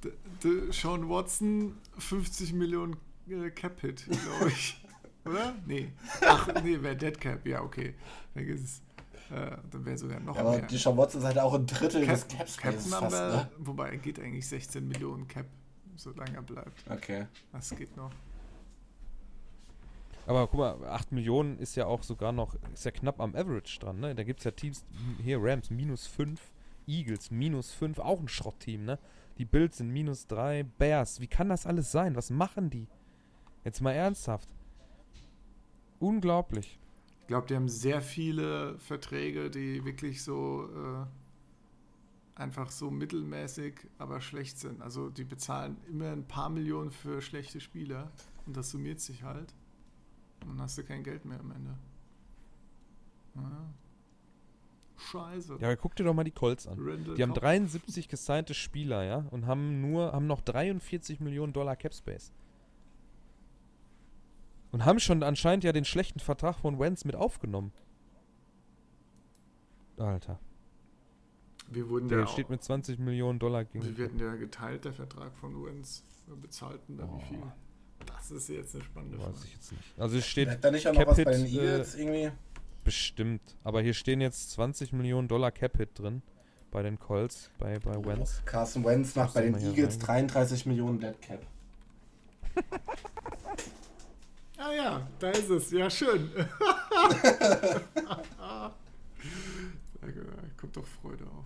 D 0.04 0.12
D 0.44 0.72
Sean 0.72 1.08
Watson, 1.10 1.76
50 1.98 2.54
Millionen 2.54 2.98
äh, 3.30 3.52
Cap-Hit, 3.52 4.06
glaube 4.08 4.50
ich. 4.50 4.84
Oder? 5.26 5.56
Nee. 5.68 5.92
Ach, 6.22 6.48
nee, 6.64 6.82
wäre 6.82 6.96
Dead 6.96 7.20
Cap. 7.20 7.46
Ja, 7.46 7.62
okay. 7.62 7.94
Vergiss 8.34 8.62
es. 8.64 8.82
Äh, 9.32 9.58
dann 9.70 9.86
wäre 9.86 9.98
sogar 9.98 10.20
noch 10.20 10.36
ja, 10.36 10.42
aber 10.42 10.52
mehr. 10.58 10.62
die 10.64 10.78
Sean 10.78 10.98
Watson 10.98 11.22
ist 11.22 11.28
halt 11.28 11.40
auch 11.40 11.54
ein 11.54 11.66
Drittel 11.66 12.06
Cap, 12.06 12.16
des 12.16 12.28
Cap 12.28 12.50
Spaces 12.50 12.94
fast, 12.94 13.12
ne? 13.12 13.50
Wobei, 13.60 13.90
er 13.90 13.98
geht 13.98 14.20
eigentlich 14.20 14.48
16 14.48 14.88
Millionen 14.88 15.28
Cap, 15.28 15.46
solange 15.96 16.36
er 16.36 16.42
bleibt. 16.42 16.90
Okay. 16.90 17.28
Das 17.52 17.70
geht 17.76 17.96
noch. 17.96 18.12
Aber 20.26 20.48
guck 20.48 20.60
mal, 20.60 20.88
8 20.88 21.12
Millionen 21.12 21.58
ist 21.60 21.76
ja 21.76 21.86
auch 21.86 22.04
sogar 22.04 22.32
noch, 22.32 22.56
ist 22.74 22.86
ja 22.86 22.92
knapp 22.92 23.20
am 23.20 23.36
Average 23.36 23.80
dran, 23.80 24.00
ne? 24.00 24.16
Da 24.16 24.24
gibt 24.24 24.40
es 24.40 24.44
ja 24.46 24.52
Teams, 24.52 24.84
hier 25.24 25.40
Rams 25.42 25.70
minus 25.70 26.08
5, 26.08 26.40
Eagles 26.88 27.32
minus 27.32 27.72
5, 27.72 28.00
auch 28.00 28.20
ein 28.20 28.28
Schrottteam, 28.28 28.86
ne? 28.86 29.00
Die 29.38 29.46
Bills 29.46 29.78
sind 29.78 29.90
minus 29.90 30.28
3, 30.28 30.64
Bears, 30.64 31.20
wie 31.20 31.28
kann 31.28 31.50
das 31.50 31.66
alles 31.66 31.92
sein? 31.92 32.16
Was 32.16 32.30
machen 32.30 32.70
die? 32.70 32.88
Jetzt 33.64 33.82
mal 33.82 33.94
ernsthaft. 33.94 34.50
Unglaublich. 36.00 36.80
Ich 37.30 37.32
glaube, 37.32 37.46
die 37.46 37.56
haben 37.56 37.70
sehr 37.70 38.02
viele 38.02 38.76
Verträge, 38.80 39.52
die 39.52 39.86
wirklich 39.86 40.24
so 40.24 40.68
äh, 40.68 41.06
einfach 42.34 42.72
so 42.72 42.90
mittelmäßig, 42.90 43.88
aber 44.00 44.20
schlecht 44.20 44.58
sind. 44.58 44.82
Also 44.82 45.12
die 45.12 45.26
bezahlen 45.26 45.78
immer 45.88 46.12
ein 46.12 46.28
paar 46.28 46.50
Millionen 46.50 46.90
für 46.90 47.22
schlechte 47.22 47.60
Spieler 47.60 48.10
und 48.48 48.58
das 48.58 48.72
summiert 48.72 49.00
sich 49.00 49.22
halt. 49.22 49.54
Und 50.42 50.54
dann 50.54 50.62
hast 50.62 50.80
du 50.80 50.84
kein 50.84 51.04
Geld 51.04 51.24
mehr 51.26 51.40
am 51.40 51.52
Ende. 51.52 51.78
Ja. 53.36 53.74
Scheiße. 54.98 55.58
Ja, 55.62 55.68
aber 55.68 55.78
guck 55.78 55.96
dir 55.96 56.06
doch 56.06 56.16
mal 56.16 56.24
die 56.24 56.32
Colts 56.32 56.66
an. 56.66 56.80
Randall 56.80 57.14
die 57.14 57.22
haben 57.22 57.36
73 57.36 58.08
gesignte 58.08 58.56
Spieler, 58.56 59.04
ja, 59.04 59.18
und 59.30 59.46
haben 59.46 59.82
nur, 59.82 60.14
haben 60.14 60.26
noch 60.26 60.42
43 60.42 61.20
Millionen 61.20 61.54
Dollar 61.54 61.76
Cap 61.76 61.94
Space. 61.94 62.34
Und 64.72 64.86
haben 64.86 65.00
schon 65.00 65.24
anscheinend 65.24 65.64
ja 65.64 65.72
den 65.72 65.86
schlechten 65.86 66.20
Vertrag 66.20 66.58
von 66.58 66.80
Wentz 66.80 67.06
mit 67.06 67.16
aufgenommen. 67.16 67.72
Alter. 69.98 70.40
Wir 71.72 71.90
wurden 71.90 72.08
der 72.08 72.20
ja 72.20 72.28
steht 72.28 72.50
mit 72.50 72.64
20 72.64 73.00
Millionen 73.00 73.40
Dollar 73.40 73.66
gegen. 73.66 73.84
Wir 73.84 73.98
werden 73.98 74.20
ja 74.20 74.36
geteilt, 74.36 74.86
der 74.86 74.94
Vertrag 74.94 75.36
von 75.36 75.66
Wentz. 75.66 76.04
Wir 76.28 76.36
bezahlten 76.36 76.98
da 76.98 77.06
oh. 77.06 77.18
wie 77.18 77.26
viel? 77.26 77.44
Das 78.06 78.32
ist 78.32 78.50
jetzt 78.50 78.76
eine 78.76 78.84
spannende 78.84 79.18
Frage. 79.18 79.34
Weiß 79.34 79.44
ich 79.44 79.54
jetzt 79.54 79.72
nicht. 79.72 80.00
Also 80.00 80.18
es 80.18 80.26
steht. 80.26 80.50
Hat 80.50 80.64
da 80.64 80.72
nicht 80.72 80.88
auch 80.88 80.94
noch 80.94 81.08
was 81.08 81.18
bei 81.18 81.32
den 81.32 81.46
Eagles 81.46 81.96
äh, 81.96 82.02
irgendwie? 82.02 82.32
Bestimmt. 82.84 83.42
Aber 83.64 83.82
hier 83.82 83.94
stehen 83.94 84.22
jetzt 84.22 84.52
20 84.52 84.94
Millionen 84.94 85.28
Dollar 85.28 85.52
Cap-Hit 85.52 86.00
drin 86.00 86.22
bei 86.72 86.82
den 86.82 86.98
Colts, 87.00 87.52
bei, 87.58 87.78
bei 87.80 88.04
Wentz. 88.06 88.42
Carson 88.46 88.84
Wentz 88.84 89.16
macht 89.16 89.34
bei 89.34 89.42
den 89.42 89.56
Eagles 89.56 89.98
33 90.00 90.66
Millionen 90.66 91.00
Dead 91.00 91.20
Cap. 91.22 91.46
ah 94.60 94.72
ja, 94.72 95.08
da 95.20 95.32
ist 95.32 95.50
es. 95.50 95.72
Ja, 95.72 95.90
schön. 95.90 96.30
da 96.36 96.48
kommt 100.58 100.78
doch 100.78 100.86
Freude 100.86 101.26
auf. 101.26 101.46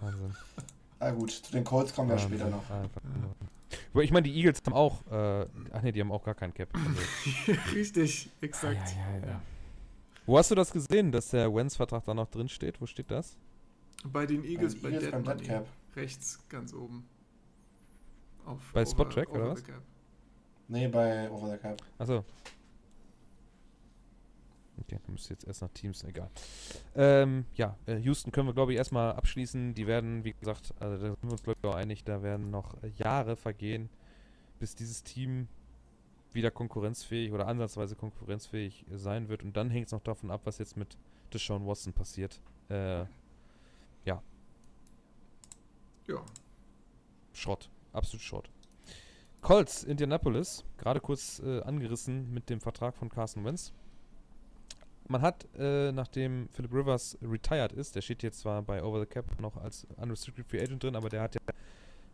Wahnsinn. 0.00 0.34
Na 1.00 1.10
gut, 1.10 1.30
zu 1.30 1.52
den 1.52 1.64
Colts 1.64 1.94
kommen 1.94 2.08
wir 2.08 2.16
ja, 2.16 2.22
später 2.22 2.48
noch. 2.48 2.68
Ja. 2.68 4.02
Ich 4.02 4.10
meine, 4.10 4.28
die 4.28 4.34
Eagles 4.34 4.62
haben 4.64 4.74
auch, 4.74 5.06
äh, 5.10 5.46
ach 5.72 5.82
ne, 5.82 5.92
die 5.92 6.00
haben 6.00 6.12
auch 6.12 6.24
gar 6.24 6.34
keinen 6.34 6.54
Cap. 6.54 6.68
Also. 6.74 7.52
Richtig, 7.74 8.30
exakt. 8.40 8.94
Ah, 8.96 9.26
ja, 9.26 9.42
Wo 10.26 10.38
hast 10.38 10.50
du 10.50 10.54
das 10.54 10.72
gesehen, 10.72 11.12
dass 11.12 11.30
der 11.30 11.54
Wentz-Vertrag 11.54 12.04
da 12.04 12.14
noch 12.14 12.28
drin 12.28 12.48
steht? 12.48 12.80
Wo 12.80 12.86
steht 12.86 13.10
das? 13.10 13.36
Bei 14.04 14.26
den 14.26 14.44
Eagles, 14.44 14.80
bei, 14.80 14.90
Eagles 14.90 15.10
Dead 15.10 15.24
Money. 15.24 15.44
Cap. 15.44 15.66
Rechts, 15.96 16.38
ganz 16.48 16.72
oben. 16.72 17.08
Auf 18.44 18.60
bei 18.72 18.86
Spottrack, 18.86 19.28
oder 19.30 19.50
was? 19.50 19.64
Nee, 20.68 20.88
bei 20.88 21.30
Over 21.30 21.50
the 21.50 21.58
Cap. 21.58 21.82
Achso. 21.98 22.24
Okay, 24.80 25.00
dann 25.04 25.12
müsste 25.12 25.34
jetzt 25.34 25.46
erst 25.46 25.62
nach 25.62 25.70
Teams, 25.70 26.04
egal. 26.04 26.30
Ähm, 26.94 27.46
ja, 27.54 27.76
äh, 27.86 27.96
Houston 27.96 28.30
können 28.30 28.48
wir, 28.48 28.54
glaube 28.54 28.72
ich, 28.72 28.78
erstmal 28.78 29.12
abschließen. 29.12 29.74
Die 29.74 29.86
werden, 29.86 30.24
wie 30.24 30.32
gesagt, 30.32 30.72
also 30.78 30.94
da 30.94 31.10
sind 31.10 31.22
wir 31.22 31.32
uns, 31.32 31.42
glaube 31.42 31.58
ich, 31.60 31.68
auch 31.68 31.74
einig, 31.74 32.04
da 32.04 32.22
werden 32.22 32.50
noch 32.50 32.80
äh, 32.82 32.88
Jahre 32.96 33.36
vergehen, 33.36 33.88
bis 34.60 34.76
dieses 34.76 35.02
Team 35.02 35.48
wieder 36.32 36.50
konkurrenzfähig 36.50 37.32
oder 37.32 37.48
ansatzweise 37.48 37.96
konkurrenzfähig 37.96 38.84
sein 38.94 39.28
wird. 39.28 39.42
Und 39.42 39.56
dann 39.56 39.70
hängt 39.70 39.86
es 39.86 39.92
noch 39.92 40.02
davon 40.02 40.30
ab, 40.30 40.42
was 40.44 40.58
jetzt 40.58 40.76
mit 40.76 40.96
Deshaun 41.32 41.66
Watson 41.66 41.92
passiert. 41.92 42.40
Äh, 42.68 43.00
ja. 44.04 44.22
Ja. 46.06 46.22
Schrott. 47.32 47.68
Absolut 47.92 48.22
Schrott. 48.22 48.50
Colts, 49.40 49.84
Indianapolis, 49.84 50.64
gerade 50.76 51.00
kurz 51.00 51.40
äh, 51.44 51.60
angerissen 51.62 52.32
mit 52.32 52.50
dem 52.50 52.60
Vertrag 52.60 52.96
von 52.96 53.08
Carson 53.08 53.44
Wentz 53.44 53.72
man 55.08 55.22
hat, 55.22 55.46
äh, 55.58 55.90
nachdem 55.92 56.48
Philip 56.50 56.72
Rivers 56.72 57.18
retired 57.22 57.72
ist, 57.72 57.96
der 57.96 58.02
steht 58.02 58.22
jetzt 58.22 58.40
zwar 58.40 58.62
bei 58.62 58.82
Over 58.82 59.00
the 59.00 59.06
Cap 59.06 59.40
noch 59.40 59.56
als 59.56 59.86
Unrestricted 59.96 60.46
Free 60.46 60.60
Agent 60.60 60.82
drin, 60.82 60.96
aber 60.96 61.08
der 61.08 61.22
hat 61.22 61.34
ja 61.34 61.40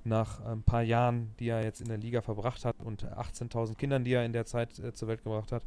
nach 0.05 0.41
ein 0.45 0.63
paar 0.63 0.83
Jahren, 0.83 1.33
die 1.39 1.49
er 1.49 1.65
jetzt 1.65 1.81
in 1.81 1.89
der 1.89 1.97
Liga 1.97 2.21
verbracht 2.21 2.65
hat 2.65 2.77
und 2.85 3.05
18.000 3.05 3.77
Kindern, 3.77 4.05
die 4.05 4.13
er 4.13 4.25
in 4.25 4.33
der 4.33 4.45
Zeit 4.45 4.79
äh, 4.79 4.93
zur 4.93 5.09
Welt 5.09 5.23
gebracht 5.23 5.51
hat, 5.51 5.65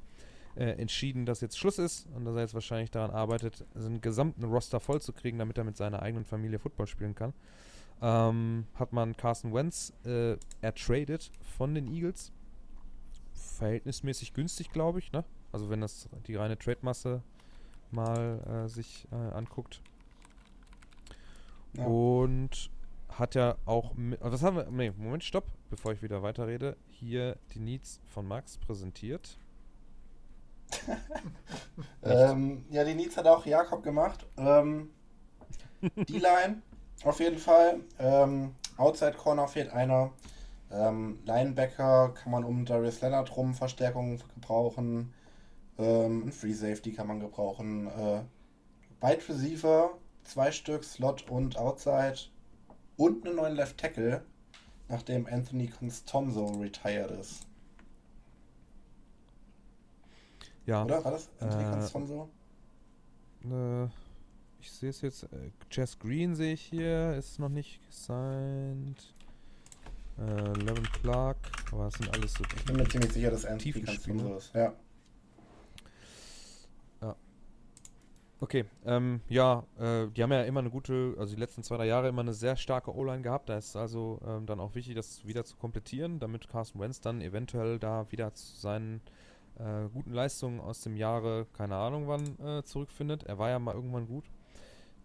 äh, 0.55 0.65
entschieden, 0.65 1.25
dass 1.25 1.41
jetzt 1.41 1.57
Schluss 1.57 1.79
ist 1.79 2.07
und 2.15 2.25
dass 2.25 2.35
er 2.35 2.41
jetzt 2.41 2.53
wahrscheinlich 2.53 2.91
daran 2.91 3.11
arbeitet, 3.11 3.65
seinen 3.73 3.99
gesamten 3.99 4.43
Roster 4.43 4.79
voll 4.79 5.01
zu 5.01 5.11
kriegen, 5.11 5.39
damit 5.39 5.57
er 5.57 5.63
mit 5.63 5.75
seiner 5.75 6.01
eigenen 6.01 6.25
Familie 6.25 6.59
Football 6.59 6.87
spielen 6.87 7.15
kann. 7.15 7.33
Ähm, 8.01 8.67
hat 8.75 8.93
man 8.93 9.17
Carson 9.17 9.53
Wentz 9.53 9.93
äh, 10.05 10.37
ertradet 10.61 11.31
von 11.57 11.73
den 11.73 11.87
Eagles. 11.87 12.31
Verhältnismäßig 13.33 14.33
günstig, 14.33 14.71
glaube 14.71 14.99
ich, 14.99 15.11
ne? 15.11 15.23
Also 15.51 15.69
wenn 15.69 15.81
das 15.81 16.09
die 16.27 16.35
reine 16.35 16.57
Trade-Masse 16.57 17.23
mal 17.91 18.65
äh, 18.65 18.69
sich 18.69 19.07
äh, 19.11 19.15
anguckt. 19.15 19.81
Ja. 21.73 21.85
Und 21.85 22.69
hat 23.09 23.35
ja 23.35 23.55
auch. 23.65 23.93
Was 24.19 24.43
haben 24.43 24.57
wir? 24.57 24.69
Nee, 24.69 24.91
Moment, 24.95 25.23
stopp, 25.23 25.45
bevor 25.69 25.93
ich 25.93 26.01
wieder 26.01 26.21
weiterrede. 26.21 26.77
Hier 26.89 27.37
die 27.53 27.59
Needs 27.59 27.99
von 28.05 28.27
Max 28.27 28.57
präsentiert. 28.57 29.37
ähm, 32.03 32.65
ja, 32.69 32.83
die 32.83 32.93
Needs 32.93 33.17
hat 33.17 33.25
auch 33.25 33.45
Jakob 33.45 33.83
gemacht. 33.83 34.25
Ähm, 34.37 34.89
die 35.95 36.19
Line 36.19 36.61
auf 37.03 37.19
jeden 37.19 37.37
Fall. 37.37 37.79
Ähm, 37.99 38.55
Outside 38.77 39.13
Corner 39.13 39.47
fehlt 39.47 39.71
einer. 39.71 40.11
Ähm, 40.71 41.19
Linebacker 41.25 42.09
kann 42.09 42.31
man 42.31 42.43
um 42.43 42.65
Darius 42.65 43.01
Leonard 43.01 43.35
rum 43.35 43.53
Verstärkungen 43.53 44.21
gebrauchen. 44.35 45.13
Ähm, 45.77 46.27
ein 46.27 46.31
Free 46.31 46.53
Safety 46.53 46.91
kann 46.91 47.07
man 47.07 47.19
gebrauchen. 47.19 47.87
Äh, 47.87 48.21
Wide 48.99 49.29
Receiver, 49.29 49.91
zwei 50.23 50.51
Stück, 50.51 50.83
Slot 50.83 51.29
und 51.29 51.57
Outside. 51.57 52.17
Und 52.97 53.25
einen 53.25 53.35
neuen 53.35 53.55
Left 53.55 53.77
Tackle, 53.77 54.23
nachdem 54.89 55.27
Anthony 55.27 55.67
Constonzo 55.67 56.47
retired 56.59 57.11
ist. 57.11 57.45
Ja. 60.65 60.83
Oder? 60.83 61.03
War 61.05 61.11
das 61.11 61.29
Anthony 61.39 61.63
äh, 61.63 61.69
Constonzo? 61.69 62.29
Äh, 63.45 63.87
ich 64.59 64.71
sehe 64.71 64.89
es 64.89 65.01
jetzt. 65.01 65.23
Äh, 65.23 65.51
Jess 65.71 65.97
Green 65.99 66.35
sehe 66.35 66.53
ich 66.53 66.61
hier, 66.61 67.15
ist 67.15 67.39
noch 67.39 67.49
nicht 67.49 67.85
gesigned. 67.87 69.13
Äh, 70.17 70.53
Levin 70.59 70.87
Clark, 71.01 71.37
aber 71.71 71.85
das 71.85 71.93
sind 71.95 72.13
alles 72.13 72.33
so. 72.33 72.43
Ich 72.55 72.65
bin 72.65 72.77
mir 72.77 72.87
ziemlich 72.87 73.13
sicher, 73.13 73.31
dass 73.31 73.45
Anthony 73.45 73.83
Constonzo 73.83 74.37
ist. 74.37 74.53
Ja. 74.55 74.73
Okay, 78.39 78.65
ähm, 78.85 79.21
ja, 79.29 79.63
äh, 79.79 80.07
die 80.09 80.21
haben 80.21 80.31
ja 80.31 80.43
immer 80.43 80.59
eine 80.59 80.69
gute, 80.69 81.15
also 81.17 81.33
die 81.33 81.39
letzten 81.39 81.63
zwei, 81.63 81.77
drei 81.77 81.87
Jahre 81.87 82.07
immer 82.07 82.21
eine 82.21 82.33
sehr 82.33 82.55
starke 82.55 82.95
O-Line 82.95 83.23
gehabt. 83.23 83.49
Da 83.49 83.57
ist 83.57 83.75
also 83.75 84.19
ähm, 84.23 84.45
dann 84.45 84.59
auch 84.59 84.75
wichtig, 84.75 84.93
das 84.93 85.25
wieder 85.25 85.43
zu 85.43 85.57
komplettieren, 85.57 86.19
damit 86.19 86.47
Carson 86.47 86.79
Wentz 86.79 87.01
dann 87.01 87.21
eventuell 87.21 87.79
da 87.79 88.05
wieder 88.11 88.35
zu 88.35 88.55
seinen 88.55 89.01
äh, 89.57 89.89
guten 89.91 90.13
Leistungen 90.13 90.59
aus 90.59 90.81
dem 90.81 90.95
Jahre, 90.97 91.47
keine 91.53 91.77
Ahnung 91.77 92.07
wann, 92.07 92.37
äh, 92.39 92.63
zurückfindet. 92.63 93.23
Er 93.23 93.39
war 93.39 93.49
ja 93.49 93.57
mal 93.57 93.73
irgendwann 93.73 94.05
gut 94.05 94.25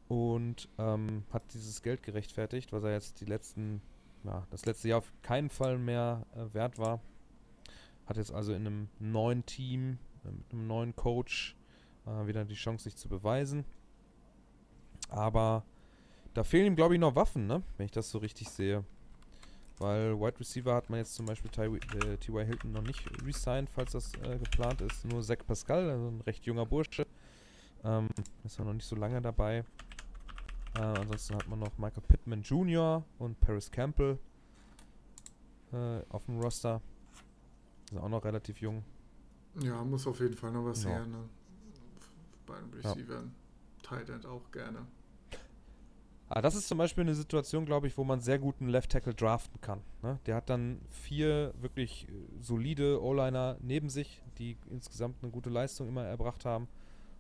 und 0.09 0.69
ähm, 0.79 1.25
hat 1.33 1.43
dieses 1.55 1.83
Geld 1.83 2.03
gerechtfertigt, 2.03 2.73
was 2.73 2.85
er 2.85 2.93
jetzt 2.93 3.21
die 3.21 3.25
letzten, 3.25 3.81
ja, 4.25 4.47
das 4.51 4.67
letzte 4.67 4.89
Jahr 4.89 4.99
auf 4.99 5.13
keinen 5.23 5.51
Fall 5.51 5.79
mehr 5.79 6.27
äh, 6.35 6.53
wert 6.55 6.79
war. 6.79 7.01
Hat 8.07 8.17
jetzt 8.17 8.33
also 8.33 8.53
in 8.53 8.67
einem 8.67 8.89
neuen 8.99 9.47
Team, 9.47 9.99
äh, 10.25 10.31
mit 10.31 10.53
einem 10.53 10.67
neuen 10.67 10.97
Coach, 10.97 11.57
äh, 12.07 12.27
wieder 12.27 12.45
die 12.45 12.55
Chance, 12.55 12.85
sich 12.85 12.97
zu 12.97 13.09
beweisen. 13.09 13.65
Aber 15.09 15.65
da 16.35 16.45
fehlen 16.45 16.67
ihm, 16.67 16.77
glaube 16.77 16.95
ich, 16.95 17.01
noch 17.01 17.15
Waffen, 17.15 17.47
ne? 17.47 17.63
wenn 17.77 17.87
ich 17.87 17.93
das 17.93 18.11
so 18.11 18.19
richtig 18.19 18.49
sehe. 18.49 18.85
Weil 19.79 20.19
Wide 20.19 20.39
Receiver 20.39 20.75
hat 20.75 20.91
man 20.91 21.01
jetzt 21.01 21.15
zum 21.15 21.27
Beispiel 21.27 21.51
T.Y. 21.51 21.79
Äh, 22.43 22.45
Hilton 22.45 22.73
noch 22.73 22.83
nicht 22.83 23.03
resigned, 23.27 23.69
falls 23.71 23.93
das 23.93 24.15
äh, 24.15 24.39
geplant 24.39 24.81
ist. 24.81 25.05
Nur 25.05 25.23
Zach 25.23 25.39
Pascal, 25.47 25.91
also 25.91 26.09
ein 26.09 26.21
recht 26.21 26.45
junger 26.47 26.67
Bursche. 26.67 27.07
Ähm, 27.85 28.09
ist 28.45 28.59
ja 28.59 28.65
noch 28.65 28.75
nicht 28.75 28.87
so 28.87 28.97
lange 28.97 29.21
dabei. 29.21 29.65
Äh, 30.75 30.81
ansonsten 30.81 31.37
hat 31.37 31.49
man 31.49 31.59
noch 31.59 31.77
Michael 31.79 32.03
Pittman 32.07 32.43
Jr. 32.43 33.05
und 33.19 33.39
Paris 33.41 33.71
Campbell 33.71 34.19
äh, 35.73 36.01
auf 36.09 36.25
dem 36.27 36.41
Roster. 36.41 36.81
Ist 37.91 37.99
auch 37.99 38.09
noch 38.09 38.25
relativ 38.25 38.61
jung. 38.61 38.83
Ja, 39.61 39.85
muss 39.85 40.07
auf 40.07 40.21
jeden 40.21 40.37
Fall 40.37 40.51
noch 40.51 40.65
was 40.65 40.85
ja. 40.85 40.91
her, 40.91 41.07
ne? 41.07 41.29
bei 42.47 42.59
den 42.59 42.73
Receivern. 42.75 43.33
Ja. 43.35 43.89
Tight 43.89 44.09
End 44.11 44.27
auch 44.27 44.51
gerne. 44.51 44.87
Ah, 46.29 46.41
das 46.41 46.55
ist 46.55 46.69
zum 46.69 46.79
Beispiel 46.79 47.03
eine 47.03 47.15
Situation, 47.15 47.67
glaube 47.67 47.87
ich, 47.87 47.99
wo 47.99 48.05
man 48.05 48.21
sehr 48.21 48.39
guten 48.39 48.69
Left 48.69 48.91
Tackle 48.91 49.13
draften 49.13 49.61
kann. 49.61 49.83
Ne? 50.03 50.19
Der 50.25 50.37
hat 50.37 50.49
dann 50.49 50.81
vier 50.89 51.53
wirklich 51.61 52.09
solide 52.41 53.03
O-Liner 53.03 53.59
neben 53.61 53.91
sich, 53.91 54.23
die 54.39 54.57
insgesamt 54.71 55.23
eine 55.23 55.31
gute 55.31 55.51
Leistung 55.51 55.89
immer 55.89 56.05
erbracht 56.05 56.47
haben. 56.47 56.69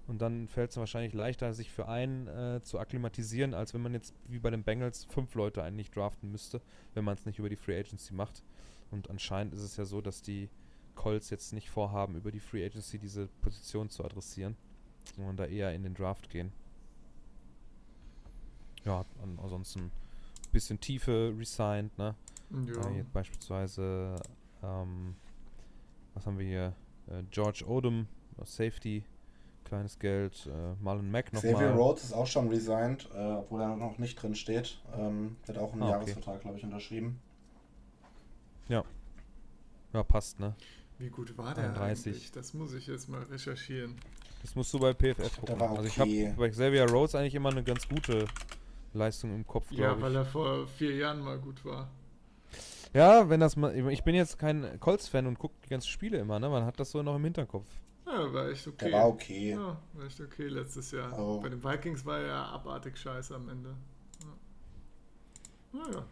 Und 0.06 0.20
dann 0.20 0.48
fällt 0.48 0.70
es 0.70 0.76
wahrscheinlich 0.76 1.12
leichter, 1.12 1.54
sich 1.54 1.70
für 1.70 1.88
einen 1.88 2.26
äh, 2.26 2.60
zu 2.62 2.78
akklimatisieren, 2.78 3.54
als 3.54 3.72
wenn 3.72 3.82
man 3.82 3.94
jetzt 3.94 4.14
wie 4.26 4.40
bei 4.40 4.50
den 4.50 4.64
Bengals 4.64 5.04
fünf 5.04 5.34
Leute 5.34 5.62
eigentlich 5.62 5.90
draften 5.90 6.30
müsste, 6.30 6.60
wenn 6.94 7.04
man 7.04 7.14
es 7.14 7.24
nicht 7.24 7.38
über 7.38 7.48
die 7.48 7.56
Free 7.56 7.78
Agency 7.78 8.12
macht. 8.12 8.42
Und 8.90 9.10
anscheinend 9.10 9.54
ist 9.54 9.62
es 9.62 9.76
ja 9.76 9.84
so, 9.84 10.00
dass 10.00 10.20
die 10.22 10.48
Colts 10.96 11.30
jetzt 11.30 11.52
nicht 11.52 11.70
vorhaben, 11.70 12.16
über 12.16 12.32
die 12.32 12.40
Free 12.40 12.64
Agency 12.64 12.98
diese 12.98 13.28
Position 13.40 13.88
zu 13.88 14.04
adressieren 14.04 14.56
sondern 15.16 15.36
da 15.36 15.44
eher 15.46 15.72
in 15.74 15.82
den 15.82 15.94
Draft 15.94 16.30
gehen. 16.30 16.52
Ja, 18.84 19.04
ansonsten 19.40 19.80
ein 19.80 20.52
bisschen 20.52 20.80
Tiefe 20.80 21.34
resigned, 21.38 21.96
ne? 21.98 22.14
Ja. 22.50 22.90
Äh, 22.90 23.04
beispielsweise, 23.12 24.16
ähm, 24.62 25.14
was 26.14 26.26
haben 26.26 26.38
wir 26.38 26.46
hier? 26.46 26.74
Äh, 27.06 27.22
George 27.30 27.64
Odom, 27.66 28.06
Safety, 28.44 29.04
kleines 29.72 29.98
Geld. 29.98 30.46
Äh, 30.46 30.82
Marlon 30.82 31.10
Mack 31.10 31.32
nochmal. 31.32 31.54
Xavier 31.54 31.70
Rhodes 31.70 32.04
ist 32.04 32.12
auch 32.12 32.26
schon 32.26 32.48
resigned, 32.48 33.08
äh, 33.14 33.18
obwohl 33.18 33.62
er 33.62 33.74
noch 33.74 33.96
nicht 33.96 34.22
drin 34.22 34.34
steht. 34.34 34.78
Ähm, 34.94 35.36
wird 35.46 35.56
auch 35.56 35.72
einen 35.72 35.82
ah, 35.84 35.90
Jahresvertrag, 35.92 36.34
okay. 36.34 36.42
glaube 36.42 36.58
ich, 36.58 36.64
unterschrieben. 36.64 37.18
Ja. 38.68 38.84
Ja, 39.94 40.02
passt, 40.02 40.38
ne? 40.40 40.54
Wie 40.98 41.08
gut 41.08 41.36
war 41.38 41.54
der 41.54 41.70
31. 41.70 42.06
eigentlich? 42.06 42.32
Das 42.32 42.52
muss 42.52 42.74
ich 42.74 42.86
jetzt 42.86 43.08
mal 43.08 43.22
recherchieren. 43.22 43.96
Das 44.42 44.54
musst 44.54 44.74
du 44.74 44.78
bei 44.78 44.92
PFF 44.92 45.40
gucken. 45.40 45.54
Okay. 45.54 45.76
Also 45.76 45.84
ich 45.84 45.98
habe 45.98 46.34
bei 46.36 46.50
Xavier 46.50 46.90
Rhodes 46.90 47.14
eigentlich 47.14 47.34
immer 47.34 47.50
eine 47.50 47.62
ganz 47.62 47.88
gute 47.88 48.26
Leistung 48.92 49.34
im 49.34 49.46
Kopf, 49.46 49.70
Ja, 49.70 49.98
weil 49.98 50.14
er 50.14 50.26
vor 50.26 50.66
vier 50.66 50.94
Jahren 50.96 51.20
mal 51.20 51.38
gut 51.38 51.64
war. 51.64 51.88
Ja, 52.92 53.30
wenn 53.30 53.40
das 53.40 53.56
mal. 53.56 53.74
Ich 53.90 54.04
bin 54.04 54.14
jetzt 54.14 54.38
kein 54.38 54.78
Colts-Fan 54.80 55.26
und 55.26 55.38
gucke 55.38 55.54
die 55.64 55.70
ganzen 55.70 55.88
Spiele 55.88 56.18
immer, 56.18 56.38
ne? 56.38 56.50
Man 56.50 56.66
hat 56.66 56.78
das 56.78 56.90
so 56.90 57.02
noch 57.02 57.16
im 57.16 57.24
Hinterkopf. 57.24 57.66
Ja, 58.06 58.32
war 58.32 58.48
echt 58.48 58.66
okay. 58.66 58.90
Der 58.90 58.92
war 58.92 59.08
okay. 59.08 59.50
Ja, 59.50 59.80
war 59.92 60.04
echt 60.04 60.20
okay 60.20 60.48
letztes 60.48 60.90
Jahr. 60.90 61.18
Oh. 61.18 61.40
Bei 61.40 61.48
den 61.48 61.62
Vikings 61.62 62.04
war 62.04 62.18
er 62.18 62.26
ja 62.26 62.44
abartig 62.46 62.96
scheiße 62.96 63.34
am 63.34 63.48
Ende. 63.48 63.76
Ja. 65.72 65.80
Naja, 65.80 66.04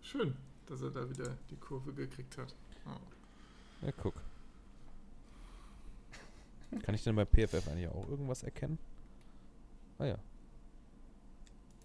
schön, 0.00 0.36
dass 0.66 0.82
er 0.82 0.90
da 0.90 1.08
wieder 1.08 1.36
die 1.50 1.56
Kurve 1.56 1.92
gekriegt 1.92 2.38
hat. 2.38 2.54
Ja, 2.86 3.00
ja 3.86 3.92
guck. 3.92 4.14
Kann 6.82 6.94
ich 6.94 7.02
denn 7.02 7.16
bei 7.16 7.24
PFF 7.24 7.66
eigentlich 7.68 7.88
auch 7.88 8.08
irgendwas 8.08 8.42
erkennen? 8.42 8.78
Ah 9.98 10.04
ja. 10.04 10.18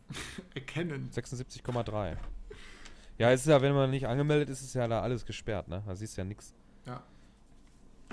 erkennen. 0.53 1.10
76,3. 1.11 2.18
Ja, 3.18 3.31
es 3.31 3.41
ist 3.41 3.47
ja, 3.47 3.61
wenn 3.61 3.73
man 3.73 3.89
nicht 3.89 4.07
angemeldet 4.07 4.49
ist, 4.49 4.61
ist 4.61 4.73
ja 4.73 4.88
da 4.88 5.01
alles 5.01 5.26
gesperrt, 5.26 5.68
ne? 5.68 5.84
Da 5.85 5.95
siehst 5.95 6.18
du 6.18 6.22
ja 6.22 6.26
nichts. 6.26 6.53
Ja. 6.85 7.03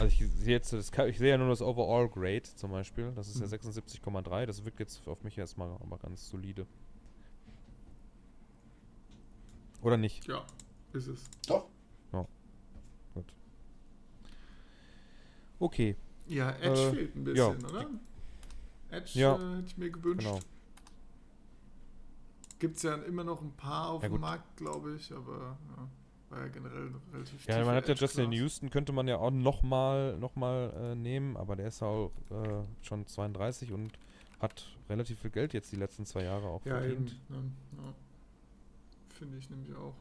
Also 0.01 0.15
ich 0.15 0.33
sehe 0.33 0.55
jetzt, 0.55 0.73
das 0.73 0.91
kann, 0.91 1.09
ich 1.09 1.19
sehe 1.19 1.29
ja 1.29 1.37
nur 1.37 1.51
das 1.51 1.61
Overall 1.61 2.09
Grade 2.09 2.43
zum 2.43 2.71
Beispiel. 2.71 3.13
Das 3.15 3.29
ist 3.29 3.37
mhm. 3.37 3.51
ja 3.51 3.59
76,3. 3.59 4.47
Das 4.47 4.65
wirkt 4.65 4.81
jetzt 4.81 5.07
auf 5.07 5.23
mich 5.23 5.37
erstmal 5.37 5.69
aber 5.73 5.99
ganz 5.99 6.27
solide. 6.31 6.67
Oder 9.83 9.99
nicht? 9.99 10.27
Ja, 10.27 10.47
ist 10.95 11.07
es. 11.07 11.25
Doch. 11.47 11.69
Ja. 12.15 12.27
Gut. 13.13 13.35
Okay. 15.59 15.97
Ja, 16.27 16.51
Edge 16.53 16.81
äh, 16.81 16.91
fehlt 16.93 17.17
ein 17.17 17.25
bisschen, 17.25 17.61
ja. 17.61 17.69
oder? 17.69 17.91
Edge 18.89 19.19
ja. 19.19 19.37
äh, 19.37 19.57
hätte 19.57 19.67
ich 19.67 19.77
mir 19.77 19.91
gewünscht. 19.91 20.27
Genau. 20.27 20.41
Gibt 22.59 22.77
es 22.77 22.83
ja 22.85 22.95
immer 22.95 23.25
noch 23.25 23.43
ein 23.43 23.53
paar 23.53 23.91
auf 23.91 24.03
ja, 24.03 24.09
dem 24.09 24.21
Markt, 24.21 24.57
glaube 24.57 24.95
ich, 24.95 25.13
aber 25.13 25.59
ja, 25.77 25.89
war 26.31 26.40
ja 26.40 26.48
generell 26.48 26.90
relativ 27.12 27.47
Ja, 27.47 27.65
man 27.65 27.74
hat 27.74 27.89
ja 27.89 27.94
Justin 27.94 28.32
Houston, 28.32 28.70
könnte 28.70 28.93
man 28.93 29.09
ja 29.09 29.19
auch 29.19 29.31
nochmal 29.31 30.16
noch 30.16 30.36
mal, 30.36 30.73
äh, 30.77 30.94
nehmen, 30.94 31.36
aber 31.36 31.57
der 31.57 31.69
ist 31.69 31.82
auch 31.82 32.12
äh, 32.31 32.62
schon 32.82 33.07
32 33.07 33.73
und 33.73 33.93
hat 34.40 34.66
relativ 34.89 35.20
viel 35.20 35.31
Geld 35.31 35.52
jetzt 35.52 35.70
die 35.73 35.77
letzten 35.77 36.07
zwei 36.07 36.24
Jahre 36.24 36.47
auch 36.47 36.65
ja, 36.65 36.78
verdient. 36.78 37.16
Eben, 37.28 37.57
ja, 37.77 37.94
Finde 39.19 39.39
ich 39.39 39.51
nämlich 39.51 39.74
auch. 39.77 39.94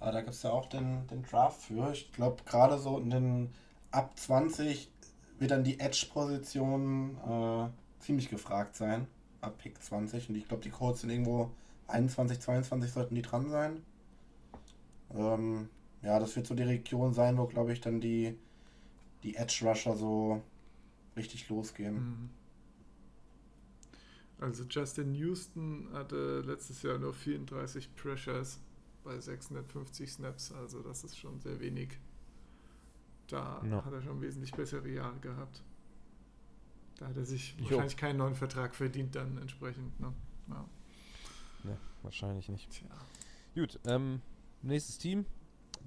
Aber 0.00 0.12
da 0.12 0.20
gibt 0.20 0.34
es 0.34 0.42
ja 0.42 0.50
auch 0.50 0.68
den, 0.68 1.06
den 1.08 1.22
Draft 1.22 1.62
für. 1.62 1.90
Ich 1.92 2.12
glaube, 2.12 2.42
gerade 2.44 2.78
so 2.78 2.98
in 2.98 3.10
den 3.10 3.54
ab 3.90 4.18
20 4.18 4.90
wird 5.38 5.50
dann 5.50 5.64
die 5.64 5.80
Edge-Position 5.80 7.16
äh, 7.16 7.68
ziemlich 8.00 8.28
gefragt 8.28 8.76
sein. 8.76 9.06
Ab 9.40 9.58
Pick 9.58 9.82
20. 9.82 10.28
Und 10.28 10.36
ich 10.36 10.46
glaube, 10.46 10.62
die 10.62 10.70
Codes 10.70 11.00
sind 11.00 11.10
irgendwo 11.10 11.50
21, 11.88 12.40
22 12.40 12.92
sollten 12.92 13.14
die 13.14 13.22
dran 13.22 13.48
sein. 13.48 13.82
Ähm, 15.10 15.68
ja, 16.02 16.18
das 16.18 16.36
wird 16.36 16.46
so 16.46 16.54
die 16.54 16.62
Region 16.62 17.12
sein, 17.12 17.38
wo, 17.38 17.46
glaube 17.46 17.72
ich, 17.72 17.80
dann 17.80 18.00
die, 18.00 18.36
die 19.22 19.36
Edge 19.36 19.60
Rusher 19.62 19.96
so 19.96 20.42
richtig 21.16 21.48
losgehen. 21.48 21.94
Mhm. 21.94 22.30
Also 24.40 24.64
Justin 24.64 25.14
Houston 25.14 25.88
hatte 25.92 26.40
letztes 26.46 26.82
Jahr 26.82 26.98
nur 26.98 27.12
34 27.12 27.96
Pressures 27.96 28.60
bei 29.02 29.18
650 29.18 30.12
Snaps, 30.12 30.52
also 30.52 30.80
das 30.80 31.02
ist 31.02 31.18
schon 31.18 31.40
sehr 31.40 31.58
wenig. 31.58 31.98
Da 33.26 33.60
no. 33.64 33.84
hat 33.84 33.92
er 33.92 34.00
schon 34.00 34.20
wesentlich 34.20 34.52
bessere 34.52 34.88
Jahre 34.88 35.18
gehabt. 35.18 35.62
Da 36.98 37.08
hat 37.08 37.16
er 37.16 37.24
sich 37.24 37.54
jo. 37.58 37.64
wahrscheinlich 37.64 37.96
keinen 37.96 38.18
neuen 38.18 38.34
Vertrag 38.34 38.74
verdient 38.74 39.14
dann 39.14 39.38
entsprechend. 39.38 39.98
Ne? 40.00 40.12
Ja. 40.48 40.64
Ne, 41.64 41.76
wahrscheinlich 42.02 42.48
nicht. 42.48 42.70
Tja. 42.70 42.88
Gut, 43.54 43.78
ähm, 43.86 44.22
nächstes 44.62 44.98
Team. 44.98 45.26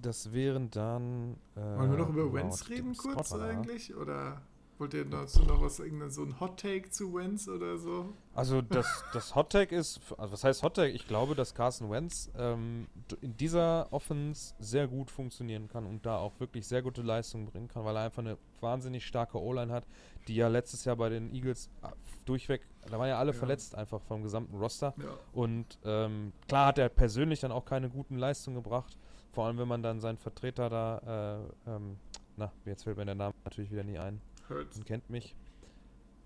Das 0.01 0.33
wären 0.33 0.71
dann. 0.71 1.35
Äh, 1.55 1.59
Wollen 1.59 1.91
wir 1.91 1.97
noch 1.97 2.09
über 2.09 2.33
Wentz 2.33 2.69
reden 2.69 2.95
kurz 2.97 3.33
eigentlich? 3.33 3.95
Oder 3.95 4.41
wollt 4.81 4.95
ihr 4.95 5.05
dazu 5.05 5.43
noch 5.43 5.61
was, 5.61 5.77
so 5.77 6.23
ein 6.23 6.39
Hot 6.39 6.59
Take 6.59 6.89
zu 6.89 7.13
Wentz 7.13 7.47
oder 7.47 7.77
so? 7.77 8.13
Also 8.33 8.63
das, 8.63 8.87
das 9.13 9.35
Hot 9.35 9.51
Take 9.51 9.75
ist, 9.75 10.01
also 10.17 10.33
was 10.33 10.43
heißt 10.43 10.63
Hot 10.63 10.73
Take? 10.73 10.89
Ich 10.89 11.07
glaube, 11.07 11.35
dass 11.35 11.53
Carson 11.53 11.91
Wentz 11.91 12.31
ähm, 12.35 12.87
in 13.21 13.37
dieser 13.37 13.93
Offense 13.93 14.55
sehr 14.57 14.87
gut 14.87 15.11
funktionieren 15.11 15.67
kann 15.67 15.85
und 15.85 16.03
da 16.03 16.17
auch 16.17 16.39
wirklich 16.39 16.67
sehr 16.67 16.81
gute 16.81 17.03
Leistungen 17.03 17.45
bringen 17.45 17.67
kann, 17.67 17.85
weil 17.85 17.95
er 17.95 18.05
einfach 18.05 18.23
eine 18.23 18.39
wahnsinnig 18.59 19.05
starke 19.05 19.39
O-Line 19.39 19.71
hat, 19.71 19.85
die 20.27 20.35
ja 20.35 20.47
letztes 20.47 20.83
Jahr 20.83 20.95
bei 20.95 21.09
den 21.09 21.31
Eagles 21.31 21.69
äh, 21.83 21.89
durchweg, 22.25 22.61
da 22.89 22.97
waren 22.97 23.07
ja 23.07 23.19
alle 23.19 23.33
ja. 23.33 23.37
verletzt 23.37 23.75
einfach 23.75 24.01
vom 24.01 24.23
gesamten 24.23 24.57
Roster. 24.57 24.95
Ja. 24.97 25.15
Und 25.31 25.77
ähm, 25.85 26.33
klar 26.47 26.65
hat 26.65 26.79
er 26.79 26.89
persönlich 26.89 27.39
dann 27.39 27.51
auch 27.51 27.65
keine 27.65 27.87
guten 27.87 28.17
Leistungen 28.17 28.55
gebracht, 28.55 28.97
vor 29.31 29.45
allem 29.45 29.59
wenn 29.59 29.67
man 29.67 29.83
dann 29.83 29.99
seinen 29.99 30.17
Vertreter 30.17 30.71
da, 30.71 31.43
äh, 31.67 31.69
ähm, 31.69 31.97
na, 32.35 32.51
jetzt 32.65 32.83
fällt 32.83 32.97
mir 32.97 33.05
der 33.05 33.13
Name 33.13 33.35
natürlich 33.43 33.71
wieder 33.71 33.83
nie 33.83 33.99
ein. 33.99 34.19
Hurts. 34.51 34.83
kennt 34.85 35.09
mich. 35.09 35.35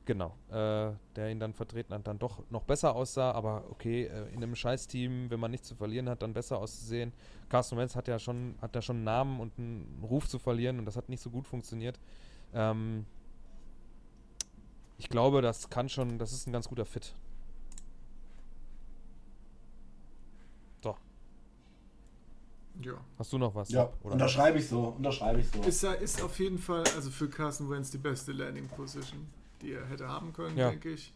Genau, 0.06 0.36
äh, 0.50 0.92
der 1.16 1.32
ihn 1.32 1.40
dann 1.40 1.54
vertreten 1.54 1.92
hat, 1.96 2.06
dann 2.06 2.20
doch 2.20 2.44
noch 2.52 2.64
besser 2.64 2.96
aussah, 2.96 3.32
aber 3.32 3.64
okay, 3.72 4.04
äh, 4.04 4.28
in 4.34 4.44
einem 4.44 4.56
Scheißteam, 4.56 5.32
wenn 5.32 5.40
man 5.40 5.50
nichts 5.50 5.68
zu 5.68 5.76
verlieren 5.76 6.08
hat, 6.10 6.22
dann 6.22 6.32
besser 6.32 6.60
auszusehen. 6.60 7.12
Carsten 7.50 7.76
Wentz 7.76 7.96
hat 7.96 8.08
ja 8.08 8.20
schon, 8.20 8.54
hat 8.62 8.76
ja 8.76 8.84
schon 8.84 8.98
einen 8.98 9.06
Namen 9.06 9.40
und 9.40 9.58
einen 9.58 10.04
Ruf 10.04 10.28
zu 10.28 10.38
verlieren 10.38 10.78
und 10.78 10.86
das 10.86 10.96
hat 10.96 11.10
nicht 11.10 11.22
so 11.22 11.32
gut 11.32 11.48
funktioniert. 11.48 12.00
Ähm, 12.54 13.08
ich 15.00 15.10
glaube, 15.10 15.42
das 15.42 15.72
kann 15.72 15.90
schon, 15.90 16.20
das 16.20 16.34
ist 16.34 16.48
ein 16.48 16.54
ganz 16.54 16.70
guter 16.70 16.86
Fit. 16.86 17.16
So. 20.84 20.96
Ja. 22.82 22.94
Hast 23.18 23.32
du 23.32 23.38
noch 23.38 23.56
was? 23.56 23.70
Ja, 23.70 23.90
oder? 24.04 24.14
unterschreibe 24.14 24.60
ich 24.60 24.68
so, 24.68 24.90
unterschreibe 24.90 25.40
ich 25.40 25.50
so. 25.50 25.62
Ist, 25.62 25.84
ist 25.84 26.22
auf 26.22 26.38
jeden 26.40 26.58
Fall, 26.58 26.84
also 26.96 27.10
für 27.10 27.30
Carson 27.30 27.70
Wentz 27.70 27.92
die 27.92 27.98
beste 27.98 28.32
Landing 28.32 28.68
Position, 28.68 29.28
die 29.62 29.74
er 29.74 29.86
hätte 29.88 30.08
haben 30.08 30.34
können, 30.34 30.58
ja. 30.58 30.70
denke 30.70 30.90
ich. 30.92 31.14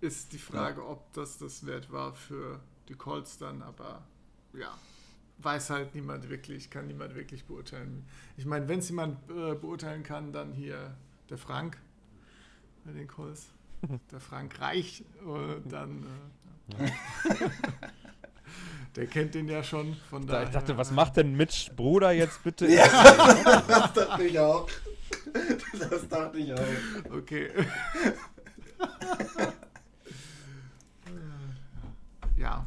Ist 0.00 0.32
die 0.32 0.38
Frage, 0.38 0.80
ja. 0.80 0.88
ob 0.88 1.12
das 1.12 1.38
das 1.38 1.64
wert 1.66 1.90
war 1.90 2.14
für 2.14 2.60
die 2.88 2.94
Colts 2.94 3.38
dann, 3.38 3.62
aber 3.62 4.02
ja, 4.52 4.76
weiß 5.38 5.70
halt 5.70 5.94
niemand 5.94 6.28
wirklich, 6.28 6.70
kann 6.70 6.86
niemand 6.86 7.14
wirklich 7.14 7.44
beurteilen. 7.44 8.04
Ich 8.36 8.46
meine, 8.46 8.68
wenn 8.68 8.80
es 8.80 8.88
jemand 8.88 9.18
äh, 9.30 9.54
beurteilen 9.54 10.02
kann, 10.02 10.32
dann 10.32 10.52
hier 10.52 10.96
der 11.30 11.38
Frank 11.38 11.78
bei 12.84 12.92
den 12.92 13.08
Colts. 13.08 13.48
Der 14.10 14.20
Frank 14.20 14.58
Reich, 14.58 15.04
und 15.22 15.70
dann. 15.70 16.06
Äh, 16.78 16.86
ja. 16.86 17.50
Der 18.96 19.06
kennt 19.06 19.34
den 19.34 19.48
ja 19.48 19.62
schon. 19.62 19.94
Von 20.08 20.26
da 20.26 20.42
ich 20.42 20.48
dachte, 20.48 20.76
was 20.78 20.90
macht 20.90 21.18
denn 21.18 21.36
Mitch 21.36 21.70
Bruder 21.76 22.12
jetzt 22.12 22.42
bitte? 22.42 22.66
Ja, 22.66 22.86
das 23.68 23.92
dachte 23.92 24.24
ich 24.24 24.38
auch. 24.38 24.66
Das 25.78 26.08
dachte 26.08 26.38
ich 26.38 26.52
auch. 26.54 26.58
Okay. 27.12 27.50
ja. 32.38 32.64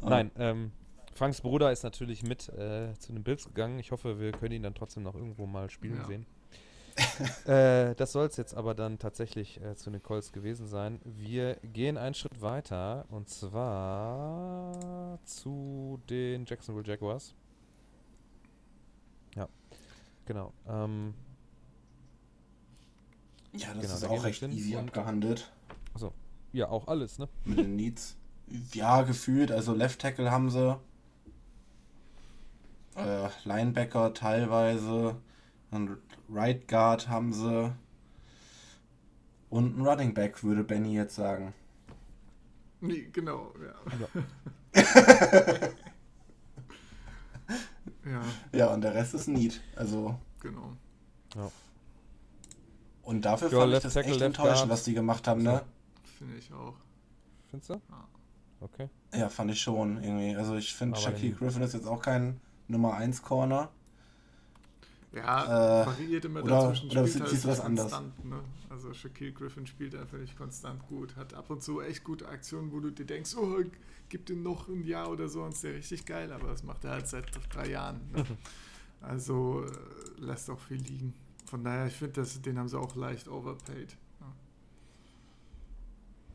Nein, 0.00 0.30
ähm, 0.38 0.70
Franks 1.14 1.40
Bruder 1.40 1.72
ist 1.72 1.82
natürlich 1.82 2.22
mit 2.22 2.48
äh, 2.50 2.94
zu 2.98 3.12
den 3.12 3.24
Bills 3.24 3.44
gegangen. 3.44 3.80
Ich 3.80 3.90
hoffe, 3.90 4.20
wir 4.20 4.32
können 4.32 4.52
ihn 4.52 4.62
dann 4.62 4.74
trotzdem 4.74 5.02
noch 5.02 5.14
irgendwo 5.16 5.46
mal 5.46 5.70
spielen 5.70 5.98
ja. 5.98 6.06
sehen. 6.06 6.26
äh, 7.46 7.94
das 7.94 8.12
soll 8.12 8.26
es 8.26 8.36
jetzt 8.36 8.54
aber 8.54 8.74
dann 8.74 8.98
tatsächlich 8.98 9.60
äh, 9.60 9.74
zu 9.76 9.90
den 9.90 10.02
Colts 10.02 10.32
gewesen 10.32 10.66
sein. 10.66 11.00
Wir 11.04 11.56
gehen 11.62 11.96
einen 11.96 12.14
Schritt 12.14 12.40
weiter 12.40 13.06
und 13.10 13.28
zwar 13.28 15.18
zu 15.24 16.00
den 16.08 16.44
Jacksonville 16.46 16.86
Jaguars. 16.86 17.34
Ja, 19.34 19.48
genau. 20.26 20.52
Ähm, 20.68 21.14
ja, 23.52 23.68
das 23.74 23.82
genau, 23.82 23.94
ist 23.94 24.04
auch 24.04 24.24
recht 24.24 24.42
easy 24.42 24.76
abgehandelt. 24.76 25.50
Achso, 25.94 26.12
ja, 26.52 26.68
auch 26.68 26.88
alles, 26.88 27.18
ne? 27.18 27.28
Mit 27.44 27.58
den 27.58 27.76
Needs. 27.76 28.16
Ja, 28.72 29.02
gefühlt. 29.02 29.50
Also 29.50 29.74
Left 29.74 30.00
Tackle 30.00 30.30
haben 30.30 30.50
sie. 30.50 30.78
Äh, 32.96 33.28
Linebacker 33.44 34.12
teilweise. 34.12 35.16
Und 35.70 35.96
Right 36.32 36.66
Guard 36.66 37.08
haben 37.08 37.32
sie. 37.32 37.72
Und 39.50 39.78
ein 39.78 39.86
Running 39.86 40.14
Back, 40.14 40.42
würde 40.42 40.64
Benny 40.64 40.94
jetzt 40.94 41.14
sagen. 41.14 41.52
Nee, 42.80 43.08
genau, 43.12 43.52
ja. 43.62 43.74
Ja, 44.74 44.88
ja. 48.10 48.22
ja 48.52 48.66
und 48.68 48.80
der 48.80 48.94
Rest 48.94 49.14
ist 49.14 49.28
Need. 49.28 49.60
Also. 49.76 50.18
Genau. 50.40 50.76
Ja. 51.36 51.50
Und 53.02 53.24
dafür 53.24 53.52
ja, 53.52 53.60
fand 53.60 53.74
ich 53.74 53.80
das 53.80 53.96
echt 53.96 54.20
enttäuschend, 54.20 54.70
was 54.70 54.84
die 54.84 54.94
gemacht 54.94 55.28
haben, 55.28 55.42
ne? 55.42 55.62
Finde 56.18 56.36
ich 56.36 56.52
auch. 56.52 56.74
Findest 57.50 57.70
du? 57.70 57.74
Ja. 57.74 58.08
Okay. 58.60 58.88
Ja, 59.12 59.28
fand 59.28 59.50
ich 59.50 59.60
schon 59.60 60.02
irgendwie. 60.02 60.34
Also 60.36 60.56
ich 60.56 60.74
finde, 60.74 60.98
Shaquille 60.98 61.34
Griffin 61.34 61.62
ist 61.62 61.74
jetzt 61.74 61.86
auch 61.86 62.00
kein 62.00 62.40
Nummer 62.68 62.94
1 62.94 63.22
Corner. 63.22 63.70
Ja, 65.14 65.82
äh, 65.82 65.86
variiert 65.86 66.24
immer 66.24 66.42
oder, 66.42 66.62
dazwischen. 66.62 66.90
Oder 66.90 67.06
spielt 67.06 67.28
siehst 67.28 67.44
halt 67.44 67.44
du 67.44 67.48
das 67.48 67.60
anders? 67.60 68.00
Ne? 68.22 68.40
Also 68.70 68.94
Shaquille 68.94 69.32
Griffin 69.32 69.66
spielt 69.66 69.94
einfach 69.94 70.16
nicht 70.16 70.36
konstant 70.36 70.86
gut, 70.88 71.16
hat 71.16 71.34
ab 71.34 71.50
und 71.50 71.62
zu 71.62 71.82
echt 71.82 72.02
gute 72.02 72.26
Aktionen, 72.28 72.72
wo 72.72 72.80
du 72.80 72.90
dir 72.90 73.04
denkst, 73.04 73.36
oh, 73.36 73.62
gib 74.08 74.30
ihm 74.30 74.42
noch 74.42 74.68
ein 74.68 74.84
Jahr 74.84 75.10
oder 75.10 75.28
so 75.28 75.42
und 75.42 75.52
ist 75.52 75.64
der 75.64 75.74
richtig 75.74 76.06
geil, 76.06 76.32
aber 76.32 76.48
das 76.48 76.62
macht 76.62 76.84
er 76.84 76.92
halt 76.92 77.08
seit 77.08 77.26
drei 77.54 77.70
Jahren. 77.70 78.00
Ne? 78.12 78.24
Also 79.02 79.64
äh, 79.64 80.20
lässt 80.20 80.48
auch 80.48 80.60
viel 80.60 80.76
liegen. 80.76 81.12
Von 81.46 81.64
daher, 81.64 81.88
ich 81.88 81.94
finde, 81.94 82.22
den 82.22 82.56
haben 82.56 82.68
sie 82.68 82.78
auch 82.78 82.94
leicht 82.94 83.26
overpaid. 83.26 83.96
Ja. 84.20 84.26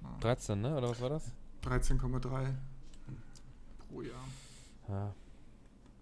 Ja. 0.04 0.18
13, 0.20 0.60
ne? 0.60 0.76
Oder 0.76 0.90
was 0.90 1.00
war 1.00 1.10
das? 1.10 1.32
13,3 1.64 2.54
pro 3.88 4.02
Jahr. 4.02 4.28
Ja. 4.90 5.14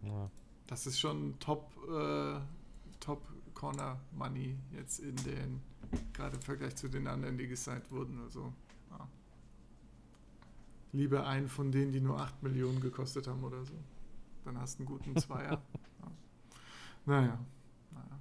ja. 0.02 0.32
Das 0.68 0.88
ist 0.88 1.00
schon 1.00 1.38
Top, 1.40 1.72
äh, 1.88 2.40
Top 3.06 3.22
Corner 3.54 4.00
Money 4.14 4.58
jetzt 4.72 5.00
in 5.00 5.16
den, 5.18 5.62
gerade 6.12 6.36
im 6.38 6.42
Vergleich 6.42 6.76
zu 6.76 6.90
den 6.90 7.08
anderen, 7.08 7.38
die 7.38 7.48
gesigned 7.48 7.92
wurden. 7.92 8.20
Also, 8.20 8.52
ja. 8.90 9.08
Lieber 10.92 11.28
einen 11.28 11.48
von 11.48 11.72
denen, 11.72 11.92
die 11.92 12.02
nur 12.02 12.20
8 12.20 12.42
Millionen 12.42 12.82
gekostet 12.82 13.28
haben 13.28 13.44
oder 13.44 13.64
so. 13.64 13.76
Dann 14.44 14.60
hast 14.60 14.80
du 14.80 14.84
einen 14.84 14.88
guten 14.88 15.16
Zweier. 15.18 15.52
ja. 16.02 16.12
Naja. 17.06 17.40
naja. 17.92 18.20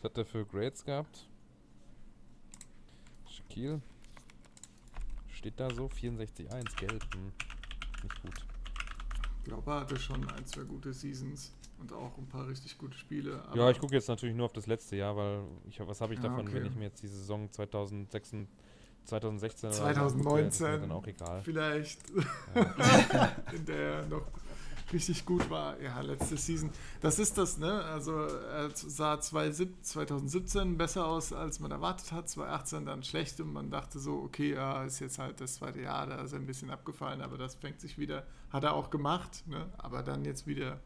Was 0.00 0.10
hat 0.10 0.18
er 0.18 0.24
für 0.24 0.46
Grades 0.46 0.82
gehabt? 0.84 1.28
Shaquille. 3.28 3.82
Steht 5.28 5.60
da 5.60 5.68
so? 5.70 5.86
64,1 5.88 6.76
gelb. 6.76 7.14
Hm. 7.14 7.32
Nicht 8.02 8.22
gut. 8.22 8.46
Ich 9.38 9.44
glaube, 9.44 9.70
er 9.70 9.80
hatte 9.80 9.98
schon 9.98 10.26
ein, 10.30 10.46
zwei 10.46 10.62
gute 10.62 10.94
Seasons 10.94 11.52
und 11.84 11.92
auch 11.92 12.16
ein 12.18 12.26
paar 12.26 12.48
richtig 12.48 12.78
gute 12.78 12.96
Spiele. 12.96 13.42
ja, 13.54 13.70
ich 13.70 13.78
gucke 13.78 13.94
jetzt 13.94 14.08
natürlich 14.08 14.34
nur 14.34 14.46
auf 14.46 14.52
das 14.52 14.66
letzte 14.66 14.96
Jahr, 14.96 15.16
weil 15.16 15.42
ich, 15.68 15.80
was 15.86 16.00
habe 16.00 16.14
ich 16.14 16.20
ja, 16.20 16.28
davon, 16.28 16.46
okay. 16.46 16.54
wenn 16.56 16.66
ich 16.66 16.74
mir 16.74 16.84
jetzt 16.84 17.02
die 17.02 17.08
Saison 17.08 17.50
2006, 17.50 18.34
2016 19.04 19.72
2019 19.72 20.66
gucke, 20.66 20.80
dann 20.80 20.92
auch 20.92 21.06
egal. 21.06 21.42
Vielleicht 21.42 22.00
ja. 22.54 23.32
in 23.52 23.66
der 23.66 24.06
noch 24.06 24.26
richtig 24.92 25.26
gut 25.26 25.50
war. 25.50 25.78
Ja, 25.80 26.00
letzte 26.00 26.36
Season. 26.36 26.70
Das 27.00 27.18
ist 27.18 27.36
das, 27.36 27.58
ne? 27.58 27.82
Also 27.84 28.12
er 28.12 28.70
sah 28.74 29.20
2017 29.20 30.78
besser 30.78 31.06
aus, 31.06 31.32
als 31.32 31.60
man 31.60 31.70
erwartet 31.70 32.12
hat. 32.12 32.28
2018 32.28 32.86
dann 32.86 33.02
schlecht 33.02 33.40
und 33.40 33.52
man 33.52 33.70
dachte 33.70 33.98
so, 33.98 34.22
okay, 34.22 34.54
ja, 34.54 34.84
ist 34.84 35.00
jetzt 35.00 35.18
halt 35.18 35.40
das 35.40 35.56
zweite 35.56 35.80
Jahr, 35.80 36.06
da 36.06 36.22
ist 36.22 36.32
er 36.32 36.38
ein 36.38 36.46
bisschen 36.46 36.70
abgefallen, 36.70 37.20
aber 37.20 37.36
das 37.36 37.56
fängt 37.56 37.80
sich 37.80 37.98
wieder, 37.98 38.26
hat 38.50 38.64
er 38.64 38.74
auch 38.74 38.90
gemacht, 38.90 39.46
ne? 39.46 39.66
Aber 39.78 40.02
dann 40.02 40.24
jetzt 40.24 40.46
wieder 40.46 40.80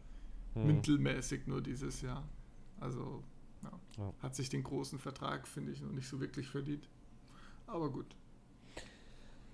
hm. 0.55 0.66
mittelmäßig 0.66 1.47
nur 1.47 1.61
dieses 1.61 2.03
Jahr. 2.03 2.25
Also 2.81 3.23
ja, 3.62 3.73
ja. 3.99 4.12
hat 4.20 4.35
sich 4.35 4.49
den 4.49 4.62
großen 4.62 4.99
Vertrag, 4.99 5.47
finde 5.47 5.73
ich, 5.73 5.81
noch 5.81 5.93
nicht 5.93 6.09
so 6.09 6.20
wirklich 6.20 6.49
verdient. 6.49 6.89
Aber 7.66 7.91
gut. 7.91 8.16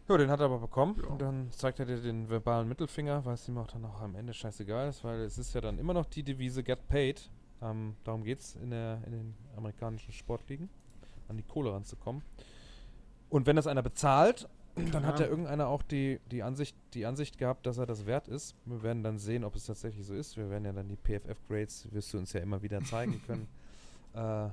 Ja, 0.07 0.19
den 0.19 0.31
hat 0.31 0.41
er 0.41 0.47
aber 0.47 0.59
bekommen. 0.59 1.01
Ja. 1.03 1.09
Und 1.09 1.23
dann 1.23 1.51
zeigt 1.51 1.81
er 1.81 1.87
dir 1.87 2.01
den 2.01 2.29
verbalen 2.29 2.69
Mittelfinger, 2.69 3.25
weil 3.25 3.35
es 3.35 3.49
ihm 3.49 3.57
auch 3.57 3.69
dann 3.69 3.85
auch 3.87 4.03
am 4.03 4.15
Ende 4.15 4.35
scheißegal 4.35 4.89
ist, 4.89 5.03
weil 5.03 5.21
es 5.21 5.39
ist 5.39 5.55
ja 5.55 5.61
dann 5.61 5.79
immer 5.79 5.95
noch 5.95 6.07
die 6.07 6.23
Devise 6.23 6.63
Get 6.63 6.87
Paid. 6.89 7.31
Ähm, 7.63 7.97
darum 8.05 8.23
geht 8.23 8.41
es 8.41 8.57
in, 8.57 8.71
in 8.73 9.13
den 9.13 9.35
amerikanischen 9.57 10.13
Sportligen, 10.13 10.69
an 11.29 11.39
die 11.39 11.43
Kohle 11.43 11.73
ranzukommen. 11.73 12.23
Und 13.31 13.47
wenn 13.47 13.57
das 13.57 13.67
einer 13.67 13.83
bezahlt, 13.83 14.49
dann 14.77 15.07
hat 15.07 15.21
ja 15.21 15.27
irgendeiner 15.27 15.69
auch 15.69 15.83
die, 15.83 16.21
die, 16.31 16.43
Ansicht, 16.43 16.77
die 16.95 17.07
Ansicht 17.07 17.39
gehabt, 17.39 17.67
dass 17.67 17.79
er 17.79 17.87
das 17.87 18.07
wert 18.07 18.29
ist. 18.29 18.57
Wir 18.65 18.83
werden 18.83 19.03
dann 19.03 19.19
sehen, 19.19 19.45
ob 19.45 19.55
es 19.55 19.67
tatsächlich 19.67 20.07
so 20.07 20.15
ist. 20.15 20.37
Wir 20.37 20.51
werden 20.51 20.65
ja 20.65 20.73
dann 20.73 20.89
die 20.89 20.97
PFF-Grades, 20.97 21.89
wirst 21.93 22.13
du 22.13 22.19
uns 22.19 22.33
ja 22.33 22.41
immer 22.41 22.63
wieder 22.63 22.83
zeigen 22.83 23.23
können, 23.27 23.49
äh, 24.15 24.49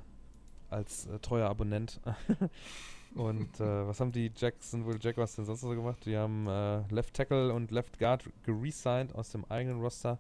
als 0.70 1.08
äh, 1.08 1.20
treuer 1.20 1.50
Abonnent. 1.50 2.00
Und 3.16 3.60
äh, 3.60 3.88
was 3.88 4.00
haben 4.00 4.12
die 4.12 4.32
Jacksonville 4.36 5.00
Jaguars 5.02 5.36
denn 5.36 5.46
sonst 5.46 5.62
so 5.62 5.70
gemacht? 5.70 6.06
Die 6.06 6.16
haben 6.16 6.48
äh, 6.48 6.82
Left 6.94 7.14
Tackle 7.14 7.54
und 7.54 7.70
Left 7.70 8.00
Guard 8.00 8.24
geresigned 8.44 9.14
aus 9.16 9.32
dem 9.32 9.44
eigenen 9.46 9.82
Roster 9.82 10.18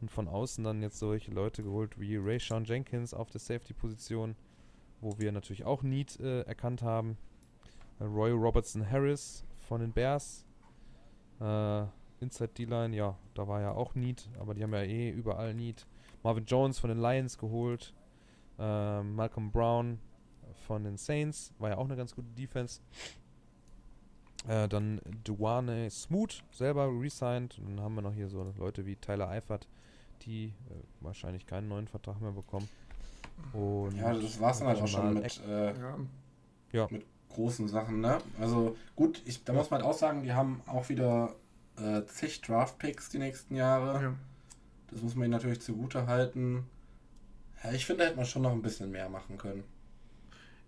und 0.00 0.10
von 0.10 0.28
außen 0.28 0.64
dann 0.64 0.80
jetzt 0.80 0.98
solche 0.98 1.30
Leute 1.30 1.62
geholt 1.62 2.00
wie 2.00 2.16
Ray 2.16 2.38
Sean 2.38 2.64
Jenkins 2.64 3.12
auf 3.12 3.28
der 3.28 3.40
Safety-Position, 3.40 4.34
wo 5.02 5.18
wir 5.18 5.30
natürlich 5.30 5.64
auch 5.64 5.82
Need 5.82 6.18
äh, 6.20 6.40
erkannt 6.42 6.82
haben. 6.82 7.18
Roy 8.02 8.30
Robertson 8.30 8.88
Harris 8.88 9.44
von 9.68 9.80
den 9.80 9.92
Bears. 9.92 10.46
Äh, 11.40 11.84
Inside 12.20 12.52
D-Line, 12.56 12.94
ja, 12.94 13.16
da 13.34 13.48
war 13.48 13.60
ja 13.60 13.72
auch 13.72 13.94
Need, 13.94 14.28
aber 14.38 14.54
die 14.54 14.62
haben 14.62 14.72
ja 14.72 14.82
eh 14.82 15.10
überall 15.10 15.54
Need. 15.54 15.86
Marvin 16.22 16.44
Jones 16.44 16.78
von 16.78 16.88
den 16.88 17.00
Lions 17.00 17.36
geholt. 17.36 17.94
Äh, 18.58 19.02
Malcolm 19.02 19.50
Brown 19.50 19.98
von 20.66 20.84
den 20.84 20.96
Saints, 20.96 21.52
war 21.58 21.70
ja 21.70 21.78
auch 21.78 21.84
eine 21.84 21.96
ganz 21.96 22.14
gute 22.14 22.28
Defense. 22.28 22.80
Äh, 24.46 24.68
dann 24.68 25.00
Duane 25.24 25.90
Smoot 25.90 26.44
selber 26.50 26.88
resigned. 26.88 27.58
Und 27.58 27.76
dann 27.76 27.80
haben 27.80 27.94
wir 27.94 28.02
noch 28.02 28.14
hier 28.14 28.28
so 28.28 28.52
Leute 28.56 28.86
wie 28.86 28.96
Tyler 28.96 29.28
Eifert, 29.28 29.68
die 30.22 30.46
äh, 30.46 30.74
wahrscheinlich 31.00 31.46
keinen 31.46 31.68
neuen 31.68 31.88
Vertrag 31.88 32.20
mehr 32.20 32.32
bekommen. 32.32 32.68
Und 33.52 33.96
ja, 33.96 34.14
das 34.14 34.40
war 34.40 34.50
es 34.50 34.58
dann 34.58 34.68
halt 34.68 34.82
auch 34.82 34.86
schon 34.86 35.14
mit, 35.14 35.40
äh, 35.46 35.74
ja. 36.72 36.88
mit 36.90 37.06
großen 37.32 37.68
Sachen. 37.68 38.00
Ne? 38.00 38.18
Also 38.40 38.76
gut, 38.96 39.22
ich, 39.24 39.44
da 39.44 39.52
muss 39.52 39.70
man 39.70 39.82
halt 39.82 39.90
auch 39.90 39.96
sagen, 39.96 40.22
die 40.22 40.32
haben 40.32 40.62
auch 40.66 40.88
wieder 40.88 41.34
äh, 41.76 42.04
zig 42.06 42.40
Draft-Picks 42.42 43.10
die 43.10 43.18
nächsten 43.18 43.54
Jahre. 43.54 44.02
Ja. 44.02 44.14
Das 44.90 45.02
muss 45.02 45.14
man 45.14 45.24
ihnen 45.24 45.32
natürlich 45.32 45.60
zugute 45.60 46.06
halten. 46.06 46.64
Ja, 47.62 47.72
ich 47.72 47.86
finde, 47.86 48.02
da 48.02 48.08
hätte 48.08 48.16
man 48.16 48.26
schon 48.26 48.42
noch 48.42 48.52
ein 48.52 48.62
bisschen 48.62 48.90
mehr 48.90 49.08
machen 49.08 49.38
können 49.38 49.64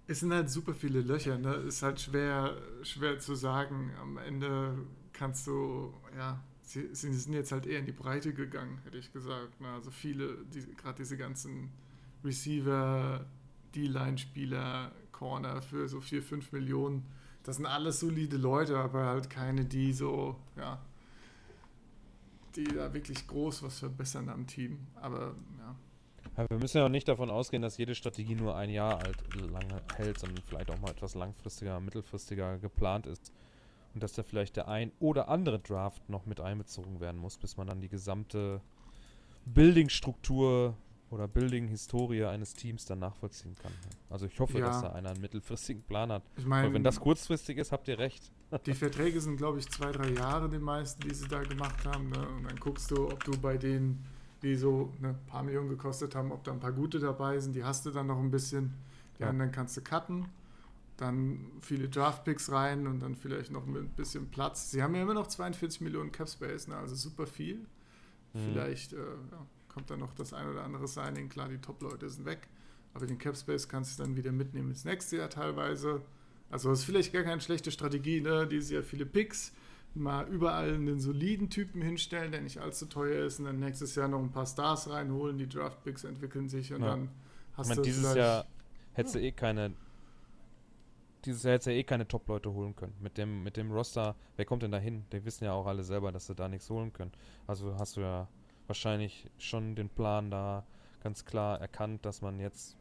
es 0.06 0.20
sind 0.20 0.32
halt 0.32 0.50
super 0.50 0.74
viele 0.74 1.00
Löcher, 1.00 1.38
ne? 1.38 1.54
Ist 1.54 1.82
halt 1.82 2.00
schwer, 2.00 2.56
schwer 2.82 3.18
zu 3.18 3.34
sagen. 3.34 3.90
Am 4.00 4.18
Ende 4.18 4.76
kannst 5.12 5.46
du, 5.46 5.94
ja, 6.16 6.42
sie, 6.62 6.94
sie 6.94 7.12
sind 7.14 7.32
jetzt 7.32 7.52
halt 7.52 7.66
eher 7.66 7.78
in 7.78 7.86
die 7.86 7.92
Breite 7.92 8.34
gegangen, 8.34 8.80
hätte 8.84 8.98
ich 8.98 9.12
gesagt. 9.12 9.60
Ne? 9.60 9.68
Also 9.68 9.90
viele, 9.90 10.44
die, 10.52 10.60
gerade 10.76 10.96
diese 10.96 11.16
ganzen 11.16 11.70
Receiver, 12.22 13.24
D-Line-Spieler, 13.74 14.92
Corner 15.24 15.62
für 15.62 15.88
so 15.88 16.02
4, 16.02 16.22
5 16.22 16.52
Millionen, 16.52 17.06
das 17.44 17.56
sind 17.56 17.64
alles 17.64 18.00
solide 18.00 18.36
Leute, 18.36 18.76
aber 18.76 19.06
halt 19.06 19.30
keine, 19.30 19.64
die 19.64 19.94
so, 19.94 20.36
ja, 20.54 20.78
die 22.54 22.64
da 22.64 22.92
wirklich 22.92 23.26
groß 23.26 23.62
was 23.62 23.78
verbessern 23.78 24.28
am 24.28 24.46
Team. 24.46 24.86
Aber 24.96 25.34
ja, 26.36 26.46
wir 26.50 26.58
müssen 26.58 26.76
ja 26.76 26.84
auch 26.84 26.90
nicht 26.90 27.08
davon 27.08 27.30
ausgehen, 27.30 27.62
dass 27.62 27.78
jede 27.78 27.94
Strategie 27.94 28.34
nur 28.34 28.54
ein 28.54 28.68
Jahr 28.68 28.98
alt 28.98 29.16
lange 29.34 29.80
hält, 29.96 30.18
sondern 30.18 30.44
vielleicht 30.44 30.70
auch 30.70 30.78
mal 30.78 30.90
etwas 30.90 31.14
langfristiger, 31.14 31.80
mittelfristiger 31.80 32.58
geplant 32.58 33.06
ist. 33.06 33.32
Und 33.94 34.02
dass 34.02 34.12
da 34.12 34.24
vielleicht 34.24 34.56
der 34.56 34.68
ein 34.68 34.92
oder 35.00 35.28
andere 35.28 35.58
Draft 35.58 36.06
noch 36.10 36.26
mit 36.26 36.42
einbezogen 36.42 37.00
werden 37.00 37.18
muss, 37.18 37.38
bis 37.38 37.56
man 37.56 37.66
dann 37.66 37.80
die 37.80 37.88
gesamte 37.88 38.60
Building-Struktur 39.46 40.76
oder 41.14 41.28
Building-Historie 41.28 42.24
eines 42.24 42.54
Teams 42.54 42.84
dann 42.84 42.98
nachvollziehen 42.98 43.54
kann. 43.62 43.72
Also 44.10 44.26
ich 44.26 44.38
hoffe, 44.40 44.58
ja. 44.58 44.66
dass 44.66 44.82
da 44.82 44.92
einer 44.92 45.10
einen 45.10 45.20
mittelfristigen 45.20 45.82
Plan 45.82 46.10
hat. 46.12 46.22
Ich 46.36 46.44
mein, 46.44 46.72
wenn 46.74 46.84
das 46.84 47.00
kurzfristig 47.00 47.58
ist, 47.58 47.72
habt 47.72 47.88
ihr 47.88 47.98
recht. 47.98 48.30
Die 48.66 48.74
Verträge 48.74 49.20
sind, 49.20 49.36
glaube 49.36 49.58
ich, 49.58 49.68
zwei, 49.70 49.90
drei 49.92 50.10
Jahre, 50.10 50.48
die 50.48 50.58
meisten, 50.58 51.08
die 51.08 51.14
sie 51.14 51.26
da 51.26 51.42
gemacht 51.42 51.84
haben. 51.86 52.10
Ne? 52.10 52.28
Und 52.36 52.44
dann 52.44 52.56
guckst 52.56 52.90
du, 52.90 53.08
ob 53.08 53.24
du 53.24 53.32
bei 53.38 53.56
denen 53.56 54.04
die 54.44 54.56
so 54.56 54.92
ein 54.98 55.02
ne, 55.02 55.14
paar 55.26 55.42
Millionen 55.42 55.70
gekostet 55.70 56.14
haben, 56.14 56.30
ob 56.30 56.44
da 56.44 56.52
ein 56.52 56.60
paar 56.60 56.72
gute 56.72 57.00
dabei 57.00 57.40
sind, 57.40 57.56
die 57.56 57.64
hast 57.64 57.86
du 57.86 57.90
dann 57.90 58.06
noch 58.06 58.18
ein 58.18 58.30
bisschen. 58.30 58.74
Die 59.18 59.22
ja. 59.22 59.30
anderen 59.30 59.50
kannst 59.50 59.76
du 59.76 59.80
cutten. 59.80 60.26
Dann 60.98 61.50
viele 61.60 61.88
Draftpicks 61.88 62.52
rein 62.52 62.86
und 62.86 63.00
dann 63.00 63.16
vielleicht 63.16 63.50
noch 63.50 63.66
ein 63.66 63.88
bisschen 63.96 64.30
Platz. 64.30 64.70
Sie 64.70 64.82
haben 64.82 64.94
ja 64.94 65.02
immer 65.02 65.14
noch 65.14 65.26
42 65.26 65.80
Millionen 65.80 66.12
Cap 66.12 66.28
Space, 66.28 66.68
ne? 66.68 66.76
also 66.76 66.94
super 66.94 67.26
viel. 67.26 67.66
Mhm. 68.34 68.38
Vielleicht 68.52 68.92
äh, 68.92 68.96
ja, 68.96 69.46
kommt 69.74 69.90
da 69.90 69.96
noch 69.96 70.14
das 70.14 70.32
ein 70.32 70.48
oder 70.48 70.62
andere 70.62 70.86
Signing. 70.86 71.28
Klar, 71.28 71.48
die 71.48 71.58
Top-Leute 71.58 72.08
sind 72.08 72.24
weg, 72.24 72.48
aber 72.94 73.06
den 73.06 73.18
Cap 73.18 73.36
Space 73.36 73.68
kannst 73.68 73.98
du 73.98 74.04
dann 74.04 74.16
wieder 74.16 74.30
mitnehmen 74.30 74.70
ins 74.70 74.84
nächste 74.84 75.16
Jahr 75.16 75.28
teilweise. 75.28 76.02
Also 76.50 76.70
das 76.70 76.80
ist 76.80 76.84
vielleicht 76.84 77.12
gar 77.12 77.24
keine 77.24 77.40
schlechte 77.40 77.72
Strategie, 77.72 78.20
ne? 78.20 78.46
Dieses 78.46 78.70
Jahr 78.70 78.84
viele 78.84 79.04
Picks 79.04 79.52
mal 79.94 80.26
überall 80.28 80.74
einen 80.74 81.00
soliden 81.00 81.50
Typen 81.50 81.82
hinstellen, 81.82 82.32
der 82.32 82.40
nicht 82.40 82.58
allzu 82.58 82.86
teuer 82.86 83.26
ist 83.26 83.38
und 83.38 83.46
dann 83.46 83.60
nächstes 83.60 83.94
Jahr 83.94 84.08
noch 84.08 84.20
ein 84.20 84.30
paar 84.30 84.46
Stars 84.46 84.88
reinholen, 84.90 85.38
die 85.38 85.48
Draftpicks 85.48 86.04
entwickeln 86.04 86.48
sich 86.48 86.72
und 86.72 86.82
ja. 86.82 86.88
dann 86.88 87.08
hast 87.54 87.70
ich 87.70 87.76
mein, 87.76 87.76
du 87.76 87.82
dieses 87.82 88.14
Jahr 88.14 88.44
hättest 88.92 89.14
du 89.14 89.20
eh 89.20 89.32
keine 89.32 89.74
dieses 91.24 91.42
Jahr 91.42 91.54
hättest 91.54 91.68
du 91.68 91.72
eh 91.72 91.84
keine 91.84 92.06
Top-Leute 92.06 92.52
holen 92.52 92.76
können. 92.76 92.94
Mit 93.00 93.16
dem, 93.16 93.42
mit 93.42 93.56
dem 93.56 93.72
Roster, 93.72 94.14
wer 94.36 94.44
kommt 94.44 94.62
denn 94.62 94.72
da 94.72 94.78
hin? 94.78 95.04
Die 95.10 95.24
wissen 95.24 95.44
ja 95.44 95.52
auch 95.52 95.66
alle 95.66 95.82
selber, 95.82 96.12
dass 96.12 96.26
sie 96.26 96.34
da 96.34 96.48
nichts 96.48 96.68
holen 96.68 96.92
können. 96.92 97.12
Also 97.46 97.78
hast 97.78 97.96
du 97.96 98.02
ja 98.02 98.28
wahrscheinlich 98.66 99.30
schon 99.38 99.74
den 99.74 99.88
Plan 99.88 100.30
da 100.30 100.64
ganz 101.02 101.24
klar 101.24 101.60
erkannt, 101.60 102.04
dass 102.06 102.22
man 102.22 102.40
jetzt 102.40 102.76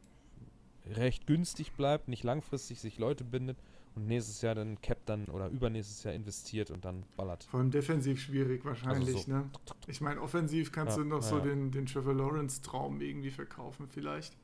recht 0.85 1.27
günstig 1.27 1.73
bleibt, 1.73 2.07
nicht 2.07 2.23
langfristig 2.23 2.79
sich 2.79 2.97
Leute 2.97 3.23
bindet 3.23 3.57
und 3.95 4.07
nächstes 4.07 4.41
Jahr 4.41 4.55
dann 4.55 4.81
Cap 4.81 5.05
dann 5.05 5.25
oder 5.25 5.47
übernächstes 5.47 6.03
Jahr 6.03 6.13
investiert 6.13 6.71
und 6.71 6.83
dann 6.83 7.03
ballert. 7.15 7.43
Vor 7.45 7.59
allem 7.59 7.71
defensiv 7.71 8.19
schwierig 8.19 8.65
wahrscheinlich, 8.65 9.15
also 9.15 9.31
so. 9.31 9.31
ne? 9.31 9.49
Ich 9.87 10.01
meine, 10.01 10.21
offensiv 10.21 10.71
kannst 10.71 10.97
ja, 10.97 11.03
du 11.03 11.09
noch 11.09 11.21
ja, 11.21 11.27
so 11.27 11.37
ja. 11.37 11.43
den, 11.45 11.71
den 11.71 11.85
Trevor 11.85 12.13
Lawrence 12.13 12.61
Traum 12.61 12.99
irgendwie 13.01 13.31
verkaufen 13.31 13.87
vielleicht. 13.87 14.35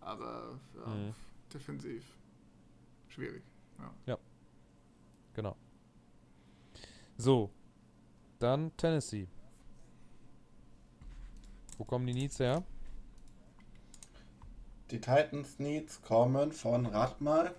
Aber 0.00 0.58
mhm. 0.86 1.12
defensiv 1.52 2.04
schwierig. 3.08 3.42
Ja. 4.06 4.18
Genau. 5.34 5.56
So. 7.16 7.50
Dann 8.38 8.76
Tennessee. 8.76 9.26
Wo 11.78 11.84
kommen 11.84 12.06
die 12.06 12.14
Needs 12.14 12.38
her? 12.40 12.62
Die 14.90 15.00
Titans 15.00 15.58
Needs 15.58 16.02
kommen 16.02 16.52
von 16.52 16.86
Radmal 16.86 17.54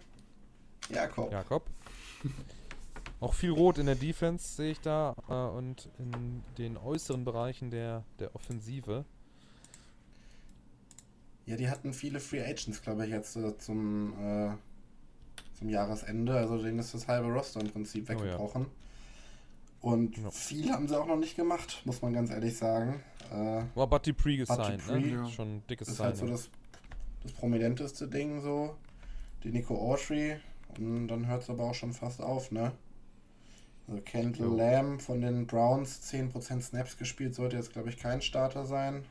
Jakob. 0.89 1.31
Jakob. 1.31 1.69
Auch 3.21 3.33
viel 3.33 3.51
Rot 3.51 3.77
in 3.77 3.85
der 3.85 3.95
Defense 3.95 4.55
sehe 4.55 4.71
ich 4.71 4.81
da 4.81 5.15
äh, 5.27 5.33
und 5.33 5.89
in 5.97 6.43
den 6.57 6.77
äußeren 6.77 7.25
Bereichen 7.25 7.69
der, 7.69 8.03
der 8.17 8.33
Offensive. 8.35 9.05
Ja, 11.45 11.55
die 11.55 11.69
hatten 11.69 11.93
viele 11.93 12.19
Free 12.19 12.41
Agents, 12.41 12.81
glaube 12.81 13.05
ich, 13.05 13.11
jetzt 13.11 13.35
äh, 13.35 13.57
zum, 13.57 14.13
äh, 14.19 14.51
zum 15.57 15.69
Jahresende. 15.69 16.35
Also 16.35 16.61
denen 16.61 16.79
ist 16.79 16.93
das 16.93 17.07
halbe 17.07 17.27
Roster 17.27 17.59
im 17.59 17.69
Prinzip 17.69 18.07
weggebrochen. 18.07 18.67
Oh, 19.81 19.89
ja. 19.89 19.93
Und 19.93 20.17
ja. 20.17 20.31
viel 20.31 20.71
haben 20.71 20.87
sie 20.87 20.99
auch 20.99 21.07
noch 21.07 21.17
nicht 21.17 21.35
gemacht, 21.35 21.81
muss 21.85 22.01
man 22.01 22.13
ganz 22.13 22.31
ehrlich 22.31 22.57
sagen. 22.57 23.03
Äh, 23.31 23.63
War 23.75 23.87
Buddy 23.87 24.13
Pre 24.13 24.37
gesigned, 24.37 24.87
ne? 24.87 25.07
Ja. 25.07 25.27
Schon 25.29 25.57
ein 25.57 25.63
dickes 25.69 25.87
Das 25.87 25.95
ist 25.95 26.01
halt 26.01 26.17
so 26.17 26.27
das, 26.27 26.49
das 27.23 27.31
prominenteste 27.33 28.07
Ding 28.07 28.41
so. 28.41 28.75
Die 29.43 29.51
Nico 29.51 29.75
Autry, 29.75 30.37
und 30.77 31.07
dann 31.07 31.27
hört 31.27 31.43
es 31.43 31.49
aber 31.49 31.63
auch 31.63 31.73
schon 31.73 31.93
fast 31.93 32.21
auf, 32.21 32.51
ne? 32.51 32.73
Also 33.87 34.01
Kendall 34.01 34.55
Lamb 34.55 35.01
von 35.01 35.21
den 35.21 35.47
Browns 35.47 36.11
10% 36.11 36.61
Snaps 36.61 36.97
gespielt, 36.97 37.33
sollte 37.33 37.55
jetzt, 37.55 37.71
glaube 37.73 37.89
ich, 37.89 37.97
kein 37.97 38.21
Starter 38.21 38.65
sein. 38.65 39.03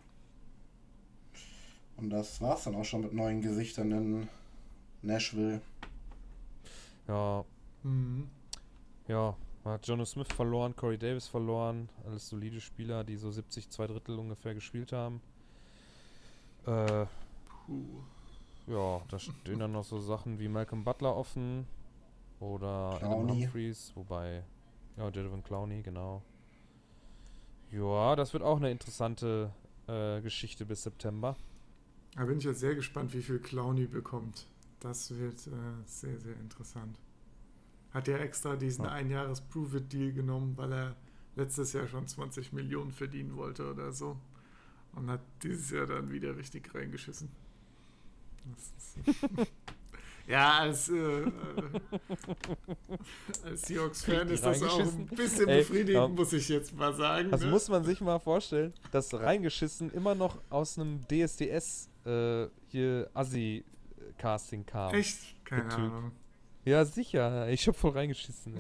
Und 1.97 2.11
das 2.11 2.40
war's 2.40 2.65
dann 2.65 2.77
auch 2.77 2.85
schon 2.85 3.01
mit 3.01 3.12
neuen 3.12 3.40
Gesichtern 3.40 3.90
in 3.90 4.28
Nashville. 5.03 5.61
Ja. 7.09 7.45
Mhm. 7.82 8.28
Ja, 9.09 9.36
man 9.69 9.74
hat 9.74 9.86
Jonas 9.86 10.12
Smith 10.12 10.32
verloren, 10.32 10.74
Corey 10.74 10.97
Davis 10.97 11.28
verloren. 11.28 11.90
Alles 12.07 12.27
solide 12.27 12.59
Spieler, 12.59 13.05
die 13.05 13.16
so 13.16 13.31
70, 13.31 13.69
zwei 13.69 13.86
Drittel 13.86 14.19
ungefähr 14.19 14.55
gespielt 14.55 14.93
haben. 14.93 15.20
Äh, 16.65 17.05
Puh. 17.66 17.85
Ja, 18.66 19.03
da 19.11 19.19
stehen 19.19 19.59
dann 19.59 19.73
noch 19.73 19.85
so 19.85 19.99
Sachen 19.99 20.39
wie 20.39 20.49
Malcolm 20.49 20.85
Butler 20.85 21.15
offen 21.15 21.66
oder 22.40 22.99
Adam 23.03 23.28
Humphreys, 23.28 23.93
wobei, 23.95 24.43
ja, 24.97 25.05
Jadavin 25.05 25.43
Clowney, 25.43 25.82
genau. 25.82 26.23
Ja, 27.70 28.16
das 28.16 28.32
wird 28.32 28.43
auch 28.43 28.57
eine 28.57 28.70
interessante 28.70 29.53
äh, 29.86 30.23
Geschichte 30.23 30.65
bis 30.65 30.82
September. 30.82 31.36
Da 32.15 32.24
bin 32.24 32.39
ich 32.39 32.45
jetzt 32.45 32.61
sehr 32.61 32.74
gespannt, 32.74 33.12
wie 33.12 33.23
viel 33.23 33.39
Clowney 33.39 33.86
bekommt. 33.86 34.47
Das 34.81 35.11
wird 35.19 35.47
äh, 35.47 35.51
sehr, 35.85 36.19
sehr 36.19 36.36
interessant. 36.36 36.99
Hat 37.99 38.07
ja 38.07 38.19
extra 38.19 38.55
diesen 38.55 38.85
ja. 38.85 38.93
Einjahres-Prove-It-Deal 38.93 40.12
genommen, 40.12 40.57
weil 40.57 40.73
er 40.73 40.97
letztes 41.35 41.73
Jahr 41.73 41.89
schon 41.89 42.07
20 42.07 42.53
Millionen 42.53 42.93
verdienen 42.93 43.37
wollte 43.37 43.69
oder 43.69 43.91
so. 43.91 44.16
Und 44.93 45.11
hat 45.11 45.20
dieses 45.43 45.73
Jahr 45.73 45.87
dann 45.87 46.12
wieder 46.12 46.37
richtig 46.37 46.73
reingeschissen. 46.73 47.29
ja, 50.29 50.59
als, 50.59 50.91
äh, 50.91 51.27
als 53.43 53.62
Seahawks-Fan 53.62 54.29
ist 54.29 54.45
das 54.45 54.62
auch 54.62 54.79
ein 54.79 55.07
bisschen 55.07 55.49
Ey, 55.49 55.59
befriedigend, 55.59 56.15
muss 56.15 56.33
ich 56.35 56.49
jetzt 56.49 56.77
mal 56.77 56.95
sagen. 56.95 57.33
Das 57.33 57.41
ne? 57.41 57.51
muss 57.51 57.69
man 57.69 57.83
sich 57.83 58.01
mal 58.01 58.20
vorstellen, 58.20 58.73
dass 58.93 59.12
reingeschissen 59.12 59.91
immer 59.91 60.15
noch 60.15 60.39
aus 60.51 60.79
einem 60.79 61.01
DSDS 61.09 61.91
äh, 62.05 62.47
hier 62.69 63.11
Assi-Casting 63.12 64.65
kam. 64.66 64.95
Echt? 64.95 65.45
Keine 65.45 65.75
Ahnung. 65.75 66.12
Ja, 66.69 66.85
sicher. 66.85 67.49
Ich 67.49 67.66
hab 67.66 67.77
voll 67.77 67.93
reingeschissen. 67.93 68.55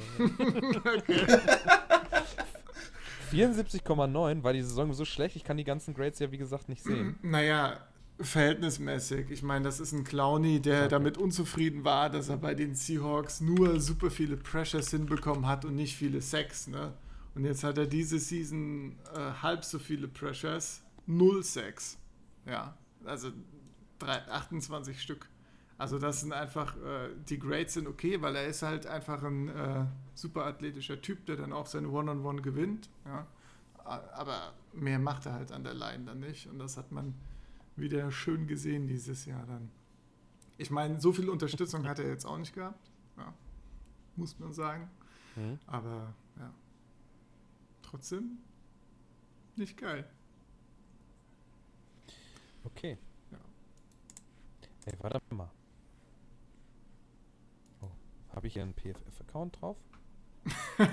74,9 3.30 4.42
war 4.42 4.52
die 4.54 4.62
Saison 4.62 4.94
so 4.94 5.04
schlecht, 5.04 5.36
ich 5.36 5.44
kann 5.44 5.58
die 5.58 5.64
ganzen 5.64 5.92
Grades 5.92 6.18
ja 6.18 6.32
wie 6.32 6.38
gesagt 6.38 6.70
nicht 6.70 6.82
sehen. 6.82 7.18
Naja, 7.20 7.86
verhältnismäßig. 8.18 9.30
Ich 9.30 9.42
meine, 9.42 9.66
das 9.66 9.78
ist 9.78 9.92
ein 9.92 10.04
Clowny, 10.04 10.60
der 10.60 10.80
okay. 10.80 10.88
damit 10.88 11.18
unzufrieden 11.18 11.84
war, 11.84 12.08
dass 12.08 12.30
er 12.30 12.38
bei 12.38 12.54
den 12.54 12.74
Seahawks 12.74 13.42
nur 13.42 13.78
super 13.78 14.10
viele 14.10 14.38
Pressures 14.38 14.90
hinbekommen 14.90 15.46
hat 15.46 15.66
und 15.66 15.74
nicht 15.74 15.94
viele 15.94 16.22
Sacks. 16.22 16.66
Ne? 16.66 16.94
Und 17.34 17.44
jetzt 17.44 17.62
hat 17.62 17.76
er 17.76 17.86
diese 17.86 18.18
Season 18.18 18.96
äh, 19.14 19.32
halb 19.42 19.66
so 19.66 19.78
viele 19.78 20.08
Pressures, 20.08 20.82
null 21.04 21.42
Sacks. 21.42 21.98
Ja, 22.46 22.74
also 23.04 23.32
drei, 23.98 24.26
28 24.28 24.98
Stück. 24.98 25.28
Also 25.78 26.00
das 26.00 26.20
sind 26.20 26.32
einfach, 26.32 26.76
äh, 26.76 27.10
die 27.28 27.38
Grades 27.38 27.74
sind 27.74 27.86
okay, 27.86 28.20
weil 28.20 28.34
er 28.34 28.46
ist 28.48 28.62
halt 28.62 28.86
einfach 28.86 29.22
ein 29.22 29.48
äh, 29.48 29.86
super 30.12 30.44
athletischer 30.44 31.00
Typ, 31.00 31.24
der 31.26 31.36
dann 31.36 31.52
auch 31.52 31.66
seine 31.66 31.88
One-on-One 31.88 32.20
-on 32.20 32.38
-One 32.38 32.42
gewinnt. 32.42 32.90
Ja? 33.04 33.26
Aber 33.84 34.54
mehr 34.72 34.98
macht 34.98 35.26
er 35.26 35.34
halt 35.34 35.52
an 35.52 35.62
der 35.62 35.74
Line 35.74 36.04
dann 36.04 36.18
nicht. 36.18 36.48
Und 36.48 36.58
das 36.58 36.76
hat 36.76 36.90
man 36.90 37.14
wieder 37.76 38.10
schön 38.10 38.48
gesehen 38.48 38.88
dieses 38.88 39.24
Jahr 39.24 39.46
dann. 39.46 39.70
Ich 40.58 40.70
meine, 40.70 41.00
so 41.00 41.12
viel 41.12 41.28
Unterstützung 41.30 41.86
hat 41.86 42.00
er 42.00 42.08
jetzt 42.08 42.26
auch 42.26 42.36
nicht 42.36 42.52
gehabt, 42.52 42.90
ja, 43.16 43.32
muss 44.16 44.36
man 44.40 44.52
sagen. 44.52 44.90
Mhm. 45.36 45.60
Aber 45.68 46.12
ja, 46.36 46.52
trotzdem 47.82 48.38
nicht 49.54 49.76
geil. 49.76 50.04
Okay. 52.64 52.98
Ja. 53.30 53.38
Ey, 54.86 54.94
warte 54.98 55.34
mal. 55.34 55.48
Habe 58.34 58.46
ich 58.46 58.52
hier 58.54 58.62
einen 58.62 58.74
PFF-Account 58.74 59.60
drauf? 59.60 59.76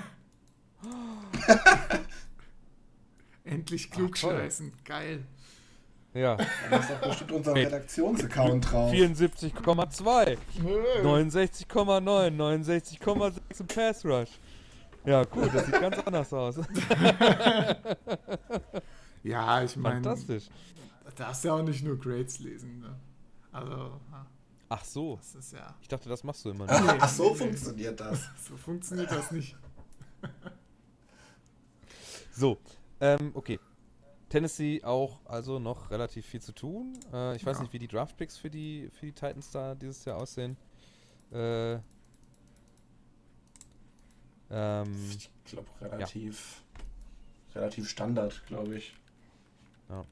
Endlich 3.44 3.90
klugscheißen. 3.90 4.72
Geil. 4.84 5.24
Ja. 6.14 6.36
Da 6.70 6.76
ist 6.78 6.90
doch 6.90 7.00
bestimmt 7.00 7.32
unser 7.32 7.54
Redaktionsaccount 7.54 8.72
drauf. 8.72 8.92
74,2. 8.92 10.38
69,9. 11.02 12.36
69,6 12.36 13.60
im 13.60 13.66
Pass 13.66 14.04
Rush. 14.04 14.30
Ja, 15.04 15.22
gut, 15.24 15.54
das 15.54 15.66
sieht 15.66 15.80
ganz 15.80 15.98
anders 15.98 16.32
aus. 16.32 16.56
ja, 19.22 19.62
ich 19.62 19.76
meine. 19.76 20.02
Fantastisch. 20.02 20.48
Da 21.04 21.10
darfst 21.24 21.44
ja 21.44 21.54
auch 21.54 21.62
nicht 21.62 21.84
nur 21.84 21.96
Grades 21.98 22.40
lesen. 22.40 22.80
Ne? 22.80 22.96
Also. 23.52 24.00
Ach 24.68 24.84
so. 24.84 25.16
Das 25.16 25.34
ist 25.34 25.52
ja. 25.52 25.74
Ich 25.80 25.88
dachte, 25.88 26.08
das 26.08 26.24
machst 26.24 26.44
du 26.44 26.50
immer. 26.50 26.66
Nee, 26.66 26.98
ach 27.00 27.08
so 27.08 27.34
funktioniert 27.34 28.00
das. 28.00 28.28
So 28.48 28.56
funktioniert 28.56 29.10
das 29.10 29.30
nicht. 29.30 29.56
so, 32.32 32.58
ähm, 33.00 33.30
okay. 33.34 33.58
Tennessee 34.28 34.82
auch 34.82 35.20
also 35.24 35.60
noch 35.60 35.90
relativ 35.90 36.26
viel 36.26 36.40
zu 36.40 36.52
tun. 36.52 36.98
Äh, 37.12 37.36
ich 37.36 37.46
weiß 37.46 37.58
ja. 37.58 37.62
nicht, 37.62 37.72
wie 37.72 37.78
die 37.78 37.86
Draftpicks 37.86 38.36
für 38.36 38.50
die, 38.50 38.90
für 38.92 39.06
die 39.06 39.12
Titans 39.12 39.52
da 39.52 39.74
dieses 39.74 40.04
Jahr 40.04 40.16
aussehen. 40.16 40.56
Äh, 41.32 41.74
ähm, 44.50 45.10
ich 45.16 45.30
glaube 45.44 45.68
relativ, 45.80 46.62
ja. 47.54 47.60
relativ 47.60 47.88
Standard, 47.88 48.44
glaube 48.46 48.76
ich. 48.76 48.94
Ja. 49.88 50.04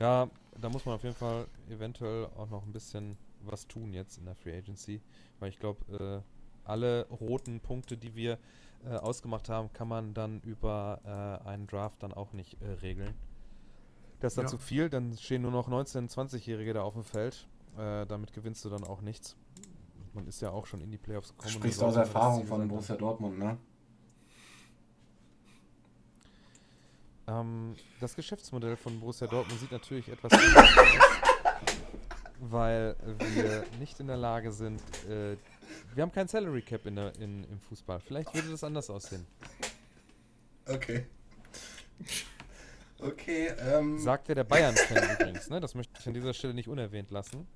ja, 0.00 0.30
da 0.60 0.68
muss 0.68 0.84
man 0.84 0.96
auf 0.96 1.04
jeden 1.04 1.14
Fall 1.14 1.46
eventuell 1.70 2.26
auch 2.36 2.50
noch 2.50 2.64
ein 2.64 2.72
bisschen 2.72 3.16
was 3.50 3.66
tun 3.66 3.92
jetzt 3.92 4.18
in 4.18 4.24
der 4.24 4.34
Free 4.34 4.56
Agency, 4.56 5.00
weil 5.40 5.50
ich 5.50 5.58
glaube, 5.58 6.24
äh, 6.24 6.68
alle 6.68 7.06
roten 7.08 7.60
Punkte, 7.60 7.96
die 7.96 8.14
wir 8.14 8.38
äh, 8.84 8.90
ausgemacht 8.96 9.48
haben, 9.48 9.72
kann 9.72 9.88
man 9.88 10.14
dann 10.14 10.40
über 10.40 11.00
äh, 11.44 11.48
einen 11.48 11.66
Draft 11.66 12.02
dann 12.02 12.12
auch 12.12 12.32
nicht 12.32 12.60
äh, 12.60 12.72
regeln. 12.82 13.14
Das 14.20 14.32
ist 14.32 14.38
dann 14.38 14.46
ja. 14.46 14.50
zu 14.50 14.58
viel, 14.58 14.88
dann 14.88 15.16
stehen 15.16 15.42
nur 15.42 15.50
noch 15.50 15.68
19-, 15.68 16.10
20-Jährige 16.10 16.74
da 16.74 16.82
auf 16.82 16.94
dem 16.94 17.04
Feld. 17.04 17.46
Äh, 17.76 18.06
damit 18.06 18.32
gewinnst 18.32 18.64
du 18.64 18.70
dann 18.70 18.84
auch 18.84 19.02
nichts. 19.02 19.36
Man 20.14 20.26
ist 20.26 20.40
ja 20.40 20.50
auch 20.50 20.66
schon 20.66 20.80
in 20.80 20.90
die 20.90 20.96
Playoffs 20.96 21.28
gekommen. 21.28 21.52
Sprichst 21.52 21.82
aus 21.82 21.96
Erfahrung 21.96 22.46
von 22.46 22.66
Borussia 22.66 22.96
Dortmund, 22.96 23.38
ne? 23.38 23.58
Ähm, 27.28 27.74
das 28.00 28.14
Geschäftsmodell 28.14 28.76
von 28.76 28.98
Borussia 28.98 29.26
Dortmund 29.26 29.60
sieht 29.60 29.72
natürlich 29.72 30.08
etwas 30.08 30.32
anders 30.32 30.78
aus, 30.78 31.25
weil 32.40 32.96
wir 33.34 33.64
nicht 33.78 34.00
in 34.00 34.06
der 34.06 34.16
Lage 34.16 34.52
sind, 34.52 34.80
äh, 35.08 35.36
wir 35.94 36.02
haben 36.02 36.12
kein 36.12 36.28
Salary 36.28 36.62
Cap 36.62 36.86
in 36.86 36.96
der, 36.96 37.14
in, 37.16 37.44
im 37.44 37.60
Fußball. 37.60 38.00
Vielleicht 38.00 38.34
würde 38.34 38.50
das 38.50 38.64
anders 38.64 38.90
aussehen. 38.90 39.26
Okay. 40.68 41.06
Okay, 42.98 43.48
ähm. 43.60 43.98
Sagte 43.98 44.34
der 44.34 44.44
Bayern-Fan 44.44 45.14
übrigens, 45.14 45.50
ne? 45.50 45.60
Das 45.60 45.74
möchte 45.74 45.92
ich 46.00 46.06
an 46.06 46.14
dieser 46.14 46.32
Stelle 46.34 46.54
nicht 46.54 46.68
unerwähnt 46.68 47.10
lassen. 47.10 47.46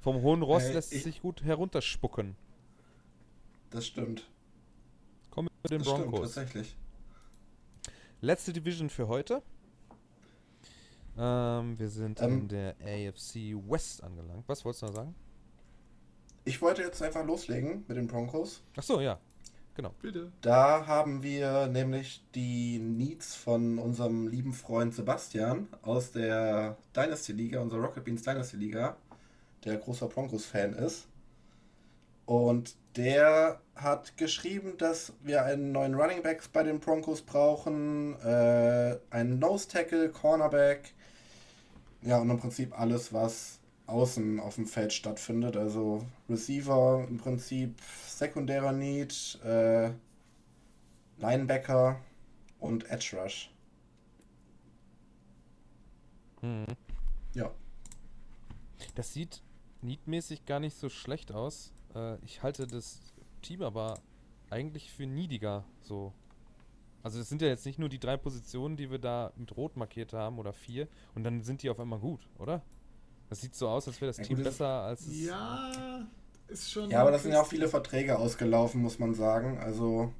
Vom 0.00 0.22
hohen 0.22 0.42
Ross 0.42 0.64
äh, 0.64 0.72
lässt 0.72 0.92
es 0.92 1.04
sich 1.04 1.20
gut 1.20 1.42
herunterspucken. 1.44 2.36
Das 3.70 3.86
stimmt. 3.86 4.28
Kommen 5.30 5.48
wir 5.48 5.68
zu 5.68 5.74
den 5.74 5.78
das 5.78 5.88
Broncos. 5.88 6.32
Stimmt, 6.32 6.34
tatsächlich. 6.34 6.76
Letzte 8.20 8.52
Division 8.52 8.90
für 8.90 9.08
heute. 9.08 9.42
Ähm, 11.18 11.78
wir 11.78 11.88
sind 11.88 12.20
ähm, 12.20 12.40
in 12.40 12.48
der 12.48 12.74
AFC 12.80 13.54
West 13.68 14.02
angelangt. 14.02 14.44
Was 14.46 14.64
wolltest 14.64 14.82
du 14.82 14.86
noch 14.86 14.94
sagen? 14.94 15.14
Ich 16.44 16.60
wollte 16.60 16.82
jetzt 16.82 17.02
einfach 17.02 17.24
loslegen 17.24 17.84
mit 17.86 17.96
den 17.96 18.06
Broncos. 18.06 18.62
Ach 18.76 18.82
so, 18.82 19.00
ja. 19.00 19.18
Genau. 19.74 19.94
Bitte. 20.02 20.30
Da 20.42 20.86
haben 20.86 21.22
wir 21.22 21.66
nämlich 21.66 22.22
die 22.34 22.78
Needs 22.78 23.34
von 23.34 23.78
unserem 23.78 24.28
lieben 24.28 24.52
Freund 24.52 24.94
Sebastian 24.94 25.68
aus 25.80 26.12
der 26.12 26.76
Dynasty 26.94 27.32
Liga, 27.32 27.60
unserer 27.60 27.80
Rocket 27.80 28.04
Beans 28.04 28.22
Dynasty 28.22 28.56
Liga, 28.56 28.96
der 29.64 29.78
großer 29.78 30.08
Broncos-Fan 30.08 30.74
ist. 30.74 31.08
Und 32.26 32.74
der 32.96 33.60
hat 33.74 34.16
geschrieben, 34.18 34.76
dass 34.76 35.14
wir 35.22 35.44
einen 35.44 35.72
neuen 35.72 35.94
Running 35.94 36.22
Backs 36.22 36.48
bei 36.48 36.62
den 36.62 36.78
Broncos 36.78 37.22
brauchen, 37.22 38.14
äh, 38.20 38.98
einen 39.10 39.38
Nose 39.38 39.68
Tackle, 39.68 40.10
Cornerback, 40.10 40.94
ja, 42.02 42.18
und 42.18 42.30
im 42.30 42.38
Prinzip 42.38 42.78
alles, 42.78 43.12
was 43.12 43.60
außen 43.86 44.40
auf 44.40 44.56
dem 44.56 44.66
Feld 44.66 44.92
stattfindet. 44.92 45.56
Also 45.56 46.04
Receiver 46.28 47.06
im 47.08 47.18
Prinzip, 47.18 47.80
sekundärer 48.06 48.72
Need, 48.72 49.38
äh, 49.44 49.90
Linebacker 51.18 52.00
und 52.58 52.88
Edge 52.90 53.16
Rush. 53.16 53.50
Hm. 56.40 56.66
Ja. 57.34 57.50
Das 58.94 59.12
sieht 59.12 59.42
needmäßig 59.80 60.44
gar 60.44 60.60
nicht 60.60 60.76
so 60.76 60.88
schlecht 60.88 61.32
aus. 61.32 61.72
Äh, 61.94 62.16
ich 62.24 62.42
halte 62.42 62.66
das 62.66 63.00
Team 63.42 63.62
aber 63.62 64.00
eigentlich 64.50 64.90
für 64.92 65.06
niediger 65.06 65.64
so. 65.80 66.12
Also 67.02 67.20
es 67.20 67.28
sind 67.28 67.42
ja 67.42 67.48
jetzt 67.48 67.66
nicht 67.66 67.78
nur 67.78 67.88
die 67.88 67.98
drei 67.98 68.16
Positionen, 68.16 68.76
die 68.76 68.90
wir 68.90 68.98
da 68.98 69.32
mit 69.36 69.56
Rot 69.56 69.76
markiert 69.76 70.12
haben 70.12 70.38
oder 70.38 70.52
vier 70.52 70.88
und 71.14 71.24
dann 71.24 71.42
sind 71.42 71.62
die 71.62 71.70
auf 71.70 71.80
einmal 71.80 71.98
gut, 71.98 72.20
oder? 72.38 72.62
Das 73.28 73.40
sieht 73.40 73.54
so 73.54 73.68
aus, 73.68 73.88
als 73.88 74.00
wäre 74.00 74.10
das 74.10 74.18
ja, 74.18 74.24
Team 74.24 74.36
gut, 74.36 74.44
besser 74.44 74.66
als 74.66 75.06
es. 75.06 75.24
Ja, 75.24 76.06
ist 76.48 76.70
schon. 76.70 76.90
Ja, 76.90 77.00
aber 77.00 77.10
das 77.10 77.22
sind 77.22 77.32
ja 77.32 77.40
auch 77.40 77.46
viele 77.46 77.66
Verträge 77.66 78.18
ausgelaufen, 78.18 78.82
muss 78.82 78.98
man 78.98 79.14
sagen. 79.14 79.58
Also 79.58 80.12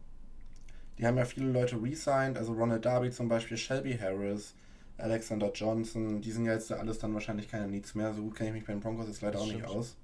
die 0.98 1.06
haben 1.06 1.16
ja 1.16 1.24
viele 1.24 1.50
Leute 1.50 1.80
resigned, 1.80 2.36
also 2.36 2.52
Ronald 2.52 2.84
Darby 2.84 3.10
zum 3.10 3.28
Beispiel, 3.28 3.56
Shelby 3.56 3.96
Harris, 3.98 4.54
Alexander 4.98 5.52
Johnson, 5.52 6.20
die 6.20 6.30
sind 6.30 6.46
ja 6.46 6.52
jetzt 6.52 6.72
alles 6.72 6.98
dann 6.98 7.14
wahrscheinlich 7.14 7.48
keine 7.48 7.68
Needs 7.68 7.94
mehr. 7.94 8.12
So 8.14 8.22
gut 8.22 8.34
kenne 8.34 8.50
ich 8.50 8.54
mich 8.54 8.64
bei 8.64 8.72
den 8.72 8.80
Broncos 8.80 9.06
jetzt 9.06 9.20
leider 9.20 9.32
das 9.32 9.42
auch 9.42 9.46
stimmt. 9.46 9.62
nicht 9.62 9.70
aus. 9.70 9.96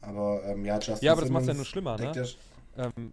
Aber 0.00 0.44
ähm, 0.44 0.64
ja, 0.64 0.78
Justin 0.78 1.04
Ja, 1.04 1.12
aber 1.12 1.22
das 1.22 1.30
macht 1.30 1.42
es 1.42 1.48
ja 1.48 1.54
nur 1.54 1.64
schlimmer, 1.64 1.96
ne? 1.96 2.12
Ähm, 2.76 3.12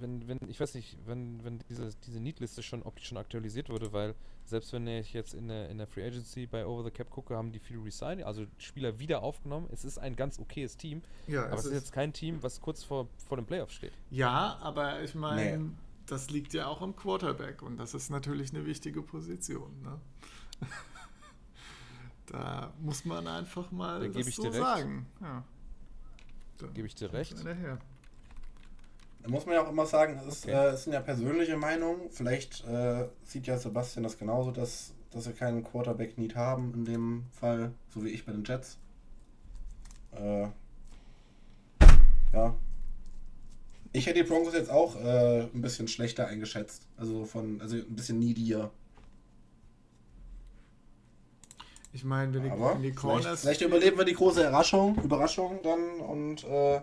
wenn, 0.00 0.26
wenn, 0.28 0.38
ich 0.48 0.60
weiß 0.60 0.74
nicht, 0.74 0.98
wenn, 1.06 1.42
wenn 1.44 1.58
diese, 1.68 1.90
diese 2.06 2.20
Need-Liste 2.20 2.62
schon, 2.62 2.82
ob 2.82 2.96
die 2.96 3.04
schon 3.04 3.18
aktualisiert 3.18 3.68
wurde, 3.68 3.92
weil 3.92 4.14
selbst 4.44 4.72
wenn 4.72 4.86
ich 4.86 5.12
jetzt 5.12 5.34
in 5.34 5.48
der, 5.48 5.68
in 5.70 5.78
der 5.78 5.86
Free 5.86 6.06
Agency 6.06 6.46
bei 6.46 6.66
Over 6.66 6.84
the 6.84 6.90
Cap 6.90 7.10
gucke, 7.10 7.36
haben 7.36 7.52
die 7.52 7.58
viel 7.58 7.78
Resign, 7.78 8.22
also 8.22 8.46
Spieler 8.58 8.98
wieder 8.98 9.22
aufgenommen. 9.22 9.68
Es 9.72 9.84
ist 9.84 9.98
ein 9.98 10.16
ganz 10.16 10.38
okayes 10.38 10.76
Team, 10.76 11.02
ja, 11.26 11.46
aber 11.46 11.54
es 11.54 11.60
ist, 11.60 11.66
ist 11.66 11.74
jetzt 11.74 11.92
kein 11.92 12.12
Team, 12.12 12.42
was 12.42 12.60
kurz 12.60 12.82
vor, 12.84 13.08
vor 13.26 13.36
dem 13.36 13.46
Playoff 13.46 13.70
steht. 13.70 13.92
Ja, 14.10 14.58
aber 14.60 15.02
ich 15.02 15.14
meine, 15.14 15.58
nee. 15.58 15.70
das 16.06 16.30
liegt 16.30 16.52
ja 16.54 16.66
auch 16.66 16.82
am 16.82 16.94
Quarterback 16.96 17.62
und 17.62 17.76
das 17.76 17.94
ist 17.94 18.10
natürlich 18.10 18.52
eine 18.54 18.66
wichtige 18.66 19.02
Position. 19.02 19.70
Ne? 19.82 20.00
da 22.26 22.72
muss 22.80 23.04
man 23.04 23.26
einfach 23.26 23.70
mal 23.70 24.10
da 24.10 24.20
das 24.20 24.34
so 24.34 24.50
sagen. 24.50 25.06
Ja. 25.20 25.44
Gebe 26.72 26.86
ich 26.86 26.94
dir 26.94 27.12
recht. 27.12 27.44
Da 27.44 27.78
muss 29.30 29.46
man 29.46 29.54
ja 29.54 29.64
auch 29.64 29.70
immer 29.70 29.86
sagen, 29.86 30.20
es, 30.28 30.44
okay. 30.44 30.52
äh, 30.52 30.70
es 30.72 30.84
sind 30.84 30.92
ja 30.92 31.00
persönliche 31.00 31.56
Meinungen. 31.56 32.10
Vielleicht 32.10 32.62
äh, 32.66 33.06
sieht 33.24 33.46
ja 33.46 33.56
Sebastian 33.56 34.02
das 34.02 34.18
genauso, 34.18 34.50
dass, 34.50 34.92
dass 35.10 35.26
wir 35.26 35.32
keinen 35.32 35.64
Quarterback-Need 35.64 36.36
haben 36.36 36.74
in 36.74 36.84
dem 36.84 37.24
Fall, 37.32 37.72
so 37.88 38.04
wie 38.04 38.10
ich 38.10 38.26
bei 38.26 38.32
den 38.32 38.44
Jets. 38.44 38.78
Äh, 40.12 40.48
ja. 42.34 42.54
Ich 43.92 44.06
hätte 44.06 44.22
die 44.22 44.28
Broncos 44.28 44.54
jetzt 44.54 44.70
auch 44.70 44.96
äh, 44.96 45.42
ein 45.42 45.62
bisschen 45.62 45.88
schlechter 45.88 46.26
eingeschätzt. 46.26 46.86
Also 46.98 47.24
von, 47.24 47.60
also 47.60 47.76
ein 47.76 47.96
bisschen 47.96 48.18
needier. 48.18 48.70
Ich 51.94 52.04
meine, 52.04 52.34
wenn 52.34 52.42
die, 52.42 52.50
wenn 52.50 52.82
die 52.82 52.92
Corners. 52.92 53.22
Vielleicht, 53.22 53.40
vielleicht 53.40 53.62
überleben 53.62 53.96
wir 53.96 54.04
die 54.04 54.14
große 54.14 54.40
Überraschung, 54.40 54.98
Überraschung 55.02 55.60
dann 55.62 56.00
und 56.00 56.42
äh, 56.42 56.80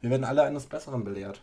wir 0.00 0.10
werden 0.10 0.24
alle 0.24 0.42
eines 0.42 0.66
Besseren 0.66 1.04
belehrt. 1.04 1.40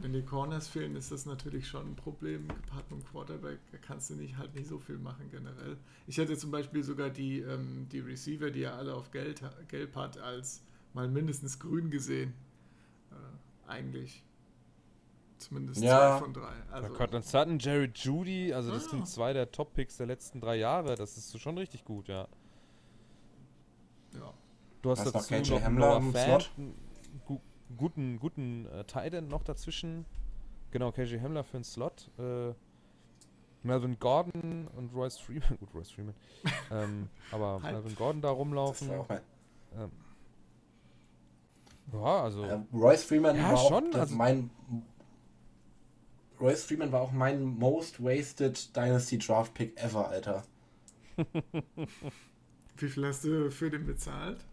Wenn 0.00 0.12
die 0.12 0.22
Corners 0.22 0.68
fehlen, 0.68 0.96
ist 0.96 1.12
das 1.12 1.26
natürlich 1.26 1.68
schon 1.68 1.92
ein 1.92 1.96
Problem. 1.96 2.48
Gepaart 2.48 2.90
mit 2.90 3.00
dem 3.00 3.06
Quarterback 3.06 3.58
da 3.70 3.78
kannst 3.78 4.10
du 4.10 4.14
nicht 4.14 4.36
halt 4.36 4.54
nicht 4.54 4.68
so 4.68 4.78
viel 4.78 4.98
machen 4.98 5.30
generell. 5.30 5.76
Ich 6.06 6.18
hätte 6.18 6.36
zum 6.36 6.50
Beispiel 6.50 6.82
sogar 6.82 7.10
die, 7.10 7.40
ähm, 7.40 7.88
die 7.90 8.00
Receiver, 8.00 8.50
die 8.50 8.62
er 8.62 8.74
alle 8.74 8.94
auf 8.94 9.10
Gelb, 9.10 9.40
Gelb 9.68 9.94
hat, 9.96 10.18
als 10.18 10.62
mal 10.92 11.08
mindestens 11.08 11.58
grün 11.58 11.90
gesehen. 11.90 12.34
Äh, 13.10 13.70
eigentlich. 13.70 14.24
Zumindest 15.38 15.82
ja. 15.82 16.18
zwei 16.18 16.24
von 16.24 16.34
drei. 16.34 16.52
Also, 16.70 16.88
Cortland 16.94 17.24
Sutton, 17.24 17.58
Jerry 17.58 17.90
Judy, 17.94 18.52
also 18.52 18.72
das 18.72 18.86
ah. 18.86 18.90
sind 18.90 19.08
zwei 19.08 19.32
der 19.32 19.50
Top-Picks 19.50 19.96
der 19.96 20.06
letzten 20.06 20.40
drei 20.40 20.56
Jahre. 20.56 20.94
Das 20.94 21.16
ist 21.16 21.38
schon 21.40 21.58
richtig 21.58 21.84
gut, 21.84 22.08
ja. 22.08 22.28
Ja. 24.14 24.32
Du 24.82 24.90
hast 24.90 25.04
das 25.04 25.12
dazu 25.12 25.54
noch 25.54 25.68
Noah 25.70 26.02
Fan, 26.12 26.42
guten, 27.76 28.18
guten 28.18 28.66
äh, 28.66 28.84
Titan 28.84 29.28
noch 29.28 29.42
dazwischen. 29.42 30.04
Genau, 30.70 30.92
KJ 30.92 31.20
Hamler 31.20 31.44
für 31.44 31.58
den 31.58 31.64
Slot. 31.64 32.10
Äh, 32.18 32.52
Melvin 33.62 33.98
Gordon 33.98 34.68
und 34.76 34.94
Royce 34.94 35.18
Freeman. 35.18 35.56
Gut, 35.60 35.74
Royce 35.74 35.90
Freeman. 35.90 36.14
ähm, 36.70 37.08
aber 37.30 37.58
Melvin 37.62 37.94
Gordon 37.94 38.22
da 38.22 38.30
rumlaufen. 38.30 38.90
Ähm, 38.90 39.90
ja, 41.92 42.22
also. 42.22 42.44
Äh, 42.44 42.60
Royce 42.72 43.04
Freeman 43.04 43.36
ja, 43.36 43.50
war 43.50 43.56
schon, 43.56 43.94
also 43.94 44.14
mein. 44.14 44.50
Royce 46.40 46.64
Freeman 46.64 46.90
war 46.90 47.02
auch 47.02 47.12
mein 47.12 47.44
most 47.44 48.02
wasted 48.02 48.74
Dynasty 48.74 49.18
Draft 49.18 49.54
Pick 49.54 49.80
ever, 49.80 50.08
Alter. 50.08 50.42
Wie 52.76 52.88
viel 52.88 53.06
hast 53.06 53.24
du 53.24 53.50
für 53.50 53.70
den 53.70 53.86
bezahlt? 53.86 54.44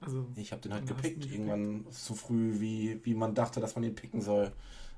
Also, 0.00 0.26
ich 0.36 0.52
habe 0.52 0.62
den 0.62 0.74
halt 0.74 0.86
gepickt, 0.86 1.26
irgendwann 1.26 1.78
gepickt? 1.78 1.94
so 1.94 2.14
früh, 2.14 2.60
wie, 2.60 3.00
wie 3.04 3.14
man 3.14 3.34
dachte, 3.34 3.60
dass 3.60 3.74
man 3.74 3.84
ihn 3.84 3.94
picken 3.94 4.20
soll. 4.20 4.52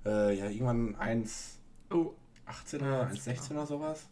Äh, 0.04 0.36
ja, 0.36 0.48
irgendwann 0.48 0.96
1, 0.96 1.58
oh. 1.90 2.14
18er, 2.46 3.08
1, 3.08 3.24
16 3.24 3.56
oder 3.56 3.66
sowas. 3.66 4.08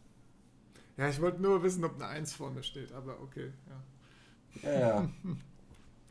Ja, 0.97 1.09
ich 1.09 1.21
wollte 1.21 1.43
nur 1.43 1.63
wissen, 1.63 1.85
ob 1.85 1.97
eine 1.97 2.07
1 2.07 2.35
vorne 2.35 2.63
steht, 2.63 2.93
aber 2.93 3.21
okay, 3.21 3.53
ja. 3.69 4.71
Ja, 4.71 4.79
ja. 4.79 5.11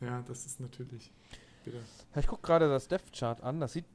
ja, 0.00 0.22
das 0.22 0.46
ist 0.46 0.60
natürlich 0.60 1.12
wieder. 1.64 1.78
Ja, 2.14 2.20
ich 2.20 2.26
gucke 2.26 2.42
gerade 2.42 2.68
das 2.68 2.88
Death 2.88 3.12
Chart 3.12 3.40
an, 3.42 3.60
das 3.60 3.72
sieht, 3.72 3.86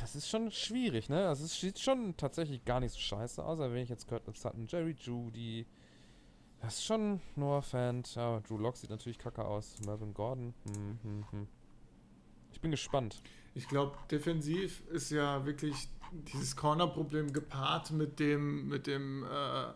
das 0.00 0.16
ist 0.16 0.28
schon 0.28 0.50
schwierig, 0.50 1.08
ne? 1.08 1.22
Das 1.22 1.40
ist, 1.40 1.60
sieht 1.60 1.78
schon 1.78 2.16
tatsächlich 2.16 2.64
gar 2.64 2.80
nicht 2.80 2.92
so 2.92 2.98
scheiße 2.98 3.44
aus, 3.44 3.60
aber 3.60 3.72
wenn 3.72 3.82
ich 3.82 3.88
jetzt 3.88 4.08
gehört 4.08 4.26
habe, 4.26 4.58
Jerry 4.66 4.96
Judy, 4.98 5.66
das 6.62 6.74
ist 6.74 6.84
schon 6.84 7.20
Noah 7.34 7.60
Fan. 7.60 8.04
Ja, 8.14 8.40
Drew 8.40 8.56
Lock 8.56 8.76
sieht 8.76 8.90
natürlich 8.90 9.18
kacke 9.18 9.44
aus. 9.44 9.76
Melvin 9.84 10.14
Gordon. 10.14 10.54
Hm, 10.64 10.98
hm, 11.02 11.24
hm. 11.30 11.48
Ich 12.52 12.60
bin 12.60 12.70
gespannt. 12.70 13.20
Ich 13.54 13.68
glaube, 13.68 13.96
defensiv 14.10 14.86
ist 14.88 15.10
ja 15.10 15.44
wirklich 15.44 15.88
dieses 16.12 16.54
Corner-Problem 16.54 17.32
gepaart 17.32 17.90
mit 17.90 18.20
dem, 18.20 18.68
mit 18.68 18.86
dem 18.86 19.24
äh, 19.24 19.72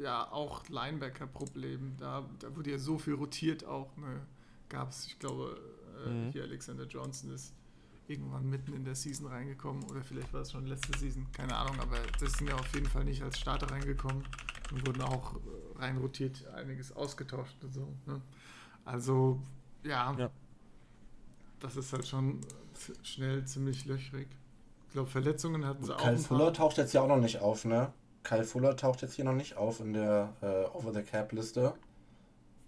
ja 0.00 0.32
auch 0.32 0.66
Linebacker-Problem. 0.68 1.96
Da, 1.98 2.28
da 2.38 2.56
wurde 2.56 2.70
ja 2.70 2.78
so 2.78 2.96
viel 2.96 3.14
rotiert 3.14 3.66
auch. 3.66 3.94
Ne? 3.98 4.22
Gab 4.70 4.90
es, 4.90 5.06
ich 5.06 5.18
glaube, 5.18 5.60
äh, 6.06 6.08
mhm. 6.08 6.32
hier 6.32 6.44
Alexander 6.44 6.86
Johnson 6.86 7.32
ist 7.32 7.52
irgendwann 8.08 8.48
mitten 8.48 8.72
in 8.72 8.84
der 8.84 8.94
Season 8.94 9.26
reingekommen 9.26 9.84
oder 9.90 10.02
vielleicht 10.02 10.32
war 10.32 10.40
es 10.40 10.52
schon 10.52 10.66
letzte 10.66 10.98
Season, 10.98 11.26
keine 11.32 11.56
Ahnung, 11.56 11.80
aber 11.80 11.96
das 12.20 12.32
sind 12.34 12.48
ja 12.48 12.54
auf 12.54 12.74
jeden 12.74 12.86
Fall 12.86 13.04
nicht 13.04 13.22
als 13.22 13.38
Starter 13.38 13.70
reingekommen 13.70 14.24
und 14.72 14.86
wurden 14.86 15.02
auch 15.02 15.34
äh, 15.34 15.38
reinrotiert, 15.78 16.46
einiges 16.48 16.92
ausgetauscht 16.92 17.56
und 17.62 17.72
so. 17.72 17.88
Ne? 18.06 18.20
Also, 18.84 19.40
ja, 19.82 20.14
ja, 20.18 20.30
das 21.60 21.76
ist 21.76 21.92
halt 21.92 22.06
schon 22.06 22.40
schnell 23.02 23.44
ziemlich 23.44 23.84
löchrig. 23.86 24.28
Ich 24.86 24.92
glaube, 24.92 25.10
Verletzungen 25.10 25.64
hatten 25.66 25.84
sie 25.84 25.94
auch. 25.94 26.02
Kyle 26.02 26.18
Fuller 26.18 26.52
taucht 26.52 26.76
jetzt 26.76 26.92
ja 26.92 27.00
auch 27.00 27.08
noch 27.08 27.18
nicht 27.18 27.40
auf, 27.40 27.64
ne? 27.64 27.92
Kyle 28.22 28.44
Fuller 28.44 28.76
taucht 28.76 29.02
jetzt 29.02 29.14
hier 29.14 29.24
noch 29.24 29.34
nicht 29.34 29.56
auf 29.56 29.80
in 29.80 29.92
der 29.92 30.32
äh, 30.40 30.64
Over-the-Cap-Liste. 30.76 31.74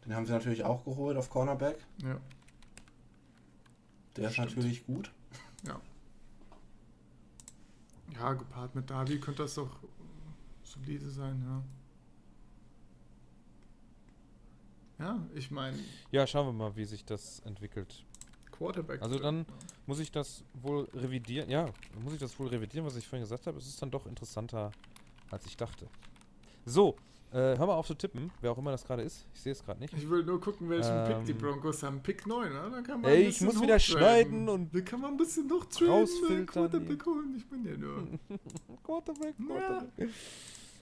Den 0.05 0.15
haben 0.15 0.27
sie 0.27 0.33
natürlich 0.33 0.65
auch 0.65 0.85
geholt 0.85 1.17
auf 1.17 1.31
Cornerback. 1.31 1.79
Ja. 2.03 2.19
Der 4.17 4.31
Stimmt. 4.31 4.49
ist 4.49 4.57
natürlich 4.57 4.87
gut. 4.87 5.13
Ja. 5.67 5.81
Ja, 8.15 8.33
gepaart 8.35 8.75
mit 8.75 8.89
Davi 8.89 9.19
könnte 9.19 9.43
das 9.43 9.55
doch 9.55 9.79
solide 10.63 11.11
sein, 11.11 11.43
ja. 11.45 11.63
Ja, 14.99 15.21
ich 15.35 15.51
meine. 15.51 15.79
Ja, 16.11 16.27
schauen 16.27 16.47
wir 16.47 16.53
mal, 16.53 16.77
wie 16.77 16.85
sich 16.85 17.05
das 17.05 17.41
entwickelt. 17.41 18.05
Quarterback. 18.51 19.03
Also 19.03 19.19
dann 19.19 19.45
muss 19.87 19.99
ich 19.99 20.11
das 20.11 20.43
wohl 20.55 20.89
revidieren. 20.95 21.51
Ja, 21.51 21.67
muss 22.03 22.15
ich 22.15 22.19
das 22.19 22.39
wohl 22.39 22.49
revidieren, 22.49 22.87
was 22.87 22.97
ich 22.97 23.07
vorhin 23.07 23.25
gesagt 23.25 23.47
habe. 23.47 23.59
Es 23.59 23.67
ist 23.67 23.81
dann 23.81 23.91
doch 23.91 24.07
interessanter, 24.07 24.73
als 25.31 25.45
ich 25.47 25.57
dachte. 25.57 25.87
So, 26.65 26.97
äh, 27.33 27.59
hör 27.59 27.67
mal 27.67 27.75
auf 27.75 27.87
zu 27.87 27.95
tippen, 27.95 28.31
wer 28.41 28.53
auch 28.53 28.59
immer 28.59 28.71
das 28.71 28.85
gerade 28.85 29.03
ist. 29.03 29.27
Ich 29.35 29.41
sehe 29.41 29.53
es 29.53 29.63
gerade 29.63 29.81
nicht. 29.81 29.93
Ich 29.93 30.09
will 30.09 30.25
nur 30.25 30.41
gucken, 30.41 30.71
welchen 30.71 30.91
ähm, 30.91 31.07
Pick 31.07 31.25
die 31.27 31.33
ähm, 31.33 31.39
Broncos 31.39 31.83
haben. 31.83 32.01
Pick 32.01 32.27
9, 32.27 32.51
oder? 32.51 32.71
Dann 32.71 32.85
kann 32.85 33.01
man 33.01 33.11
ey, 33.11 33.25
ich 33.25 33.41
muss 33.41 33.61
wieder 33.61 33.79
schneiden 33.79 34.49
und. 34.49 34.73
Wie 34.73 34.83
kann 34.83 35.01
man 35.01 35.13
ein 35.13 35.17
bisschen 35.17 35.47
noch 35.47 35.67
rausfiltern. 35.67 36.47
Quarterback 36.47 37.05
holen. 37.05 37.35
Ich 37.37 37.47
bin 37.47 37.65
ja 37.65 37.77
nur. 37.77 38.07
Quarterback, 38.83 39.35
Quarterback. 39.47 39.91
Ja. 39.99 40.07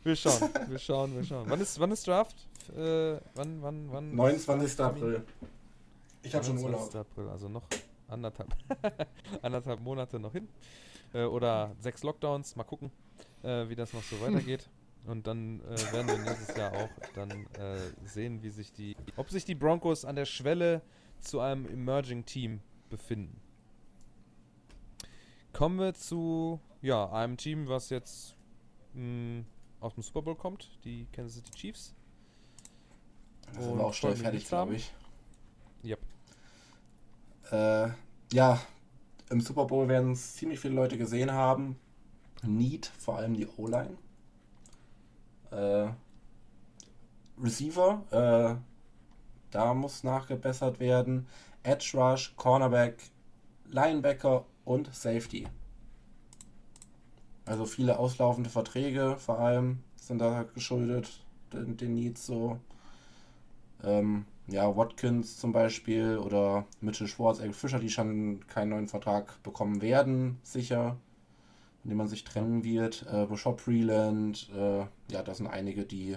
Wir 0.05 0.16
schauen, 0.16 0.51
wir 0.69 0.78
schauen, 0.78 1.16
wir 1.16 1.24
schauen. 1.24 1.47
Wann 1.49 1.61
ist, 1.61 1.81
wann 1.81 1.91
ist 1.91 2.07
Draft? 2.07 2.36
Äh, 2.70 3.20
wann, 3.35 3.62
wann, 3.62 3.91
wann? 3.91 4.15
29. 4.15 4.81
April. 4.81 5.23
Ich 6.23 6.35
habe 6.35 6.45
schon 6.45 6.59
Urlaub. 6.59 6.95
April, 6.95 7.28
also 7.28 7.49
noch 7.49 7.65
anderthalb, 8.09 8.55
anderthalb 9.43 9.81
Monate 9.81 10.19
noch 10.19 10.32
hin. 10.32 10.49
Äh, 11.12 11.24
oder 11.24 11.73
sechs 11.81 12.03
Lockdowns. 12.03 12.57
Mal 12.57 12.65
gucken, 12.65 12.91
äh, 13.43 13.69
wie 13.69 13.74
das 13.74 13.93
noch 13.93 14.03
so 14.03 14.20
weitergeht. 14.20 14.69
Und 15.07 15.27
dann 15.27 15.61
äh, 15.61 15.93
werden 15.93 16.09
wir 16.09 16.19
nächstes 16.19 16.57
Jahr 16.57 16.73
auch 16.73 16.89
dann 17.15 17.31
äh, 17.31 17.77
sehen, 18.05 18.43
wie 18.43 18.49
sich 18.49 18.73
die, 18.73 18.97
ob 19.16 19.28
sich 19.31 19.45
die 19.45 19.55
Broncos 19.55 20.05
an 20.05 20.16
der 20.16 20.24
Schwelle 20.24 20.81
zu 21.20 21.41
einem 21.41 21.66
Emerging 21.66 22.24
Team 22.24 22.61
befinden. 22.89 23.41
Kommen 25.53 25.78
wir 25.78 25.95
zu 25.95 26.59
ja, 26.81 27.11
einem 27.12 27.36
Team, 27.36 27.69
was 27.69 27.91
jetzt 27.91 28.35
mh, 28.95 29.45
aus 29.81 29.95
dem 29.95 30.03
Super 30.03 30.23
Bowl 30.23 30.36
kommt, 30.36 30.70
die 30.85 31.07
Kansas 31.12 31.36
City 31.36 31.51
Chiefs. 31.53 31.95
Da 33.53 33.61
sind 33.61 33.77
wir 33.77 33.85
auch 33.85 33.95
schnell 33.95 34.16
fertig, 34.16 34.47
glaube 34.47 34.77
ich. 34.77 34.93
Yep. 35.85 36.01
Äh, 37.51 37.89
ja, 38.33 38.61
im 39.31 39.41
Super 39.41 39.65
Bowl 39.66 39.89
werden 39.89 40.12
es 40.12 40.35
ziemlich 40.35 40.61
viele 40.61 40.75
Leute 40.75 40.99
gesehen 40.99 41.33
haben. 41.33 41.77
Need, 42.43 42.87
vor 42.99 43.16
allem 43.16 43.35
die 43.35 43.47
O-Line. 43.57 43.97
Äh, 45.51 45.89
Receiver, 47.41 48.03
äh, 48.11 48.57
da 49.51 49.75
muss 49.75 50.05
nachgebessert 50.05 50.81
werden. 50.81 51.27
Edge 51.62 51.93
Rush, 51.95 52.35
Cornerback, 52.37 52.99
Linebacker 53.71 54.45
und 54.65 54.95
Safety. 54.95 55.47
Also 57.47 57.66
viele 57.66 57.99
auslaufende 57.99 58.51
Verträge 58.51 59.16
vor 59.19 59.39
allem 59.39 59.83
sind 59.97 60.19
da 60.19 60.45
geschuldet, 60.55 61.21
den, 61.53 61.77
den 61.77 61.95
Needs 61.95 62.27
so. 62.27 62.59
Ähm, 63.85 64.24
ja, 64.47 64.77
Watkins 64.77 65.39
zum 65.39 65.52
Beispiel 65.52 66.19
oder 66.19 66.66
Mitchell 66.81 67.06
Schwartz, 67.09 67.39
Eric 67.39 67.55
Fischer, 67.55 67.78
die 67.78 67.89
schon 67.89 68.47
keinen 68.47 68.70
neuen 68.70 68.89
Vertrag 68.89 69.43
bekommen 69.43 69.81
werden, 69.81 70.39
sicher, 70.43 70.97
in 71.82 71.90
dem 71.90 71.98
man 71.98 72.09
sich 72.09 72.24
trennen 72.24 72.65
wird. 72.65 73.06
Äh, 73.11 73.27
Bishop 73.27 73.61
Freeland, 73.61 74.51
äh, 74.55 74.81
ja, 75.11 75.23
das 75.24 75.39
sind 75.39 75.47
einige, 75.47 75.85
die 75.85 76.16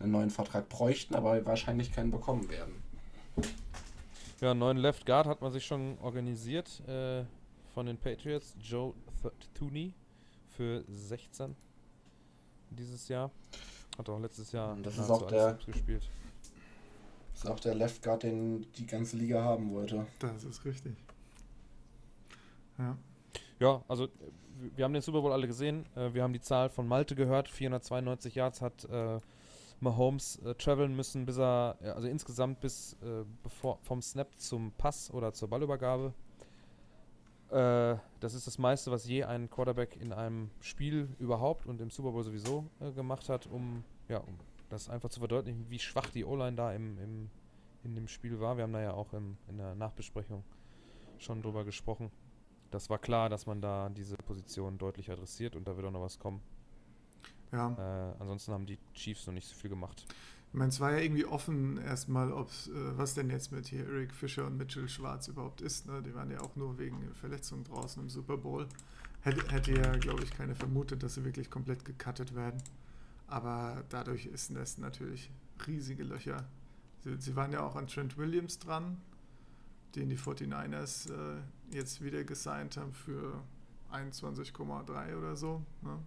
einen 0.00 0.12
neuen 0.12 0.30
Vertrag 0.30 0.68
bräuchten, 0.68 1.14
aber 1.14 1.44
wahrscheinlich 1.46 1.92
keinen 1.92 2.10
bekommen 2.10 2.48
werden. 2.50 2.82
Ja, 4.40 4.50
einen 4.50 4.60
neuen 4.60 4.76
Left 4.78 5.06
Guard 5.06 5.26
hat 5.26 5.40
man 5.40 5.52
sich 5.52 5.64
schon 5.64 5.96
organisiert 6.02 6.80
äh, 6.88 7.24
von 7.72 7.86
den 7.86 7.96
Patriots, 7.96 8.56
Joe 8.60 8.92
Tooney 9.54 9.94
für 10.48 10.82
16 10.88 11.54
dieses 12.70 13.08
Jahr. 13.08 13.30
Hat 13.96 14.08
auch 14.08 14.18
letztes 14.18 14.50
Jahr 14.50 14.76
das 14.82 14.98
ist 14.98 15.10
auch 15.10 15.26
der, 15.28 15.58
gespielt. 15.64 16.02
Das 17.32 17.44
ist 17.44 17.50
auch 17.50 17.60
der 17.60 17.74
Left 17.74 18.02
Guard, 18.02 18.22
den 18.22 18.66
die 18.76 18.86
ganze 18.86 19.16
Liga 19.16 19.42
haben 19.42 19.72
wollte. 19.72 20.06
Das 20.18 20.44
ist 20.44 20.64
richtig. 20.64 20.96
Ja. 22.78 22.96
Ja, 23.58 23.82
also 23.88 24.08
wir 24.74 24.84
haben 24.84 24.92
den 24.92 25.02
Super 25.02 25.22
Bowl 25.22 25.32
alle 25.32 25.46
gesehen. 25.46 25.86
Äh, 25.96 26.14
wir 26.14 26.22
haben 26.22 26.32
die 26.32 26.40
Zahl 26.40 26.68
von 26.68 26.86
Malte 26.86 27.14
gehört. 27.14 27.48
492 27.48 28.34
Yards 28.34 28.60
hat 28.60 28.84
äh, 28.84 29.18
Mahomes 29.80 30.36
äh, 30.44 30.54
traveln 30.54 30.94
müssen, 30.94 31.26
bis 31.26 31.38
er, 31.38 31.76
also 31.80 32.08
insgesamt 32.08 32.60
bis 32.60 32.94
äh, 33.02 33.24
bevor, 33.42 33.78
vom 33.82 34.00
Snap 34.00 34.28
zum 34.38 34.72
Pass 34.72 35.12
oder 35.12 35.32
zur 35.32 35.48
Ballübergabe. 35.48 36.12
Äh, 37.50 37.96
das 38.20 38.34
ist 38.34 38.46
das 38.46 38.58
meiste, 38.58 38.90
was 38.90 39.06
je 39.06 39.24
ein 39.24 39.50
Quarterback 39.50 39.96
in 40.00 40.12
einem 40.12 40.50
Spiel 40.60 41.08
überhaupt 41.18 41.66
und 41.66 41.80
im 41.80 41.90
Super 41.90 42.12
Bowl 42.12 42.22
sowieso 42.22 42.64
äh, 42.80 42.92
gemacht 42.92 43.28
hat, 43.28 43.46
um, 43.46 43.84
ja, 44.08 44.18
um 44.18 44.38
das 44.72 44.88
einfach 44.88 45.10
zu 45.10 45.20
verdeutlichen, 45.20 45.68
wie 45.68 45.78
schwach 45.78 46.08
die 46.10 46.24
O-Line 46.24 46.56
da 46.56 46.72
im, 46.72 46.98
im, 46.98 47.30
in 47.84 47.94
dem 47.94 48.08
Spiel 48.08 48.40
war. 48.40 48.56
Wir 48.56 48.64
haben 48.64 48.72
da 48.72 48.80
ja 48.80 48.94
auch 48.94 49.12
im, 49.12 49.36
in 49.48 49.58
der 49.58 49.74
Nachbesprechung 49.74 50.44
schon 51.18 51.42
drüber 51.42 51.64
gesprochen. 51.64 52.10
Das 52.70 52.88
war 52.88 52.98
klar, 52.98 53.28
dass 53.28 53.46
man 53.46 53.60
da 53.60 53.90
diese 53.90 54.16
Position 54.16 54.78
deutlich 54.78 55.10
adressiert 55.10 55.56
und 55.56 55.68
da 55.68 55.76
wird 55.76 55.86
auch 55.86 55.90
noch 55.90 56.00
was 56.00 56.18
kommen. 56.18 56.40
Ja. 57.52 57.70
Äh, 57.78 58.14
ansonsten 58.18 58.52
haben 58.52 58.64
die 58.64 58.78
Chiefs 58.94 59.26
noch 59.26 59.34
nicht 59.34 59.46
so 59.46 59.54
viel 59.54 59.68
gemacht. 59.68 60.06
Ich 60.52 60.58
meine, 60.58 60.70
es 60.70 60.80
war 60.80 60.92
ja 60.92 60.98
irgendwie 60.98 61.26
offen 61.26 61.78
erstmal, 61.78 62.32
ob 62.32 62.48
äh, 62.48 62.96
was 62.96 63.14
denn 63.14 63.28
jetzt 63.28 63.52
mit 63.52 63.66
hier 63.66 63.86
Eric 63.86 64.14
Fischer 64.14 64.46
und 64.46 64.56
Mitchell 64.56 64.88
Schwarz 64.88 65.28
überhaupt 65.28 65.60
ist. 65.60 65.86
Ne? 65.86 66.02
Die 66.02 66.14
waren 66.14 66.30
ja 66.30 66.40
auch 66.40 66.56
nur 66.56 66.78
wegen 66.78 67.14
Verletzungen 67.14 67.64
draußen 67.64 68.02
im 68.02 68.08
Super 68.08 68.38
Bowl. 68.38 68.66
Hätte, 69.20 69.52
hätte 69.52 69.72
ja, 69.72 69.96
glaube 69.96 70.24
ich, 70.24 70.30
keine 70.30 70.54
vermutet, 70.54 71.02
dass 71.02 71.14
sie 71.14 71.24
wirklich 71.24 71.50
komplett 71.50 71.84
gecuttet 71.84 72.34
werden. 72.34 72.62
Aber 73.26 73.84
dadurch 73.88 74.26
ist 74.26 74.54
das 74.54 74.78
natürlich 74.78 75.30
riesige 75.66 76.04
Löcher. 76.04 76.44
Sie, 77.00 77.16
sie, 77.18 77.36
waren 77.36 77.52
ja 77.52 77.60
auch 77.62 77.76
an 77.76 77.86
Trent 77.86 78.16
Williams 78.16 78.58
dran, 78.58 79.00
den 79.94 80.08
die 80.08 80.18
49ers 80.18 81.10
äh, 81.10 81.40
jetzt 81.70 82.02
wieder 82.02 82.24
gesigned 82.24 82.76
haben 82.76 82.92
für 82.92 83.42
21,3 83.92 85.16
oder 85.16 85.36
so 85.36 85.64
ne? 85.82 85.98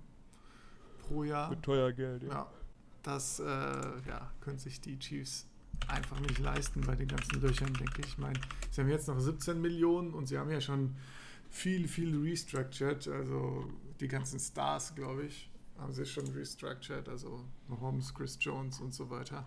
pro 1.02 1.24
Jahr. 1.24 1.50
Für 1.50 1.62
teuer 1.62 1.92
Geld, 1.92 2.24
ja. 2.24 2.30
ja 2.30 2.52
das 3.06 3.40
äh, 3.40 3.44
ja, 3.44 4.32
können 4.42 4.58
sich 4.58 4.82
die 4.82 4.98
Chiefs 4.98 5.48
einfach 5.88 6.20
nicht 6.20 6.40
leisten 6.40 6.82
bei 6.82 6.96
den 6.96 7.08
ganzen 7.08 7.40
Löchern, 7.42 7.74
denke 7.74 8.02
ich. 8.02 8.08
Ich 8.08 8.18
meine, 8.18 8.40
sie 8.72 8.82
haben 8.82 8.90
jetzt 8.90 9.08
noch 9.08 9.20
17 9.20 9.62
Millionen 9.62 10.14
und 10.14 10.28
sie 10.28 10.38
haben 10.38 10.50
ja 10.50 10.62
schon 10.62 10.96
viel, 11.50 11.88
viel 11.88 12.18
restructured. 12.20 13.08
Also 13.08 13.70
die 14.00 14.08
ganzen 14.08 14.40
Stars, 14.40 14.96
glaube 14.96 15.26
ich, 15.26 15.50
haben 15.78 15.94
sie 15.94 16.06
schon 16.06 16.28
restructured. 16.28 17.10
Also 17.10 17.46
Mahomes, 17.68 18.14
Chris 18.14 18.38
Jones 18.40 18.80
und 18.80 18.94
so 18.94 19.10
weiter. 19.10 19.46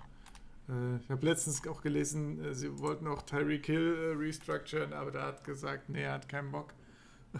Äh, 0.68 0.96
ich 0.96 1.10
habe 1.10 1.24
letztens 1.24 1.66
auch 1.66 1.80
gelesen, 1.80 2.44
äh, 2.44 2.54
sie 2.54 2.78
wollten 2.78 3.06
auch 3.06 3.22
Tyreek 3.22 3.66
Hill 3.66 3.96
äh, 3.96 4.16
restructuren, 4.16 4.92
aber 4.92 5.10
der 5.10 5.22
hat 5.22 5.44
gesagt, 5.44 5.88
nee, 5.88 6.02
er 6.02 6.12
hat 6.12 6.28
keinen 6.28 6.52
Bock. 6.52 6.74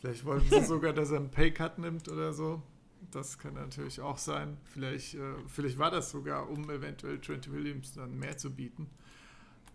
Vielleicht 0.00 0.24
wollten 0.24 0.48
sie 0.48 0.64
sogar, 0.66 0.92
dass 0.92 1.10
er 1.10 1.18
einen 1.18 1.30
Paycut 1.30 1.78
nimmt 1.78 2.08
oder 2.08 2.32
so. 2.32 2.62
Das 3.10 3.38
kann 3.38 3.54
natürlich 3.54 4.00
auch 4.00 4.18
sein. 4.18 4.58
Vielleicht, 4.64 5.14
äh, 5.14 5.34
vielleicht 5.46 5.78
war 5.78 5.90
das 5.90 6.10
sogar, 6.10 6.50
um 6.50 6.68
eventuell 6.68 7.18
Trent 7.20 7.50
Williams 7.50 7.94
dann 7.94 8.18
mehr 8.18 8.36
zu 8.36 8.50
bieten. 8.50 8.90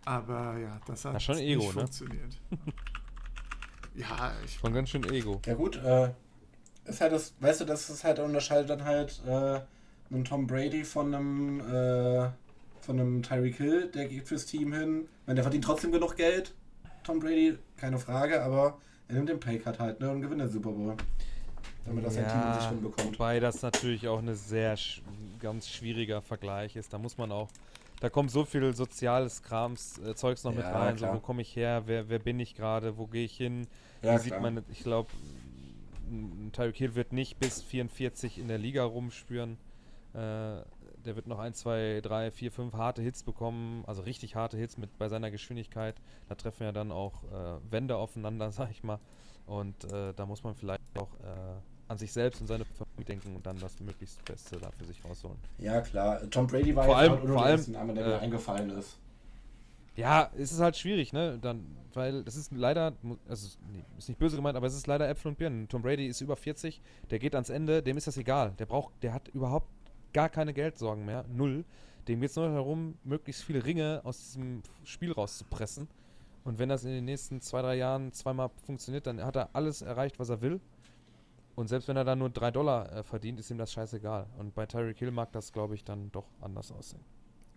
Aber 0.06 0.58
ja, 0.58 0.80
das 0.86 1.06
hat 1.06 1.14
ja, 1.14 1.20
schon 1.20 1.38
Ego, 1.38 1.64
nicht 1.64 1.76
ne? 1.76 1.82
funktioniert. 1.82 2.42
ja, 3.96 4.34
ich. 4.46 4.56
Schon 4.56 4.74
ganz 4.74 4.90
schön 4.90 5.04
Ego. 5.06 5.42
Ja, 5.46 5.54
gut, 5.56 5.78
äh, 5.78 6.14
ist 6.86 7.02
halt 7.02 7.12
das, 7.12 7.34
weißt 7.40 7.62
du, 7.62 7.66
das 7.66 7.90
ist 7.90 8.04
halt 8.04 8.20
unterscheidet 8.20 8.70
dann 8.70 8.84
halt 8.84 9.22
äh, 9.28 9.60
einen 10.14 10.26
Tom 10.26 10.48
Brady 10.48 10.84
von 10.84 11.14
einem, 11.14 11.60
äh, 11.60 12.30
von 12.82 13.00
einem 13.00 13.24
Tyreek 13.24 13.56
Hill, 13.56 13.92
der 13.94 14.08
geht 14.08 14.28
fürs 14.28 14.46
Team 14.46 14.74
hin. 14.74 15.08
Wenn 15.26 15.36
der 15.36 15.44
verdient 15.44 15.64
trotzdem 15.64 15.92
genug 15.92 16.16
Geld, 16.16 16.54
Tom 17.04 17.20
Brady, 17.20 17.58
keine 17.78 17.98
Frage, 17.98 18.42
aber 18.44 18.80
er 19.08 19.16
nimmt 19.16 19.30
den 19.30 19.40
Paycut 19.40 19.80
halt, 19.80 20.00
ne, 20.00 20.10
und 20.10 20.22
gewinnt 20.22 20.42
den 20.42 20.50
Super 20.50 20.72
Bowl 20.72 20.96
damit 21.86 22.06
das 22.06 22.16
ja, 22.16 22.24
ein 22.24 22.30
Team 22.30 22.54
sich 22.54 22.70
hinbekommt. 22.70 23.20
Wobei 23.20 23.40
das 23.40 23.62
natürlich 23.62 24.08
auch 24.08 24.20
ein 24.20 24.34
sehr 24.36 24.78
sch 24.78 25.02
ganz 25.40 25.68
schwieriger 25.68 26.22
Vergleich 26.22 26.76
ist. 26.76 26.94
Da 26.94 26.98
muss 26.98 27.18
man 27.18 27.32
auch, 27.32 27.50
da 28.00 28.10
kommt 28.10 28.32
so 28.32 28.46
viel 28.46 28.74
soziales 28.74 29.44
Krams, 29.44 30.00
äh, 30.00 30.16
Zeugs 30.16 30.44
noch 30.44 30.54
ja, 30.54 30.58
mit 30.58 30.68
rein. 30.68 30.98
So, 30.98 31.08
wo 31.12 31.20
komme 31.20 31.42
ich 31.42 31.56
her? 31.56 31.84
Wer, 31.86 32.08
wer 32.08 32.20
bin 32.20 32.40
ich 32.40 32.56
gerade? 32.56 32.98
Wo 32.98 33.08
gehe 33.08 33.26
ich 33.26 33.36
hin? 33.36 33.68
Ja, 34.02 34.16
Wie 34.16 34.20
sieht 34.20 34.40
man, 34.40 34.64
ich 34.72 34.84
glaube, 34.84 35.10
Tyreek 36.52 36.78
Hill 36.78 36.96
wird 36.96 37.14
nicht 37.14 37.40
bis 37.40 37.62
44 37.62 38.40
in 38.40 38.48
der 38.48 38.58
Liga 38.58 38.84
rumspüren. 38.84 39.58
Äh, 40.14 40.62
der 41.06 41.16
wird 41.16 41.28
noch 41.28 41.40
ein, 41.40 41.54
zwei, 41.54 42.00
drei, 42.02 42.32
vier, 42.32 42.52
fünf 42.52 42.74
harte 42.74 43.02
Hits 43.02 43.24
bekommen, 43.24 43.84
also 43.88 44.04
richtig 44.04 44.36
harte 44.36 44.58
Hits 44.58 44.78
mit 44.78 44.98
bei 44.98 45.10
seiner 45.10 45.32
Geschwindigkeit. 45.32 45.96
Da 46.30 46.36
treffen 46.36 46.64
ja 46.64 46.72
dann 46.72 46.92
auch 46.92 47.24
äh, 47.24 47.72
Wände 47.72 47.98
aufeinander, 47.98 48.52
sag 48.54 48.72
ich 48.72 48.84
mal. 48.84 49.00
Und 49.46 49.92
äh, 49.92 50.14
da 50.14 50.26
muss 50.26 50.44
man 50.44 50.56
vielleicht 50.56 50.82
auch 50.98 51.14
äh, 51.22 51.60
an 51.88 51.98
sich 51.98 52.14
selbst 52.14 52.40
und 52.42 52.48
seine 52.48 52.66
Familie 52.66 53.06
denken 53.06 53.36
und 53.36 53.46
dann 53.46 53.60
das 53.60 53.80
möglichst 53.80 54.24
Beste 54.26 54.58
da 54.58 54.72
für 54.72 54.86
sich 54.86 55.04
rausholen. 55.04 55.38
Ja, 55.58 55.82
klar. 55.82 56.22
Tom 56.30 56.48
Brady 56.48 56.76
war 56.76 56.86
vor 56.86 56.98
allem, 56.98 57.28
vor 57.28 57.46
allem, 57.46 57.72
Name, 57.72 57.94
der 57.94 58.06
äh, 58.06 58.10
mir 58.10 58.20
eingefallen 58.20 58.70
ist. 58.70 58.98
Ja, 59.96 60.32
es 60.36 60.52
ist 60.52 60.60
halt 60.60 60.76
schwierig, 60.76 61.14
ne? 61.14 61.38
Dann, 61.40 61.66
weil 61.94 62.24
das 62.24 62.36
ist 62.36 62.52
leider, 62.52 62.94
also 63.28 63.48
ist 63.98 64.10
nicht 64.10 64.18
böse 64.18 64.36
gemeint, 64.36 64.58
aber 64.58 64.66
es 64.66 64.74
ist 64.74 64.88
leider 64.88 65.08
Äpfel 65.08 65.30
und 65.30 65.38
Birnen. 65.38 65.68
Tom 65.68 65.84
Brady 65.84 66.08
ist 66.08 66.22
über 66.22 66.36
40, 66.36 66.82
der 67.12 67.20
geht 67.20 67.36
ans 67.36 67.50
Ende, 67.50 67.84
dem 67.84 67.98
ist 67.98 68.08
das 68.08 68.18
egal. 68.18 68.54
Der 68.58 68.66
braucht, 68.66 68.92
der 69.04 69.14
hat 69.14 69.28
überhaupt 69.30 69.68
gar 70.12 70.30
keine 70.30 70.54
Geldsorgen 70.54 71.06
mehr, 71.06 71.26
null. 71.30 71.64
Dem 72.08 72.22
geht 72.22 72.32
es 72.32 72.36
nur 72.36 72.50
darum, 72.50 72.98
möglichst 73.04 73.44
viele 73.44 73.64
Ringe 73.64 74.02
aus 74.04 74.18
diesem 74.18 74.64
Spiel 74.84 75.12
rauszupressen. 75.12 75.88
Und 76.44 76.60
wenn 76.60 76.70
das 76.70 76.84
in 76.84 76.92
den 76.92 77.06
nächsten 77.06 77.40
zwei, 77.40 77.62
drei 77.62 77.76
Jahren 77.76 78.12
zweimal 78.12 78.50
funktioniert, 78.66 79.08
dann 79.08 79.24
hat 79.24 79.36
er 79.36 79.50
alles 79.54 79.82
erreicht, 79.82 80.20
was 80.20 80.30
er 80.30 80.42
will. 80.42 80.60
Und 81.56 81.68
selbst 81.68 81.88
wenn 81.88 81.96
er 81.96 82.04
dann 82.04 82.20
nur 82.20 82.30
drei 82.30 82.52
Dollar 82.52 82.92
äh, 82.92 83.04
verdient, 83.04 83.40
ist 83.40 83.52
ihm 83.52 83.58
das 83.60 83.72
scheißegal. 83.72 84.26
Und 84.38 84.56
bei 84.56 84.66
Tyreek 84.66 84.98
Hill 84.98 85.12
mag 85.12 85.32
das, 85.32 85.54
glaube 85.54 85.76
ich, 85.76 85.84
dann 85.84 86.12
doch 86.12 86.26
anders 86.42 86.72
aussehen. 86.72 87.04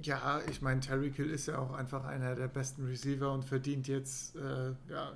Ja, 0.02 0.40
ich 0.48 0.60
meine, 0.60 0.80
Tyreek 0.80 1.16
Hill 1.16 1.30
ist 1.30 1.46
ja 1.46 1.58
auch 1.58 1.72
einfach 1.72 2.04
einer 2.04 2.34
der 2.34 2.48
besten 2.48 2.84
Receiver 2.84 3.32
und 3.32 3.44
verdient 3.44 3.88
jetzt 3.88 4.36
äh, 4.36 4.74
ja, 4.88 5.12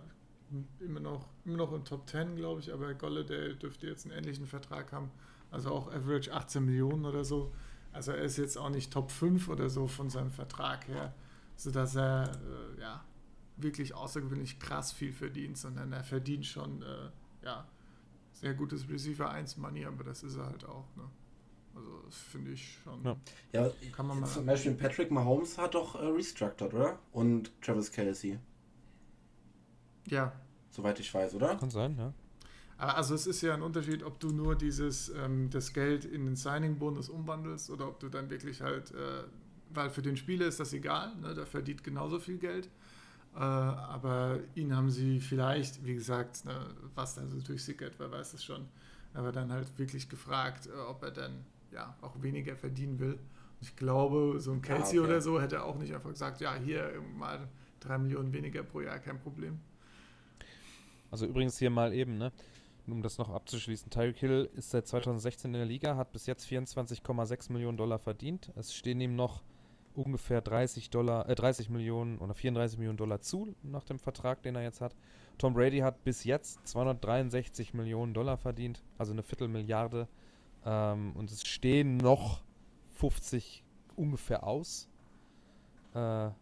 immer, 0.80 1.00
noch, 1.00 1.28
immer 1.44 1.58
noch 1.58 1.72
in 1.72 1.84
Top 1.84 2.08
10, 2.08 2.36
glaube 2.36 2.60
ich. 2.60 2.72
Aber 2.72 2.94
Golladay 2.94 3.56
dürfte 3.56 3.86
jetzt 3.86 4.06
einen 4.06 4.16
ähnlichen 4.16 4.46
Vertrag 4.46 4.92
haben. 4.92 5.10
Also 5.50 5.70
auch 5.70 5.92
Average 5.92 6.32
18 6.32 6.64
Millionen 6.64 7.04
oder 7.04 7.24
so. 7.24 7.52
Also 7.92 8.12
er 8.12 8.22
ist 8.22 8.38
jetzt 8.38 8.56
auch 8.56 8.70
nicht 8.70 8.92
Top 8.92 9.10
5 9.10 9.48
oder 9.48 9.68
so 9.68 9.86
von 9.86 10.08
seinem 10.10 10.30
Vertrag 10.30 10.86
her, 10.88 11.12
sodass 11.56 11.96
er 11.96 12.30
äh, 12.30 12.80
ja, 12.80 13.04
wirklich 13.56 13.94
außergewöhnlich 13.94 14.60
krass 14.60 14.92
viel 14.92 15.12
verdient, 15.12 15.58
sondern 15.58 15.92
er 15.92 16.04
verdient 16.04 16.46
schon 16.46 16.82
äh, 16.82 17.10
ja, 17.42 17.66
sehr 18.32 18.54
gutes 18.54 18.88
Receiver 18.88 19.28
1 19.28 19.56
Money, 19.56 19.84
aber 19.84 20.04
das 20.04 20.22
ist 20.22 20.36
er 20.36 20.46
halt 20.46 20.64
auch. 20.64 20.86
Ne? 20.96 21.02
Also 21.80 22.02
das 22.04 22.16
finde 22.16 22.52
ich 22.52 22.78
schon. 22.82 23.04
Ja, 23.04 23.16
ja 23.52 23.70
kann 23.92 24.06
man 24.06 24.20
mal 24.20 24.26
zum 24.26 24.46
Beispiel 24.46 24.72
Patrick 24.72 25.10
Mahomes 25.10 25.56
hat 25.56 25.74
doch 25.74 25.94
äh, 25.94 26.04
restructured, 26.06 26.74
oder? 26.74 26.98
Und 27.12 27.50
Travis 27.62 27.90
Kelsey. 27.90 28.38
Ja. 30.06 30.32
Soweit 30.70 31.00
ich 31.00 31.12
weiß, 31.12 31.34
oder? 31.34 31.56
Kann 31.56 31.70
sein, 31.70 31.96
ja. 31.98 32.12
Also 32.76 33.14
es 33.14 33.26
ist 33.26 33.42
ja 33.42 33.54
ein 33.54 33.62
Unterschied, 33.62 34.02
ob 34.02 34.18
du 34.20 34.30
nur 34.30 34.56
dieses 34.56 35.10
ähm, 35.10 35.50
das 35.50 35.72
Geld 35.72 36.04
in 36.06 36.24
den 36.24 36.36
Signing-Bonus 36.36 37.10
umwandelst 37.10 37.70
oder 37.70 37.88
ob 37.88 38.00
du 38.00 38.08
dann 38.08 38.30
wirklich 38.30 38.62
halt, 38.62 38.90
äh, 38.92 39.24
weil 39.68 39.90
für 39.90 40.00
den 40.00 40.16
Spieler 40.16 40.46
ist 40.46 40.60
das 40.60 40.72
egal, 40.72 41.14
ne, 41.16 41.34
der 41.34 41.46
verdient 41.46 41.84
genauso 41.84 42.18
viel 42.18 42.38
Geld. 42.38 42.70
Äh, 43.34 43.38
aber 43.38 44.40
ihn 44.54 44.74
haben 44.74 44.90
sie 44.90 45.20
vielleicht, 45.20 45.84
wie 45.84 45.94
gesagt, 45.94 46.44
ne, 46.46 46.74
was 46.94 47.16
da 47.16 47.26
so 47.26 47.40
durchsickert, 47.40 47.94
wer 47.98 48.10
weiß 48.10 48.32
es 48.34 48.44
schon, 48.44 48.66
aber 49.12 49.30
dann 49.30 49.52
halt 49.52 49.78
wirklich 49.78 50.08
gefragt, 50.08 50.66
äh, 50.66 50.80
ob 50.88 51.02
er 51.02 51.10
dann 51.10 51.44
ja 51.72 51.96
auch 52.00 52.22
weniger 52.22 52.56
verdienen 52.56 52.98
will. 52.98 53.14
Und 53.14 53.62
ich 53.62 53.76
glaube, 53.76 54.40
so 54.40 54.52
ein 54.52 54.62
Kelsey 54.62 54.98
ah, 54.98 55.02
okay. 55.02 55.10
oder 55.10 55.20
so 55.20 55.40
hätte 55.40 55.64
auch 55.64 55.78
nicht 55.78 55.94
einfach 55.94 56.10
gesagt, 56.10 56.40
ja, 56.40 56.54
hier 56.54 56.92
mal 57.16 57.48
drei 57.80 57.98
Millionen 57.98 58.32
weniger 58.32 58.62
pro 58.62 58.80
Jahr, 58.80 58.98
kein 58.98 59.18
Problem. 59.18 59.58
Also 61.10 61.26
übrigens 61.26 61.58
hier 61.58 61.70
mal 61.70 61.92
eben, 61.92 62.18
ne? 62.18 62.32
Um 62.86 63.02
das 63.02 63.18
noch 63.18 63.28
abzuschließen, 63.28 63.90
Tyreek 63.90 64.16
Hill 64.16 64.50
ist 64.54 64.70
seit 64.70 64.88
2016 64.88 65.50
in 65.54 65.60
der 65.60 65.66
Liga, 65.66 65.96
hat 65.96 66.12
bis 66.12 66.26
jetzt 66.26 66.48
24,6 66.48 67.52
Millionen 67.52 67.76
Dollar 67.76 67.98
verdient. 67.98 68.50
Es 68.56 68.74
stehen 68.74 69.00
ihm 69.00 69.14
noch 69.14 69.42
ungefähr 69.94 70.40
30 70.40 70.90
Dollar, 70.90 71.28
äh, 71.28 71.34
30 71.34 71.68
Millionen 71.68 72.18
oder 72.18 72.34
34 72.34 72.78
Millionen 72.78 72.98
Dollar 72.98 73.20
zu 73.20 73.54
nach 73.62 73.84
dem 73.84 73.98
Vertrag, 73.98 74.42
den 74.42 74.56
er 74.56 74.62
jetzt 74.62 74.80
hat. 74.80 74.96
Tom 75.38 75.54
Brady 75.54 75.78
hat 75.78 76.04
bis 76.04 76.24
jetzt 76.24 76.66
263 76.66 77.74
Millionen 77.74 78.12
Dollar 78.12 78.36
verdient, 78.36 78.82
also 78.98 79.12
eine 79.12 79.22
Viertelmilliarde. 79.22 80.08
Ähm, 80.64 81.12
und 81.14 81.30
es 81.30 81.46
stehen 81.46 81.96
noch 81.96 82.42
50 82.96 83.64
ungefähr 83.96 84.44
aus. 84.44 84.88
Äh, 85.94 85.98
ah 85.98 86.34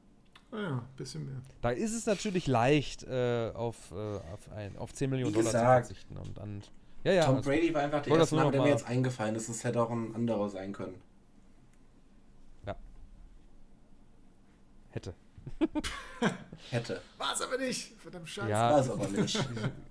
ja, 0.53 0.85
bisschen 0.97 1.25
mehr. 1.25 1.41
Da 1.61 1.71
ist 1.71 1.95
es 1.95 2.07
natürlich 2.07 2.47
leicht, 2.47 3.05
äh, 3.05 3.51
auf, 3.55 3.93
äh, 3.93 3.95
auf, 3.95 4.51
ein, 4.55 4.77
auf 4.77 4.93
10 4.93 5.11
Millionen 5.11 5.35
Dollar 5.35 5.51
zu 5.51 5.59
verzichten. 5.59 6.17
Und 6.17 6.37
dann, 6.37 6.63
ja, 7.05 7.13
ja, 7.13 7.25
Tom 7.25 7.37
also, 7.37 7.51
Brady 7.51 7.73
war 7.73 7.83
einfach 7.83 8.03
der 8.03 8.17
erste 8.17 8.37
Name, 8.37 8.51
der 8.51 8.63
mir 8.63 8.69
jetzt 8.69 8.87
eingefallen 8.87 9.35
ist. 9.37 9.49
Es 9.49 9.65
hätte 9.65 9.83
auch 9.83 9.91
ein 9.91 10.15
anderer 10.15 10.49
sein 10.49 10.73
können. 10.73 11.01
Hätte. 14.91 15.15
Hätte. 16.71 17.01
War 17.17 17.35
es 17.35 17.43
aber 17.43 17.59
nicht. 17.59 17.93
Verdammt 18.01 18.29
scheiße. 18.29 18.49
Ja, 18.49 18.73
war 18.73 18.81
es 18.81 18.91
aber 18.91 19.09
nicht. 19.09 19.49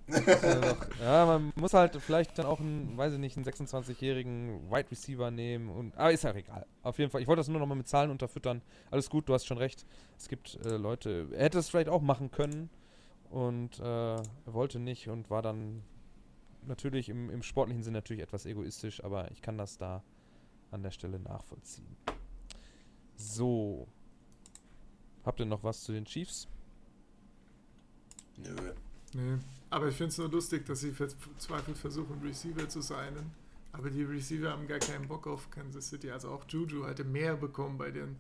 ja, 1.02 1.26
man 1.26 1.54
muss 1.56 1.74
halt 1.74 1.96
vielleicht 2.02 2.38
dann 2.38 2.46
auch 2.46 2.60
einen, 2.60 2.98
weiß 2.98 3.14
ich 3.14 3.20
nicht, 3.20 3.38
einen 3.38 3.46
26-jährigen 3.46 4.70
Wide 4.70 4.92
Receiver 4.92 5.32
nehmen. 5.32 5.70
Und, 5.70 5.98
aber 5.98 6.12
ist 6.12 6.24
ja 6.24 6.34
egal. 6.34 6.66
Auf 6.84 7.00
jeden 7.00 7.12
Fall. 7.12 7.22
Ich 7.22 7.28
wollte 7.28 7.40
das 7.40 7.48
nur 7.48 7.60
noch 7.60 7.68
mal 7.68 7.76
mit 7.76 7.88
Zahlen 7.88 8.12
unterfüttern. 8.12 8.62
Alles 8.92 9.10
gut, 9.10 9.28
du 9.30 9.34
hast 9.34 9.46
schon 9.46 9.58
recht. 9.58 9.86
Es 10.18 10.28
gibt 10.28 10.56
äh, 10.66 10.78
Leute, 10.78 11.28
er 11.32 11.46
hätte 11.46 11.60
es 11.60 11.70
vielleicht 11.70 11.90
auch 11.90 12.02
machen 12.02 12.32
können. 12.32 12.70
Und 13.30 13.80
äh, 13.80 14.16
er 14.16 14.24
wollte 14.46 14.80
nicht 14.80 15.10
und 15.10 15.30
war 15.30 15.42
dann 15.42 15.84
natürlich 16.66 17.10
im, 17.10 17.30
im 17.30 17.44
sportlichen 17.44 17.84
Sinn 17.84 17.94
natürlich 17.94 18.22
etwas 18.22 18.46
egoistisch, 18.46 19.04
aber 19.04 19.32
ich 19.32 19.42
kann 19.42 19.58
das 19.58 19.78
da 19.78 20.04
an 20.72 20.84
der 20.84 20.92
Stelle 20.92 21.20
nachvollziehen. 21.20 21.98
So, 23.16 23.88
Habt 25.28 25.42
ihr 25.42 25.46
noch 25.46 25.62
was 25.62 25.84
zu 25.84 25.92
den 25.92 26.06
Chiefs? 26.06 26.48
Nö. 28.38 28.56
Nee. 29.14 29.38
Aber 29.70 29.90
ich 29.90 29.96
finde 29.96 30.12
es 30.12 30.18
nur 30.18 30.30
lustig, 30.30 30.66
dass 30.66 30.80
sie 30.80 30.94
verzweifelt 30.94 31.78
versuchen, 31.78 32.22
Receiver 32.24 32.70
zu 32.70 32.80
sein. 32.80 33.14
Aber 33.74 33.90
die 33.90 34.04
Receiver 34.04 34.50
haben 34.50 34.66
gar 34.70 34.80
keinen 34.80 35.06
Bock 35.06 35.28
auf 35.28 35.52
Kansas 35.52 35.90
City. 35.90 36.12
Also 36.12 36.30
auch 36.30 36.46
Juju 36.48 36.86
hatte 36.86 37.04
mehr 37.04 37.36
bekommen 37.36 37.78
bei 37.78 37.92
den 37.92 38.16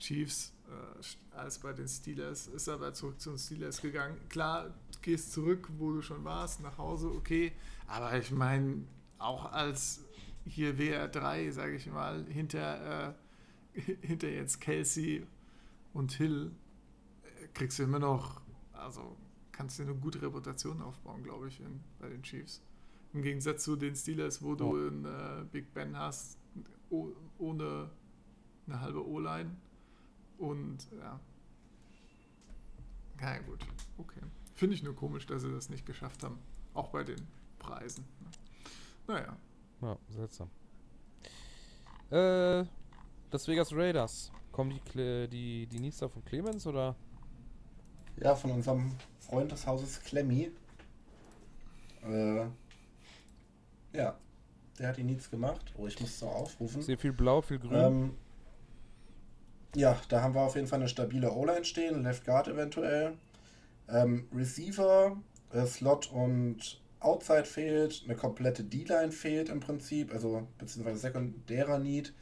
Chiefs 0.00 0.52
äh, 0.66 1.36
als 1.36 1.60
bei 1.60 1.72
den 1.72 1.86
Steelers. 1.86 2.48
Ist 2.48 2.68
aber 2.68 2.92
zurück 2.92 3.20
zu 3.20 3.30
den 3.30 3.38
Steelers 3.38 3.80
gegangen. 3.80 4.16
Klar, 4.28 4.70
du 4.70 4.98
gehst 5.00 5.32
zurück, 5.32 5.68
wo 5.78 5.92
du 5.92 6.02
schon 6.02 6.24
warst, 6.24 6.60
nach 6.60 6.76
Hause, 6.76 7.06
okay. 7.06 7.52
Aber 7.86 8.18
ich 8.18 8.32
meine, 8.32 8.82
auch 9.20 9.52
als 9.52 10.00
hier 10.44 10.74
WR3, 10.76 11.52
sage 11.52 11.76
ich 11.76 11.86
mal, 11.86 12.24
hinter, 12.24 13.14
äh, 13.76 13.80
hinter 14.00 14.28
jetzt 14.28 14.60
Kelsey 14.60 15.24
und 15.92 16.12
Hill 16.12 16.52
äh, 17.22 17.48
kriegst 17.48 17.78
du 17.78 17.84
immer 17.84 17.98
noch, 17.98 18.40
also 18.72 19.16
kannst 19.52 19.78
du 19.78 19.82
eine 19.82 19.94
gute 19.94 20.20
Reputation 20.22 20.82
aufbauen, 20.82 21.22
glaube 21.22 21.48
ich, 21.48 21.60
in, 21.60 21.80
bei 21.98 22.08
den 22.08 22.22
Chiefs. 22.22 22.62
Im 23.12 23.22
Gegensatz 23.22 23.64
zu 23.64 23.76
den 23.76 23.94
Steelers, 23.94 24.42
wo 24.42 24.54
du 24.54 24.74
einen 24.74 25.04
äh, 25.04 25.44
Big 25.50 25.74
Ben 25.74 25.96
hast, 25.96 26.38
ohne 27.38 27.90
eine 28.66 28.80
halbe 28.80 29.06
O-Line. 29.06 29.54
Und 30.38 30.90
ja. 30.98 31.20
Ja, 33.20 33.38
gut. 33.40 33.64
Okay. 33.98 34.20
Finde 34.54 34.74
ich 34.74 34.82
nur 34.82 34.96
komisch, 34.96 35.26
dass 35.26 35.42
sie 35.42 35.52
das 35.52 35.68
nicht 35.68 35.86
geschafft 35.86 36.24
haben. 36.24 36.38
Auch 36.74 36.88
bei 36.88 37.04
den 37.04 37.20
Preisen. 37.58 38.04
Ne? 38.20 38.30
Naja. 39.06 39.36
Ja, 39.82 39.98
seltsam. 40.08 40.50
Äh, 42.10 42.64
das 43.30 43.46
Vegas 43.46 43.72
Raiders. 43.72 44.32
Kommen 44.52 44.70
die, 44.94 45.28
die, 45.28 45.66
die 45.66 45.80
Needs 45.80 45.98
da 45.98 46.08
von 46.08 46.24
Clemens 46.24 46.66
oder? 46.66 46.94
Ja, 48.20 48.34
von 48.34 48.50
unserem 48.50 48.92
Freund 49.18 49.50
des 49.50 49.66
Hauses 49.66 50.00
Clemmy. 50.02 50.50
Äh, 52.06 52.44
ja, 53.94 54.18
der 54.78 54.88
hat 54.88 54.96
die 54.96 55.04
Needs 55.04 55.30
gemacht. 55.30 55.72
Oh, 55.76 55.86
ich 55.86 55.98
muss 56.00 56.10
es 56.10 56.20
noch 56.20 56.34
aufrufen. 56.34 56.82
Sehr 56.82 56.98
viel 56.98 57.12
blau, 57.12 57.40
viel 57.40 57.58
grün. 57.58 57.78
Ähm, 57.78 58.14
ja, 59.74 59.98
da 60.08 60.22
haben 60.22 60.34
wir 60.34 60.42
auf 60.42 60.54
jeden 60.54 60.66
Fall 60.66 60.80
eine 60.80 60.88
stabile 60.88 61.32
O-Line 61.32 61.64
stehen, 61.64 62.02
Left 62.02 62.24
Guard 62.24 62.48
eventuell. 62.48 63.16
Ähm, 63.88 64.28
Receiver, 64.34 65.16
äh, 65.52 65.66
Slot 65.66 66.12
und 66.12 66.80
Outside 67.00 67.46
fehlt, 67.46 68.02
eine 68.04 68.14
komplette 68.14 68.64
D-Line 68.64 69.12
fehlt 69.12 69.48
im 69.48 69.60
Prinzip, 69.60 70.12
also 70.12 70.46
beziehungsweise 70.58 70.98
sekundärer 70.98 71.78
Need. 71.78 72.14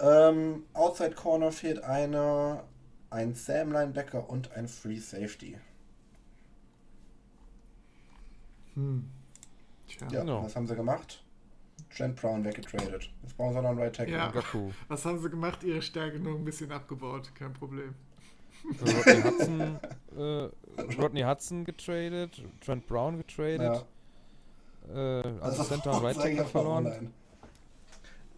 Ähm, 0.00 0.64
Outside 0.72 1.14
Corner 1.14 1.52
fehlt 1.52 1.82
einer, 1.84 2.64
ein 3.10 3.34
Sam 3.34 3.72
Linebacker 3.72 4.28
und 4.28 4.52
ein 4.52 4.68
Free 4.68 4.98
Safety. 4.98 5.58
Hm. 8.74 9.08
Tja. 9.86 10.08
Ja, 10.10 10.24
no. 10.24 10.42
was 10.42 10.56
haben 10.56 10.66
sie 10.66 10.74
gemacht? 10.74 11.22
Trent 11.94 12.16
Brown 12.16 12.44
weggetradet. 12.44 13.10
Jetzt 13.22 13.36
brauchen 13.36 13.54
sie 13.54 13.62
noch 13.62 13.70
einen 13.70 13.78
Right 13.78 13.94
Tackle. 13.94 14.14
Ja. 14.14 14.32
Was 14.88 15.04
haben 15.04 15.20
sie 15.20 15.28
gemacht? 15.28 15.62
Ihre 15.62 15.82
Stärke 15.82 16.18
nur 16.18 16.36
ein 16.36 16.44
bisschen 16.44 16.72
abgebaut. 16.72 17.30
Kein 17.34 17.52
Problem. 17.52 17.94
Rodney 18.80 19.22
Hudson, 19.22 19.78
äh, 20.16 21.00
Rodney 21.00 21.22
Hudson 21.22 21.64
getradet, 21.64 22.42
Trent 22.60 22.86
Brown 22.86 23.18
getradet. 23.18 23.84
Ja. 24.88 25.20
Äh, 25.20 25.38
also 25.40 25.64
Center 25.64 25.96
und 25.96 26.04
Right 26.04 26.16
Tackle 26.16 26.44
verloren. 26.44 27.12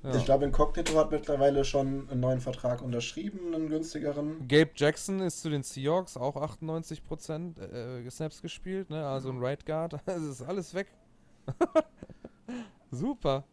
Ja. 0.05 0.15
Ich 0.17 0.27
glaube, 0.27 0.45
Incognito 0.45 0.99
hat 0.99 1.11
mittlerweile 1.11 1.65
schon 1.65 2.11
einen 2.11 2.21
neuen 2.21 2.41
Vertrag 2.41 2.83
unterschrieben, 2.83 3.55
einen 3.55 3.71
günstigeren. 3.71 4.47
Gabe 4.47 4.71
Jackson 4.77 5.21
ist 5.21 5.41
zu 5.41 5.49
den 5.49 5.63
Seahawks 5.63 6.19
auch 6.19 6.37
98% 6.37 7.59
äh, 7.59 8.11
Snaps 8.11 8.43
gespielt, 8.43 8.91
ne? 8.91 9.07
also 9.07 9.31
ein 9.31 9.39
Right 9.39 9.65
Guard. 9.65 9.95
Es 10.07 10.23
ist 10.23 10.43
alles 10.43 10.75
weg. 10.75 10.89
Super. 12.91 13.45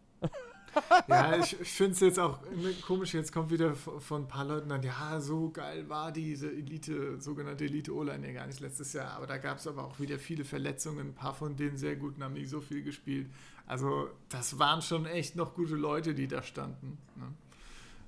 ja, 1.07 1.38
ich, 1.38 1.60
ich 1.60 1.72
finde 1.72 1.94
es 1.94 1.99
jetzt 2.02 2.19
auch 2.19 2.40
komisch, 2.86 3.14
jetzt 3.14 3.32
kommt 3.32 3.49
wieder 3.49 3.73
von 3.73 4.23
ein 4.23 4.28
paar 4.28 4.45
Leuten 4.45 4.69
dann, 4.69 4.84
ja, 4.84 5.22
so 5.22 5.49
geil 5.52 5.88
war 5.88 6.11
diese 6.11 6.49
Elite, 6.49 7.19
sogenannte 7.19 7.64
Elite-O-Line 7.64 8.28
ja 8.28 8.34
gar 8.34 8.48
nicht 8.48 8.60
letztes 8.60 8.91
Jahr, 8.91 9.11
aber 9.14 9.28
da 9.28 9.38
gab 9.38 9.57
es 9.57 9.68
aber 9.68 9.86
auch 9.86 9.99
wieder 9.99 10.19
viele 10.19 10.44
Verletzungen, 10.44 11.10
ein 11.10 11.15
paar 11.15 11.34
von 11.34 11.56
denen 11.56 11.78
sehr 11.78 11.95
guten 11.95 12.23
haben 12.23 12.34
nicht 12.34 12.49
so 12.49 12.60
viel 12.60 12.84
gespielt. 12.84 13.28
Also 13.72 14.10
das 14.27 14.60
waren 14.60 14.81
schon 14.81 15.06
echt 15.06 15.38
noch 15.38 15.53
gute 15.53 15.76
Leute, 15.76 16.14
die 16.14 16.27
da 16.27 16.43
standen. 16.43 16.98
Ne? 17.15 17.34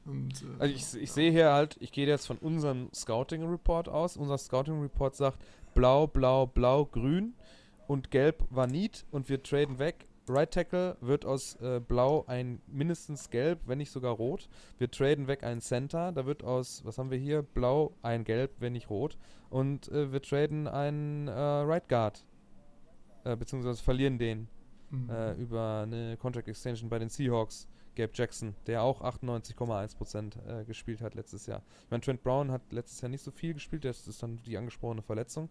Und, 0.04 0.42
äh, 0.42 0.62
also 0.62 0.76
ich, 0.76 1.02
ich 1.02 1.10
ja. 1.10 1.16
sehe 1.16 1.32
hier 1.32 1.54
halt, 1.54 1.78
ich 1.80 1.94
gehe 1.94 2.06
jetzt 2.06 2.28
von 2.28 2.38
unserem 2.40 2.90
Scouting 2.94 3.50
Report 3.50 3.88
aus. 3.88 4.18
Unser 4.18 4.38
Scouting 4.38 4.82
Report 4.82 5.16
sagt 5.16 5.38
blau, 5.74 6.06
blau, 6.06 6.48
blau, 6.48 6.84
grün 6.86 7.34
und 7.88 8.12
gelb 8.12 8.44
war 8.50 8.68
Need 8.68 9.06
und 9.12 9.30
wir 9.30 9.42
traden 9.42 9.80
weg. 9.80 10.06
Right 10.28 10.52
Tackle 10.52 10.98
wird 11.00 11.24
aus 11.24 11.56
äh, 11.62 11.80
blau 11.80 12.26
ein 12.28 12.62
mindestens 12.68 13.30
gelb, 13.30 13.62
wenn 13.66 13.78
nicht 13.78 13.92
sogar 13.92 14.16
rot. 14.16 14.50
Wir 14.80 14.92
traden 14.92 15.28
weg 15.28 15.46
einen 15.46 15.62
Center, 15.62 16.12
da 16.12 16.26
wird 16.26 16.44
aus, 16.44 16.84
was 16.84 16.98
haben 16.98 17.10
wir 17.10 17.18
hier? 17.18 17.42
Blau 17.42 17.94
ein 18.02 18.26
gelb, 18.26 18.52
wenn 18.60 18.74
nicht 18.74 18.90
rot. 18.90 19.18
Und 19.50 19.88
äh, 19.94 20.12
wir 20.12 20.22
traden 20.22 20.68
einen 20.68 21.30
äh, 21.30 21.32
Right 21.32 21.88
Guard. 21.88 22.26
Äh, 23.24 23.38
beziehungsweise 23.38 23.82
verlieren 23.82 24.20
den 24.20 24.50
mhm. 24.94 25.10
Äh, 25.10 25.34
über 25.34 25.82
eine 25.84 26.18
Contract 26.18 26.48
Extension 26.48 26.90
bei 26.90 27.00
den 27.00 27.10
Seahawks. 27.10 27.68
Gabe 27.96 28.12
Jackson, 28.14 28.56
der 28.66 28.82
auch 28.82 29.02
98,1% 29.02 30.62
äh, 30.62 30.66
gespielt 30.66 31.02
hat 31.02 31.14
letztes 31.14 31.46
Jahr. 31.46 31.62
Ich 31.86 31.92
meine, 31.92 32.02
Trent 32.02 32.24
Brown 32.24 32.52
hat 32.52 32.62
letztes 32.72 33.02
Jahr 33.02 33.10
nicht 33.10 33.22
so 33.22 33.30
viel 33.30 33.54
gespielt, 33.54 33.86
das 33.86 34.08
ist 34.08 34.24
dann 34.24 34.42
die 34.48 34.58
angesprochene 34.58 35.04
Verletzung. 35.04 35.50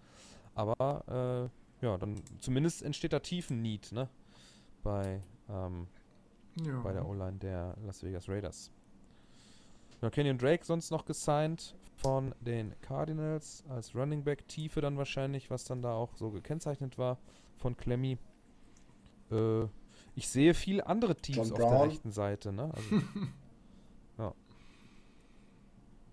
Aber 0.54 1.50
äh, 1.80 1.84
ja, 1.86 1.98
dann 1.98 2.22
zumindest 2.40 2.82
entsteht 2.82 3.12
da 3.12 3.20
tiefen 3.20 3.62
Need, 3.62 3.92
ne? 3.92 4.08
Bei, 4.82 5.20
ähm, 5.48 5.86
ja. 6.56 6.80
bei 6.80 6.92
der 6.92 7.06
O-Line 7.06 7.38
der 7.38 7.76
Las 7.86 8.02
Vegas 8.02 8.28
Raiders. 8.28 8.72
Ja, 10.00 10.10
Kenyon 10.10 10.38
Drake 10.38 10.64
sonst 10.64 10.90
noch 10.90 11.04
gesigned 11.04 11.76
von 11.96 12.34
den 12.40 12.74
Cardinals 12.80 13.62
als 13.68 13.94
Running 13.94 14.24
Back 14.24 14.48
Tiefe 14.48 14.80
dann 14.80 14.96
wahrscheinlich, 14.96 15.50
was 15.50 15.64
dann 15.64 15.80
da 15.82 15.92
auch 15.94 16.16
so 16.16 16.30
gekennzeichnet 16.30 16.98
war 16.98 17.18
von 17.56 17.76
Clemmy. 17.76 18.18
Äh, 19.32 19.68
ich 20.14 20.28
sehe 20.28 20.54
viele 20.54 20.86
andere 20.86 21.16
Teams 21.16 21.48
John 21.48 21.52
auf 21.52 21.58
Brown. 21.58 21.72
der 21.72 21.82
rechten 21.88 22.12
Seite, 22.12 22.52
ne? 22.52 22.70
Also, 22.74 22.96
ja. 24.18 24.34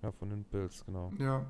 Ja, 0.02 0.12
von 0.12 0.30
den 0.30 0.44
Bills, 0.46 0.86
genau. 0.86 1.12
Ja. 1.18 1.46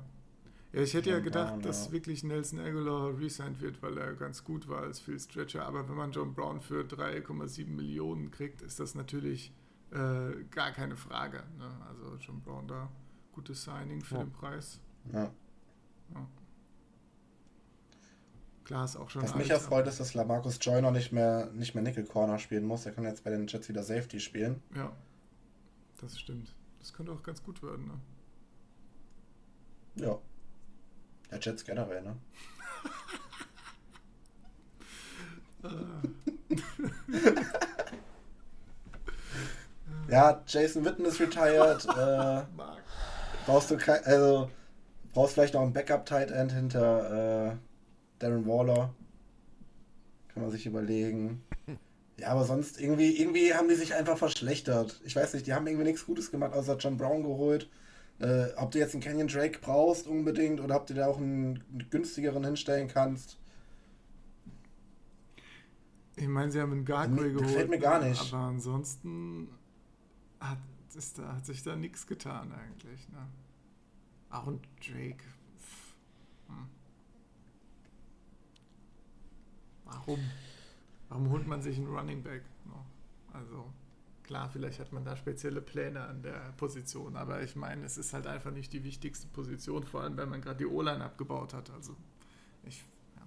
Ja, 0.72 0.82
ich 0.82 0.94
hätte 0.94 1.10
John 1.10 1.18
ja 1.18 1.24
gedacht, 1.24 1.52
Brown, 1.54 1.62
dass 1.62 1.86
ja. 1.86 1.92
wirklich 1.92 2.22
Nelson 2.22 2.60
Aguilar 2.60 3.18
resigned 3.18 3.60
wird, 3.60 3.82
weil 3.82 3.98
er 3.98 4.14
ganz 4.14 4.44
gut 4.44 4.68
war 4.68 4.82
als 4.82 5.00
Field 5.00 5.20
Stretcher. 5.20 5.66
Aber 5.66 5.88
wenn 5.88 5.96
man 5.96 6.12
John 6.12 6.32
Brown 6.32 6.60
für 6.60 6.82
3,7 6.82 7.66
Millionen 7.66 8.30
kriegt, 8.30 8.62
ist 8.62 8.78
das 8.78 8.94
natürlich 8.94 9.52
äh, 9.90 10.44
gar 10.50 10.70
keine 10.70 10.96
Frage. 10.96 11.42
Ne? 11.58 11.68
Also 11.88 12.16
John 12.20 12.40
Brown 12.40 12.68
da, 12.68 12.88
gutes 13.32 13.64
Signing 13.64 14.00
für 14.00 14.16
ja. 14.16 14.24
den 14.24 14.32
Preis. 14.32 14.80
Ja. 15.12 15.32
ja. 16.14 16.28
Klar 18.70 18.84
ist 18.84 18.94
auch 18.94 19.10
schon. 19.10 19.22
Was 19.22 19.34
mich 19.34 19.48
ja 19.48 19.58
freut, 19.58 19.88
ist, 19.88 19.98
dass 19.98 20.14
Lamarcus 20.14 20.58
Joyner 20.60 20.92
nicht 20.92 21.10
mehr, 21.10 21.46
nicht 21.46 21.74
mehr 21.74 21.82
Nickel 21.82 22.04
Corner 22.04 22.38
spielen 22.38 22.64
muss. 22.64 22.86
Er 22.86 22.92
kann 22.92 23.02
jetzt 23.02 23.24
bei 23.24 23.30
den 23.30 23.48
Jets 23.48 23.68
wieder 23.68 23.82
Safety 23.82 24.20
spielen. 24.20 24.62
Ja, 24.76 24.92
das 26.00 26.20
stimmt. 26.20 26.54
Das 26.78 26.92
könnte 26.92 27.10
auch 27.10 27.24
ganz 27.24 27.42
gut 27.42 27.64
werden, 27.64 27.88
ne? 27.88 27.94
Ja. 30.06 30.20
Ja, 31.32 31.38
Jets 31.40 31.64
generell, 31.64 32.00
ne? 32.00 32.16
ja, 40.08 40.44
Jason 40.46 40.84
Witten 40.84 41.04
ist 41.06 41.18
retired. 41.18 41.84
äh, 41.96 42.42
brauchst 43.46 43.72
du 43.72 43.76
kein, 43.76 44.04
also 44.04 44.48
brauchst 45.12 45.34
vielleicht 45.34 45.54
noch 45.54 45.62
ein 45.62 45.72
Backup 45.72 46.06
Tight 46.06 46.30
End 46.30 46.52
hinter 46.52 47.50
äh, 47.50 47.56
Darren 48.20 48.46
Waller. 48.46 48.94
Kann 50.28 50.44
man 50.44 50.52
sich 50.52 50.66
überlegen. 50.66 51.42
Ja, 52.20 52.28
aber 52.28 52.44
sonst 52.44 52.78
irgendwie, 52.78 53.16
irgendwie 53.16 53.54
haben 53.54 53.68
die 53.68 53.74
sich 53.74 53.94
einfach 53.94 54.18
verschlechtert. 54.18 55.00
Ich 55.04 55.16
weiß 55.16 55.32
nicht, 55.34 55.46
die 55.46 55.54
haben 55.54 55.66
irgendwie 55.66 55.86
nichts 55.86 56.04
Gutes 56.04 56.30
gemacht, 56.30 56.52
außer 56.52 56.76
John 56.76 56.98
Brown 56.98 57.22
geholt. 57.22 57.70
Äh, 58.18 58.52
ob 58.56 58.70
du 58.70 58.78
jetzt 58.78 58.92
einen 58.92 59.02
Canyon 59.02 59.28
Drake 59.28 59.58
brauchst 59.60 60.06
unbedingt 60.06 60.60
oder 60.60 60.76
ob 60.76 60.86
du 60.86 60.92
da 60.92 61.06
auch 61.06 61.16
einen, 61.16 61.64
günstigeren 61.88 62.44
hinstellen 62.44 62.88
kannst. 62.88 63.38
Ich 66.16 66.28
meine, 66.28 66.50
sie 66.50 66.60
haben 66.60 66.72
einen 66.72 66.84
Gargoyle 66.84 67.32
geholt. 67.32 67.48
Gefällt 67.48 67.70
mir 67.70 67.78
gar 67.78 68.04
nicht. 68.04 68.20
Aber 68.34 68.42
ansonsten 68.42 69.48
hat, 70.38 70.58
ist 70.94 71.18
da, 71.18 71.36
hat 71.36 71.46
sich 71.46 71.62
da 71.62 71.74
nichts 71.74 72.06
getan 72.06 72.52
eigentlich. 72.52 73.08
Ne? 73.08 73.26
Auch 74.28 74.46
ein 74.46 74.60
Drake. 74.86 75.24
Hm. 76.48 76.68
Warum? 79.90 80.20
Warum 81.08 81.30
holt 81.30 81.46
man 81.46 81.62
sich 81.62 81.76
einen 81.76 81.88
Running 81.88 82.22
Back? 82.22 82.42
Also 83.32 83.64
klar, 84.22 84.48
vielleicht 84.50 84.80
hat 84.80 84.92
man 84.92 85.04
da 85.04 85.16
spezielle 85.16 85.60
Pläne 85.60 86.02
an 86.02 86.22
der 86.22 86.52
Position, 86.56 87.16
aber 87.16 87.42
ich 87.42 87.56
meine, 87.56 87.84
es 87.84 87.98
ist 87.98 88.12
halt 88.12 88.26
einfach 88.26 88.50
nicht 88.50 88.72
die 88.72 88.84
wichtigste 88.84 89.26
Position, 89.28 89.84
vor 89.84 90.02
allem 90.02 90.16
wenn 90.16 90.28
man 90.28 90.40
gerade 90.40 90.58
die 90.58 90.66
O-Line 90.66 91.04
abgebaut 91.04 91.54
hat. 91.54 91.70
Also 91.70 91.96
ich 92.64 92.84
ja, 93.16 93.22